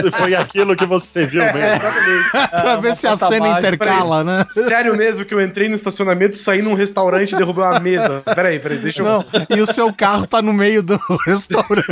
Se 0.00 0.10
foi 0.10 0.34
aquilo 0.34 0.76
que 0.76 0.86
você 0.86 1.26
viu 1.26 1.42
É, 1.42 1.52
mesmo. 1.52 1.76
exatamente. 1.76 2.30
pra 2.62 2.76
ver 2.76 2.96
se 2.96 3.06
a 3.06 3.16
cena 3.16 3.58
intercala, 3.58 4.24
né? 4.24 4.46
Sério 4.50 4.96
mesmo 4.96 5.24
que 5.24 5.34
eu 5.34 5.40
entrei 5.40 5.68
no 5.68 5.76
estacionamento, 5.76 6.36
saí 6.36 6.62
num 6.62 6.74
restaurante 6.74 7.32
e 7.32 7.36
derrubei 7.36 7.64
uma 7.64 7.80
mesa. 7.80 8.22
Peraí, 8.34 8.58
peraí, 8.58 8.78
deixa 8.78 9.02
eu... 9.02 9.04
Não, 9.06 9.24
e 9.50 9.60
o 9.60 9.66
seu 9.66 9.92
carro 9.92 10.26
tá 10.26 10.40
no 10.42 10.52
meio 10.52 10.82
do 10.82 10.98
restaurante. 11.26 11.86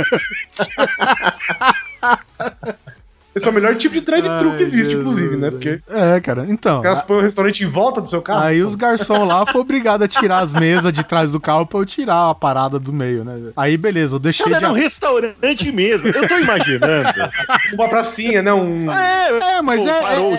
Esse 3.35 3.47
é 3.47 3.51
o 3.51 3.53
melhor 3.53 3.75
tipo 3.75 3.93
de 3.95 4.01
drive-thru 4.01 4.55
que 4.55 4.63
existe, 4.63 4.95
inclusive, 4.95 5.35
né? 5.35 5.51
Porque 5.51 5.79
É, 5.89 6.19
cara. 6.21 6.45
Então. 6.47 6.77
os 6.77 6.83
caras 6.83 7.01
põem 7.01 7.17
o 7.17 7.21
restaurante 7.21 7.63
em 7.63 7.67
volta 7.67 7.99
do 8.01 8.07
seu 8.07 8.21
carro. 8.21 8.45
Aí 8.45 8.61
os 8.63 8.75
garçons 8.75 9.27
lá 9.27 9.45
foram 9.45 9.61
obrigados 9.61 10.05
a 10.05 10.07
tirar 10.07 10.39
as 10.39 10.53
mesas 10.53 10.93
de 10.93 11.03
trás 11.03 11.31
do 11.31 11.39
carro 11.39 11.65
pra 11.65 11.79
eu 11.79 11.85
tirar 11.85 12.29
a 12.29 12.35
parada 12.35 12.79
do 12.79 12.93
meio, 12.93 13.23
né? 13.25 13.51
Aí 13.57 13.75
beleza, 13.77 14.15
eu 14.15 14.19
deixei 14.19 14.45
Cara, 14.45 14.59
de. 14.59 14.63
era 14.65 14.73
um 14.73 14.75
restaurante 14.77 15.71
mesmo. 15.71 16.07
Eu 16.07 16.27
tô 16.27 16.35
imaginando. 16.37 17.09
Uma 17.73 17.89
pracinha, 17.89 18.41
né? 18.41 18.53
Um... 18.53 18.89
É, 18.91 19.61
mas 19.61 19.81
Pô, 19.81 19.89
é, 19.89 19.91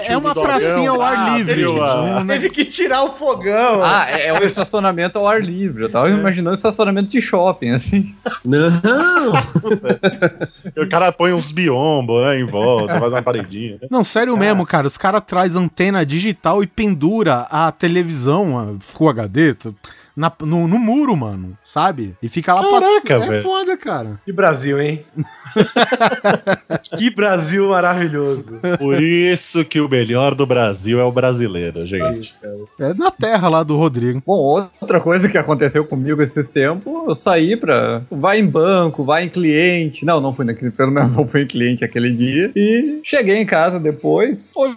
é, 0.09 0.13
é 0.13 0.17
uma 0.17 0.35
pracinha 0.35 0.91
ao 0.91 1.03
ar 1.03 1.17
Ah, 1.17 1.37
livre. 1.39 1.65
ah. 1.65 1.97
Não, 2.17 2.25
né? 2.25 2.35
Teve 2.35 2.51
que 2.51 2.65
tirar 2.65 3.03
o 3.05 3.11
fogão. 3.13 3.83
Ah, 3.83 4.07
é, 4.09 4.29
é 4.29 4.33
um 4.33 4.43
estacionamento 4.43 5.19
ao 5.19 5.27
ar 5.27 5.43
livre. 5.43 5.83
Eu 5.85 5.91
tava 5.91 6.09
imaginando 6.09 6.57
estacionamento 6.57 7.09
de 7.09 7.21
shopping, 7.21 7.71
assim. 7.73 8.15
Não! 8.45 9.33
o 10.83 10.89
cara 10.89 11.13
põe 11.13 11.33
uns 11.33 11.51
biombo, 11.53 12.23
né, 12.23 12.39
em 12.39 12.45
volta, 12.47 12.86
faz 13.01 13.13
uma 13.13 13.23
paredinha. 13.23 13.79
né? 13.83 13.89
Não, 13.91 14.03
sério 14.05 14.37
mesmo, 14.37 14.65
cara. 14.67 14.87
Os 14.87 14.97
caras 14.99 15.23
trazem 15.27 15.63
antena 15.63 16.05
digital 16.05 16.63
e 16.63 16.67
pendura 16.67 17.47
a 17.51 17.71
televisão, 17.73 18.59
a 18.59 18.75
Full 18.81 19.09
HD, 19.11 19.55
t- 19.55 19.75
na- 20.17 20.33
no, 20.41 20.67
no 20.67 20.79
muro, 20.79 21.17
mano. 21.17 21.57
Sabe? 21.63 22.17
E 22.23 22.29
fica 22.29 22.55
lá 22.55 22.63
Caraca, 22.63 23.15
É 23.15 23.29
velho. 23.29 23.43
foda, 23.43 23.77
cara. 23.77 24.21
Que 24.25 24.33
Brasil, 24.33 24.81
hein? 24.81 25.05
que 26.97 27.11
Brasil 27.11 27.69
maravilhoso. 27.69 28.59
Por 28.79 29.03
isso 29.03 29.65
que 29.65 29.81
o 29.81 29.89
melhor 29.89 30.35
do 30.35 30.47
Brasil 30.47 31.01
é 31.01 31.05
o 31.05 31.13
brasileiro, 31.13 31.87
gente. 31.87 32.29
Isso, 32.29 32.41
cara. 32.41 32.91
É 32.91 32.95
na 32.95 33.11
terra 33.11 33.49
lá 33.49 33.63
do 33.63 33.77
Rodrigo. 33.77 34.23
Bom, 34.27 34.69
outra 34.81 35.01
coisa 35.01 35.29
que 35.29 35.39
aconteceu 35.39 35.85
comigo 35.85 36.23
esses 36.23 36.49
tempos, 36.49 36.93
eu 37.09 37.15
saí 37.15 37.57
pra. 37.57 38.03
Vai 38.11 38.39
em 38.39 38.47
banco, 38.47 39.05
vai 39.05 39.25
em 39.25 39.29
cliente. 39.29 40.05
Não, 40.05 40.21
não 40.21 40.33
fui 40.33 40.45
naquele, 40.45 40.71
pelo 40.71 40.91
menos 40.93 41.15
não 41.17 41.27
fui 41.27 41.43
em 41.43 41.47
cliente 41.47 41.85
aquele 41.85 42.13
dia. 42.13 42.51
E 42.55 43.01
cheguei 43.03 43.37
em 43.37 43.47
casa 43.47 43.79
depois. 43.79 44.53
Olhei, 44.57 44.77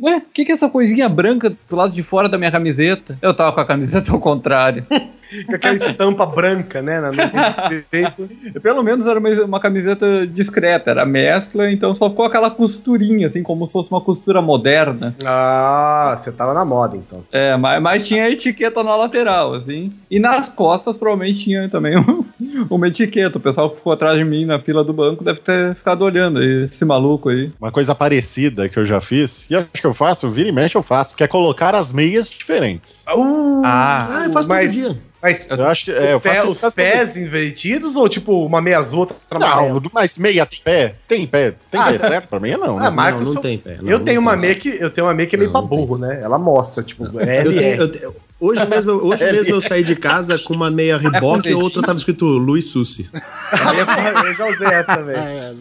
ué, 0.00 0.16
o 0.18 0.20
que, 0.32 0.44
que 0.44 0.52
é 0.52 0.54
essa 0.54 0.68
coisinha 0.68 1.08
branca 1.08 1.54
do 1.68 1.76
lado 1.76 1.92
de 1.92 2.02
fora 2.02 2.28
da 2.28 2.38
minha 2.38 2.50
camiseta? 2.50 3.18
Eu 3.20 3.34
tava 3.34 3.52
com 3.52 3.60
a 3.60 3.66
camiseta 3.66 4.12
ao 4.12 4.20
contrário. 4.20 4.86
Com 5.46 5.54
aquela 5.54 5.74
estampa 5.74 6.26
branca, 6.26 6.80
né? 6.82 7.00
Na, 7.00 7.10
no 7.12 7.18
peito. 7.90 8.28
Pelo 8.62 8.82
menos 8.82 9.06
era 9.06 9.18
uma, 9.18 9.28
uma 9.44 9.60
camiseta 9.60 10.26
discreta, 10.26 10.90
era 10.90 11.04
mescla, 11.06 11.70
então 11.70 11.94
só 11.94 12.08
ficou 12.10 12.24
aquela 12.24 12.50
costurinha, 12.50 13.26
assim, 13.28 13.42
como 13.42 13.66
se 13.66 13.72
fosse 13.72 13.90
uma 13.90 14.00
costura 14.00 14.40
moderna. 14.42 15.14
Ah, 15.24 16.14
você 16.16 16.30
tava 16.32 16.54
na 16.54 16.64
moda, 16.64 16.96
então. 16.96 17.20
É, 17.32 17.56
mas, 17.56 17.82
mas 17.82 18.06
tinha 18.06 18.24
a 18.24 18.30
etiqueta 18.30 18.82
na 18.82 18.96
lateral, 18.96 19.54
assim. 19.54 19.92
E 20.10 20.18
nas 20.18 20.48
costas 20.48 20.96
provavelmente 20.96 21.44
tinha 21.44 21.68
também 21.68 21.96
um- 21.98 22.24
uma 22.70 22.88
etiqueta. 22.88 23.38
O 23.38 23.40
pessoal 23.40 23.70
que 23.70 23.76
ficou 23.76 23.92
atrás 23.92 24.16
de 24.18 24.24
mim 24.24 24.44
na 24.44 24.58
fila 24.58 24.84
do 24.84 24.92
banco 24.92 25.24
deve 25.24 25.40
ter 25.40 25.74
ficado 25.74 26.02
olhando 26.02 26.38
aí, 26.38 26.64
esse 26.72 26.84
maluco 26.84 27.28
aí. 27.28 27.50
Uma 27.60 27.72
coisa 27.72 27.94
parecida 27.94 28.68
que 28.68 28.78
eu 28.78 28.84
já 28.84 29.00
fiz, 29.00 29.46
e 29.50 29.56
acho 29.56 29.68
que 29.72 29.86
eu 29.86 29.94
faço, 29.94 30.30
vira 30.30 30.48
e 30.48 30.52
mexe 30.52 30.76
eu 30.76 30.82
faço, 30.82 31.14
que 31.16 31.24
é 31.24 31.26
colocar 31.28 31.74
as 31.74 31.92
meias 31.92 32.28
diferentes. 32.30 33.04
Uh, 33.14 33.62
Ah, 33.64 34.22
eu 34.24 34.30
faço 34.30 34.48
todo 34.48 34.56
mas, 34.56 34.72
dia. 34.72 34.96
Mas 35.24 35.46
Eu 35.48 35.66
acho 35.66 35.84
que 35.86 35.90
é, 35.90 36.12
eu 36.12 36.20
pé- 36.20 36.34
faço 36.34 36.48
os 36.48 36.60
faço 36.60 36.76
pés 36.76 37.16
invertidos 37.16 37.96
ou 37.96 38.08
tipo 38.08 38.44
uma 38.44 38.60
meia 38.60 38.78
azul, 38.78 39.00
outra 39.00 39.16
Não, 39.40 39.80
mas 39.92 40.18
meia 40.18 40.44
tem 40.44 40.60
pé? 40.62 40.94
Tem 41.08 41.26
pé. 41.26 41.54
Tem 41.70 41.80
Ah, 41.80 41.86
pé 41.90 41.98
certo? 41.98 42.28
Pra 42.28 42.38
meia 42.38 42.58
não, 42.58 42.78
Ah, 42.78 42.82
né? 42.82 42.90
Marcos, 42.90 43.24
não, 43.28 43.34
não 43.34 43.38
eu- 43.38 43.42
tem 43.42 43.58
pé. 43.58 43.78
Não, 43.80 43.90
eu 43.90 43.98
não 43.98 44.04
tenho 44.04 44.20
uma 44.20 44.36
meia 44.36 44.54
que 44.54 44.68
eu 44.68 44.90
tenho 44.90 45.06
uma 45.06 45.14
meia 45.14 45.26
que 45.28 45.34
é 45.34 45.38
meio 45.38 45.50
Não, 45.50 45.66
pra 45.66 45.76
burro, 45.76 45.96
né? 45.98 46.20
Ela 46.22 46.38
mostra, 46.38 46.82
tipo, 46.82 47.04
é 47.20 47.40
Eu 47.40 47.56
tenho- 47.58 47.74
eu 47.80 47.88
tenho- 47.90 48.14
hoje 48.44 48.64
mesmo, 48.68 48.92
hoje 49.04 49.24
mesmo 49.24 49.54
eu 49.54 49.60
saí 49.60 49.82
de 49.84 49.96
casa 49.96 50.38
com 50.38 50.54
uma 50.54 50.70
meia 50.70 50.96
Reebok 50.96 51.48
e 51.48 51.54
outra 51.54 51.82
tava 51.82 51.98
escrito 51.98 52.24
Luiz 52.26 52.66
Sussi. 52.66 53.08
eu 54.26 54.34
já 54.34 54.46
usei 54.48 54.68
essa 54.68 54.96
também. 54.96 55.16
É, 55.16 55.52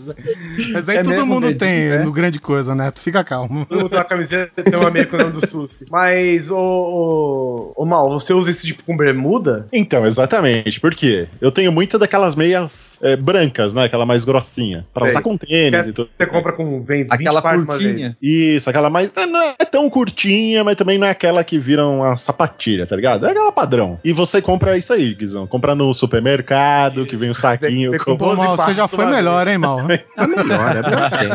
mas 0.73 0.87
aí 0.89 0.97
É 0.97 1.03
todo 1.03 1.25
mundo 1.25 1.41
dedinho, 1.47 1.59
tem 1.59 1.89
né? 1.89 1.99
no 1.99 2.11
grande 2.11 2.39
coisa, 2.39 2.73
né? 2.75 2.91
Tu 2.91 2.99
fica 2.99 3.23
calmo. 3.23 3.65
Todo 3.65 3.77
mundo 3.79 3.89
tem 3.89 3.99
uma 3.99 4.05
camiseta 4.05 4.63
tem 4.63 4.79
uma 4.79 4.89
meia 4.91 5.05
com 5.05 5.15
o 5.15 5.19
nome 5.19 5.33
do 5.33 5.45
Susi. 5.45 5.85
Mas, 5.89 6.49
ô, 6.51 6.57
ô, 6.57 7.73
ô 7.75 7.85
Mal, 7.85 8.09
você 8.11 8.33
usa 8.33 8.49
esse 8.49 8.65
tipo 8.65 8.83
com 8.83 8.95
bermuda? 8.95 9.67
Então, 9.71 10.05
exatamente. 10.05 10.79
Por 10.79 10.93
quê? 10.95 11.27
Eu 11.41 11.51
tenho 11.51 11.71
muita 11.71 11.97
daquelas 11.99 12.35
meias 12.35 12.97
é, 13.01 13.15
brancas, 13.15 13.73
né? 13.73 13.85
Aquela 13.85 14.05
mais 14.05 14.23
grossinha. 14.23 14.85
Pra 14.93 15.03
Sei. 15.05 15.11
usar 15.11 15.21
com 15.21 15.37
Que 15.37 15.45
tênis 15.47 15.87
e 15.87 15.93
tudo. 15.93 16.09
você 16.17 16.25
compra 16.25 16.53
com 16.53 16.81
vem 16.81 17.03
20 17.03 17.11
Aquela 17.11 17.41
curtinha. 17.41 17.93
vez. 17.93 18.17
Isso, 18.21 18.69
aquela 18.69 18.89
mais. 18.89 19.11
é, 19.15 19.25
Não 19.25 19.41
é 19.41 19.53
tão 19.65 19.89
curtinha, 19.89 20.63
mas 20.63 20.75
também 20.75 20.97
não 20.97 21.07
é 21.07 21.11
aquela 21.11 21.43
que 21.43 21.57
vira 21.59 21.85
uma 21.85 22.15
sapatilha, 22.17 22.72
tá 22.85 22.95
ligado? 22.95 23.25
É 23.25 23.31
aquela 23.31 23.51
padrão. 23.51 23.99
E 24.03 24.11
você 24.13 24.41
compra 24.41 24.77
isso 24.77 24.91
aí, 24.93 25.13
Guizão. 25.13 25.45
Compra 25.47 25.73
no 25.75 25.93
supermercado, 25.93 27.05
que 27.05 27.15
vem 27.15 27.29
um 27.31 27.33
saquinho. 27.33 27.91
Com 27.99 28.05
com- 28.05 28.17
Pô, 28.17 28.25
12 28.29 28.41
Mal, 28.43 28.57
você 28.57 28.73
já 28.73 28.87
foi 28.87 29.05
melhor, 29.05 29.47
hein, 29.47 29.57
Mal? 29.57 29.79
É 30.17 30.27
melhor, 30.27 30.75
é 30.75 30.81
melhor 30.81 31.09
tem. 31.11 31.29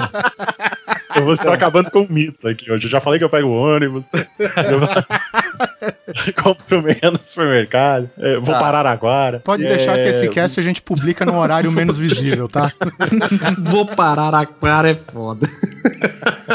Eu 1.17 1.25
vou 1.25 1.35
estar 1.35 1.53
acabando 1.53 1.91
com 1.91 2.01
o 2.03 2.13
mito 2.13 2.47
aqui 2.49 2.71
hoje. 2.71 2.87
Eu 2.87 2.91
já 2.91 3.01
falei 3.01 3.19
que 3.19 3.25
eu 3.25 3.31
pego 3.31 3.49
o 3.49 3.53
ônibus. 3.75 4.07
compro 6.43 6.83
meia 6.83 7.11
no 7.11 7.19
supermercado. 7.23 8.09
É, 8.19 8.35
vou 8.37 8.55
Tá. 8.55 8.59
parar 8.59 8.87
agora. 8.87 9.41
Pode 9.41 9.65
É, 9.65 9.77
deixar 9.77 9.95
que 9.95 10.01
esse 10.09 10.29
cast 10.29 10.59
a 10.59 10.63
gente 10.63 10.83
publica 10.83 11.25
no 11.25 11.39
horário 11.39 11.71
menos 11.73 11.99
visível, 11.99 12.49
tá? 12.49 12.71
Vou 13.59 13.87
parar 13.87 14.35
a 14.35 14.47
cara 14.47 14.91
é 14.91 14.95
foda. 14.95 15.47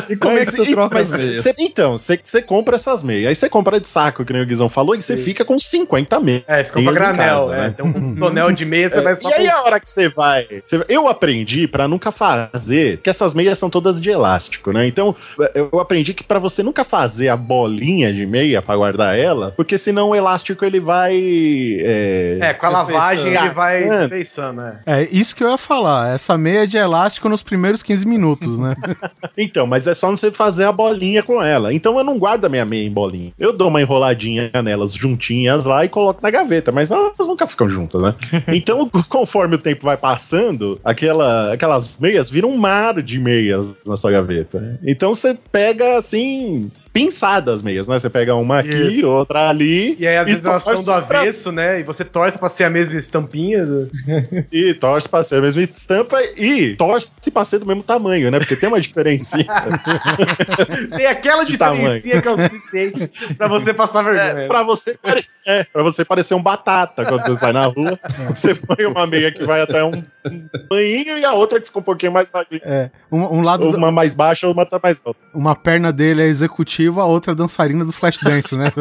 E 0.10 0.16
como 0.16 0.38
é 0.38 0.46
que 0.46 0.52
tu 0.56 0.66
troca 0.72 1.00
as 1.00 1.16
meias? 1.18 1.44
cê- 1.44 1.54
então, 1.60 1.98
você 1.98 2.42
compra 2.42 2.76
essas 2.76 3.04
meias. 3.04 3.30
Aí 3.30 3.36
você 3.36 3.48
compra 3.50 3.80
de 3.80 3.88
saco, 3.88 4.26
que 4.26 4.34
nem 4.34 4.42
o 4.42 4.46
Guizão 4.46 4.68
falou, 4.68 4.96
e 4.96 5.02
você 5.02 5.16
fica 5.16 5.46
com 5.46 5.58
50 5.60 6.20
meias. 6.20 6.44
É, 6.48 6.64
você 6.64 6.74
compra 6.74 6.94
granel, 6.94 7.48
casa, 7.48 7.54
é. 7.56 7.58
né? 7.62 7.74
Tem 7.78 7.86
um 7.86 8.16
tonel 8.16 8.52
de 8.52 8.66
meia, 8.66 8.90
você 8.90 9.02
vai 9.02 9.16
só 9.16 9.30
E 9.30 9.34
aí 9.34 9.48
com- 9.50 9.56
a 9.56 9.64
hora 9.64 9.80
que 9.80 9.90
você 9.90 10.10
vai, 10.10 10.48
você- 10.64 10.84
Eu 10.90 11.08
aprendi 11.08 11.68
pra 11.68 11.88
nunca 11.88 12.12
fazer, 12.12 13.00
que 13.02 13.10
essas 13.10 13.34
meias 13.34 13.58
são 13.58 13.70
todas 13.70 14.02
de 14.02 14.10
elástico, 14.10 14.72
né? 14.72 14.86
Então, 14.88 15.16
eu 15.54 15.80
aprendi 15.80 16.14
que 16.14 16.24
pra 16.24 16.40
você 16.40 16.62
nunca 16.64 16.84
fazer 16.84 17.30
a 17.30 17.38
bolinha 17.38 18.12
de 18.14 18.26
meia 18.26 18.62
pra 18.62 18.76
guardar 18.76 19.18
ela, 19.18 19.23
porque 19.56 19.78
senão 19.78 20.10
o 20.10 20.16
elástico 20.16 20.64
ele 20.66 20.80
vai. 20.80 21.14
É, 21.16 22.38
É, 22.42 22.54
com 22.54 22.66
a 22.66 22.70
lavagem 22.70 23.36
ele 23.36 23.50
vai 23.50 23.80
Desgastando. 23.80 24.10
feiçando, 24.10 24.62
é. 24.62 24.80
É, 24.86 25.08
isso 25.12 25.36
que 25.36 25.44
eu 25.44 25.50
ia 25.50 25.58
falar. 25.58 26.14
Essa 26.14 26.38
meia 26.38 26.68
de 26.68 26.78
elástico 26.78 27.30
nos 27.30 27.44
primeiros 27.44 27.82
15 27.84 28.06
minutos, 28.08 28.58
né? 28.58 28.76
Então, 29.38 29.66
mas 29.66 29.88
é 29.88 29.94
só 29.96 30.10
você 30.10 30.32
fazer 30.32 30.66
a 30.66 30.72
bolinha 30.72 31.24
com 31.24 31.42
ela. 31.42 31.74
Então 31.74 31.98
eu 31.98 32.04
não 32.04 32.18
guardo 32.20 32.46
a 32.46 32.50
minha 32.50 32.66
meia 32.66 32.86
em 32.86 32.92
bolinha. 32.92 33.32
Eu 33.38 33.52
dou 33.52 33.68
uma 33.68 33.82
enroladinha 33.82 34.52
nelas 34.64 34.94
juntinhas 34.94 35.66
lá 35.66 35.84
e 35.84 35.90
coloco 35.90 36.22
na 36.22 36.30
gaveta, 36.30 36.72
mas 36.72 36.92
elas 36.92 37.28
nunca 37.28 37.48
ficam 37.48 37.70
juntas, 37.70 38.04
né? 38.04 38.16
Então, 38.48 38.90
conforme 39.10 39.56
o 39.56 39.58
tempo 39.58 39.86
vai 39.86 39.98
passando, 39.98 40.80
aquela, 40.84 41.54
aquelas 41.54 41.90
meias 42.00 42.30
viram 42.30 42.50
um 42.50 42.58
mar 42.58 43.02
de 43.02 43.20
meias 43.20 43.78
na 43.88 43.98
sua 43.98 44.12
gaveta. 44.12 44.60
né? 44.60 44.78
Então 44.86 45.14
você 45.14 45.38
pega 45.52 45.98
assim. 45.98 46.72
Pinçadas 46.94 47.64
meias, 47.64 47.88
né? 47.88 47.98
Você 47.98 48.08
pega 48.10 48.36
uma 48.36 48.60
aqui, 48.60 48.70
Isso. 48.70 49.10
outra 49.10 49.50
ali. 49.50 49.96
E 50.00 50.06
aí, 50.08 50.16
às 50.16 50.28
vezes, 50.28 50.46
elas 50.46 50.62
são 50.62 50.76
do 50.76 50.84
pra- 51.08 51.22
avesso, 51.22 51.52
né? 51.52 51.80
E 51.80 51.84
você 51.84 52.06
torce 52.06 52.38
pra 52.38 52.50
ser 52.50 52.66
a 52.66 52.70
mesma 52.70 52.96
estampinha. 52.96 53.66
do- 53.66 53.90
E 54.52 54.74
torce 54.76 55.10
pra 55.10 55.24
ser 55.24 55.38
a 55.38 55.42
mesma 55.42 55.64
estampa 55.64 56.22
e 56.38 56.76
torce 56.76 57.12
pra 57.34 57.44
ser 57.44 57.58
do 57.58 57.66
mesmo 57.66 57.82
tamanho, 57.82 58.30
né? 58.30 58.38
Porque 58.38 58.56
tem 58.56 58.70
uma 58.70 58.80
diferencinha. 58.80 59.46
Tem 60.96 61.06
aquela 61.08 61.44
diferencinha 61.44 62.22
que 62.22 62.28
é 62.28 62.32
o 62.32 62.38
suficiente 62.38 63.12
pra 63.38 63.48
você 63.48 63.74
passar 63.74 64.04
vergonha. 64.04 64.44
É, 64.44 64.48
pra 64.48 64.62
você, 64.64 64.98
pare- 64.98 65.26
é, 65.48 65.64
pra 65.64 65.82
você 65.84 66.06
parecer 66.06 66.36
um 66.36 66.42
batata 66.44 67.06
quando 67.06 67.24
você 67.26 67.36
sai 67.38 67.54
na 67.54 67.66
rua. 67.66 68.00
Você 68.30 68.54
põe 68.56 68.86
uma 68.86 69.06
meia 69.08 69.32
que 69.32 69.44
vai 69.46 69.62
até 69.62 69.84
um, 69.84 69.92
um 70.26 70.48
banhinho 70.70 71.18
e 71.18 71.26
a 71.26 71.34
outra 71.34 71.60
que 71.60 71.68
fica 71.68 71.80
um 71.80 71.84
pouquinho 71.84 72.12
mais 72.12 72.30
baixinha. 72.30 72.62
É. 72.64 72.90
Um, 73.12 73.22
um 73.22 73.42
lado, 73.42 73.70
Uma 73.70 73.92
mais 73.92 74.14
baixa 74.14 74.48
ou 74.48 74.54
uma 74.54 74.66
tá 74.66 74.80
mais 74.82 75.02
alta. 75.06 75.20
uma 75.34 75.56
perna 75.56 75.92
dele 75.92 76.22
é 76.22 76.26
executiva, 76.26 77.02
a 77.02 77.06
outra 77.06 77.34
é 77.34 77.36
dançarina 77.36 77.86
do 77.86 77.92
Flashdance, 77.92 78.56
né? 78.56 78.66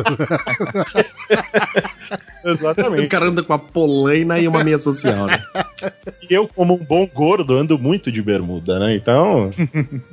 O 2.45 2.51
Exatamente. 2.51 3.07
cara 3.07 3.27
anda 3.27 3.43
com 3.43 3.53
a 3.53 3.59
polaina 3.59 4.39
e 4.39 4.49
uma 4.49 4.65
meia 4.65 4.79
social, 4.79 5.27
né? 5.27 5.41
E 6.29 6.35
eu, 6.35 6.49
como 6.49 6.75
um 6.75 6.85
bom 6.85 7.07
gordo, 7.07 7.57
ando 7.57 7.79
muito 7.79 8.11
de 8.11 8.21
bermuda, 8.21 8.81
né? 8.81 8.97
Então, 8.97 9.51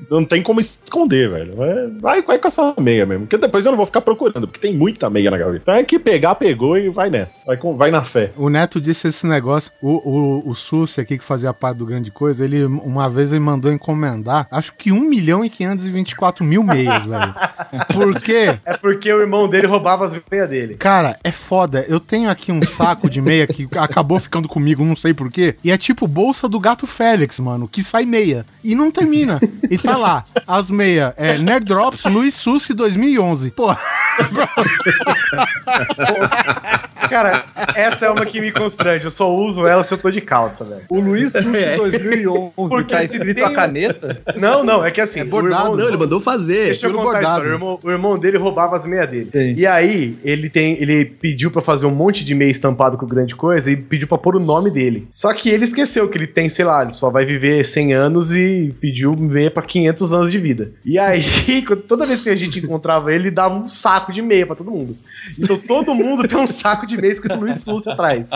não 0.10 0.24
tem 0.24 0.44
como 0.44 0.60
esconder, 0.60 1.30
velho. 1.30 1.64
É, 1.64 1.88
Vai, 2.00 2.22
vai 2.22 2.38
com 2.38 2.48
essa 2.48 2.74
meia 2.80 3.06
mesmo. 3.06 3.26
Porque 3.26 3.38
depois 3.38 3.66
eu 3.66 3.72
não 3.72 3.78
vou 3.78 3.86
ficar 3.86 4.02
procurando, 4.02 4.48
porque 4.48 4.60
tem 4.60 4.76
muita 4.76 5.10
meia 5.10 5.32
na 5.32 5.38
gaveta. 5.38 5.62
Então 5.64 5.74
é 5.74 5.84
que 5.84 5.98
pegar, 5.98 6.36
pegou 6.36 6.78
e 6.78 6.90
vai 6.90 7.10
nessa. 7.10 7.46
Vai, 7.46 7.58
com, 7.58 7.76
vai 7.76 7.90
na 7.90 8.04
fé. 8.04 8.32
O 8.38 8.50
Neto 8.50 8.80
disse 8.80 9.08
esse 9.08 9.26
negócio. 9.26 9.72
O, 9.82 9.90
o, 9.90 10.50
o 10.50 10.56
Sussi 10.56 11.02
aqui, 11.02 11.18
que 11.18 11.24
fazia 11.24 11.54
parte 11.54 11.78
do 11.78 11.86
Grande 11.86 12.12
Coisa, 12.12 12.46
ele 12.46 12.64
uma 12.66 13.10
vez 13.10 13.32
ele 13.32 13.40
mandou 13.40 13.72
encomendar, 13.72 14.48
acho 14.52 14.76
que 14.76 14.92
1 14.92 15.00
milhão 15.00 15.44
e 15.44 15.50
524 15.50 16.44
mil 16.44 16.64
meias, 16.64 17.06
velho. 17.06 17.36
Por 17.92 18.22
quê? 18.22 18.56
É 18.66 18.78
porque 18.78 19.12
o 19.12 19.20
irmão 19.20 19.48
dele 19.48 19.68
roubava 19.68 20.06
as 20.06 20.20
meias 20.30 20.50
dele. 20.50 20.76
Cara, 20.76 21.18
é 21.24 21.32
foda. 21.32 21.79
Eu 21.88 22.00
tenho 22.00 22.30
aqui 22.30 22.52
um 22.52 22.62
saco 22.62 23.10
de 23.10 23.22
meia 23.22 23.48
que 23.48 23.68
acabou 23.78 24.20
ficando 24.20 24.48
comigo, 24.48 24.84
não 24.84 24.96
sei 24.96 25.14
porquê. 25.14 25.56
E 25.64 25.72
é 25.72 25.78
tipo 25.78 26.08
bolsa 26.08 26.48
do 26.48 26.60
gato 26.60 26.86
Félix, 26.88 27.40
mano, 27.40 27.68
que 27.68 27.84
sai 27.84 28.06
meia. 28.06 28.46
E 28.64 28.76
não 28.76 28.92
termina. 28.92 29.40
E 29.70 29.78
tá 29.78 29.96
lá. 29.96 30.26
As 30.48 30.70
meias 30.70 31.14
é 31.18 31.38
Nerd 31.38 31.66
Drops 31.66 32.04
Luiz 32.06 32.34
Sussi 32.36 32.74
2011. 32.74 33.52
Pô, 33.52 33.76
Cara, 37.10 37.46
essa 37.76 38.06
é 38.06 38.10
uma 38.10 38.26
que 38.26 38.40
me 38.40 38.52
constrange. 38.52 39.06
Eu 39.06 39.12
só 39.12 39.34
uso 39.34 39.66
ela 39.66 39.84
se 39.84 39.94
eu 39.94 39.98
tô 39.98 40.12
de 40.12 40.22
calça, 40.22 40.64
velho. 40.64 40.82
O 40.90 41.00
Luiz 41.00 41.32
Sushi 41.32 41.56
É. 41.58 41.76
2011 41.76 42.52
Porque 42.56 42.94
tá 42.94 43.04
escrito 43.04 43.36
tem 43.36 43.44
a 43.44 43.50
um- 43.50 43.54
caneta. 43.54 44.22
Não, 44.38 44.64
não, 44.64 44.86
é 44.86 44.92
que 44.92 45.02
assim. 45.02 45.22
É 45.22 45.24
bordado. 45.24 45.76
Não, 45.78 45.88
ele 45.88 45.98
mandou 45.98 46.20
fazer. 46.22 46.66
Deixa 46.66 46.86
eu 46.88 46.92
contar 46.92 47.02
a 47.02 47.06
bordado. 47.06 47.26
história. 47.26 47.50
O 47.50 47.54
irmão, 47.56 47.80
o 47.84 47.92
irmão 47.92 48.20
dele 48.20 48.38
roubava 48.38 48.76
as 48.76 48.86
meias 48.86 49.10
dele. 49.10 49.30
Sim. 49.32 49.56
E 49.58 49.66
aí, 49.66 50.18
ele 50.24 50.50
tem. 50.50 50.74
Ele 50.80 51.06
pediu 51.06 51.50
pra 51.50 51.62
fazer 51.62 51.86
um 51.88 51.92
monte 51.92 52.24
de 52.24 52.36
meia 52.36 52.52
estampado 52.52 52.98
com 52.98 53.08
grande 53.08 53.36
coisa 53.36 53.72
e 53.72 53.78
pediu 53.78 54.08
pra 54.08 54.18
pôr 54.18 54.36
o 54.36 54.40
nome 54.40 54.70
dele. 54.70 55.08
Só 55.12 55.34
que 55.34 55.50
ele 55.50 55.64
esqueceu 55.64 56.08
que 56.10 56.18
ele 56.18 56.28
tem, 56.28 56.48
sei 56.50 56.66
lá, 56.66 56.82
ele 56.84 56.92
só 56.92 57.10
vai 57.10 57.26
viver 57.26 57.64
100 57.66 57.94
anos 57.94 58.36
e 58.36 58.76
pediu 58.80 59.14
meia 59.18 59.50
pra 59.50 59.64
500 59.64 60.14
anos 60.14 60.32
de 60.32 60.38
vida. 60.38 60.72
E 60.86 61.00
aí, 61.00 61.24
toda 61.88 62.06
vez 62.06 62.22
que 62.22 62.30
a 62.30 62.36
gente 62.36 62.60
encontrava 62.60 63.12
ele, 63.12 63.20
ele 63.20 63.32
dava 63.32 63.56
um 63.56 63.68
saco 63.68 64.09
de 64.12 64.22
meia 64.22 64.46
pra 64.46 64.56
todo 64.56 64.72
mundo. 64.72 64.98
Então 65.38 65.58
todo 65.58 65.94
mundo 65.96 66.28
tem 66.28 66.38
um 66.38 66.48
saco 66.48 66.86
de 66.88 66.98
meia 66.98 67.12
escrito 67.12 67.38
Luiz 67.40 67.58
Souza 67.62 67.94
atrás. 67.94 68.30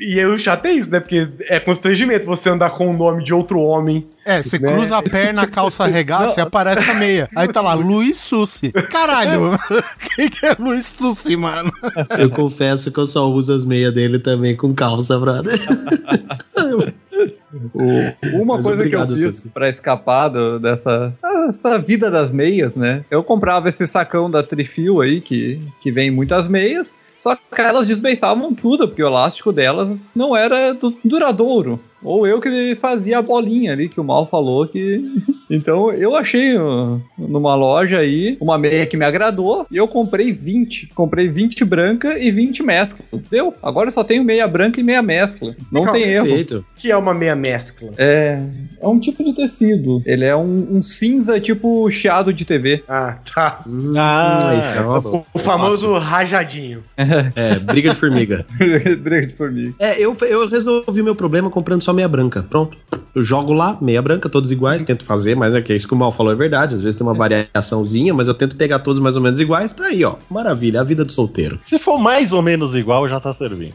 E 0.00 0.18
aí 0.18 0.24
o 0.24 0.38
chato 0.38 0.64
é 0.64 0.72
isso, 0.72 0.90
né? 0.90 0.98
Porque 0.98 1.28
é 1.42 1.60
constrangimento 1.60 2.24
você 2.24 2.48
andar 2.48 2.70
com 2.70 2.88
o 2.88 2.96
nome 2.96 3.22
de 3.22 3.34
outro 3.34 3.60
homem. 3.60 4.06
é, 4.24 4.42
você 4.42 4.58
Né? 4.58 4.72
cruza 4.72 4.96
a 4.96 5.02
perna, 5.02 5.42
a 5.42 5.46
calça 5.46 5.84
arregaça 5.84 6.40
e 6.40 6.42
aparece 6.42 6.90
a 6.90 6.94
meia. 6.94 7.28
Aí 7.36 7.48
tá 7.48 7.60
lá, 7.60 7.74
Luiz 7.74 8.16
Sussi. 8.16 8.72
Caralho, 8.72 9.58
quem 10.16 10.30
que 10.30 10.46
é 10.46 10.56
Luiz 10.58 10.86
Sussi, 10.86 11.36
mano? 11.36 11.70
Eu 12.18 12.30
confesso 12.30 12.90
que 12.90 12.98
eu 12.98 13.06
só 13.06 13.28
uso 13.28 13.52
as 13.52 13.64
meias 13.64 13.92
dele 13.92 14.18
também 14.18 14.56
com 14.56 14.72
calça, 14.74 15.18
brother. 15.18 15.58
O- 17.74 18.42
uma 18.42 18.56
Mas 18.56 18.64
coisa 18.66 18.80
obrigado, 18.82 19.14
que 19.14 19.24
eu 19.24 19.32
fiz 19.32 19.48
pra 19.52 19.68
escapar 19.68 20.28
do- 20.28 20.58
dessa 20.58 21.12
essa 21.48 21.78
vida 21.78 22.10
das 22.10 22.30
meias, 22.32 22.74
né? 22.74 23.04
Eu 23.10 23.22
comprava 23.24 23.68
esse 23.68 23.86
sacão 23.86 24.30
da 24.30 24.42
Trifil 24.42 25.00
aí, 25.00 25.20
que, 25.20 25.60
que 25.80 25.90
vem 25.90 26.10
muitas 26.10 26.46
meias, 26.46 26.94
só 27.16 27.34
que 27.34 27.42
elas 27.60 27.86
desbeiçavam 27.86 28.52
tudo, 28.54 28.86
porque 28.86 29.02
o 29.02 29.06
elástico 29.06 29.50
delas 29.52 30.10
não 30.14 30.36
era 30.36 30.72
du- 30.74 30.96
duradouro. 31.04 31.80
Ou 32.02 32.26
eu 32.26 32.40
que 32.40 32.74
fazia 32.76 33.18
a 33.18 33.22
bolinha 33.22 33.72
ali, 33.72 33.88
que 33.88 34.00
o 34.00 34.04
Mal 34.04 34.26
falou 34.26 34.66
que... 34.66 35.02
Então, 35.50 35.92
eu 35.92 36.14
achei 36.14 36.56
uh, 36.58 37.00
numa 37.16 37.54
loja 37.54 37.98
aí 37.98 38.36
uma 38.40 38.58
meia 38.58 38.84
que 38.86 38.96
me 38.96 39.04
agradou 39.04 39.66
e 39.70 39.76
eu 39.76 39.88
comprei 39.88 40.30
20. 40.30 40.88
Comprei 40.88 41.28
20 41.28 41.64
branca 41.64 42.18
e 42.18 42.30
20 42.30 42.62
mescla. 42.62 43.04
Deu. 43.30 43.54
Agora 43.62 43.88
eu 43.88 43.92
só 43.92 44.04
tenho 44.04 44.22
meia 44.22 44.46
branca 44.46 44.78
e 44.78 44.82
meia 44.82 45.02
mescla. 45.02 45.56
Não 45.72 45.82
Calma, 45.82 45.98
tem 45.98 46.08
erro. 46.08 46.26
Perfeito. 46.26 46.66
Que 46.76 46.90
é 46.90 46.96
uma 46.96 47.14
meia 47.14 47.34
mescla. 47.34 47.90
É, 47.96 48.38
é 48.80 48.86
um 48.86 49.00
tipo 49.00 49.24
de 49.24 49.34
tecido. 49.34 50.02
Ele 50.04 50.24
é 50.24 50.36
um, 50.36 50.68
um 50.70 50.82
cinza 50.82 51.40
tipo 51.40 51.90
chiado 51.90 52.32
de 52.32 52.44
TV. 52.44 52.84
Ah, 52.86 53.18
tá. 53.34 53.64
Ah, 53.96 54.54
isso 54.58 54.74
é 54.74 54.80
uma 54.82 55.00
boa. 55.00 55.24
O 55.32 55.38
famoso 55.38 55.94
rajadinho. 55.94 56.84
É, 57.34 57.58
briga 57.60 57.90
de 57.90 57.96
formiga. 57.96 58.44
Briga 58.58 59.26
de 59.26 59.34
formiga. 59.34 59.74
É, 59.78 59.98
eu, 59.98 60.16
eu 60.28 60.46
resolvi 60.48 61.02
meu 61.02 61.14
problema 61.14 61.48
comprando 61.48 61.82
só 61.88 61.92
meia 61.94 62.08
branca. 62.08 62.42
Pronto. 62.42 62.76
Eu 63.14 63.22
jogo 63.22 63.52
lá, 63.52 63.78
meia 63.80 64.02
branca, 64.02 64.28
todos 64.28 64.52
iguais, 64.52 64.82
tento 64.82 65.04
fazer, 65.04 65.34
mas 65.34 65.54
é 65.54 65.62
que 65.62 65.74
isso 65.74 65.88
que 65.88 65.94
o 65.94 65.96
Mal 65.96 66.12
falou 66.12 66.30
é 66.30 66.36
verdade. 66.36 66.74
Às 66.74 66.82
vezes 66.82 66.96
tem 66.96 67.06
uma 67.06 67.14
variaçãozinha, 67.14 68.12
mas 68.12 68.28
eu 68.28 68.34
tento 68.34 68.54
pegar 68.56 68.78
todos 68.80 69.00
mais 69.00 69.16
ou 69.16 69.22
menos 69.22 69.40
iguais. 69.40 69.72
Tá 69.72 69.86
aí, 69.86 70.04
ó. 70.04 70.16
Maravilha, 70.30 70.82
a 70.82 70.84
vida 70.84 71.04
do 71.04 71.10
solteiro. 71.10 71.58
Se 71.62 71.78
for 71.78 71.98
mais 71.98 72.32
ou 72.32 72.42
menos 72.42 72.74
igual, 72.74 73.08
já 73.08 73.18
tá 73.18 73.32
servindo. 73.32 73.72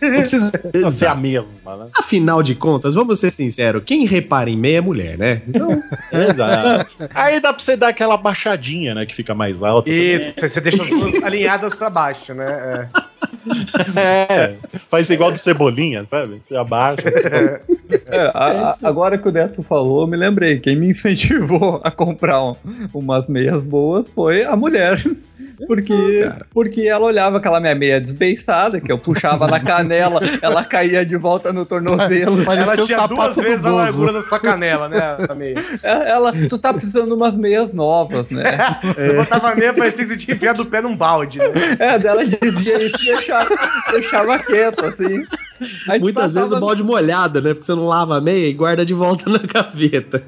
Não 0.00 0.10
precisa 0.12 0.52
ser 0.92 1.06
a 1.06 1.14
mesma, 1.14 1.76
né? 1.76 1.86
Afinal 1.98 2.42
de 2.42 2.54
contas, 2.54 2.94
vamos 2.94 3.18
ser 3.18 3.30
sinceros, 3.30 3.82
quem 3.84 4.06
repara 4.06 4.48
em 4.48 4.56
meia 4.56 4.78
é 4.78 4.80
mulher, 4.80 5.18
né? 5.18 5.42
Então, 5.46 5.70
Exato. 6.30 6.90
Aí 7.12 7.40
dá 7.40 7.52
pra 7.52 7.62
você 7.62 7.76
dar 7.76 7.88
aquela 7.88 8.16
baixadinha, 8.16 8.94
né? 8.94 9.04
Que 9.04 9.14
fica 9.14 9.34
mais 9.34 9.62
alta. 9.62 9.90
Isso, 9.90 10.34
você 10.38 10.60
deixa 10.60 10.82
as 10.82 10.88
duas 10.88 11.14
alinhadas 11.24 11.74
pra 11.74 11.90
baixo, 11.90 12.32
né? 12.32 12.46
É. 12.46 13.09
É, 13.96 14.54
faz 14.90 15.08
igual 15.10 15.32
do 15.32 15.38
Cebolinha, 15.38 16.04
sabe? 16.06 16.40
Você 16.44 16.56
abaixa. 16.56 17.02
É, 17.08 18.30
a- 18.34 18.68
a- 18.68 18.88
agora 18.88 19.16
que 19.18 19.28
o 19.28 19.32
Neto 19.32 19.62
falou, 19.62 20.06
me 20.06 20.16
lembrei. 20.16 20.58
Quem 20.58 20.76
me 20.76 20.88
incentivou 20.90 21.80
a 21.82 21.90
comprar 21.90 22.42
um- 22.44 22.56
umas 22.92 23.28
meias 23.28 23.62
boas 23.62 24.12
foi 24.12 24.44
a 24.44 24.54
mulher. 24.56 25.02
Porque, 25.66 26.30
porque 26.52 26.82
ela 26.82 27.04
olhava 27.04 27.38
aquela 27.38 27.60
minha 27.60 27.74
meia 27.74 28.00
desbeiçada, 28.00 28.80
que 28.80 28.90
eu 28.90 28.98
puxava 28.98 29.46
na 29.46 29.60
canela, 29.60 30.20
ela 30.40 30.64
caía 30.64 31.04
de 31.04 31.16
volta 31.16 31.52
no 31.52 31.66
tornozelo. 31.66 32.44
Parecia 32.44 32.72
Ela 32.72 32.86
tinha 32.86 33.06
duas 33.06 33.36
vezes 33.36 33.64
a 33.64 33.70
largura 33.70 34.12
da 34.12 34.22
sua 34.22 34.38
canela, 34.38 34.88
né? 34.88 34.98
A 35.28 35.34
meia. 35.34 35.54
É, 35.82 36.10
Ela, 36.10 36.32
tu 36.48 36.58
tá 36.58 36.72
precisando 36.72 37.08
de 37.08 37.14
umas 37.14 37.36
meias 37.36 37.72
novas, 37.72 38.30
né? 38.30 38.42
Você 38.96 39.16
botava 39.16 39.50
a 39.50 39.54
meia, 39.54 39.72
parecia 39.74 39.98
que 40.04 40.06
você 40.06 40.16
tinha 40.16 40.34
enfiado 40.34 40.62
o 40.62 40.66
pé 40.66 40.80
num 40.80 40.96
balde. 40.96 41.38
Né? 41.38 41.46
É, 41.78 41.98
dela 41.98 42.24
dizia 42.24 42.82
isso 42.82 43.02
e 43.02 43.06
deixava, 43.06 43.48
deixava 43.92 44.38
quieto, 44.38 44.84
assim. 44.86 45.24
A 45.88 45.92
gente 45.92 46.02
muitas 46.02 46.34
vezes 46.34 46.52
o 46.52 46.60
balde 46.60 46.82
molhado, 46.82 47.40
né? 47.40 47.52
Porque 47.52 47.66
você 47.66 47.74
não 47.74 47.86
lava 47.86 48.16
a 48.16 48.20
meia 48.20 48.48
e 48.48 48.52
guarda 48.54 48.84
de 48.84 48.94
volta 48.94 49.28
na 49.28 49.38
gaveta. 49.44 50.22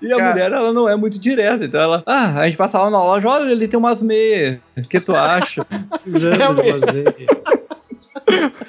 E 0.00 0.12
a 0.12 0.16
Cara. 0.16 0.30
mulher, 0.32 0.52
ela 0.52 0.72
não 0.72 0.88
é 0.88 0.96
muito 0.96 1.18
direta. 1.18 1.64
Então 1.64 1.80
ela, 1.80 2.02
ah, 2.06 2.40
a 2.40 2.46
gente 2.46 2.56
passava 2.56 2.88
na 2.90 3.02
loja, 3.02 3.28
olha, 3.28 3.50
ele 3.50 3.68
tem 3.68 3.78
umas 3.78 4.02
meias. 4.02 4.58
O 4.76 4.82
que 4.82 5.00
tu 5.00 5.14
acha? 5.14 5.64
Precisando 5.90 6.62
de 6.62 6.70
umas 6.70 6.82
meias. 6.92 7.14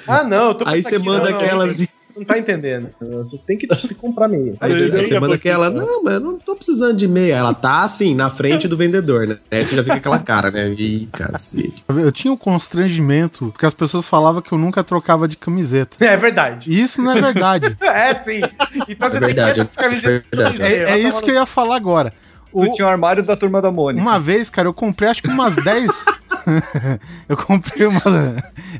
Ah, 0.06 0.22
não, 0.24 0.48
eu 0.48 0.54
tô 0.54 0.64
com 0.64 0.70
Aí 0.70 0.82
você 0.82 0.98
manda 0.98 1.30
não, 1.30 1.36
aquelas. 1.38 1.78
Não, 1.78 1.86
não 2.18 2.24
tá 2.24 2.38
entendendo. 2.38 2.90
Você 3.00 3.38
tem 3.38 3.56
que, 3.58 3.66
tem 3.66 3.76
que 3.78 3.94
comprar 3.94 4.28
meia. 4.28 4.54
Aí, 4.60 4.72
Aí 4.72 4.82
aí 4.92 5.04
você 5.04 5.18
manda 5.18 5.34
aquela, 5.34 5.70
não, 5.70 6.02
mas 6.02 6.14
eu 6.14 6.20
não 6.20 6.38
tô 6.38 6.54
precisando 6.56 6.96
de 6.96 7.08
meia. 7.08 7.34
Ela 7.36 7.54
tá 7.54 7.82
assim, 7.84 8.14
na 8.14 8.30
frente 8.30 8.68
do 8.68 8.76
vendedor, 8.76 9.26
né? 9.26 9.38
Aí 9.50 9.64
você 9.64 9.74
já 9.76 9.82
fica 9.82 9.96
aquela 9.96 10.18
cara, 10.18 10.50
né? 10.50 10.68
Ih, 10.70 11.08
cacete. 11.12 11.84
Eu 11.88 12.12
tinha 12.12 12.32
um 12.32 12.36
constrangimento, 12.36 13.46
porque 13.52 13.66
as 13.66 13.74
pessoas 13.74 14.06
falavam 14.06 14.42
que 14.42 14.52
eu 14.52 14.58
nunca 14.58 14.84
trocava 14.84 15.26
de 15.26 15.36
camiseta. 15.36 15.96
É 16.04 16.16
verdade. 16.16 16.70
E 16.70 16.80
isso 16.82 17.00
não 17.02 17.12
é 17.12 17.20
verdade. 17.20 17.76
É, 17.94 18.14
sim. 18.16 18.40
Então 18.88 19.08
você 19.08 19.16
É 19.16 19.20
verdade, 19.20 19.54
tem 19.54 19.54
que 19.54 19.60
essas 19.70 19.76
camisetas. 19.76 20.26
é 20.32 20.36
verdade. 20.36 20.62
é, 20.62 20.90
é 20.92 20.98
isso 20.98 21.22
que 21.22 21.30
eu 21.30 21.34
ia 21.34 21.46
falar 21.46 21.76
agora. 21.76 22.12
O- 22.52 22.66
Tu 22.66 22.72
tinha 22.74 22.86
o 22.86 22.90
armário 22.90 23.22
da 23.24 23.36
turma 23.36 23.60
da 23.62 23.70
Mônica. 23.72 24.00
Uma 24.02 24.18
vez, 24.18 24.48
cara, 24.50 24.68
eu 24.68 24.74
comprei 24.74 25.08
acho 25.08 25.22
que 25.22 25.28
umas 25.28 25.54
10. 25.56 26.04
eu 27.28 27.36
comprei 27.36 27.86
uma, 27.86 28.00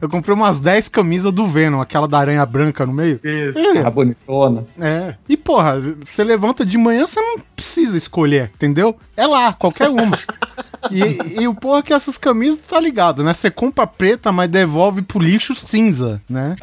eu 0.01 0.09
comprei 0.09 0.35
umas 0.35 0.59
10 0.59 0.89
camisas 0.89 1.33
do 1.33 1.47
Venom, 1.47 1.81
aquela 1.81 2.07
da 2.07 2.19
aranha 2.19 2.45
branca 2.45 2.85
no 2.85 2.93
meio. 2.93 3.21
Isso. 3.23 3.59
A 3.85 3.91
bonitona. 3.91 4.67
É. 4.79 5.15
E 5.29 5.37
porra, 5.37 5.81
você 6.05 6.23
levanta 6.23 6.65
de 6.65 6.77
manhã, 6.79 7.07
você 7.07 7.21
não 7.21 7.39
precisa 7.55 7.97
escolher, 7.97 8.51
entendeu? 8.55 8.97
É 9.17 9.27
lá, 9.27 9.53
qualquer 9.53 9.89
uma. 9.89 10.19
E, 10.91 11.43
e 11.43 11.49
o 11.49 11.55
porra 11.55 11.83
que 11.83 11.93
essas 11.93 12.19
camisas, 12.19 12.59
tá 12.69 12.79
ligado, 12.81 13.23
né? 13.25 13.33
Você 13.33 13.51
compra 13.51 13.87
preta, 13.87 14.31
mas 14.33 14.49
devolve 14.49 15.03
pro 15.03 15.19
lixo 15.19 15.55
cinza, 15.55 16.21
né? 16.29 16.57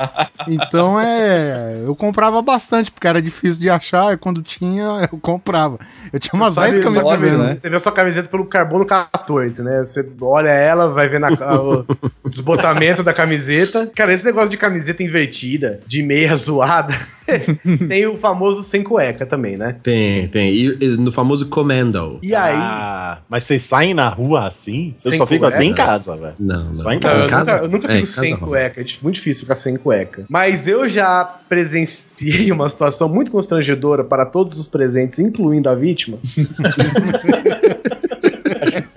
Então 0.48 1.00
é. 1.00 1.82
Eu 1.86 1.96
comprava 1.96 2.42
bastante, 2.42 2.92
porque 2.92 3.08
era 3.08 3.22
difícil 3.22 3.60
de 3.60 3.70
achar, 3.70 4.14
e 4.14 4.18
quando 4.18 4.42
tinha, 4.42 5.08
eu 5.12 5.18
comprava. 5.20 5.80
Eu 6.12 6.20
tinha 6.20 6.34
umas 6.40 6.56
10 6.56 6.84
camisas 6.84 7.04
Venom. 7.20 7.44
né? 7.44 7.58
Você 7.62 7.70
vê 7.70 7.76
a 7.76 7.80
sua 7.80 7.92
camiseta 7.92 8.28
pelo 8.30 8.46
carbono 8.46 8.86
14, 8.86 9.62
né? 9.64 9.80
Você 9.80 10.08
olha 10.22 10.50
ela, 10.50 10.90
vai 10.92 11.08
vendo 11.08 11.26
a- 11.26 11.62
o, 11.62 11.86
o 12.24 12.30
desbotamento 12.30 13.04
da 13.04 13.14
camiseta. 13.14 13.92
Cara, 13.96 14.14
esse 14.14 14.26
negócio 14.26 14.50
de 14.50 14.58
camiseta 14.58 15.04
invertida, 15.04 15.80
de 15.88 16.04
meia 16.04 16.36
zoada, 16.36 16.94
tem 17.88 18.06
o 18.08 18.18
famoso 18.18 18.64
sem 18.64 18.84
cueca 18.84 19.26
também, 19.26 19.58
né? 19.58 19.78
Tem, 19.84 20.28
tem. 20.28 20.54
E, 20.54 20.78
e 20.82 20.88
no 20.98 21.12
famoso 21.12 21.48
Commando. 21.48 22.20
E 22.24 22.34
aí. 22.36 22.56
Ah, 22.56 23.20
mas 23.30 23.44
vocês 23.44 23.64
saem 23.64 23.94
na 23.94 24.08
rua 24.10 24.48
assim? 24.48 24.94
Eu 25.04 25.18
só 25.18 25.26
fico 25.28 25.42
cueca? 25.42 25.48
assim 25.56 25.68
em 25.68 25.74
casa, 25.74 26.16
velho. 26.16 26.34
Não, 26.40 26.66
não. 26.66 26.76
Só 26.76 26.92
em 26.92 26.96
Não, 26.96 27.02
casa. 27.02 27.22
eu, 27.24 27.28
casa? 27.30 27.52
nunca, 27.54 27.66
eu 27.66 27.70
nunca 27.70 27.88
É, 27.92 27.96
fico 27.96 28.06
sem 28.08 28.34
rola. 28.34 28.48
cueca. 28.48 28.82
É 28.82 28.86
muito 29.02 29.16
difícil 29.16 29.42
ficar 29.44 29.56
sem 29.56 29.76
cueca. 29.78 30.26
Mas 30.30 30.68
eu 30.68 30.88
já 30.88 31.24
presenciei 31.48 32.52
uma 32.54 32.68
situação 32.70 33.08
muito 33.10 33.32
constrangedora 33.32 34.04
para 34.04 34.26
todos 34.26 34.60
os 34.60 34.68
presentes, 34.68 35.20
incluindo 35.20 35.70
a 35.70 35.76
vítima. 35.76 36.18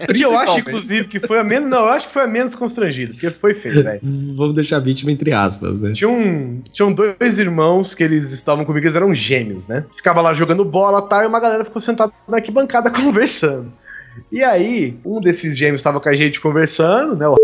que 0.07 0.23
eu 0.23 0.37
acho, 0.37 0.61
inclusive, 0.61 1.09
que 1.09 1.21
foi 1.21 1.39
a 1.39 1.45
menos. 1.45 1.69
Não, 1.69 1.81
eu 1.81 1.89
acho 1.89 2.07
que 2.07 2.13
foi 2.13 2.23
a 2.23 2.27
menos 2.27 2.55
constrangida, 2.55 3.13
porque 3.13 3.31
foi 3.31 3.55
feio, 3.55 3.83
velho. 3.83 4.01
Vamos 4.37 4.55
deixar 4.55 4.77
a 4.77 4.81
vítima 4.81 5.11
entre 5.13 5.33
aspas, 5.33 5.81
né? 5.81 5.93
Tinha 5.93 6.09
um, 6.09 6.61
tinham 6.73 6.93
dois 6.93 7.39
irmãos 7.39 7.95
que 7.95 8.03
eles 8.03 8.33
estavam 8.33 8.65
comigo, 8.65 8.85
eles 8.85 8.97
eram 8.97 9.15
gêmeos, 9.15 9.67
né? 9.67 9.85
Ficava 9.95 10.21
lá 10.21 10.35
jogando 10.35 10.65
bola 10.65 11.05
e 11.05 11.09
tal, 11.09 11.23
e 11.23 11.27
uma 11.27 11.41
galera 11.41 11.65
ficou 11.65 11.81
sentada 11.81 12.13
na 12.29 12.37
arquibancada 12.37 12.91
conversando. 12.93 13.73
E 14.31 14.43
aí, 14.43 14.97
um 15.05 15.21
desses 15.21 15.57
gêmeos 15.57 15.81
estava 15.81 16.01
com 16.01 16.09
a 16.09 16.15
gente 16.15 16.41
conversando, 16.41 17.17
né? 17.17 17.27
O 17.27 17.35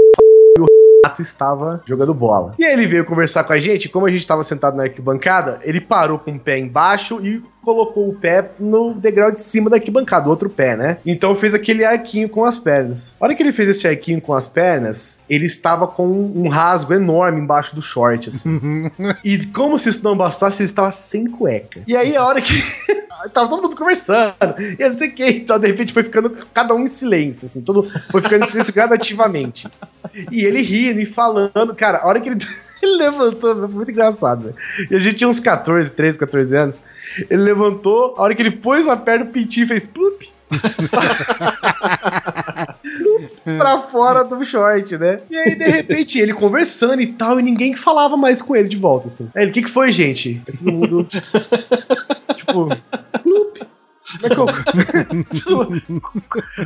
estava 1.23 1.83
jogando 1.87 2.15
bola. 2.15 2.55
E 2.59 2.65
aí 2.65 2.73
ele 2.73 2.87
veio 2.87 3.05
conversar 3.05 3.45
com 3.45 3.53
a 3.53 3.59
gente, 3.59 3.89
como 3.89 4.07
a 4.07 4.11
gente 4.11 4.21
estava 4.21 4.43
sentado 4.43 4.77
na 4.77 4.85
arquibancada, 4.85 5.59
ele 5.63 5.81
parou 5.81 6.19
com 6.19 6.33
o 6.33 6.39
pé 6.39 6.59
embaixo 6.59 7.21
e 7.25 7.43
colocou 7.63 8.09
o 8.09 8.15
pé 8.15 8.53
no 8.59 8.95
degrau 8.95 9.31
de 9.31 9.41
cima 9.41 9.69
da 9.69 9.77
arquibancada, 9.77 10.27
o 10.27 10.31
outro 10.31 10.49
pé, 10.49 10.77
né? 10.77 10.99
Então 11.05 11.35
fez 11.35 11.55
aquele 11.55 11.85
arquinho 11.85 12.29
com 12.29 12.45
as 12.45 12.59
pernas. 12.59 13.17
A 13.21 13.25
hora 13.25 13.35
que 13.35 13.43
ele 13.43 13.53
fez 13.53 13.69
esse 13.69 13.87
arquinho 13.87 14.21
com 14.21 14.33
as 14.33 14.49
pernas, 14.49 15.21
ele 15.29 15.47
estava 15.47 15.87
com 15.87 16.07
um 16.07 16.49
rasgo 16.49 16.95
enorme 16.95 17.41
embaixo 17.41 17.75
do 17.75 17.83
short, 17.83 18.29
assim. 18.31 18.91
e 19.25 19.47
como 19.47 19.79
se 19.79 19.91
isso 19.91 20.05
não 20.05 20.17
bastasse, 20.17 20.63
ele 20.63 20.69
estava 20.69 20.91
sem 20.93 21.27
cueca. 21.27 21.83
E 21.87 21.97
aí 21.97 22.17
a 22.17 22.25
hora 22.25 22.41
que 22.41 22.55
tava 23.29 23.49
todo 23.49 23.63
mundo 23.63 23.77
conversando, 23.77 24.35
e 24.79 24.89
não 24.89 24.93
sei 24.93 25.09
o 25.09 25.15
que, 25.15 25.27
então 25.27 25.59
de 25.59 25.67
repente 25.67 25.93
foi 25.93 26.03
ficando 26.03 26.31
cada 26.53 26.75
um 26.75 26.85
em 26.85 26.89
silêncio, 26.89 27.47
assim, 27.47 27.61
todo 27.61 27.89
foi 28.11 28.23
ficando 28.23 28.45
em 28.45 28.49
silêncio 28.49 28.73
gradativamente. 28.73 29.69
E 30.31 30.45
ele 30.45 30.63
rindo 30.63 31.01
e 31.01 31.07
falando, 31.07 31.75
cara, 31.77 31.99
a 31.99 32.07
hora 32.07 32.21
que 32.21 32.29
ele, 32.29 32.39
ele 32.83 32.97
levantou, 32.97 33.57
foi 33.57 33.69
muito 33.69 33.91
engraçado, 33.91 34.45
velho. 34.45 34.57
E 34.91 34.97
a 34.97 34.99
gente 34.99 35.17
tinha 35.17 35.29
uns 35.29 35.41
14, 35.41 35.93
13, 35.93 36.19
14 36.19 36.57
anos. 36.57 36.83
Ele 37.29 37.43
levantou, 37.43 38.15
a 38.17 38.23
hora 38.23 38.35
que 38.35 38.43
ele 38.43 38.51
pôs 38.51 38.89
a 38.89 38.97
perna, 38.97 39.25
o 39.25 39.29
pintinho 39.29 39.67
fez 39.67 39.87
plup. 39.87 40.31
pra 43.45 43.79
fora 43.79 44.25
do 44.25 44.45
short, 44.45 44.99
né? 44.99 45.21
E 45.31 45.37
aí, 45.37 45.55
de 45.55 45.65
repente, 45.65 46.19
ele 46.19 46.33
conversando 46.33 47.01
e 47.01 47.07
tal, 47.07 47.39
e 47.39 47.43
ninguém 47.43 47.77
falava 47.77 48.17
mais 48.17 48.43
com 48.43 48.57
ele 48.57 48.69
de 48.69 48.77
volta, 48.77 49.07
assim. 49.07 49.31
Aí 49.35 49.45
ele, 49.45 49.53
o 49.53 49.55
que, 49.55 49.63
que 49.63 49.71
foi, 49.71 49.93
gente? 49.93 50.43
Aí 50.47 50.55
todo 50.57 50.73
mundo. 50.73 51.07
tipo. 52.35 52.69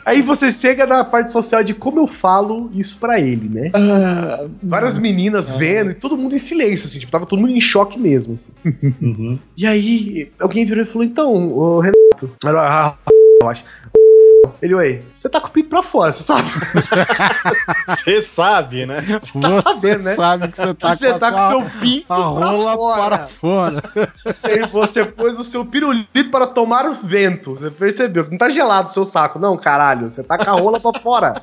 Aí 0.05 0.23
você 0.23 0.51
chega 0.51 0.87
na 0.87 1.05
parte 1.05 1.33
social 1.33 1.63
de 1.63 1.75
como 1.75 2.01
eu 2.01 2.07
falo 2.07 2.71
isso 2.75 2.99
pra 2.99 3.21
ele, 3.21 3.49
né? 3.49 3.71
Várias 4.63 4.99
meninas 4.99 5.53
vendo 5.53 5.91
e 5.91 5.95
todo 5.95 6.17
mundo 6.17 6.35
em 6.35 6.39
silêncio, 6.39 6.87
assim, 6.87 6.99
tipo, 6.99 7.13
tava 7.13 7.27
todo 7.27 7.41
mundo 7.41 7.53
em 7.53 7.61
choque 7.61 7.99
mesmo, 7.99 8.35
assim. 8.35 8.53
E 9.57 9.67
aí, 9.67 10.31
alguém 10.39 10.65
virou 10.65 10.83
e 10.83 10.87
falou: 10.87 11.05
então, 11.05 11.49
o 11.53 11.81
Renato. 11.81 12.31
Era 12.45 12.61
a- 12.63 12.95
eu 13.43 13.49
acho. 13.49 13.65
Ele, 14.65 14.75
oi, 14.75 15.03
você 15.15 15.29
tá 15.29 15.39
com 15.43 15.49
o 15.49 15.51
pinto 15.51 15.69
pra 15.69 15.83
fora, 15.83 16.11
você 16.11 16.23
sabe? 16.23 16.49
Você 17.87 18.23
sabe, 18.23 18.87
né? 18.87 19.03
Você 19.21 19.63
sabendo, 19.63 20.03
né? 20.03 20.17
sabe 20.17 20.49
que 20.49 20.57
você 20.57 20.75
tá 20.75 20.97
você 20.97 21.13
com 21.13 21.19
tá 21.19 21.33
com 21.33 21.39
seu 21.49 21.81
pinto 21.81 22.13
a 22.13 22.17
rola 22.17 23.09
para 23.09 23.29
fora. 23.29 23.83
Você, 24.25 24.67
você 24.67 25.05
pôs 25.05 25.39
o 25.39 25.45
seu 25.45 25.67
pirulito 25.67 26.31
para 26.31 26.47
tomar 26.47 26.87
o 26.87 26.95
vento. 26.95 27.55
Você 27.55 27.71
percebeu 27.71 28.25
que 28.25 28.31
não 28.31 28.39
tá 28.39 28.49
gelado 28.49 28.89
o 28.89 28.93
seu 28.93 29.05
saco. 29.05 29.39
Não, 29.39 29.57
caralho. 29.57 30.11
Você 30.11 30.23
tá 30.23 30.39
com 30.39 30.51
a 30.51 30.55
rola 30.55 30.81
pra 30.81 30.99
fora. 30.99 31.43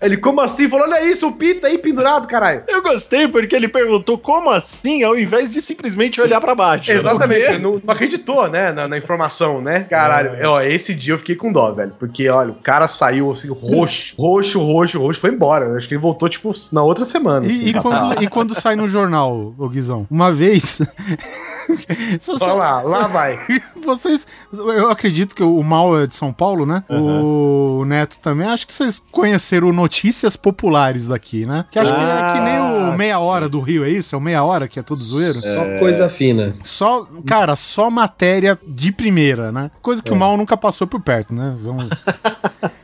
Ele, 0.00 0.18
como 0.18 0.40
assim? 0.40 0.68
Falou, 0.68 0.86
olha 0.86 1.02
isso, 1.04 1.26
o 1.26 1.32
pinto 1.32 1.66
aí 1.66 1.78
pendurado, 1.78 2.26
caralho. 2.26 2.62
Eu 2.68 2.82
gostei 2.82 3.26
porque 3.26 3.56
ele 3.56 3.68
perguntou 3.68 4.18
como 4.18 4.50
assim, 4.50 5.02
ao 5.02 5.18
invés 5.18 5.52
de 5.52 5.62
simplesmente 5.62 6.20
olhar 6.20 6.40
pra 6.40 6.54
baixo. 6.54 6.90
Exatamente, 6.90 7.40
ele 7.40 7.58
não, 7.58 7.80
não 7.82 7.94
acreditou, 7.94 8.48
né, 8.48 8.70
na, 8.70 8.86
na 8.86 8.98
informação, 8.98 9.62
né? 9.62 9.86
Caralho, 9.88 10.32
ó, 10.46 10.60
esse 10.60 10.94
dia 10.94 11.14
eu 11.14 11.18
fiquei 11.18 11.34
com 11.34 11.50
dó, 11.50 11.72
velho. 11.72 11.94
Porque, 11.98 12.28
olha, 12.44 12.52
o 12.52 12.62
cara 12.62 12.86
saiu 12.86 13.30
assim, 13.30 13.48
roxo, 13.50 14.14
roxo, 14.18 14.60
roxo, 14.60 14.98
roxo, 15.00 15.20
foi 15.20 15.30
embora. 15.30 15.66
Eu 15.66 15.76
acho 15.76 15.88
que 15.88 15.94
ele 15.94 16.00
voltou, 16.00 16.28
tipo, 16.28 16.52
na 16.72 16.82
outra 16.82 17.04
semana. 17.04 17.46
assim, 17.46 17.66
E, 17.66 17.68
e 17.68 17.72
pra 17.72 17.82
quando, 17.82 18.22
e 18.22 18.28
quando 18.28 18.54
sai 18.54 18.76
no 18.76 18.88
jornal, 18.88 19.54
ô 19.58 19.68
Guizão? 19.68 20.06
Uma 20.10 20.32
vez. 20.32 20.80
Olha 22.40 22.52
lá, 22.52 22.80
lá 22.82 23.06
vai. 23.06 23.38
Vocês. 23.84 24.26
Eu 24.52 24.90
acredito 24.90 25.34
que 25.34 25.42
o 25.42 25.62
Mal 25.62 26.00
é 26.00 26.06
de 26.06 26.14
São 26.14 26.32
Paulo, 26.32 26.64
né? 26.64 26.84
O 26.88 27.84
Neto 27.86 28.18
também. 28.20 28.46
Acho 28.46 28.66
que 28.66 28.72
vocês 28.72 29.02
conheceram 29.10 29.72
Notícias 29.72 30.36
Populares 30.36 31.08
daqui, 31.08 31.44
né? 31.44 31.64
Que 31.70 31.78
acho 31.78 31.92
que 31.92 32.00
é 32.00 32.32
que 32.32 32.40
nem 32.40 32.58
o 32.58 32.92
Ah, 32.92 32.96
Meia 32.96 33.18
Hora 33.18 33.48
do 33.48 33.60
Rio, 33.60 33.84
é 33.84 33.90
isso? 33.90 34.14
É 34.14 34.18
o 34.18 34.20
Meia 34.20 34.42
Hora 34.42 34.68
que 34.68 34.78
é 34.78 34.82
todo 34.82 34.98
zoeiro? 34.98 35.34
Só 35.34 35.76
coisa 35.78 36.08
fina. 36.08 36.52
Só, 36.62 37.06
cara, 37.26 37.56
só 37.56 37.90
matéria 37.90 38.58
de 38.66 38.92
primeira, 38.92 39.52
né? 39.52 39.70
Coisa 39.82 40.02
que 40.02 40.12
o 40.12 40.16
Mal 40.16 40.36
nunca 40.36 40.56
passou 40.56 40.86
por 40.86 41.00
perto, 41.00 41.34
né? 41.34 41.56
Vamos. 41.62 41.88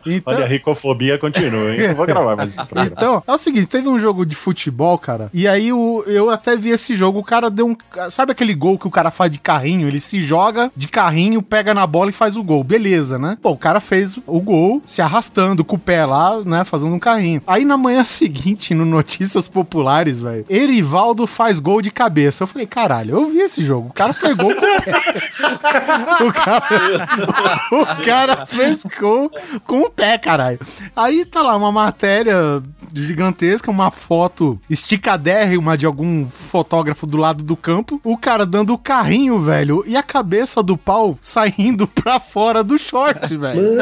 Então, 0.06 0.34
Olha, 0.34 0.44
a 0.44 0.48
ricofobia 0.48 1.18
continua, 1.18 1.74
hein? 1.74 1.80
Eu 1.80 1.94
vou 1.94 2.06
gravar 2.06 2.34
mais 2.34 2.50
esse 2.50 2.64
programa. 2.64 2.90
Então, 2.96 3.22
é 3.26 3.32
o 3.32 3.38
seguinte, 3.38 3.66
teve 3.66 3.86
um 3.86 3.98
jogo 3.98 4.24
de 4.24 4.34
futebol, 4.34 4.96
cara, 4.96 5.30
e 5.32 5.46
aí 5.46 5.72
o, 5.72 6.02
eu 6.06 6.30
até 6.30 6.56
vi 6.56 6.70
esse 6.70 6.94
jogo, 6.94 7.18
o 7.18 7.24
cara 7.24 7.50
deu 7.50 7.66
um... 7.66 7.76
Sabe 8.10 8.32
aquele 8.32 8.54
gol 8.54 8.69
que 8.78 8.88
o 8.88 8.90
cara 8.90 9.10
faz 9.10 9.30
de 9.30 9.38
carrinho? 9.38 9.86
Ele 9.86 10.00
se 10.00 10.20
joga 10.22 10.70
de 10.76 10.88
carrinho, 10.88 11.42
pega 11.42 11.74
na 11.74 11.86
bola 11.86 12.10
e 12.10 12.12
faz 12.12 12.36
o 12.36 12.42
gol, 12.42 12.62
beleza, 12.62 13.18
né? 13.18 13.36
Pô, 13.40 13.50
o 13.50 13.56
cara 13.56 13.80
fez 13.80 14.18
o 14.26 14.40
gol 14.40 14.82
se 14.84 15.00
arrastando 15.02 15.64
com 15.64 15.76
o 15.76 15.78
pé 15.78 16.04
lá, 16.04 16.40
né, 16.44 16.64
fazendo 16.64 16.94
um 16.94 16.98
carrinho. 16.98 17.42
Aí 17.46 17.64
na 17.64 17.76
manhã 17.76 18.02
seguinte, 18.04 18.74
no 18.74 18.84
Notícias 18.84 19.48
Populares, 19.48 20.22
velho, 20.22 20.44
Erivaldo 20.48 21.26
faz 21.26 21.60
gol 21.60 21.80
de 21.80 21.90
cabeça. 21.90 22.42
Eu 22.42 22.46
falei, 22.46 22.66
caralho, 22.66 23.16
eu 23.16 23.26
vi 23.26 23.38
esse 23.38 23.64
jogo, 23.64 23.88
o 23.88 23.92
cara 23.92 24.12
fez 24.12 24.36
gol 24.36 24.54
com 24.54 24.66
o 24.66 24.82
pé. 24.82 24.92
o, 26.24 26.32
cara, 26.32 27.60
o 27.72 28.04
cara 28.04 28.46
fez 28.46 28.78
gol 28.98 29.30
com 29.66 29.82
o 29.82 29.90
pé, 29.90 30.18
caralho. 30.18 30.58
Aí 30.94 31.24
tá 31.24 31.42
lá 31.42 31.56
uma 31.56 31.72
matéria 31.72 32.62
gigantesca, 32.92 33.70
uma 33.70 33.90
foto 33.90 34.60
esticadérrima 34.68 35.76
de 35.76 35.86
algum 35.86 36.28
fotógrafo 36.28 37.06
do 37.06 37.16
lado 37.16 37.42
do 37.42 37.56
campo, 37.56 38.00
o 38.02 38.16
cara 38.16 38.44
dando 38.44 38.59
o 38.68 38.78
carrinho, 38.78 39.38
velho, 39.38 39.82
e 39.86 39.96
a 39.96 40.02
cabeça 40.02 40.62
do 40.62 40.76
pau 40.76 41.18
saindo 41.22 41.86
pra 41.88 42.20
fora 42.20 42.62
do 42.62 42.76
short, 42.78 43.36
velho. 43.36 43.60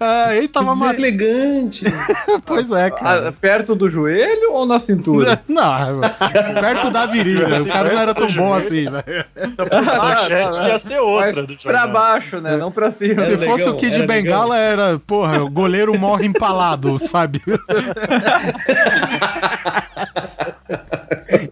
Aí 0.00 0.42
Que 0.42 0.48
tava 0.48 0.72
uma... 0.72 0.90
deselegante. 0.94 1.84
Pois 2.44 2.70
é, 2.70 2.90
cara. 2.90 3.28
Ah, 3.28 3.32
perto 3.32 3.74
do 3.74 3.88
joelho 3.90 4.52
ou 4.52 4.64
na 4.66 4.78
cintura? 4.78 5.42
Não, 5.48 6.00
perto 6.60 6.90
da 6.90 7.06
virilha. 7.06 7.62
O 7.62 7.66
cara 7.66 7.92
não 7.92 8.00
era 8.00 8.14
tão 8.14 8.30
bom 8.32 8.54
assim, 8.54 8.84
velho. 8.84 9.24
A 9.70 10.02
manchete 10.02 10.60
ia 10.60 10.78
ser 10.78 10.98
outra 10.98 11.42
do 11.46 11.52
Mas 11.54 11.62
pra 11.62 11.80
jornal. 11.80 11.92
baixo, 11.92 12.40
né? 12.40 12.56
Não 12.56 12.70
pra 12.70 12.90
cima. 12.90 13.22
Se 13.22 13.38
fosse 13.38 13.68
o 13.68 13.76
Kid 13.76 13.94
era 13.94 14.06
Bengala, 14.06 14.56
era, 14.56 14.98
porra, 15.00 15.42
o 15.42 15.50
goleiro 15.50 15.98
morre 15.98 16.26
empalado, 16.26 16.98
sabe? 17.06 17.42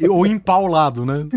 Ou 0.09 0.27
empaulado, 0.27 1.05
né? 1.05 1.27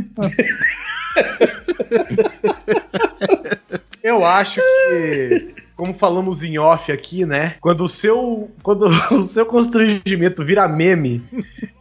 Eu 4.01 4.25
acho 4.25 4.61
que, 4.61 5.53
como 5.75 5.93
falamos 5.93 6.43
em 6.43 6.57
off 6.57 6.91
aqui, 6.91 7.25
né? 7.25 7.55
Quando 7.59 7.83
o 7.83 7.89
seu, 7.89 8.49
quando 8.63 8.85
o 9.11 9.23
seu 9.23 9.45
constrangimento 9.45 10.43
vira 10.43 10.67
meme 10.67 11.21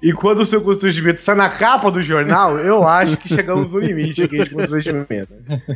e 0.03 0.12
quando 0.12 0.41
o 0.41 0.45
seu 0.45 0.61
constrangimento 0.61 1.20
sai 1.20 1.35
na 1.35 1.49
capa 1.49 1.91
do 1.91 2.03
jornal, 2.03 2.57
eu 2.59 2.87
acho 2.87 3.16
que 3.16 3.29
chegamos 3.29 3.73
no 3.73 3.81
limite 3.81 4.23
aqui 4.23 4.45
de 4.45 4.51
constrangimento. 4.51 5.29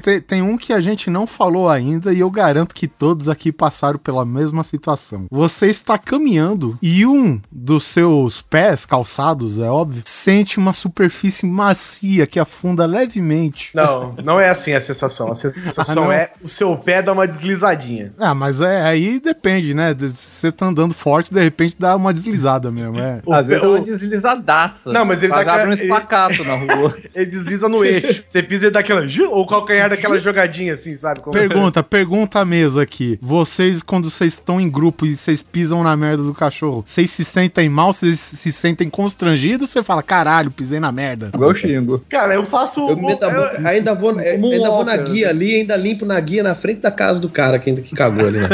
Tem, 0.02 0.20
tem 0.20 0.42
um 0.42 0.56
que 0.56 0.72
a 0.72 0.80
gente 0.80 1.10
não 1.10 1.26
falou 1.26 1.68
ainda 1.68 2.12
e 2.12 2.20
eu 2.20 2.30
garanto 2.30 2.74
que 2.74 2.86
todos 2.86 3.28
aqui 3.28 3.50
passaram 3.52 3.98
pela 3.98 4.24
mesma 4.24 4.62
situação. 4.64 5.26
Você 5.30 5.66
está 5.68 5.98
caminhando 5.98 6.78
e 6.82 7.04
um 7.06 7.40
dos 7.50 7.84
seus 7.84 8.40
pés, 8.42 8.86
calçados, 8.86 9.58
é 9.58 9.68
óbvio, 9.70 10.02
sente 10.04 10.58
uma 10.58 10.72
superfície 10.72 11.46
macia 11.46 12.26
que 12.26 12.38
afunda 12.38 12.86
levemente. 12.86 13.70
Não, 13.74 14.14
não 14.24 14.38
é 14.40 14.48
assim 14.48 14.72
a 14.72 14.80
sensação. 14.80 15.30
A 15.30 15.34
sensação 15.34 16.04
Ah, 16.04 16.06
não? 16.06 16.12
é 16.12 16.30
o 16.42 16.48
seu 16.48 16.76
pé 16.76 17.02
dar 17.02 17.12
uma 17.12 17.26
deslizadinha. 17.26 18.12
Ah, 18.18 18.34
mas 18.34 18.60
é, 18.60 18.82
aí 18.82 19.18
depende, 19.20 19.74
né? 19.74 19.94
Você 19.94 20.50
tá 20.52 20.66
andando 20.66 20.94
forte, 20.94 21.32
de 21.32 21.40
repente 21.40 21.76
dá 21.78 21.96
uma 21.96 22.12
deslizada 22.12 22.70
mesmo. 22.70 22.98
É. 22.98 23.20
O 23.24 23.32
Às 23.32 23.46
vezes 23.46 23.60
pé- 23.62 23.66
é 23.66 23.70
uma 23.70 23.80
deslizadaça. 24.16 24.92
Não, 24.92 25.04
mas 25.04 25.22
ele 25.22 25.32
Quase 25.32 25.46
dá 25.46 25.54
abre 25.54 25.70
um 25.70 25.72
espacato 25.72 26.44
na 26.44 26.54
rua. 26.54 26.96
Ele 27.14 27.26
desliza 27.26 27.68
no 27.68 27.84
eixo. 27.84 28.24
Você 28.26 28.42
pisa 28.42 28.66
e 28.68 28.70
dá 28.70 28.80
aquela. 28.80 29.06
ju- 29.06 29.28
Ou 29.30 29.42
o 29.42 29.46
calcanhar 29.46 29.90
daquela 29.90 30.18
jogadinha 30.18 30.72
assim, 30.74 30.94
sabe? 30.94 31.20
Como- 31.20 31.32
Pergunta, 31.32 31.82
pergunta 31.82 32.40
à 32.40 32.44
mesa 32.44 32.82
aqui. 32.82 33.18
Vocês, 33.20 33.82
quando 33.82 34.08
vocês 34.10 34.32
estão 34.34 34.60
em 34.60 34.68
grupo 34.70 35.04
e 35.04 35.14
vocês 35.16 35.42
pisam 35.42 35.82
na 35.82 35.96
merda 35.96 36.22
do 36.22 36.32
cachorro, 36.34 36.82
vocês 36.86 37.10
se 37.10 37.24
sentem 37.24 37.68
mal, 37.68 37.92
vocês 37.92 38.18
se 38.18 38.52
sentem 38.52 38.88
constrangidos? 38.88 39.68
Você 39.70 39.82
fala, 39.82 40.02
caralho, 40.02 40.50
pisei 40.50 40.80
na 40.80 40.90
merda. 40.90 41.30
Eu 41.38 41.54
xingo. 41.54 42.02
Cara, 42.08 42.34
eu 42.34 42.44
faço. 42.46 42.80
Eu 42.88 42.96
a 42.96 43.30
eu- 43.62 43.66
ainda 43.68 43.94
vou, 43.94 44.18
é, 44.18 44.36
um 44.38 44.50
ainda 44.50 44.70
vou 44.70 44.84
na 44.84 44.96
guia 44.96 45.28
ali, 45.30 45.56
ainda 45.56 45.76
limpo 45.76 46.04
na 46.06 46.18
guia 46.20 46.42
na 46.42 46.54
frente 46.54 46.80
da 46.80 46.90
casa 46.90 47.20
do 47.20 47.28
cara 47.28 47.58
que, 47.58 47.68
ainda- 47.70 47.82
que 47.82 47.94
cagou 47.94 48.26
ali, 48.26 48.38
né? 48.40 48.48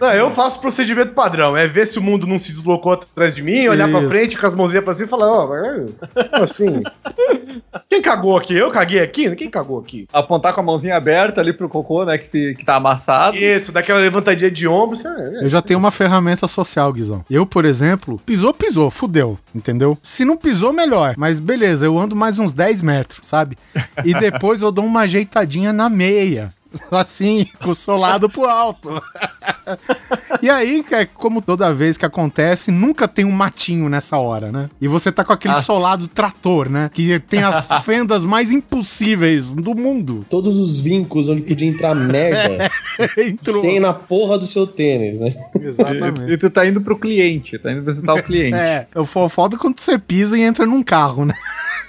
Não, 0.00 0.12
eu 0.12 0.30
faço 0.30 0.60
procedimento 0.60 1.12
padrão. 1.12 1.56
É 1.56 1.66
ver 1.66 1.86
se 1.86 1.98
o 1.98 2.02
mundo 2.02 2.26
não 2.26 2.38
se 2.38 2.52
deslocou 2.52 2.92
atrás 2.92 3.34
de 3.34 3.42
mim, 3.42 3.66
olhar 3.68 3.88
pra 3.88 4.00
Isso. 4.00 4.08
frente 4.08 4.36
com 4.40 4.46
as 4.46 4.54
mãozinhas 4.54 4.84
pra 4.84 4.94
cima 4.94 5.06
e 5.06 5.10
falar, 5.10 5.30
ó, 5.30 5.46
como 5.46 6.42
assim. 6.42 6.82
Quem 7.88 8.00
cagou 8.00 8.36
aqui? 8.36 8.54
Eu 8.54 8.70
caguei 8.70 9.00
aqui? 9.00 9.34
Quem 9.36 9.50
cagou 9.50 9.78
aqui? 9.78 10.06
Apontar 10.12 10.54
com 10.54 10.60
a 10.60 10.64
mãozinha 10.64 10.96
aberta 10.96 11.40
ali 11.40 11.52
pro 11.52 11.68
cocô, 11.68 12.04
né? 12.04 12.18
Que, 12.18 12.54
que 12.54 12.64
tá 12.64 12.76
amassado. 12.76 13.36
Isso, 13.36 13.72
daquela 13.72 13.98
levantadinha 14.00 14.50
de 14.50 14.66
ombro. 14.66 14.96
Você... 14.96 15.08
é, 15.08 15.44
Eu 15.44 15.48
já 15.48 15.60
tenho 15.60 15.78
uma 15.78 15.90
ferramenta 15.90 16.46
social, 16.46 16.92
Guizão. 16.92 17.24
Eu, 17.28 17.44
por 17.46 17.64
exemplo, 17.64 18.20
pisou, 18.24 18.54
pisou, 18.54 18.90
fudeu, 18.90 19.38
entendeu? 19.54 19.96
Se 20.02 20.24
não 20.24 20.36
pisou, 20.36 20.72
melhor. 20.72 21.14
Mas 21.16 21.40
beleza, 21.40 21.84
eu 21.84 21.98
ando 21.98 22.14
mais 22.16 22.38
uns 22.38 22.52
10 22.54 22.82
metros, 22.82 23.26
sabe? 23.26 23.58
E 24.04 24.14
depois 24.14 24.62
eu 24.62 24.70
dou 24.72 24.84
uma 24.84 25.00
ajeitadinha 25.00 25.72
na 25.72 25.88
meia. 25.88 26.50
Assim, 26.90 27.46
com 27.62 27.70
o 27.70 27.74
solado 27.74 28.28
pro 28.28 28.44
alto. 28.44 29.02
E 30.42 30.48
aí, 30.48 30.84
é 30.92 31.04
como 31.04 31.42
toda 31.42 31.74
vez 31.74 31.96
que 31.96 32.06
acontece, 32.06 32.70
nunca 32.70 33.06
tem 33.08 33.24
um 33.24 33.30
matinho 33.32 33.88
nessa 33.88 34.16
hora, 34.18 34.50
né? 34.52 34.70
E 34.80 34.86
você 34.88 35.10
tá 35.12 35.24
com 35.24 35.32
aquele 35.32 35.54
Ah. 35.54 35.62
solado 35.62 36.06
trator, 36.08 36.68
né? 36.70 36.90
Que 36.92 37.18
tem 37.18 37.42
as 37.42 37.66
fendas 37.84 38.24
mais 38.24 38.50
impossíveis 38.50 39.52
do 39.54 39.74
mundo. 39.74 40.24
Todos 40.30 40.56
os 40.56 40.80
vincos 40.80 41.28
onde 41.28 41.42
podia 41.42 41.68
entrar 41.68 41.94
merda 41.94 42.70
Entrou. 43.18 43.60
tem 43.62 43.80
na 43.80 43.92
porra 43.92 44.38
do 44.38 44.46
seu 44.46 44.66
tênis, 44.66 45.20
né? 45.20 45.34
Exatamente. 45.56 46.32
E 46.32 46.38
tu 46.38 46.48
tá 46.50 46.66
indo 46.66 46.80
pro 46.80 46.98
cliente, 46.98 47.58
tá 47.58 47.72
indo 47.72 47.82
visitar 47.82 48.14
o 48.14 48.22
cliente. 48.22 48.54
É, 48.56 48.86
o 48.94 49.04
fo- 49.04 49.28
foda 49.28 49.56
quando 49.58 49.78
você 49.80 49.98
pisa 49.98 50.38
e 50.38 50.42
entra 50.42 50.64
num 50.66 50.82
carro, 50.82 51.24
né? 51.24 51.34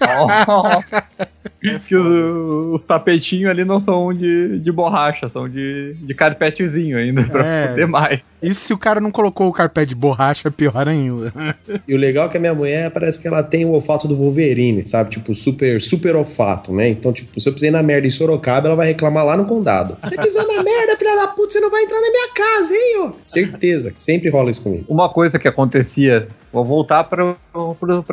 que 1.88 1.96
os, 1.96 2.74
os 2.76 2.84
tapetinhos 2.84 3.50
ali 3.50 3.64
não 3.64 3.80
são 3.80 4.14
de, 4.14 4.60
de 4.60 4.72
borracha, 4.72 5.30
são 5.30 5.48
de, 5.48 5.94
de 6.02 6.14
carpetezinho 6.14 6.98
ainda, 6.98 7.24
pra 7.30 7.46
É. 7.46 7.68
poder 7.68 7.86
mais. 7.88 8.20
E 8.42 8.54
se 8.56 8.74
o 8.74 8.78
cara 8.78 9.00
não 9.00 9.12
colocou 9.12 9.48
o 9.48 9.54
carpete 9.54 9.90
de 9.90 9.96
borracha, 9.96 10.48
é 10.48 10.52
pior 10.52 10.88
ainda. 10.88 11.32
E 11.88 11.94
o 11.94 11.98
legal 11.98 12.26
é 12.26 12.30
que 12.30 12.38
a 12.38 12.40
minha 12.40 12.54
mulher 12.54 12.90
parece 12.90 13.20
que 13.22 13.28
ela 13.28 13.44
tem 13.44 13.66
o 13.66 13.70
olfato 13.72 14.08
do 14.08 14.16
Wolverine, 14.16 14.86
sabe? 14.88 15.10
Tipo, 15.12 15.36
super, 15.36 15.80
super 15.82 16.16
olfato, 16.16 16.74
né? 16.74 16.88
Então, 16.90 17.12
tipo, 17.14 17.40
se 17.40 17.48
eu 17.48 17.54
pisei 17.54 17.70
na 17.70 17.84
merda 17.84 18.08
em 18.08 18.10
Sorocaba, 18.10 18.68
ela 18.68 18.76
vai 18.76 18.88
reclamar 18.88 19.26
lá 19.26 19.36
no 19.38 19.46
condado. 19.46 19.98
Você 20.02 20.16
pisou 20.18 20.42
na 20.48 20.64
merda, 20.64 20.98
filha 20.98 21.16
da 21.16 21.28
puta, 21.28 21.52
você 21.54 21.60
não 21.60 21.70
vai 21.70 21.84
entrar 21.84 22.00
na 22.02 22.10
minha 22.10 22.28
casa, 22.34 22.74
hein, 22.74 22.96
ó? 23.00 23.12
Certeza, 23.24 23.92
que 23.92 24.02
sempre 24.02 24.30
rola 24.30 24.50
isso 24.50 24.62
comigo. 24.64 24.86
Uma 24.88 25.10
coisa 25.10 25.38
que 25.38 25.48
acontecia, 25.48 26.28
vou 26.52 26.64
voltar 26.66 27.04
para 27.06 27.36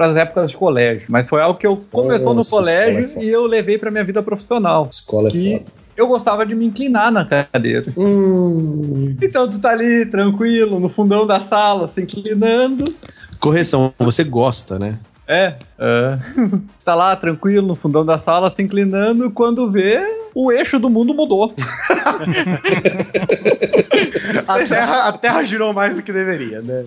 as 0.07 0.17
épocas 0.17 0.51
de 0.51 0.57
colégio, 0.57 1.07
mas 1.09 1.29
foi 1.29 1.41
algo 1.41 1.59
que 1.59 1.67
eu 1.67 1.77
começou 1.91 2.29
no 2.29 2.37
Nossa, 2.37 2.49
escola 2.49 2.63
colégio 2.65 3.19
é 3.19 3.25
e 3.25 3.29
eu 3.29 3.47
levei 3.47 3.79
pra 3.79 3.91
minha 3.91 4.05
vida 4.05 4.23
profissional. 4.23 4.89
Escola 4.91 5.29
é 5.29 5.33
Que 5.33 5.53
foda. 5.59 5.65
eu 5.97 6.07
gostava 6.07 6.47
de 6.47 6.55
me 6.55 6.67
inclinar 6.67 7.11
na 7.11 7.25
cadeira. 7.25 7.87
Hum. 7.97 9.17
Então 9.21 9.49
tu 9.49 9.61
tá 9.61 9.71
ali, 9.71 10.07
tranquilo, 10.07 10.79
no 10.79 10.89
fundão 10.89 11.27
da 11.27 11.41
sala, 11.41 11.89
se 11.89 12.01
inclinando. 12.03 12.85
Correção, 13.41 13.93
você 13.99 14.25
gosta, 14.25 14.79
né? 14.79 14.99
É, 15.29 15.55
é. 15.79 16.19
tá 16.83 16.95
lá, 16.95 17.15
tranquilo, 17.15 17.69
no 17.69 17.75
fundão 17.75 18.05
da 18.05 18.19
sala, 18.19 18.51
se 18.51 18.63
inclinando, 18.63 19.31
quando 19.31 19.71
vê, 19.71 20.01
o 20.35 20.51
eixo 20.51 20.79
do 20.79 20.89
mundo 20.89 21.15
mudou. 21.15 21.55
A 24.47 24.65
terra, 24.67 25.09
a 25.09 25.13
terra 25.13 25.43
girou 25.43 25.73
mais 25.75 25.95
do 25.95 26.03
que 26.03 26.13
deveria, 26.13 26.63
né? 26.63 26.85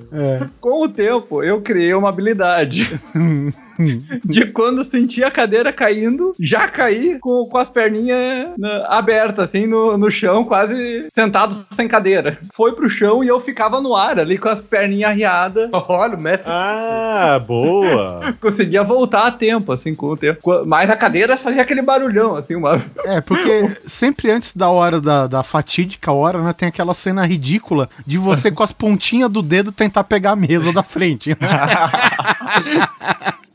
Com 0.59 0.83
o 0.83 0.89
tempo, 0.89 1.43
eu 1.43 1.61
criei 1.61 1.93
uma 1.93 2.09
habilidade. 2.09 2.99
de 4.23 4.47
quando 4.47 4.83
sentir 4.83 5.23
a 5.23 5.31
cadeira 5.31 5.71
caindo, 5.71 6.33
já 6.39 6.67
cair 6.67 7.19
com, 7.19 7.45
com 7.45 7.57
as 7.57 7.69
perninhas 7.69 8.49
né, 8.57 8.83
abertas, 8.87 9.45
assim, 9.45 9.65
no, 9.65 9.97
no 9.97 10.11
chão, 10.11 10.43
quase 10.43 11.07
sentado 11.11 11.55
sem 11.71 11.87
cadeira. 11.87 12.37
Foi 12.53 12.73
pro 12.73 12.89
chão 12.89 13.23
e 13.23 13.27
eu 13.27 13.39
ficava 13.39 13.81
no 13.81 13.95
ar, 13.95 14.19
ali 14.19 14.37
com 14.37 14.49
as 14.49 14.61
perninhas 14.61 15.11
arriadas. 15.11 15.69
Olha, 15.87 16.15
o 16.15 16.21
mestre. 16.21 16.51
Ah, 16.51 17.41
boa. 17.45 18.35
Conseguia 18.39 18.83
voltar 18.83 19.27
a 19.27 19.31
tempo, 19.31 19.71
assim, 19.71 19.93
com 19.93 20.07
o 20.07 20.17
tempo. 20.17 20.39
Mas 20.65 20.89
a 20.89 20.95
cadeira 20.95 21.37
fazia 21.37 21.61
aquele 21.61 21.81
barulhão, 21.81 22.35
assim, 22.35 22.55
uma. 22.55 22.81
É, 23.05 23.21
porque 23.21 23.71
sempre 23.85 24.31
antes 24.31 24.55
da 24.55 24.69
hora 24.69 24.99
da, 24.99 25.27
da 25.27 25.43
fatídica 25.43 26.11
hora, 26.11 26.41
né, 26.41 26.53
tem 26.53 26.67
aquela 26.67 26.93
cena 26.93 27.25
ridícula 27.25 27.89
de 28.05 28.17
você 28.17 28.51
com 28.51 28.63
as 28.63 28.71
pontinhas 28.71 29.31
do 29.31 29.41
dedo 29.41 29.71
tentar 29.71 30.03
pegar 30.03 30.31
a 30.31 30.35
mesa 30.35 30.71
da 30.71 30.83
frente. 30.83 31.35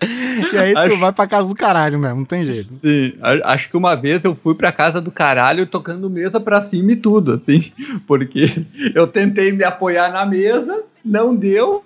e 0.52 0.58
aí 0.58 0.72
tu 0.74 0.78
Acho- 0.78 0.98
vai 0.98 1.12
pra 1.12 1.26
casa 1.26 1.48
do 1.48 1.54
caralho 1.54 1.98
mesmo, 1.98 2.16
não 2.18 2.24
tem 2.24 2.44
jeito. 2.44 2.74
Sim, 2.74 3.14
acho 3.44 3.70
que 3.70 3.76
uma 3.76 3.94
vez 3.94 4.24
eu 4.24 4.34
fui 4.34 4.54
pra 4.54 4.70
casa 4.72 5.00
do 5.00 5.10
caralho 5.10 5.66
tocando 5.66 6.10
mesa 6.10 6.38
pra 6.38 6.60
cima 6.60 6.92
e 6.92 6.96
tudo, 6.96 7.32
assim. 7.34 7.72
Porque 8.06 8.64
eu 8.94 9.06
tentei 9.06 9.52
me 9.52 9.64
apoiar 9.64 10.10
na 10.12 10.24
mesa, 10.26 10.82
não 11.04 11.34
deu. 11.34 11.82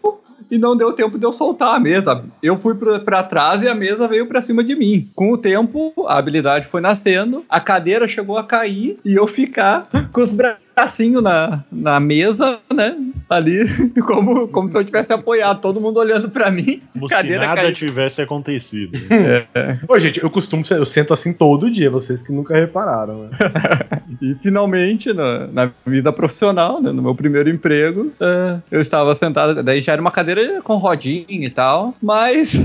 E 0.51 0.59
não 0.59 0.77
deu 0.77 0.93
tempo 0.93 1.17
de 1.17 1.25
eu 1.25 1.33
soltar 1.33 1.77
a 1.77 1.79
mesa. 1.79 2.25
Eu 2.43 2.57
fui 2.59 2.75
pra, 2.75 2.99
pra 2.99 3.23
trás 3.23 3.63
e 3.63 3.69
a 3.69 3.75
mesa 3.75 4.09
veio 4.09 4.27
pra 4.27 4.43
cima 4.43 4.65
de 4.65 4.75
mim. 4.75 5.09
Com 5.15 5.31
o 5.31 5.39
tempo, 5.39 5.95
a 6.09 6.19
habilidade 6.19 6.67
foi 6.67 6.81
nascendo, 6.81 7.45
a 7.49 7.61
cadeira 7.61 8.09
chegou 8.09 8.37
a 8.37 8.43
cair 8.43 8.99
e 9.05 9.15
eu 9.15 9.29
ficar 9.29 9.87
com 10.13 10.21
os 10.21 10.33
bracinhos 10.81 11.23
na, 11.23 11.63
na 11.71 12.01
mesa, 12.01 12.59
né? 12.73 12.97
Ali, 13.29 13.65
como, 14.07 14.49
como 14.49 14.69
se 14.69 14.77
eu 14.77 14.85
tivesse 14.85 15.13
apoiado, 15.13 15.61
todo 15.61 15.81
mundo 15.81 15.99
olhando 15.99 16.29
pra 16.31 16.51
mim. 16.51 16.83
Como 16.93 17.07
se 17.09 17.15
cadeira 17.15 17.47
nada 17.47 17.61
caindo. 17.63 17.75
tivesse 17.77 18.21
acontecido. 18.23 18.99
Ô, 19.87 19.99
gente, 19.99 20.23
eu 20.23 20.29
costumo, 20.31 20.63
eu 20.71 20.85
sento 20.87 21.13
assim 21.13 21.33
todo 21.33 21.71
dia, 21.71 21.91
vocês 21.91 22.23
que 22.23 22.33
nunca 22.33 22.55
repararam, 22.55 23.29
né? 23.29 23.31
E 24.21 24.35
finalmente, 24.43 25.13
na, 25.15 25.47
na 25.47 25.71
vida 25.87 26.13
profissional, 26.13 26.83
né, 26.83 26.91
no 26.93 27.01
meu 27.01 27.15
primeiro 27.15 27.49
emprego, 27.49 28.13
eh, 28.21 28.59
eu 28.71 28.81
estava 28.81 29.15
sentado, 29.15 29.63
daí 29.63 29.81
já 29.81 29.93
era 29.93 30.01
uma 30.03 30.11
cadeira 30.11 30.61
com 30.63 30.77
rodinha 30.77 31.25
e 31.29 31.49
tal, 31.49 31.95
mas 32.03 32.63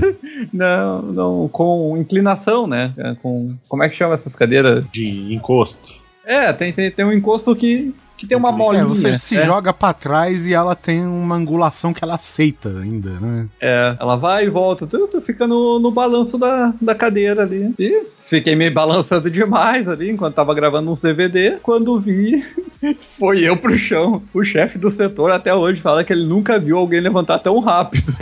não, 0.52 1.00
não 1.02 1.48
com 1.48 1.96
inclinação, 1.96 2.66
né? 2.66 2.92
eh, 2.98 3.16
Com, 3.22 3.54
como 3.68 3.82
é 3.84 3.88
que 3.88 3.94
chama 3.94 4.14
essas 4.14 4.34
cadeiras? 4.34 4.84
De 4.92 5.32
encosto. 5.32 5.94
É, 6.26 6.52
tem, 6.52 6.72
tem, 6.72 6.90
tem 6.90 7.04
um 7.06 7.12
encosto 7.12 7.54
que, 7.54 7.94
que 8.16 8.26
tem 8.26 8.36
uma 8.36 8.50
molinha. 8.50 8.82
É, 8.82 8.86
você 8.86 9.18
se 9.18 9.36
é. 9.36 9.44
joga 9.44 9.72
pra 9.72 9.92
trás 9.92 10.46
e 10.46 10.54
ela 10.54 10.74
tem 10.74 11.06
uma 11.06 11.34
angulação 11.34 11.92
que 11.92 12.02
ela 12.02 12.14
aceita 12.14 12.68
ainda, 12.68 13.10
né? 13.20 13.48
É, 13.60 13.96
ela 14.00 14.16
vai 14.16 14.46
e 14.46 14.50
volta, 14.50 14.86
tu, 14.86 15.06
tu 15.06 15.20
fica 15.20 15.46
no, 15.46 15.78
no 15.78 15.90
balanço 15.90 16.38
da, 16.38 16.72
da 16.80 16.94
cadeira 16.94 17.42
ali. 17.42 17.74
E 17.78 18.04
fiquei 18.26 18.54
me 18.56 18.68
balançando 18.68 19.30
demais 19.30 19.88
ali 19.88 20.10
enquanto 20.10 20.34
tava 20.34 20.54
gravando 20.54 20.90
uns 20.90 21.00
DVD. 21.00 21.56
Quando 21.62 21.98
vi, 22.00 22.44
foi 23.18 23.42
eu 23.42 23.56
pro 23.56 23.78
chão. 23.78 24.22
O 24.34 24.44
chefe 24.44 24.78
do 24.78 24.90
setor 24.90 25.30
até 25.30 25.54
hoje 25.54 25.80
fala 25.80 26.04
que 26.04 26.12
ele 26.12 26.26
nunca 26.26 26.58
viu 26.58 26.76
alguém 26.76 27.00
levantar 27.00 27.38
tão 27.38 27.58
rápido. 27.60 28.12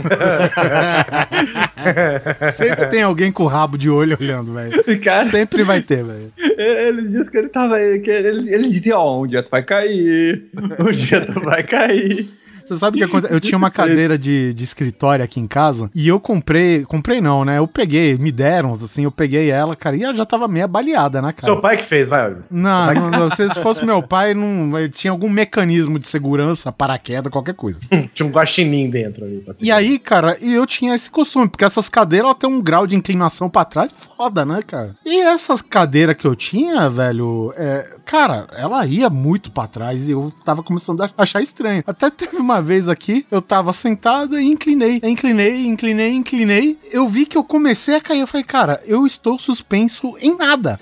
Sempre 2.55 2.85
tem 2.87 3.01
alguém 3.01 3.31
com 3.31 3.43
o 3.43 3.47
rabo 3.47 3.77
de 3.77 3.89
olho 3.89 4.17
olhando, 4.19 4.53
velho. 4.53 4.83
Sempre 5.29 5.63
vai 5.63 5.81
ter, 5.81 6.03
velho. 6.03 6.31
ele 6.37 7.07
disse 7.09 7.29
que 7.29 7.37
ele 7.37 7.49
tava. 7.49 7.77
Que 7.99 8.09
ele, 8.09 8.53
ele 8.53 8.69
dizia: 8.69 8.97
Ó, 8.97 9.23
um 9.23 9.27
dia 9.27 9.43
tu 9.43 9.49
vai 9.49 9.63
cair, 9.63 10.45
um 10.79 10.91
dia 10.91 11.21
tu 11.21 11.39
vai 11.39 11.63
cair. 11.63 12.27
Você 12.65 12.75
sabe 12.75 12.95
o 12.95 12.97
que 12.97 13.03
aconteceu? 13.03 13.35
Eu 13.35 13.39
tinha 13.39 13.57
uma 13.57 13.69
cadeira 13.69 14.17
de, 14.17 14.53
de 14.53 14.63
escritório 14.63 15.23
aqui 15.23 15.39
em 15.39 15.47
casa 15.47 15.89
e 15.93 16.07
eu 16.07 16.19
comprei. 16.19 16.83
Comprei 16.83 17.21
não, 17.21 17.45
né? 17.45 17.57
Eu 17.57 17.67
peguei, 17.67 18.17
me 18.17 18.31
deram, 18.31 18.73
assim, 18.73 19.03
eu 19.03 19.11
peguei 19.11 19.49
ela, 19.49 19.75
cara, 19.75 19.95
e 19.95 20.03
ela 20.03 20.15
já 20.15 20.25
tava 20.25 20.47
meio 20.47 20.67
baleada, 20.67 21.21
né, 21.21 21.31
cara? 21.31 21.41
Seu 21.41 21.61
pai 21.61 21.77
que 21.77 21.83
fez, 21.83 22.09
vai. 22.09 22.35
Não, 22.49 22.93
não, 22.93 23.11
não, 23.11 23.29
se 23.35 23.49
fosse 23.61 23.85
meu 23.85 24.01
pai, 24.01 24.33
não, 24.33 24.71
tinha 24.89 25.11
algum 25.11 25.29
mecanismo 25.29 25.99
de 25.99 26.07
segurança, 26.07 26.71
paraquedas, 26.71 27.31
qualquer 27.31 27.53
coisa. 27.53 27.79
Tinha 28.13 28.27
um 28.27 28.31
guaxinim 28.31 28.89
dentro 28.89 29.25
ali. 29.25 29.37
pra 29.39 29.53
E 29.61 29.71
aí, 29.71 29.99
cara, 29.99 30.37
e 30.41 30.53
eu 30.53 30.65
tinha 30.65 30.95
esse 30.95 31.09
costume, 31.09 31.47
porque 31.47 31.65
essas 31.65 31.89
cadeiras 31.89 32.25
ela 32.25 32.35
tem 32.35 32.49
um 32.49 32.61
grau 32.61 32.87
de 32.87 32.95
inclinação 32.95 33.49
pra 33.49 33.65
trás 33.65 33.93
foda, 33.93 34.45
né, 34.45 34.59
cara? 34.65 34.95
E 35.05 35.21
essas 35.21 35.61
cadeiras 35.61 36.15
que 36.15 36.25
eu 36.25 36.35
tinha, 36.35 36.89
velho, 36.89 37.53
é, 37.57 37.87
cara, 38.05 38.47
ela 38.53 38.85
ia 38.85 39.09
muito 39.09 39.51
pra 39.51 39.67
trás 39.67 40.07
e 40.07 40.11
eu 40.11 40.31
tava 40.43 40.61
começando 40.61 41.01
a 41.01 41.09
achar 41.17 41.41
estranho. 41.41 41.83
Até 41.85 42.09
teve 42.09 42.37
uma 42.37 42.61
vez 42.61 42.87
aqui, 42.87 43.25
eu 43.31 43.41
tava 43.41 43.73
sentado 43.73 44.39
e 44.39 44.45
inclinei, 44.45 45.01
inclinei, 45.03 45.65
inclinei, 45.65 46.13
inclinei. 46.13 46.79
Eu 46.91 47.09
vi 47.09 47.25
que 47.25 47.37
eu 47.37 47.43
comecei 47.43 47.95
a 47.95 48.01
cair. 48.01 48.21
Eu 48.21 48.27
falei, 48.27 48.43
cara, 48.43 48.81
eu 48.85 49.05
estou 49.05 49.39
suspenso 49.39 50.15
em 50.19 50.37
nada. 50.37 50.79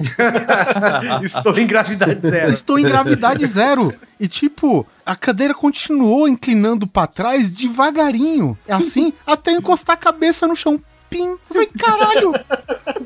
Estou 1.24 1.58
em 1.58 1.66
gravidade 1.66 2.20
zero. 2.22 2.52
estou 2.52 2.80
em 2.80 2.84
gravidade 2.84 3.46
zero. 3.46 3.94
E 4.20 4.28
tipo, 4.28 4.86
a 5.06 5.16
cadeira 5.16 5.54
continuou 5.54 6.28
inclinando 6.28 6.88
pra 6.88 7.08
trás 7.08 7.50
devagarinho. 7.52 8.58
Assim, 8.68 9.14
até 9.26 9.52
encostar 9.52 9.96
a 9.96 9.98
cabeça 9.98 10.48
no 10.48 10.56
chão. 10.56 10.80
Pim. 11.14 11.28
Eu 11.30 11.40
falei, 11.50 11.70
caralho, 11.78 12.34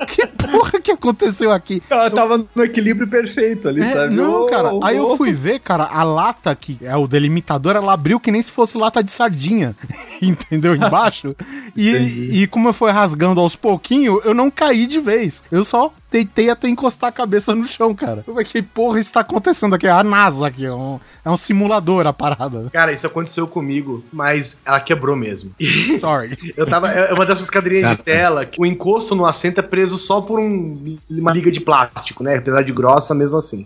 que 0.07 0.25
porra 0.27 0.79
que 0.81 0.91
aconteceu 0.91 1.51
aqui? 1.51 1.81
Ela 1.89 2.09
tava 2.09 2.45
no 2.55 2.63
equilíbrio 2.63 3.07
perfeito 3.07 3.67
ali, 3.67 3.81
É, 3.81 3.93
sabe? 3.93 4.15
não, 4.15 4.43
Ô, 4.43 4.47
cara. 4.47 4.73
ô, 4.73 4.83
Aí 4.83 4.97
eu 4.97 5.11
ô. 5.11 5.17
fui 5.17 5.33
ver, 5.33 5.59
cara, 5.59 5.83
a 5.85 6.03
lata 6.03 6.55
que 6.55 6.77
é 6.81 6.95
o 6.95 7.07
delimitador, 7.07 7.75
ela 7.75 7.93
abriu 7.93 8.19
que 8.19 8.31
nem 8.31 8.41
se 8.41 8.51
fosse 8.51 8.77
lata 8.77 9.03
de 9.03 9.11
sardinha. 9.11 9.75
Entendeu? 10.21 10.75
Embaixo. 10.75 11.35
E, 11.75 12.41
e 12.41 12.47
como 12.47 12.69
eu 12.69 12.73
fui 12.73 12.91
rasgando 12.91 13.39
aos 13.41 13.55
pouquinhos, 13.55 14.19
eu 14.25 14.33
não 14.33 14.49
caí 14.49 14.87
de 14.87 14.99
vez. 14.99 15.41
Eu 15.51 15.63
só 15.63 15.93
tentei 16.09 16.49
até 16.49 16.67
encostar 16.67 17.09
a 17.09 17.11
cabeça 17.11 17.53
no 17.53 17.65
chão, 17.65 17.93
cara. 17.93 18.23
Eu 18.25 18.33
falei, 18.33 18.45
que 18.45 18.61
porra 18.61 18.99
está 18.99 19.19
acontecendo 19.21 19.75
aqui? 19.75 19.87
É 19.87 19.91
a 19.91 20.03
NASA 20.03 20.47
aqui, 20.47 20.65
é 20.65 20.73
um, 20.73 20.99
é 21.23 21.29
um 21.29 21.37
simulador 21.37 22.07
a 22.07 22.13
parada. 22.13 22.69
Cara, 22.71 22.91
isso 22.91 23.05
aconteceu 23.07 23.47
comigo, 23.47 24.03
mas 24.11 24.59
ela 24.65 24.79
quebrou 24.79 25.15
mesmo. 25.15 25.51
Sorry. 25.99 26.37
Eu 26.55 26.65
tava. 26.65 26.89
É 26.91 27.13
uma 27.13 27.25
dessas 27.25 27.49
cadeirinhas 27.49 27.91
de 27.91 27.97
tela 27.97 28.45
que 28.45 28.59
o 28.61 28.65
encosto 28.65 29.15
no 29.15 29.25
assento 29.25 29.59
é 29.59 29.63
preso 29.63 29.97
só 29.97 30.21
por 30.21 30.39
um- 30.39 30.97
uma 31.09 31.31
liga 31.31 31.51
de 31.51 31.59
plástico, 31.59 32.23
né? 32.23 32.37
Apesar 32.37 32.63
de 32.63 32.71
grossa, 32.71 33.13
mesmo 33.13 33.37
assim. 33.37 33.65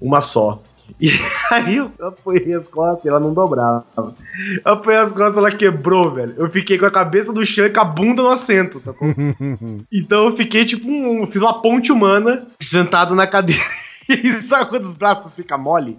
Uma 0.00 0.20
só. 0.20 0.62
E 1.00 1.10
aí 1.50 1.76
eu 1.76 1.90
apoiei 2.00 2.54
as 2.54 2.68
costas 2.68 3.04
e 3.04 3.08
ela 3.08 3.20
não 3.20 3.32
dobrava. 3.32 3.84
Eu 3.96 4.72
apoiei 4.72 4.98
as 4.98 5.12
costas 5.12 5.36
ela 5.36 5.50
quebrou, 5.50 6.12
velho. 6.12 6.34
Eu 6.36 6.48
fiquei 6.48 6.78
com 6.78 6.86
a 6.86 6.90
cabeça 6.90 7.32
no 7.32 7.44
chão 7.44 7.66
e 7.66 7.70
com 7.70 7.80
a 7.80 7.84
bunda 7.84 8.22
no 8.22 8.28
assento, 8.28 8.78
sacou? 8.78 9.08
então 9.92 10.26
eu 10.26 10.32
fiquei 10.32 10.64
tipo 10.64 10.88
um. 10.88 11.26
Fiz 11.26 11.42
uma 11.42 11.60
ponte 11.60 11.92
humana 11.92 12.46
sentado 12.60 13.14
na 13.14 13.26
cadeira. 13.26 13.62
E 14.08 14.32
sabe 14.34 14.70
quando 14.70 14.84
os 14.84 14.94
braços 14.94 15.32
ficam 15.34 15.58
mole? 15.58 15.98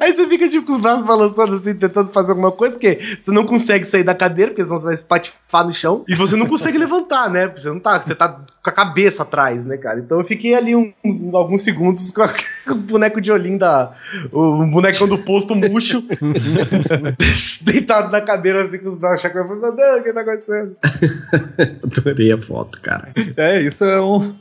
Aí 0.00 0.12
você 0.12 0.28
fica 0.28 0.48
tipo 0.48 0.66
com 0.66 0.72
os 0.72 0.78
braços 0.78 1.02
balançando 1.02 1.54
assim, 1.54 1.74
tentando 1.74 2.10
fazer 2.10 2.32
alguma 2.32 2.52
coisa, 2.52 2.74
porque 2.74 2.98
você 3.18 3.30
não 3.30 3.46
consegue 3.46 3.84
sair 3.84 4.04
da 4.04 4.14
cadeira, 4.14 4.50
porque 4.50 4.64
senão 4.64 4.78
você 4.78 4.86
vai 4.86 4.96
se 4.96 5.04
patifar 5.04 5.66
no 5.66 5.72
chão. 5.72 6.04
E 6.06 6.14
você 6.14 6.36
não 6.36 6.46
consegue 6.46 6.76
levantar, 6.76 7.30
né? 7.30 7.48
Você 7.48 7.70
não 7.70 7.80
tá, 7.80 8.02
você 8.02 8.14
tá 8.14 8.38
com 8.70 8.80
a 8.80 8.84
cabeça 8.84 9.22
atrás, 9.22 9.64
né, 9.64 9.76
cara? 9.76 9.98
Então 10.00 10.18
eu 10.18 10.24
fiquei 10.24 10.54
ali 10.54 10.74
uns, 10.76 11.22
alguns 11.34 11.62
segundos 11.62 12.10
com, 12.10 12.22
a- 12.22 12.34
com 12.66 12.72
o 12.72 12.76
boneco 12.76 13.20
de 13.20 13.32
olhinho 13.32 13.58
da. 13.58 13.92
O 14.32 14.64
bonecão 14.66 15.08
do 15.08 15.18
posto 15.18 15.54
murcho, 15.54 16.02
deitado 17.62 18.10
na 18.10 18.20
cadeira 18.20 18.62
assim 18.62 18.78
com 18.78 18.88
os 18.88 18.94
braços 18.94 19.22
chacoalhando. 19.22 19.60
Meu 19.60 19.74
Deus, 19.74 20.00
o 20.00 20.04
que 20.04 20.12
tá 20.12 20.20
acontecendo? 20.20 20.76
Adorei 21.98 22.32
a 22.32 22.38
foto, 22.38 22.80
cara. 22.80 23.08
É, 23.36 23.60
isso 23.62 23.84
é 23.84 24.00
um. 24.00 24.34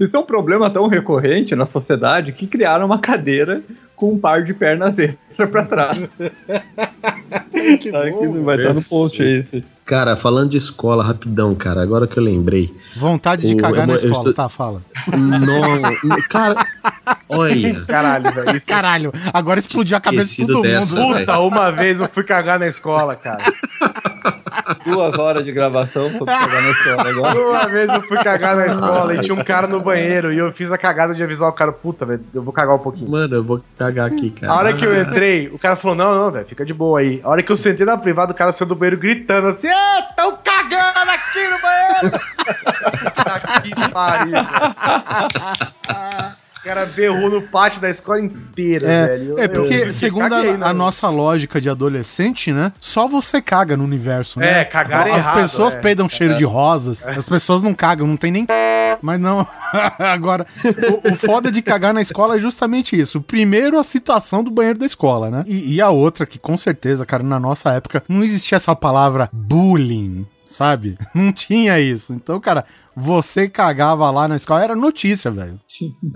Isso 0.00 0.16
é 0.16 0.18
um 0.20 0.24
problema 0.24 0.70
tão 0.70 0.88
recorrente 0.88 1.54
na 1.54 1.66
sociedade 1.66 2.32
que 2.32 2.46
criaram 2.46 2.86
uma 2.86 2.98
cadeira 2.98 3.62
com 4.04 4.12
um 4.14 4.18
par 4.18 4.42
de 4.44 4.52
pernas 4.54 4.98
extra 4.98 5.46
pra 5.46 5.64
trás. 5.64 6.08
que 7.80 7.88
Aqui 7.94 8.26
não 8.26 8.44
vai 8.44 8.56
estar 8.58 8.74
no 8.74 8.82
post 8.82 9.20
aí. 9.22 9.38
esse. 9.40 9.64
Cara, 9.84 10.16
falando 10.16 10.48
de 10.50 10.56
escola, 10.56 11.04
rapidão, 11.04 11.54
cara, 11.54 11.82
agora 11.82 12.06
que 12.06 12.18
eu 12.18 12.22
lembrei. 12.22 12.74
Vontade 12.96 13.46
de 13.46 13.52
O- 13.54 13.56
cagar 13.58 13.82
eu- 13.82 13.86
na 13.88 13.92
eu 13.92 13.96
escola, 14.10 14.18
estou- 14.30 14.32
tá? 14.32 14.48
Fala. 14.48 14.82
Não, 15.12 16.18
cara, 16.30 16.66
olha. 17.28 17.84
Caralho, 17.84 18.32
velho. 18.32 18.56
Isso... 18.56 18.66
Caralho, 18.66 19.12
agora 19.32 19.60
explodiu 19.60 19.94
a 19.96 20.00
cabeça 20.00 20.36
de 20.40 20.46
todo 20.46 20.62
dessa, 20.62 20.98
mundo. 20.98 21.18
Puta, 21.18 21.38
uma 21.40 21.70
vez 21.70 22.00
eu 22.00 22.08
fui 22.08 22.24
cagar 22.24 22.58
na 22.58 22.66
escola, 22.66 23.14
cara. 23.14 23.44
Duas 24.84 25.18
horas 25.18 25.44
de 25.44 25.52
gravação 25.52 26.10
pra 26.12 26.42
chegar 26.42 26.62
na 26.62 26.70
escola 26.70 27.08
agora. 27.08 27.40
Uma 27.40 27.66
vez 27.66 27.92
eu 27.92 28.02
fui 28.02 28.16
cagar 28.18 28.56
na 28.56 28.66
escola 28.66 29.14
e 29.14 29.20
tinha 29.20 29.34
um 29.34 29.44
cara 29.44 29.66
no 29.66 29.80
banheiro 29.80 30.32
e 30.32 30.38
eu 30.38 30.52
fiz 30.52 30.70
a 30.72 30.78
cagada 30.78 31.14
de 31.14 31.22
avisar 31.22 31.48
o 31.48 31.52
cara, 31.52 31.72
puta, 31.72 32.06
velho, 32.06 32.24
eu 32.32 32.42
vou 32.42 32.52
cagar 32.52 32.74
um 32.74 32.78
pouquinho. 32.78 33.10
Mano, 33.10 33.34
eu 33.34 33.44
vou 33.44 33.62
cagar 33.78 34.06
aqui, 34.06 34.30
cara. 34.30 34.52
A 34.52 34.56
hora 34.56 34.72
que 34.72 34.84
eu 34.84 35.00
entrei, 35.00 35.48
o 35.48 35.58
cara 35.58 35.76
falou, 35.76 35.96
não, 35.96 36.14
não, 36.14 36.30
velho, 36.30 36.46
fica 36.46 36.64
de 36.64 36.74
boa 36.74 37.00
aí. 37.00 37.20
A 37.22 37.28
hora 37.28 37.42
que 37.42 37.50
eu 37.52 37.56
sentei 37.56 37.84
na 37.86 37.96
privada, 37.96 38.32
o 38.32 38.34
cara 38.34 38.52
saiu 38.52 38.68
do 38.68 38.74
banheiro 38.74 38.98
gritando 38.98 39.48
assim, 39.48 39.68
é, 39.68 40.02
tão 40.16 40.36
cagando 40.36 41.10
aqui 41.10 41.48
no 41.48 41.58
banheiro! 41.60 42.20
aqui 43.54 43.70
pariu, 43.92 44.32
velho. 44.32 44.44
O 46.64 46.66
cara 46.66 46.86
berrou 46.86 47.28
no 47.28 47.42
pátio 47.42 47.78
da 47.78 47.90
escola 47.90 48.22
inteira, 48.22 48.90
É, 48.90 49.06
velho. 49.08 49.24
Eu- 49.32 49.38
é 49.38 49.44
eu 49.44 49.48
porque, 49.50 49.78
caguei, 49.80 49.92
segundo 49.92 50.32
a, 50.32 50.42
né? 50.42 50.58
a 50.62 50.72
nossa 50.72 51.10
lógica 51.10 51.60
de 51.60 51.68
adolescente, 51.68 52.50
né? 52.52 52.72
Só 52.80 53.06
você 53.06 53.42
caga 53.42 53.76
no 53.76 53.84
universo, 53.84 54.40
né? 54.40 54.60
É, 54.60 54.64
cagar 54.64 55.06
é 55.06 55.10
As 55.10 55.26
errado, 55.26 55.42
pessoas 55.42 55.74
é. 55.74 55.78
peidam 55.78 56.08
cheiro 56.08 56.34
de 56.34 56.44
rosas, 56.44 57.02
as 57.06 57.22
pessoas 57.26 57.60
não 57.60 57.74
cagam, 57.74 58.06
não 58.06 58.16
tem 58.16 58.32
nem. 58.32 58.46
Mas 59.02 59.20
não. 59.20 59.46
Agora, 59.98 60.46
o, 61.04 61.12
o 61.12 61.14
foda 61.16 61.52
de 61.52 61.60
cagar 61.60 61.92
na 61.92 62.00
escola 62.00 62.36
é 62.36 62.38
justamente 62.38 62.98
isso. 62.98 63.20
Primeiro, 63.20 63.78
a 63.78 63.84
situação 63.84 64.42
do 64.42 64.50
banheiro 64.50 64.78
da 64.78 64.86
escola, 64.86 65.30
né? 65.30 65.44
E, 65.46 65.74
e 65.74 65.80
a 65.82 65.90
outra, 65.90 66.24
que 66.24 66.38
com 66.38 66.56
certeza, 66.56 67.04
cara, 67.04 67.22
na 67.22 67.38
nossa 67.38 67.72
época, 67.72 68.02
não 68.08 68.24
existia 68.24 68.56
essa 68.56 68.74
palavra 68.74 69.28
bullying. 69.30 70.26
Sabe? 70.46 70.96
Não 71.14 71.32
tinha 71.32 71.80
isso. 71.80 72.12
Então, 72.12 72.38
cara, 72.38 72.66
você 72.96 73.48
cagava 73.48 74.10
lá 74.10 74.28
na 74.28 74.36
escola, 74.36 74.62
era 74.62 74.76
notícia, 74.76 75.30
velho. 75.30 75.58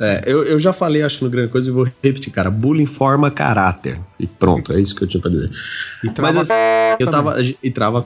É, 0.01 0.25
eu, 0.27 0.45
eu 0.45 0.59
já 0.59 0.73
falei, 0.73 1.03
acho, 1.03 1.25
no 1.25 1.31
Grande 1.31 1.49
Coisa 1.49 1.69
e 1.69 1.73
vou 1.73 1.89
repetir, 2.03 2.33
cara. 2.33 2.51
Bullying 2.51 2.87
forma 2.87 3.31
caráter. 3.31 4.01
E 4.19 4.27
pronto, 4.27 4.73
é 4.73 4.81
isso 4.81 4.95
que 4.95 5.03
eu 5.03 5.09
tinha 5.09 5.21
pra 5.21 5.31
dizer. 5.31 5.51
E 6.03 6.07
Mas 6.07 6.15
trava 6.15 6.41
assim, 6.41 6.53
eu 6.99 7.11
tava. 7.11 7.37
E 7.63 7.71
trava 7.71 8.05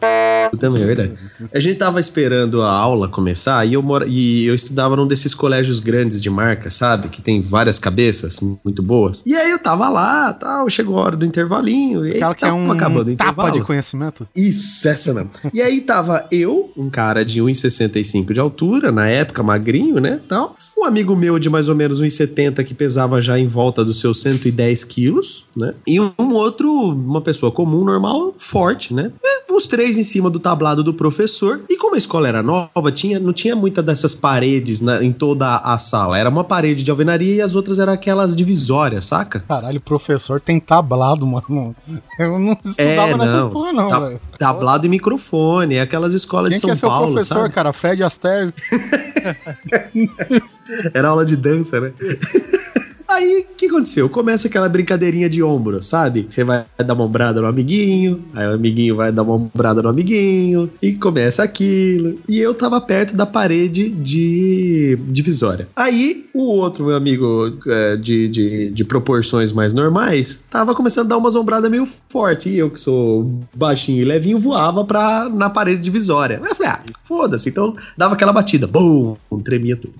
também, 0.58 0.82
é 0.82 0.86
verdade. 0.86 1.14
A 1.54 1.60
gente 1.60 1.76
tava 1.76 2.00
esperando 2.00 2.62
a 2.62 2.70
aula 2.70 3.08
começar 3.08 3.64
e 3.66 3.74
eu, 3.74 3.82
mora, 3.82 4.06
e 4.06 4.44
eu 4.44 4.54
estudava 4.54 4.96
num 4.96 5.06
desses 5.06 5.34
colégios 5.34 5.80
grandes 5.80 6.20
de 6.20 6.28
marca, 6.28 6.70
sabe? 6.70 7.08
Que 7.08 7.22
tem 7.22 7.40
várias 7.40 7.78
cabeças 7.78 8.40
muito 8.64 8.82
boas. 8.82 9.22
E 9.24 9.34
aí 9.34 9.50
eu 9.50 9.58
tava 9.58 9.88
lá, 9.88 10.32
tal, 10.32 10.68
chegou 10.68 10.98
a 10.98 11.02
hora 11.02 11.16
do 11.16 11.24
intervalinho. 11.24 12.06
E 12.06 12.16
Aquela 12.16 12.34
que 12.34 12.44
é 12.44 12.52
um 12.52 12.70
acabando 12.70 13.10
o 13.10 13.16
tapa 13.16 13.30
intervalo. 13.30 13.52
de 13.52 13.62
conhecimento. 13.62 14.28
Isso, 14.36 14.86
essa 14.86 15.14
mesmo. 15.14 15.30
E 15.52 15.62
aí 15.62 15.80
tava 15.80 16.26
eu, 16.30 16.70
um 16.76 16.90
cara 16.90 17.24
de 17.24 17.40
1,65 17.40 18.32
de 18.32 18.40
altura, 18.40 18.61
na 18.92 19.08
época, 19.08 19.42
magrinho, 19.42 20.00
né, 20.00 20.20
tal. 20.28 20.56
Um 20.82 20.84
amigo 20.84 21.14
meu 21.14 21.38
de 21.38 21.48
mais 21.48 21.68
ou 21.68 21.76
menos 21.76 22.02
1,70 22.02 22.64
que 22.64 22.74
pesava 22.74 23.20
já 23.20 23.38
em 23.38 23.46
volta 23.46 23.84
dos 23.84 24.00
seus 24.00 24.20
110 24.20 24.82
quilos, 24.82 25.44
né? 25.56 25.74
E 25.86 26.00
um 26.00 26.32
outro, 26.34 26.68
uma 26.72 27.20
pessoa 27.20 27.52
comum, 27.52 27.84
normal, 27.84 28.34
forte, 28.36 28.92
né? 28.92 29.12
E 29.24 29.52
os 29.52 29.68
três 29.68 29.96
em 29.96 30.02
cima 30.02 30.28
do 30.28 30.40
tablado 30.40 30.82
do 30.82 30.92
professor. 30.92 31.60
E 31.70 31.76
como 31.76 31.94
a 31.94 31.98
escola 31.98 32.26
era 32.26 32.42
nova, 32.42 32.90
tinha, 32.90 33.20
não 33.20 33.32
tinha 33.32 33.54
muita 33.54 33.80
dessas 33.80 34.12
paredes 34.12 34.80
na- 34.80 35.04
em 35.04 35.12
toda 35.12 35.54
a 35.56 35.78
sala. 35.78 36.18
Era 36.18 36.28
uma 36.28 36.42
parede 36.42 36.82
de 36.82 36.90
alvenaria 36.90 37.34
e 37.36 37.40
as 37.40 37.54
outras 37.54 37.78
eram 37.78 37.92
aquelas 37.92 38.34
divisórias, 38.34 39.04
saca? 39.04 39.38
Caralho, 39.46 39.80
professor 39.80 40.40
tem 40.40 40.58
tablado, 40.58 41.24
mano. 41.24 41.76
Eu 42.18 42.38
não 42.40 42.58
estudava 42.64 43.12
É, 43.12 43.16
nessas 43.16 43.42
não. 43.44 43.50
porra, 43.50 43.72
não, 43.72 43.88
Ta- 43.88 44.00
velho. 44.00 44.20
tablado 44.36 44.84
e 44.86 44.88
microfone, 44.88 45.76
é 45.76 45.80
aquelas 45.82 46.12
escolas 46.12 46.48
Quem 46.50 46.56
de 46.56 46.60
que 46.60 46.66
São 46.66 46.70
é 46.72 46.76
seu 46.76 46.88
Paulo, 46.88 47.12
professor, 47.12 47.42
sabe? 47.42 47.54
cara? 47.54 47.72
Fred 47.72 48.02
Astaire. 48.02 48.52
Era 50.94 51.08
aula 51.08 51.24
de 51.24 51.36
dança, 51.36 51.80
né? 51.80 51.92
Aí, 53.12 53.46
o 53.50 53.54
que 53.54 53.66
aconteceu? 53.66 54.08
Começa 54.08 54.48
aquela 54.48 54.68
brincadeirinha 54.68 55.28
de 55.28 55.42
ombro, 55.42 55.82
sabe? 55.82 56.26
Você 56.28 56.42
vai 56.42 56.64
dar 56.78 56.94
uma 56.94 57.04
ombrada 57.04 57.42
no 57.42 57.46
amiguinho, 57.46 58.24
aí 58.34 58.46
o 58.46 58.54
amiguinho 58.54 58.96
vai 58.96 59.12
dar 59.12 59.22
uma 59.22 59.34
ombrada 59.34 59.82
no 59.82 59.90
amiguinho, 59.90 60.70
e 60.80 60.94
começa 60.94 61.42
aquilo. 61.42 62.18
E 62.26 62.38
eu 62.38 62.54
tava 62.54 62.80
perto 62.80 63.14
da 63.14 63.26
parede 63.26 63.90
de 63.90 64.98
divisória. 65.08 65.68
Aí, 65.76 66.26
o 66.32 66.56
outro 66.56 66.86
meu 66.86 66.96
amigo 66.96 67.58
é, 67.66 67.96
de, 67.96 68.28
de, 68.28 68.70
de 68.70 68.84
proporções 68.84 69.52
mais 69.52 69.74
normais 69.74 70.44
tava 70.50 70.74
começando 70.74 71.06
a 71.06 71.08
dar 71.10 71.18
umas 71.18 71.36
ombradas 71.36 71.70
meio 71.70 71.86
forte. 72.08 72.48
E 72.48 72.56
eu, 72.56 72.70
que 72.70 72.80
sou 72.80 73.30
baixinho 73.54 74.00
e 74.00 74.04
levinho, 74.06 74.38
voava 74.38 74.84
pra, 74.86 75.28
na 75.28 75.50
parede 75.50 75.82
divisória. 75.82 76.40
Aí 76.42 76.50
eu 76.50 76.56
falei, 76.56 76.72
ah, 76.72 76.80
foda-se. 77.04 77.50
Então, 77.50 77.76
dava 77.94 78.14
aquela 78.14 78.32
batida. 78.32 78.66
Bum! 78.66 79.16
Tremia 79.44 79.76
tudo. 79.76 79.94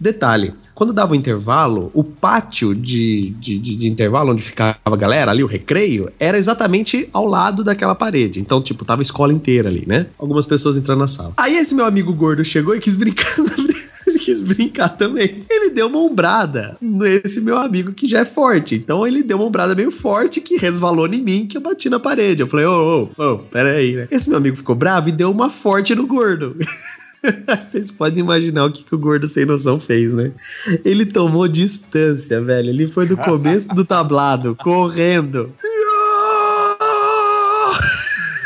Detalhe, 0.00 0.54
quando 0.74 0.94
dava 0.94 1.12
o 1.12 1.14
intervalo, 1.14 1.90
o 1.92 2.02
pátio 2.02 2.74
de, 2.74 3.34
de, 3.38 3.58
de- 3.58 3.76
de 3.76 3.86
intervalo 3.86 4.32
onde 4.32 4.42
ficava 4.42 4.78
a 4.84 4.96
galera 4.96 5.30
ali, 5.30 5.44
o 5.44 5.46
recreio, 5.46 6.10
era 6.18 6.38
exatamente 6.38 7.06
ao 7.12 7.26
lado 7.26 7.62
daquela 7.62 7.94
parede. 7.94 8.40
Então, 8.40 8.62
tipo, 8.62 8.82
tava 8.84 9.02
a 9.02 9.04
escola 9.04 9.30
inteira 9.32 9.68
ali, 9.68 9.84
né? 9.86 10.06
Algumas 10.18 10.46
pessoas 10.46 10.78
entrando 10.78 11.00
na 11.00 11.06
sala. 11.08 11.34
Aí 11.36 11.54
esse 11.56 11.74
meu 11.74 11.84
amigo 11.84 12.14
gordo 12.14 12.42
chegou 12.42 12.74
e 12.74 12.80
quis 12.80 12.96
brincar 12.96 13.26
Ele 14.06 14.18
quis 14.18 14.40
brincar 14.42 14.88
também. 14.88 15.44
Ele 15.48 15.70
deu 15.70 15.86
uma 15.86 15.98
ombrada 15.98 16.76
nesse 16.80 17.40
meu 17.42 17.58
amigo 17.58 17.92
que 17.92 18.08
já 18.08 18.20
é 18.20 18.24
forte. 18.24 18.74
Então 18.74 19.06
ele 19.06 19.22
deu 19.22 19.36
uma 19.36 19.46
ombrada 19.46 19.74
meio 19.74 19.90
forte 19.90 20.40
que 20.40 20.56
resvalou 20.56 21.06
em 21.06 21.22
mim 21.22 21.46
que 21.46 21.56
eu 21.56 21.60
bati 21.60 21.88
na 21.90 22.00
parede. 22.00 22.42
Eu 22.42 22.48
falei, 22.48 22.66
ô, 22.66 23.10
ô, 23.16 23.22
ô, 23.24 23.38
pera 23.38 23.70
aí, 23.72 23.94
né? 23.94 24.08
Esse 24.10 24.28
meu 24.28 24.38
amigo 24.38 24.56
ficou 24.56 24.74
bravo 24.74 25.10
e 25.10 25.12
deu 25.12 25.30
uma 25.30 25.48
forte 25.50 25.94
no 25.94 26.06
gordo. 26.06 26.56
Vocês 27.62 27.90
podem 27.90 28.20
imaginar 28.20 28.64
o 28.64 28.72
que, 28.72 28.82
que 28.82 28.94
o 28.94 28.98
gordo 28.98 29.28
sem 29.28 29.44
noção 29.44 29.78
fez, 29.78 30.14
né? 30.14 30.32
Ele 30.84 31.04
tomou 31.04 31.46
distância, 31.46 32.40
velho. 32.40 32.70
Ele 32.70 32.86
foi 32.86 33.06
do 33.06 33.16
começo 33.16 33.68
do 33.68 33.84
tablado, 33.84 34.56
correndo. 34.56 35.52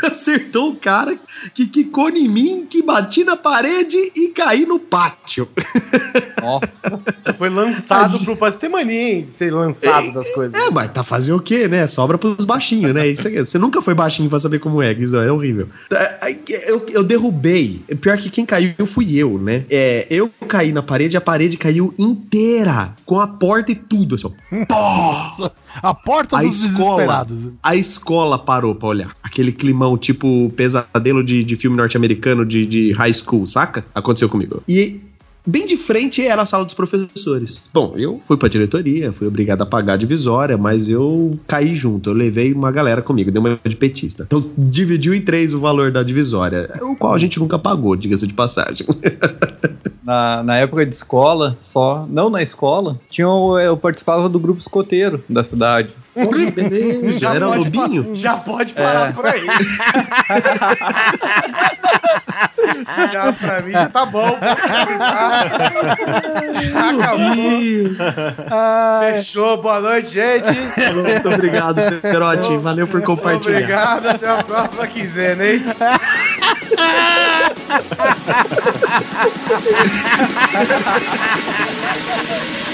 Acertou 0.03 0.71
o 0.71 0.75
cara 0.75 1.17
que 1.53 1.65
quicou 1.65 2.09
em 2.09 2.27
mim, 2.27 2.67
que 2.69 2.83
bati 2.83 3.23
na 3.23 3.35
parede 3.35 3.97
e 4.15 4.29
caí 4.29 4.65
no 4.65 4.79
pátio. 4.79 5.47
Nossa. 6.45 6.99
Já 7.25 7.33
foi 7.33 7.49
lançado 7.49 8.19
pro. 8.23 8.35
Você 8.35 8.57
tem 8.59 8.69
mania, 8.69 9.13
hein, 9.13 9.25
de 9.25 9.33
ser 9.33 9.53
lançado 9.53 10.13
das 10.13 10.29
coisas. 10.29 10.53
É, 10.55 10.69
mas 10.69 10.91
tá 10.91 11.03
fazendo 11.03 11.37
o 11.37 11.41
quê, 11.41 11.67
né? 11.67 11.87
Sobra 11.87 12.17
pros 12.17 12.45
baixinhos, 12.45 12.93
né? 12.93 13.07
Isso 13.07 13.27
aqui, 13.27 13.39
você 13.39 13.57
nunca 13.57 13.81
foi 13.81 13.93
baixinho 13.93 14.29
pra 14.29 14.39
saber 14.39 14.59
como 14.59 14.81
é, 14.81 14.93
Guizão. 14.93 15.21
É 15.21 15.31
horrível. 15.31 15.67
Tá, 15.89 16.19
aí, 16.21 16.39
Eu, 16.67 16.85
eu 16.89 17.03
derrubei. 17.03 17.81
Pior 17.99 18.17
que 18.17 18.29
quem 18.29 18.45
caiu 18.45 18.85
fui 18.85 19.17
eu, 19.17 19.37
né? 19.37 19.65
É, 19.69 20.05
eu 20.09 20.29
caí 20.47 20.71
na 20.71 20.83
parede, 20.83 21.17
a 21.17 21.21
parede 21.21 21.57
caiu 21.57 21.93
inteira. 21.97 22.93
Com 23.05 23.19
a 23.19 23.27
porta 23.27 23.71
e 23.71 23.75
tudo. 23.75 24.15
Assim! 24.15 24.31
A 25.81 25.93
porta 25.93 26.37
A 26.37 26.41
dos 26.41 26.63
escola, 26.63 27.27
a 27.61 27.75
escola 27.75 28.39
parou 28.39 28.75
pra 28.75 28.87
olhar. 28.87 29.11
Aquele 29.21 29.51
climão 29.51 29.97
tipo 29.97 30.49
pesadelo 30.55 31.23
de, 31.23 31.43
de 31.43 31.55
filme 31.55 31.75
norte-americano 31.75 32.45
de, 32.45 32.65
de 32.65 32.91
high 32.93 33.13
school, 33.13 33.45
saca? 33.45 33.85
Aconteceu 33.93 34.29
comigo. 34.29 34.63
E 34.67 35.01
bem 35.45 35.65
de 35.65 35.77
frente 35.77 36.25
era 36.25 36.41
a 36.41 36.45
sala 36.45 36.65
dos 36.65 36.73
professores. 36.73 37.69
Bom, 37.73 37.93
eu 37.95 38.19
fui 38.19 38.37
pra 38.37 38.49
diretoria, 38.49 39.11
fui 39.11 39.27
obrigado 39.27 39.61
a 39.61 39.65
pagar 39.65 39.93
a 39.93 39.97
divisória, 39.97 40.57
mas 40.57 40.89
eu 40.89 41.39
caí 41.47 41.75
junto. 41.75 42.09
Eu 42.09 42.13
levei 42.13 42.53
uma 42.53 42.71
galera 42.71 43.01
comigo, 43.01 43.31
dei 43.31 43.39
uma 43.39 43.59
de 43.63 43.75
petista. 43.75 44.23
Então 44.23 44.43
dividiu 44.57 45.13
em 45.13 45.21
três 45.21 45.53
o 45.53 45.59
valor 45.59 45.91
da 45.91 46.03
divisória, 46.03 46.69
o 46.81 46.95
qual 46.95 47.13
a 47.13 47.17
gente 47.17 47.39
nunca 47.39 47.59
pagou, 47.59 47.95
diga-se 47.95 48.27
de 48.27 48.33
passagem. 48.33 48.87
Na, 50.05 50.43
na 50.43 50.57
época 50.57 50.85
de 50.85 50.95
escola, 50.95 51.57
só, 51.63 52.05
não 52.07 52.29
na 52.29 52.43
escola, 52.43 52.99
tinha, 53.09 53.25
eu 53.25 53.75
participava 53.75 54.29
do 54.29 54.39
grupo 54.39 54.59
escoteiro 54.59 55.23
da 55.27 55.43
cidade. 55.43 55.89
Beleza, 56.15 57.27
era 57.29 57.47
o 57.47 57.51
pode 57.51 57.63
lobinho? 57.77 58.15
Já 58.15 58.37
pode 58.37 58.73
parar 58.73 59.09
É. 59.09 59.11
por 59.11 59.25
aí. 59.25 59.45
já 63.11 63.33
pra 63.33 63.61
mim 63.61 63.71
já 63.73 63.89
tá 63.89 64.05
bom. 64.05 64.37
Já 66.53 66.89
acabou. 66.91 67.35
Fechou. 69.13 69.57
Boa 69.61 69.81
noite, 69.81 70.09
gente. 70.11 70.57
Muito 70.93 71.29
obrigado, 71.29 71.81
Perotti. 72.01 72.55
Valeu 72.57 72.87
por 72.87 73.01
compartilhar. 73.01 73.57
Obrigado. 73.57 74.07
Até 74.07 74.29
a 74.29 74.41
próxima 74.43 74.87
quinzena, 74.87 75.45
hein? 75.45 75.61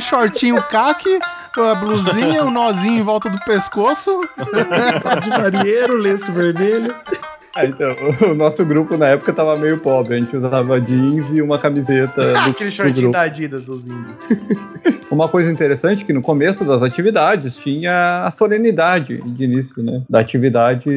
O 0.00 0.02
shortinho 0.02 0.62
caque, 0.62 1.18
a 1.58 1.74
blusinha, 1.74 2.42
o 2.42 2.50
nozinho 2.50 3.00
em 3.00 3.02
volta 3.02 3.28
do 3.28 3.38
pescoço. 3.40 4.22
De 5.22 5.28
marinheiro, 5.28 5.98
lenço 5.98 6.32
vermelho. 6.32 6.96
Ah, 7.54 7.64
então, 7.66 7.94
o 8.30 8.34
nosso 8.34 8.64
grupo 8.64 8.96
na 8.96 9.08
época 9.08 9.32
tava 9.32 9.56
meio 9.56 9.78
pobre, 9.80 10.14
a 10.14 10.20
gente 10.20 10.36
usava 10.36 10.80
jeans 10.80 11.30
e 11.30 11.42
uma 11.42 11.58
camiseta 11.58 12.22
do, 12.32 12.38
Aquele 12.50 12.70
do 12.70 12.74
shortinho 12.74 12.94
grupo. 12.96 13.12
da 13.12 13.20
Adidas 13.22 13.62
dos 13.64 13.86
índios. 13.88 15.00
Uma 15.10 15.28
coisa 15.28 15.50
interessante 15.50 16.04
é 16.04 16.06
que 16.06 16.12
no 16.12 16.22
começo 16.22 16.64
das 16.64 16.82
atividades 16.82 17.56
tinha 17.56 18.24
a 18.24 18.30
solenidade 18.30 19.20
de 19.20 19.44
início, 19.44 19.82
né? 19.82 20.02
Da 20.08 20.20
atividade 20.20 20.88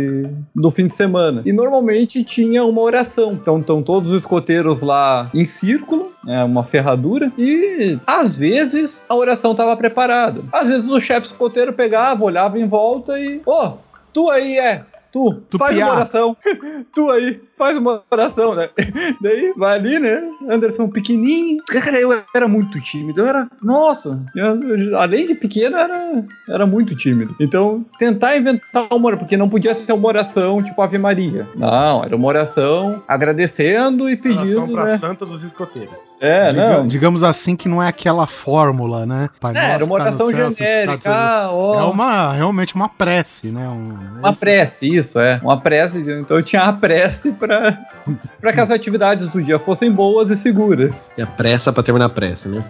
do 0.55 0.69
fim 0.69 0.85
de 0.85 0.93
semana. 0.93 1.41
E 1.43 1.51
normalmente 1.51 2.23
tinha 2.23 2.63
uma 2.63 2.81
oração. 2.81 3.33
Então 3.33 3.59
estão 3.59 3.81
todos 3.81 4.11
os 4.11 4.21
escoteiros 4.21 4.81
lá 4.81 5.27
em 5.33 5.45
círculo, 5.45 6.11
né? 6.23 6.43
Uma 6.43 6.63
ferradura. 6.63 7.31
E 7.39 7.97
às 8.05 8.37
vezes 8.37 9.07
a 9.09 9.15
oração 9.15 9.51
estava 9.53 9.75
preparada. 9.75 10.41
Às 10.51 10.69
vezes 10.69 10.87
o 10.87 10.99
chefe 10.99 11.25
escoteiro 11.25 11.73
pegava, 11.73 12.23
olhava 12.23 12.59
em 12.59 12.67
volta 12.67 13.19
e. 13.19 13.41
Ô, 13.43 13.71
tu 14.13 14.29
aí 14.29 14.59
é! 14.59 14.83
Tu, 15.13 15.41
Tu 15.47 15.57
faz 15.59 15.75
piá. 15.75 15.85
uma 15.85 15.93
oração. 15.93 16.35
tu 16.93 17.09
aí, 17.11 17.39
faz 17.57 17.77
uma 17.77 18.01
oração, 18.11 18.53
né? 18.55 18.69
Daí 19.21 19.53
vai 19.55 19.75
ali, 19.77 19.99
né? 19.99 20.21
Anderson 20.49 20.87
pequenininho. 20.89 21.57
Cara, 21.67 21.99
eu 21.99 22.11
era 22.35 22.47
muito 22.47 22.79
tímido. 22.81 23.21
Eu 23.21 23.27
era. 23.27 23.47
Nossa, 23.61 24.19
eu- 24.35 24.61
eu- 24.77 24.97
além 24.99 25.27
de 25.27 25.35
pequeno, 25.35 25.75
eu 25.77 25.79
era, 25.81 26.23
era 26.49 26.65
muito 26.65 26.95
tímido. 26.95 27.35
Então, 27.39 27.85
tentar 27.97 28.35
inventar 28.37 28.87
uma 28.91 29.07
oração, 29.07 29.19
porque 29.19 29.37
não 29.37 29.49
podia 29.49 29.73
ser 29.75 29.93
uma 29.93 30.07
oração 30.07 30.61
tipo 30.61 30.81
Ave 30.81 30.97
Maria. 30.97 31.47
Não, 31.55 32.03
era 32.03 32.15
uma 32.15 32.27
oração 32.27 33.01
agradecendo 33.07 34.09
e 34.09 34.13
Oração 34.13 34.35
pedindo. 34.63 34.73
pra 34.73 34.85
Né? 34.85 34.97
Santa 34.97 35.25
dos 35.25 35.43
Escoteiros. 35.43 36.17
É, 36.19 36.49
Diga- 36.49 36.77
não. 36.77 36.87
digamos 36.87 37.23
assim 37.23 37.55
que 37.55 37.67
não 37.67 37.81
é 37.81 37.87
aquela 37.87 38.27
fórmula, 38.27 39.05
né? 39.05 39.29
Pai 39.39 39.55
É, 39.55 39.71
era 39.71 39.85
uma 39.85 39.97
tá 39.97 40.03
oração 40.03 40.29
céu, 40.29 40.51
genérica. 40.51 41.11
Ah, 41.13 41.49
ó. 41.51 41.79
É 41.79 41.83
uma, 41.83 42.33
realmente 42.33 42.75
uma 42.75 42.89
prece, 42.89 43.47
né? 43.47 43.67
Um, 43.67 44.19
Uma 44.19 44.33
prece, 44.33 44.93
isso, 44.93 45.19
é. 45.19 45.39
Uma 45.43 45.59
prece. 45.59 45.99
Então 45.99 46.37
eu 46.37 46.43
tinha 46.43 46.63
a 46.63 46.73
prece 46.73 47.31
pra 47.47 48.53
que 48.53 48.59
as 48.59 48.71
atividades 48.71 49.27
do 49.27 49.41
dia 49.41 49.59
fossem 49.59 49.91
boas 49.91 50.29
e 50.29 50.37
seguras. 50.37 51.11
E 51.17 51.21
a 51.21 51.27
pressa 51.27 51.71
pra 51.71 51.83
terminar 51.83 52.05
a 52.05 52.09
pressa, 52.09 52.49
né? 52.49 52.63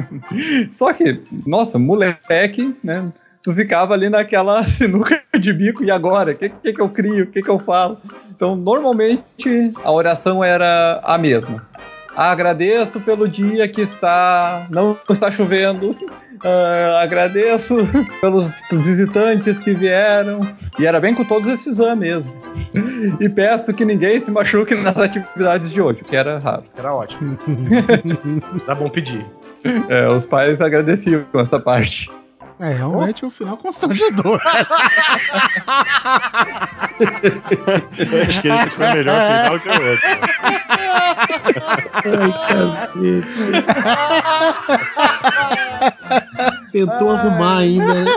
Só 0.72 0.92
que, 0.92 1.22
nossa, 1.46 1.78
moleque, 1.78 2.74
né? 2.82 3.12
Tu 3.42 3.52
ficava 3.52 3.92
ali 3.92 4.08
naquela 4.08 4.64
sinuca 4.68 5.22
de 5.38 5.52
bico, 5.52 5.84
e 5.84 5.90
agora? 5.90 6.32
O 6.32 6.34
que, 6.34 6.48
que, 6.48 6.72
que 6.72 6.80
eu 6.80 6.88
crio? 6.88 7.24
O 7.24 7.26
que, 7.26 7.42
que 7.42 7.50
eu 7.50 7.58
falo? 7.58 7.98
Então, 8.34 8.56
normalmente, 8.56 9.70
a 9.82 9.92
oração 9.92 10.42
era 10.42 11.00
a 11.04 11.18
mesma. 11.18 11.66
Agradeço 12.16 13.00
pelo 13.00 13.28
dia 13.28 13.68
que 13.68 13.80
está. 13.80 14.66
não 14.70 14.96
está 15.10 15.30
chovendo. 15.30 15.96
Ah, 16.42 17.00
agradeço 17.02 17.76
pelos 18.20 18.62
visitantes 18.70 19.60
que 19.60 19.74
vieram. 19.74 20.40
E 20.78 20.86
era 20.86 21.00
bem 21.00 21.14
com 21.14 21.24
todos 21.24 21.48
esses 21.52 21.80
anos 21.80 21.98
mesmo. 21.98 22.34
E 23.20 23.28
peço 23.28 23.72
que 23.74 23.84
ninguém 23.84 24.20
se 24.20 24.30
machuque 24.30 24.74
nas 24.74 24.96
atividades 24.96 25.70
de 25.70 25.80
hoje, 25.80 26.02
o 26.02 26.04
que 26.04 26.16
era 26.16 26.38
raro. 26.38 26.64
Era 26.76 26.94
ótimo. 26.94 27.38
Era 28.66 28.74
bom 28.74 28.88
pedir. 28.88 29.24
É, 29.88 30.08
os 30.08 30.26
pais 30.26 30.60
agradeciam 30.60 31.24
essa 31.34 31.58
parte. 31.58 32.10
É 32.60 32.72
realmente 32.72 33.26
um 33.26 33.30
final 33.30 33.56
constrangedor. 33.56 34.40
Acho 38.28 38.42
que 38.42 38.48
esse 38.48 38.74
foi 38.76 38.86
melhor 38.92 39.20
final 39.20 39.58
que 39.60 39.68
o 39.68 39.72
outro. 39.90 40.08
Ai, 42.04 42.32
cacete. 42.48 43.64
Tentou 46.70 47.10
arrumar 47.10 47.58
ainda, 47.58 47.94
né? 47.94 48.10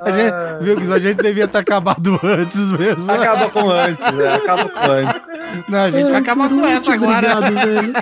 A 0.00 0.10
gente, 0.10 0.32
ah. 0.32 0.58
viu 0.60 0.76
que 0.76 0.92
a 0.92 0.98
gente 1.00 1.16
devia 1.16 1.48
ter 1.48 1.58
acabado 1.58 2.20
antes 2.22 2.70
mesmo. 2.70 3.10
Acaba 3.10 3.50
com 3.50 3.70
antes, 3.70 4.12
né? 4.12 4.34
Acaba 4.34 4.68
com 4.68 4.92
antes. 4.92 5.20
Não, 5.68 5.78
a 5.78 5.90
gente 5.90 6.10
vai 6.10 6.20
acabar 6.20 6.48
com 6.48 6.66
essa 6.66 6.92
agora. 6.92 7.38
Obrigado, 7.38 7.66
velho. 7.66 7.92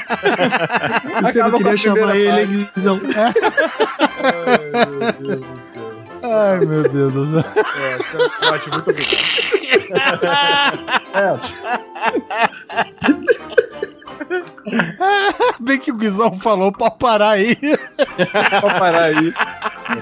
Você 1.22 1.42
não 1.42 1.52
queria 1.52 1.76
chamar 1.76 2.16
ele, 2.16 2.40
hein, 2.42 2.70
Guizão? 2.74 3.00
É. 3.16 3.32
Ai, 4.50 4.90
meu 4.90 5.12
Deus 5.12 5.46
do 5.46 5.58
céu. 5.58 6.02
Ai, 6.22 6.58
meu 6.66 6.82
Deus 6.82 7.12
do 7.12 7.26
céu. 7.26 7.38
É, 7.38 7.98
tá 7.98 8.50
muito 8.50 8.90
obrigado. 8.90 9.48
Bem 15.60 15.78
que 15.78 15.90
o 15.90 15.94
Guizão 15.94 16.34
falou 16.38 16.72
pra 16.72 16.90
parar 16.90 17.30
aí. 17.30 17.56
pra 17.56 18.78
parar 18.78 19.04
aí. 19.04 19.32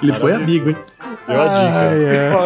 Ele 0.03 0.19
foi 0.19 0.33
amigo, 0.33 0.71
hein? 0.71 0.77
Deu 1.27 1.43
a 1.43 1.47
dica. 1.47 1.79
Ah, 1.79 1.93
é. 1.93 1.97
yeah. 2.03 2.37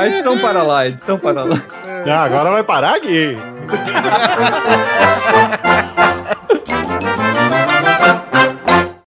a 0.00 0.06
edição 0.08 0.38
para 0.38 0.62
lá, 0.62 0.78
a 0.80 0.88
edição 0.88 1.18
para 1.18 1.44
lá. 1.44 1.62
Ah, 2.06 2.24
agora 2.24 2.50
vai 2.50 2.64
parar 2.64 2.96
aqui. 2.96 3.38